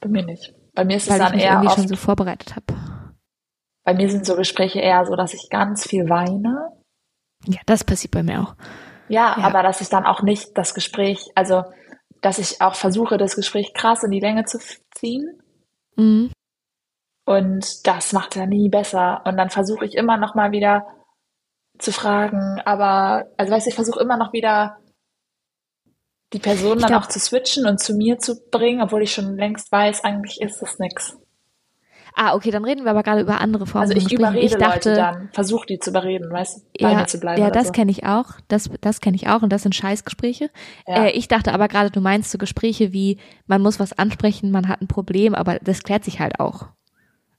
Bei 0.00 0.08
mir 0.08 0.24
nicht. 0.24 0.54
Bei 0.74 0.84
mir 0.84 0.96
ist 0.98 1.04
es 1.04 1.08
Weil 1.10 1.16
ich 1.18 1.24
dann 1.24 1.34
mich 1.34 1.42
eher 1.44 1.50
irgendwie 1.52 1.66
oft, 1.68 1.76
schon 1.76 1.88
so 1.88 1.96
vorbereitet 1.96 2.54
habe. 2.54 2.75
Bei 3.86 3.94
mir 3.94 4.10
sind 4.10 4.26
so 4.26 4.36
Gespräche 4.36 4.80
eher 4.80 5.06
so, 5.06 5.14
dass 5.16 5.32
ich 5.32 5.48
ganz 5.48 5.86
viel 5.88 6.08
weine. 6.10 6.72
Ja, 7.46 7.60
das 7.66 7.84
passiert 7.84 8.10
bei 8.12 8.22
mir 8.22 8.40
auch. 8.42 8.54
Ja, 9.08 9.36
Ja. 9.38 9.44
aber 9.44 9.62
dass 9.62 9.80
ich 9.80 9.88
dann 9.88 10.04
auch 10.04 10.22
nicht 10.22 10.58
das 10.58 10.74
Gespräch, 10.74 11.30
also, 11.36 11.62
dass 12.20 12.38
ich 12.38 12.60
auch 12.60 12.74
versuche, 12.74 13.16
das 13.16 13.36
Gespräch 13.36 13.72
krass 13.74 14.02
in 14.02 14.10
die 14.10 14.20
Länge 14.20 14.44
zu 14.44 14.58
ziehen. 14.96 15.40
Mhm. 15.96 16.32
Und 17.24 17.86
das 17.86 18.12
macht 18.12 18.34
ja 18.36 18.46
nie 18.46 18.68
besser. 18.68 19.22
Und 19.24 19.36
dann 19.36 19.50
versuche 19.50 19.84
ich 19.84 19.94
immer 19.94 20.16
noch 20.16 20.34
mal 20.34 20.50
wieder 20.52 20.86
zu 21.78 21.92
fragen, 21.92 22.60
aber, 22.64 23.26
also 23.36 23.52
weißt 23.52 23.66
du, 23.66 23.70
ich 23.70 23.74
versuche 23.76 24.00
immer 24.00 24.16
noch 24.16 24.32
wieder 24.32 24.78
die 26.32 26.38
Person 26.40 26.76
Ich 26.78 26.82
dann 26.82 26.90
glaub- 26.92 27.02
auch 27.04 27.08
zu 27.08 27.20
switchen 27.20 27.66
und 27.66 27.78
zu 27.78 27.94
mir 27.94 28.18
zu 28.18 28.34
bringen, 28.50 28.80
obwohl 28.82 29.02
ich 29.02 29.12
schon 29.12 29.36
längst 29.36 29.70
weiß, 29.70 30.02
eigentlich 30.02 30.40
ist 30.40 30.60
das 30.62 30.78
nix. 30.78 31.16
Ah, 32.18 32.34
okay, 32.34 32.50
dann 32.50 32.64
reden 32.64 32.84
wir 32.84 32.90
aber 32.92 33.02
gerade 33.02 33.20
über 33.20 33.42
andere 33.42 33.66
Formen 33.66 33.82
Also 33.90 33.94
ich 33.94 34.10
überrede 34.10 34.40
ich 34.40 34.52
dachte, 34.56 34.88
Leute 34.88 34.94
dann, 34.94 35.28
versuche 35.34 35.66
die 35.66 35.78
zu 35.78 35.90
überreden, 35.90 36.32
weißt 36.32 36.56
du, 36.58 36.82
bei 36.82 36.90
ja, 36.92 36.96
mir 36.96 37.06
zu 37.06 37.20
bleiben 37.20 37.42
ja, 37.42 37.50
das 37.50 37.66
so. 37.66 37.72
kenne 37.74 37.90
ich 37.90 38.06
auch. 38.06 38.30
Das, 38.48 38.70
das 38.80 39.02
kenne 39.02 39.16
ich 39.16 39.28
auch 39.28 39.42
und 39.42 39.52
das 39.52 39.62
sind 39.62 39.74
Scheißgespräche. 39.74 40.48
Ja. 40.86 41.04
Äh, 41.04 41.10
ich 41.10 41.28
dachte 41.28 41.52
aber 41.52 41.68
gerade, 41.68 41.90
du 41.90 42.00
meinst 42.00 42.30
so 42.30 42.38
Gespräche 42.38 42.94
wie, 42.94 43.18
man 43.46 43.60
muss 43.60 43.78
was 43.78 43.92
ansprechen, 43.92 44.50
man 44.50 44.66
hat 44.66 44.80
ein 44.80 44.88
Problem, 44.88 45.34
aber 45.34 45.58
das 45.58 45.82
klärt 45.82 46.04
sich 46.04 46.18
halt 46.18 46.40
auch. 46.40 46.68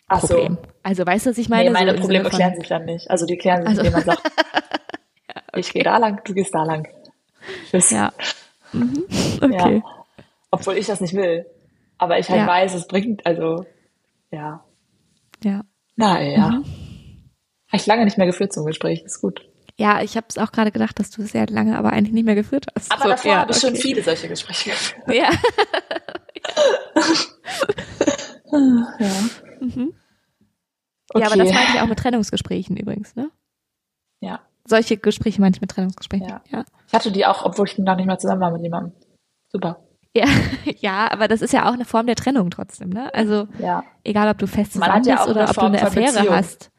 Ach 0.09 0.21
so. 0.21 0.28
Problem. 0.36 0.57
Also 0.84 1.05
weißt 1.07 1.25
du, 1.25 1.32
was 1.32 1.38
ich 1.39 1.49
meine? 1.49 1.65
Nee, 1.65 1.73
meine 1.73 1.93
so 1.93 1.99
Probleme 1.99 2.25
von- 2.30 2.34
klären 2.38 2.55
sich 2.55 2.67
dann 2.67 2.86
nicht. 2.86 3.09
Also 3.09 3.25
die 3.25 3.38
klären 3.38 3.61
sich, 3.61 3.69
Also- 3.69 3.82
indem 3.82 3.93
man 3.93 4.03
sagt, 4.03 4.21
ich 5.55 5.73
gehe 5.73 5.84
da 5.84 5.97
lang, 5.97 6.21
du 6.23 6.34
gehst 6.36 6.53
da 6.53 6.63
lang. 6.63 6.88
Tschüss. 7.71 7.89
Ja. 7.89 8.11
Mhm. 8.73 9.03
Okay. 9.41 9.82
Ja. 9.84 10.05
Obwohl 10.51 10.78
ich 10.78 10.86
das 10.86 11.01
nicht 11.01 11.13
will. 11.15 11.45
Aber 11.97 12.19
ich 12.19 12.30
halt 12.30 12.41
Ja. 12.41 12.47
weiß, 12.47 12.75
es 12.75 12.88
bringt, 12.88 13.25
also, 13.25 13.65
ja. 14.32 14.63
Ja. 15.43 15.61
Na 15.95 16.21
ja. 16.21 16.49
Mhm. 16.49 16.63
Habe 17.67 17.77
ich 17.77 17.85
lange 17.85 18.05
nicht 18.05 18.17
mehr 18.17 18.27
geführt 18.27 18.53
zum 18.53 18.65
Gespräch, 18.65 19.03
ist 19.03 19.21
gut. 19.21 19.41
Ja, 19.79 20.01
ich 20.01 20.15
habe 20.17 20.25
es 20.29 20.38
auch 20.38 20.51
gerade 20.51 20.71
gedacht, 20.71 20.99
dass 20.99 21.11
du 21.11 21.21
es 21.21 21.31
sehr 21.31 21.47
lange, 21.47 21.77
aber 21.77 21.91
eigentlich 21.93 22.13
nicht 22.13 22.25
mehr 22.25 22.35
geführt 22.35 22.65
hast. 22.75 22.91
Aber 22.91 23.03
So, 23.03 23.09
davor 23.09 23.31
ja, 23.31 23.39
habe 23.41 23.51
ich 23.51 23.57
schon 23.59 23.71
okay. 23.71 23.81
viele 23.81 24.01
solche 24.01 24.27
Gespräche 24.27 24.71
geführt. 24.71 25.13
Ja. 25.13 25.29
Ja. 28.99 29.11
Mhm. 29.59 29.93
Okay. 31.09 31.21
Ja, 31.21 31.27
aber 31.27 31.38
das 31.38 31.53
meinte 31.53 31.71
ich 31.75 31.81
auch 31.81 31.88
mit 31.88 31.99
Trennungsgesprächen 31.99 32.77
übrigens, 32.77 33.15
ne? 33.15 33.31
Ja. 34.19 34.41
Solche 34.65 34.97
Gespräche 34.97 35.39
meine 35.39 35.55
ich 35.55 35.61
mit 35.61 35.71
Trennungsgesprächen. 35.71 36.27
Ja. 36.27 36.41
Ja. 36.49 36.65
Ich 36.88 36.93
hatte 36.93 37.11
die 37.11 37.25
auch, 37.25 37.45
obwohl 37.45 37.67
ich 37.67 37.77
noch 37.77 37.95
nicht 37.95 38.05
mal 38.05 38.19
zusammen 38.19 38.41
war 38.41 38.51
mit 38.51 38.61
jemandem. 38.61 38.93
Super. 39.49 39.86
Ja, 40.16 40.26
ja, 40.80 41.12
aber 41.12 41.28
das 41.28 41.41
ist 41.41 41.53
ja 41.53 41.68
auch 41.70 41.74
eine 41.74 41.86
Form 41.86 42.05
der 42.08 42.16
Trennung 42.16 42.49
trotzdem, 42.49 42.89
ne? 42.89 43.14
Also 43.14 43.47
Ja. 43.60 43.84
egal, 44.03 44.30
ob 44.30 44.38
du 44.38 44.47
fest 44.47 44.74
zusammen 44.74 45.03
ja 45.03 45.16
bist 45.16 45.28
auch 45.28 45.32
oder 45.32 45.49
ob 45.49 45.53
du 45.55 45.62
eine 45.62 45.82
Affäre 45.82 46.14
Beziehung. 46.14 46.34
hast. 46.36 46.72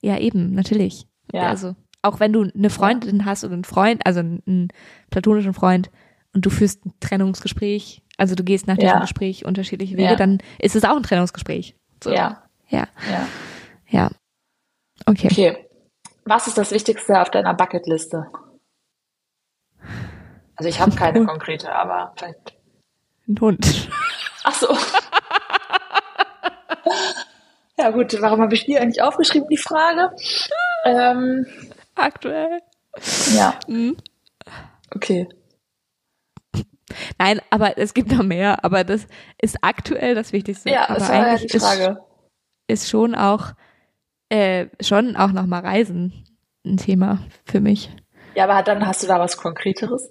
Ja, 0.00 0.18
eben, 0.18 0.52
natürlich. 0.52 1.06
Ja. 1.32 1.48
Also 1.48 1.74
auch 2.02 2.20
wenn 2.20 2.32
du 2.32 2.42
eine 2.54 2.70
Freundin 2.70 3.24
hast 3.24 3.44
oder 3.44 3.54
einen 3.54 3.64
Freund, 3.64 4.06
also 4.06 4.20
einen, 4.20 4.42
einen 4.46 4.68
platonischen 5.10 5.54
Freund 5.54 5.90
und 6.32 6.46
du 6.46 6.50
führst 6.50 6.84
ein 6.86 6.92
Trennungsgespräch, 7.00 8.02
also 8.16 8.34
du 8.34 8.44
gehst 8.44 8.66
nach 8.66 8.76
diesem 8.76 8.88
Ja. 8.96 9.00
Gespräch 9.00 9.44
unterschiedliche 9.44 9.96
Wege, 9.96 10.10
Ja. 10.10 10.16
dann 10.16 10.38
ist 10.60 10.76
es 10.76 10.84
auch 10.84 10.96
ein 10.96 11.02
Trennungsgespräch. 11.02 11.74
So. 12.02 12.12
Ja. 12.12 12.44
Ja, 12.68 12.86
Ja. 13.10 13.26
ja. 13.88 14.10
Okay. 15.06 15.28
Okay. 15.30 15.56
Was 16.24 16.46
ist 16.46 16.58
das 16.58 16.70
Wichtigste 16.72 17.20
auf 17.20 17.30
deiner 17.30 17.54
Bucketliste? 17.54 18.26
Also 20.56 20.68
ich 20.68 20.80
habe 20.80 20.94
keine 20.96 21.24
konkrete, 21.26 21.72
aber 21.74 22.12
vielleicht. 22.16 22.55
Ein 23.28 23.40
Hund. 23.40 23.88
Ach 24.44 24.54
so. 24.54 24.68
ja 27.78 27.90
gut, 27.90 28.16
warum 28.20 28.40
habe 28.40 28.54
ich 28.54 28.64
die 28.64 28.78
eigentlich 28.78 29.02
aufgeschrieben, 29.02 29.48
die 29.48 29.56
Frage? 29.56 30.14
Ähm, 30.84 31.46
Aktuell. 31.94 32.60
ja, 33.34 33.58
Mhm. 33.66 33.96
okay. 34.94 35.28
Nein, 37.18 37.40
aber 37.50 37.76
es 37.78 37.92
gibt 37.94 38.12
noch 38.12 38.22
mehr, 38.22 38.64
aber 38.64 38.84
das 38.84 39.06
ist 39.40 39.58
aktuell 39.62 40.14
das 40.14 40.32
Wichtigste. 40.32 40.70
Ja, 40.70 40.84
aber 40.88 40.98
das 41.00 41.08
war 41.08 41.16
ja 41.16 41.22
eigentlich 41.24 41.50
die 41.52 41.58
Frage. 41.58 41.98
Ist, 42.68 42.82
ist 42.84 42.90
schon 42.90 43.14
auch, 43.14 43.52
äh, 44.28 44.68
schon 44.80 45.16
auch 45.16 45.32
nochmal 45.32 45.62
Reisen 45.62 46.24
ein 46.64 46.76
Thema 46.76 47.18
für 47.44 47.60
mich. 47.60 47.90
Ja, 48.34 48.44
aber 48.44 48.62
dann 48.62 48.86
hast 48.86 49.02
du 49.02 49.06
da 49.06 49.18
was 49.18 49.36
Konkreteres? 49.36 50.08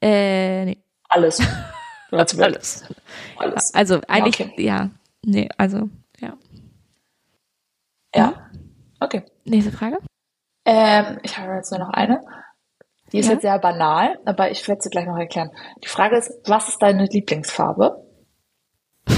Äh, 0.00 0.64
nee. 0.64 0.82
Alles. 1.08 1.40
Alles. 2.12 2.38
Alles. 2.38 2.84
Alles. 3.38 3.74
Also 3.74 4.00
eigentlich, 4.08 4.40
Okay. 4.40 4.62
ja. 4.64 4.90
Nee, 5.24 5.48
also, 5.56 5.88
ja. 6.20 6.36
Ja. 8.14 8.50
Okay. 9.00 9.24
Nächste 9.44 9.72
Frage. 9.72 9.98
Ähm, 10.64 11.18
ich 11.22 11.36
habe 11.38 11.54
jetzt 11.54 11.70
nur 11.70 11.80
noch 11.80 11.90
eine. 11.90 12.20
Die 13.12 13.18
ist 13.18 13.26
Ja. 13.26 13.32
jetzt 13.32 13.42
sehr 13.42 13.58
banal, 13.58 14.18
aber 14.24 14.50
ich 14.50 14.66
werde 14.68 14.80
sie 14.82 14.90
gleich 14.90 15.06
noch 15.06 15.16
erklären. 15.18 15.50
Die 15.82 15.88
Frage 15.88 16.16
ist, 16.16 16.32
was 16.46 16.68
ist 16.68 16.82
deine 16.82 17.06
Lieblingsfarbe? 17.06 18.06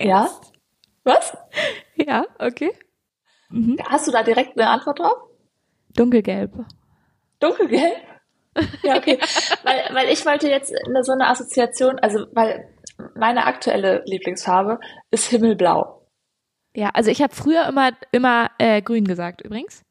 Ja? 0.00 0.28
Was? 1.04 1.36
Ja, 1.94 2.24
okay. 2.40 2.72
Hast 3.88 4.08
du 4.08 4.10
da 4.10 4.24
direkt 4.24 4.58
eine 4.58 4.68
Antwort 4.68 4.98
drauf? 4.98 5.16
Dunkelgelb. 5.94 6.52
Dunkelgelb? 7.38 7.96
Ja, 8.82 8.96
okay. 8.96 9.18
weil, 9.64 9.94
weil 9.94 10.08
ich 10.10 10.24
wollte 10.26 10.48
jetzt 10.48 10.72
eine, 10.86 11.02
so 11.04 11.12
eine 11.12 11.28
Assoziation, 11.28 11.98
also 11.98 12.26
weil 12.32 12.68
meine 13.14 13.44
aktuelle 13.46 14.02
Lieblingsfarbe 14.06 14.78
ist 15.10 15.26
Himmelblau. 15.28 16.02
Ja, 16.74 16.90
also 16.94 17.10
ich 17.10 17.22
habe 17.22 17.34
früher 17.34 17.66
immer, 17.68 17.90
immer 18.12 18.50
äh, 18.58 18.82
grün 18.82 19.04
gesagt 19.06 19.42
übrigens. 19.42 19.82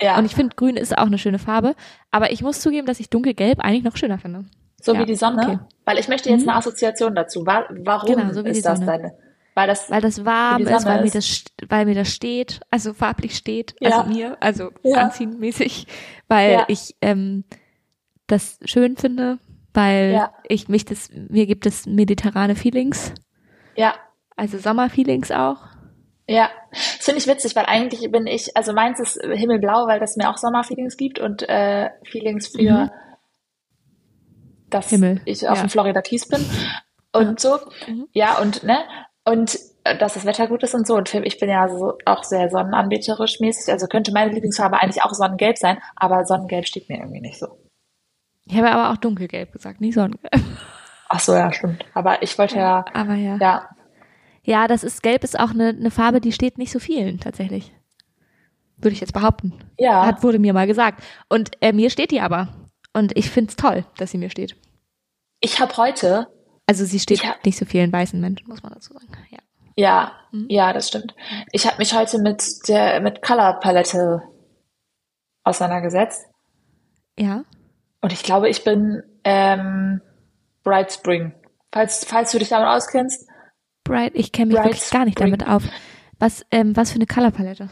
Ja, 0.00 0.18
Und 0.18 0.26
ich 0.26 0.34
finde, 0.34 0.54
grün 0.56 0.76
ist 0.76 0.96
auch 0.96 1.06
eine 1.06 1.16
schöne 1.18 1.38
Farbe. 1.38 1.74
Aber 2.10 2.30
ich 2.30 2.42
muss 2.42 2.60
zugeben, 2.60 2.86
dass 2.86 3.00
ich 3.00 3.08
dunkelgelb 3.08 3.60
eigentlich 3.60 3.84
noch 3.84 3.96
schöner 3.96 4.18
finde. 4.18 4.44
so 4.82 4.92
ja, 4.94 5.00
wie 5.00 5.06
die 5.06 5.16
Sonne. 5.16 5.42
okay. 5.42 5.58
Weil 5.86 5.98
ich 5.98 6.08
möchte 6.08 6.28
jetzt 6.28 6.42
Mhm. 6.42 6.50
eine 6.50 6.58
Assoziation 6.58 7.14
dazu. 7.14 7.46
Wa- 7.46 7.66
Warum 7.70 8.14
Genau, 8.14 8.32
so 8.32 8.44
wie 8.44 8.50
die 8.52 8.58
ist 8.58 8.66
das 8.66 8.78
Sonne. 8.78 8.90
deine? 8.92 9.18
Weil 9.54 9.68
das, 9.68 9.90
Weil 9.90 10.02
das 10.02 10.22
warm 10.26 10.60
ist, 10.66 10.84
weil 10.84 10.98
mir, 11.00 11.06
ist. 11.06 11.14
das, 11.14 11.24
st- 11.24 11.50
weil 11.70 11.86
mir 11.86 11.94
das 11.94 12.12
steht, 12.12 12.60
also 12.70 12.92
farblich 12.92 13.34
steht, 13.34 13.74
Ja. 13.80 14.00
also 14.00 14.10
mir, 14.10 14.36
also 14.40 14.70
Ja. 14.82 14.98
anziehenmäßig, 14.98 15.86
weil 16.28 16.52
Ja. 16.52 16.64
ich 16.68 16.94
ähm, 17.00 17.44
das 18.26 18.58
schön 18.64 18.96
finde, 18.96 19.38
weil 19.74 20.12
Ja. 20.12 20.32
ich 20.48 20.68
mich 20.68 20.84
das, 20.84 21.10
mir 21.28 21.46
gibt 21.46 21.66
es 21.66 21.86
mediterrane 21.86 22.54
Feelings, 22.56 23.12
ja, 23.76 23.94
also 24.36 24.58
Sommerfeelings 24.58 25.30
auch. 25.30 25.58
Ja, 26.28 26.50
das 26.72 27.04
finde 27.04 27.18
ich 27.20 27.26
witzig, 27.26 27.54
weil 27.54 27.66
eigentlich 27.66 28.10
bin 28.10 28.26
ich, 28.26 28.56
also 28.56 28.72
meins 28.72 28.98
ist 29.00 29.20
himmelblau, 29.22 29.86
weil 29.86 30.00
das 30.00 30.16
mir 30.16 30.28
auch 30.28 30.38
Sommerfeelings 30.38 30.96
gibt 30.96 31.18
und 31.20 31.48
äh, 31.48 31.90
Feelings 32.04 32.48
für, 32.48 32.62
Mhm. 32.86 32.90
dass 34.70 34.90
Himmel, 34.90 35.20
ich 35.24 35.48
auf 35.48 35.56
ja. 35.58 35.64
dem 35.64 35.70
Florida 35.70 36.02
Keys 36.02 36.26
bin 36.28 36.44
und 37.12 37.38
so. 37.40 37.58
Mhm. 37.86 38.08
Ja, 38.12 38.38
und 38.40 38.64
ne, 38.64 38.78
und 39.24 39.58
äh, 39.84 39.96
dass 39.96 40.14
das 40.14 40.24
Wetter 40.24 40.48
gut 40.48 40.62
ist 40.64 40.74
und 40.74 40.86
so. 40.86 40.96
Und 40.96 41.08
für, 41.08 41.22
ich 41.24 41.38
bin 41.38 41.48
ja 41.48 41.68
so 41.68 41.94
auch 42.04 42.24
sehr 42.24 42.50
sonnenanbeterisch 42.50 43.38
mäßig, 43.40 43.72
also 43.72 43.86
könnte 43.86 44.12
meine 44.12 44.32
Lieblingsfarbe 44.32 44.80
eigentlich 44.80 45.02
auch 45.04 45.12
Sonnengelb 45.14 45.58
sein, 45.58 45.78
aber 45.94 46.24
Sonnengelb 46.24 46.66
steht 46.66 46.88
mir 46.88 46.98
irgendwie 46.98 47.20
nicht 47.20 47.38
so. 47.38 47.46
Ich 48.46 48.56
habe 48.56 48.70
aber 48.70 48.90
auch 48.92 48.96
dunkelgelb 48.96 49.52
gesagt, 49.52 49.80
nicht 49.80 49.94
sonnengelb. 49.94 50.30
Ach 51.08 51.20
so, 51.20 51.34
ja, 51.34 51.52
stimmt. 51.52 51.84
Aber 51.94 52.22
ich 52.22 52.38
wollte 52.38 52.56
ja, 52.56 52.84
Aber 52.94 53.14
ja. 53.14 53.36
ja, 53.40 53.68
Ja, 54.44 54.68
das 54.68 54.84
ist, 54.84 55.02
gelb 55.02 55.24
ist 55.24 55.38
auch 55.38 55.50
eine, 55.50 55.68
eine 55.70 55.90
Farbe, 55.90 56.20
die 56.20 56.32
steht 56.32 56.56
nicht 56.58 56.70
so 56.72 56.78
vielen, 56.78 57.18
tatsächlich. 57.20 57.72
Würde 58.78 58.94
ich 58.94 59.00
jetzt 59.00 59.12
behaupten. 59.12 59.54
ja, 59.78 60.04
Hat, 60.06 60.22
wurde 60.22 60.38
mir 60.38 60.52
mal 60.52 60.66
gesagt. 60.66 61.02
Und 61.28 61.50
äh, 61.62 61.72
mir 61.72 61.90
steht 61.90 62.10
die 62.10 62.20
aber. 62.20 62.48
Und 62.92 63.16
ich 63.16 63.30
find's 63.30 63.56
toll, 63.56 63.84
dass 63.98 64.10
sie 64.10 64.18
mir 64.18 64.30
steht. 64.30 64.56
ich 65.40 65.60
habe 65.60 65.76
heute 65.76 66.28
Also 66.66 66.84
sie 66.84 66.98
steht 67.00 67.24
hab- 67.24 67.44
nicht 67.44 67.58
so 67.58 67.64
vielen 67.64 67.92
weißen 67.92 68.20
Menschen, 68.20 68.48
muss 68.48 68.62
man 68.62 68.72
dazu 68.72 68.92
sagen. 68.92 69.06
Ja. 69.30 69.38
Ja, 69.78 70.12
Mhm. 70.32 70.46
ja, 70.48 70.72
das 70.72 70.88
stimmt. 70.88 71.14
Ich 71.52 71.66
habe 71.66 71.78
mich 71.78 71.92
heute 71.94 72.18
mit 72.18 72.42
der 72.68 73.00
mit 73.00 73.22
Color 73.22 73.54
Palette 73.60 74.22
auseinandergesetzt 75.44 76.26
Ja. 77.18 77.44
Und 78.06 78.12
ich 78.12 78.22
glaube, 78.22 78.48
ich 78.48 78.62
bin 78.62 79.02
ähm, 79.24 80.00
Bright 80.62 80.92
Spring. 80.92 81.32
Falls 81.72 82.04
falls 82.04 82.30
du 82.30 82.38
dich 82.38 82.50
damit 82.50 82.68
auskennst, 82.68 83.28
Bright, 83.82 84.12
ich 84.14 84.30
kenne 84.30 84.46
mich 84.52 84.56
Bright 84.56 84.66
wirklich 84.66 84.90
gar 84.90 85.04
nicht 85.04 85.18
Spring. 85.18 85.32
damit 85.36 85.48
auf. 85.48 85.64
Was, 86.20 86.46
ähm, 86.52 86.76
was 86.76 86.90
für 86.92 86.96
eine 86.96 87.06
Colorpalette? 87.06 87.68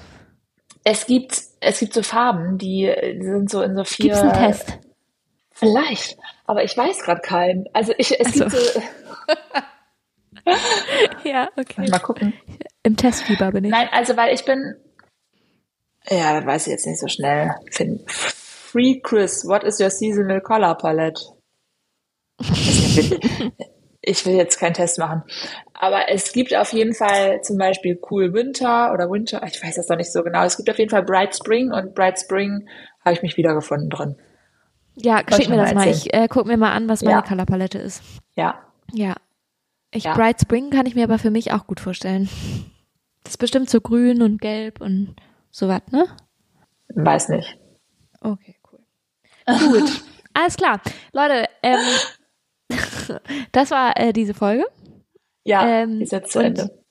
es 0.82 1.06
gibt 1.06 1.40
es 1.60 1.78
gibt 1.78 1.94
so 1.94 2.02
Farben, 2.02 2.58
die, 2.58 2.92
sind 3.20 3.48
so 3.48 3.62
in 3.62 3.76
so 3.76 3.84
vier. 3.84 4.06
Gibt's 4.06 4.20
einen 4.20 4.32
Test? 4.32 4.78
Vielleicht, 5.52 6.18
aber 6.46 6.64
ich 6.64 6.76
weiß 6.76 6.98
gerade 7.04 7.20
keinen. 7.20 7.66
Also 7.72 7.92
ich 7.96 8.18
es 8.20 8.26
Ach 8.26 8.32
so. 8.34 8.44
gibt 8.44 8.52
so. 8.74 8.80
Ja, 11.24 11.48
okay. 11.56 11.88
Mal 11.88 12.00
gucken. 12.00 12.34
Im 12.82 12.96
Testfieber 12.96 13.52
bin 13.52 13.64
ich. 13.64 13.70
Nein, 13.70 13.88
also 13.92 14.16
weil 14.16 14.34
ich 14.34 14.44
bin. 14.44 14.74
Ja, 16.10 16.34
das 16.38 16.44
weiß 16.46 16.66
ich 16.66 16.72
jetzt 16.72 16.86
nicht 16.86 16.98
so 17.00 17.06
schnell. 17.08 17.54
Fin- 17.70 18.04
Free 18.74 18.98
Chris, 19.00 19.44
what 19.46 19.62
is 19.62 19.78
your 19.78 19.88
seasonal 19.90 20.40
color 20.40 20.74
palette? 20.74 21.20
Ich 24.06 24.26
will 24.26 24.34
jetzt 24.34 24.58
keinen 24.58 24.74
Test 24.74 24.98
machen. 24.98 25.22
Aber 25.72 26.10
es 26.10 26.34
gibt 26.34 26.54
auf 26.54 26.74
jeden 26.74 26.92
Fall 26.92 27.40
zum 27.40 27.56
Beispiel 27.56 27.98
Cool 28.10 28.34
Winter 28.34 28.92
oder 28.92 29.10
Winter, 29.10 29.40
ich 29.46 29.62
weiß 29.62 29.76
das 29.76 29.88
noch 29.88 29.96
nicht 29.96 30.12
so 30.12 30.22
genau. 30.22 30.44
Es 30.44 30.58
gibt 30.58 30.68
auf 30.68 30.78
jeden 30.78 30.90
Fall 30.90 31.04
Bright 31.04 31.34
Spring 31.34 31.72
und 31.72 31.94
Bright 31.94 32.20
Spring 32.20 32.68
habe 33.02 33.14
ich 33.14 33.22
mich 33.22 33.38
wiedergefunden 33.38 33.88
drin. 33.88 34.16
Ja, 34.96 35.22
schick 35.32 35.48
mir 35.48 35.56
das 35.56 35.72
mal 35.72 35.86
erzählen. 35.86 35.96
Ich 35.96 36.12
äh, 36.12 36.28
guck 36.28 36.44
mir 36.46 36.58
mal 36.58 36.72
an, 36.72 36.86
was 36.86 37.00
meine 37.00 37.16
Ja. 37.16 37.22
Colorpalette 37.22 37.78
ist. 37.78 38.02
Ja. 38.36 38.60
Ja. 38.92 39.14
Ich, 39.90 40.04
Ja. 40.04 40.12
Bright 40.12 40.38
Spring 40.42 40.68
kann 40.68 40.84
ich 40.84 40.94
mir 40.94 41.04
aber 41.04 41.18
für 41.18 41.30
mich 41.30 41.52
auch 41.52 41.66
gut 41.66 41.80
vorstellen. 41.80 42.28
Das 43.22 43.32
ist 43.34 43.38
bestimmt 43.38 43.70
so 43.70 43.80
grün 43.80 44.20
und 44.20 44.38
gelb 44.38 44.82
und 44.82 45.16
sowas, 45.50 45.80
ne? 45.92 46.04
Weiß 46.94 47.30
nicht. 47.30 47.56
Okay. 48.20 48.53
Gut. 49.46 50.02
Alles 50.32 50.56
klar. 50.56 50.80
Leute, 51.12 51.46
ähm, 51.62 51.78
das 53.52 53.70
war 53.70 53.98
äh, 53.98 54.12
diese 54.12 54.34
Folge. 54.34 54.64
Ja, 55.44 55.66
Ähm, 55.82 56.00
ist 56.00 56.12
jetzt 56.12 56.32
zu 56.32 56.40
Ende. 56.40 56.82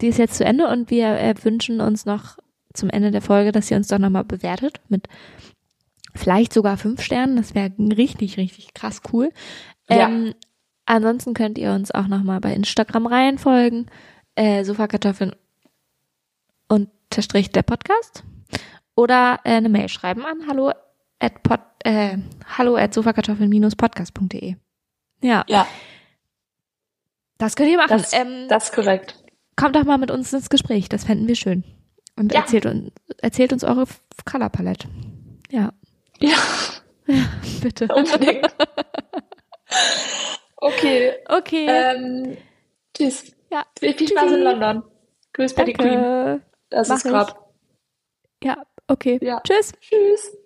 Die 0.00 0.08
ist 0.08 0.18
jetzt 0.18 0.36
zu 0.36 0.44
Ende 0.44 0.68
und 0.68 0.90
wir 0.90 1.18
äh, 1.18 1.34
wünschen 1.42 1.80
uns 1.80 2.06
noch 2.06 2.38
zum 2.74 2.90
Ende 2.90 3.10
der 3.10 3.22
Folge, 3.22 3.50
dass 3.50 3.70
ihr 3.70 3.76
uns 3.76 3.88
doch 3.88 3.98
nochmal 3.98 4.24
bewertet 4.24 4.80
mit 4.88 5.08
vielleicht 6.14 6.52
sogar 6.52 6.76
fünf 6.76 7.02
Sternen. 7.02 7.36
Das 7.36 7.54
wäre 7.54 7.72
richtig, 7.78 8.36
richtig 8.36 8.74
krass 8.74 9.00
cool. 9.12 9.30
Ja. 9.88 10.08
Ähm, 10.08 10.34
ansonsten 10.86 11.34
könnt 11.34 11.58
ihr 11.58 11.72
uns 11.72 11.90
auch 11.90 12.06
nochmal 12.06 12.40
bei 12.40 12.52
Instagram 12.54 13.06
reinfolgen. 13.06 13.90
Äh, 14.34 14.64
Sofakartoffeln 14.64 15.34
unterstrich 16.68 17.50
der 17.50 17.62
Podcast. 17.62 18.22
Oder 18.94 19.40
äh, 19.44 19.52
eine 19.54 19.68
Mail 19.68 19.88
schreiben 19.88 20.24
an 20.24 20.46
hallo 20.48 20.72
at, 21.20 21.42
pod, 21.42 21.60
äh, 21.84 22.18
hallo 22.56 22.76
at 22.76 22.94
sofakartoffeln-podcast.de. 22.94 24.56
Ja, 25.22 25.44
Ja, 25.48 25.66
das 27.38 27.56
könnt 27.56 27.70
ihr 27.70 27.76
machen. 27.76 27.88
das, 27.90 28.12
ähm, 28.12 28.46
das 28.48 28.64
ist 28.68 28.74
korrekt. 28.74 29.22
kommt 29.56 29.74
doch 29.76 29.84
mal 29.84 29.98
mit 29.98 30.10
uns 30.10 30.32
ins 30.32 30.48
Gespräch. 30.50 30.88
Das 30.88 31.04
fänden 31.04 31.26
wir 31.28 31.34
schön. 31.36 31.64
Und 32.16 32.32
Ja. 32.32 32.40
erzählt, 32.40 32.66
uns, 32.66 32.92
erzählt 33.18 33.52
uns 33.52 33.64
eure 33.64 33.86
Color 34.30 34.48
Palette. 34.48 34.88
Ja, 35.50 35.72
Ja, 36.20 36.36
bitte. 37.62 37.88
unbedingt. 37.94 38.46
okay. 40.56 41.14
Okay. 41.28 41.66
Ähm, 41.68 42.36
tschüss. 42.94 43.32
ja, 43.50 43.64
Viel, 43.78 43.94
viel 43.94 44.08
Spaß 44.08 44.32
in 44.32 44.42
London. 44.42 44.82
Grüß 45.32 45.54
bei 45.54 45.64
die 45.64 45.72
Queen. 45.74 46.42
Das 46.70 46.88
Mach 46.88 46.96
ist 46.98 47.02
gerade. 47.04 47.32
Ja, 48.42 48.56
okay. 48.88 49.18
Ja. 49.22 49.40
Tschüss. 49.40 49.72
Tschüss. 49.80 50.36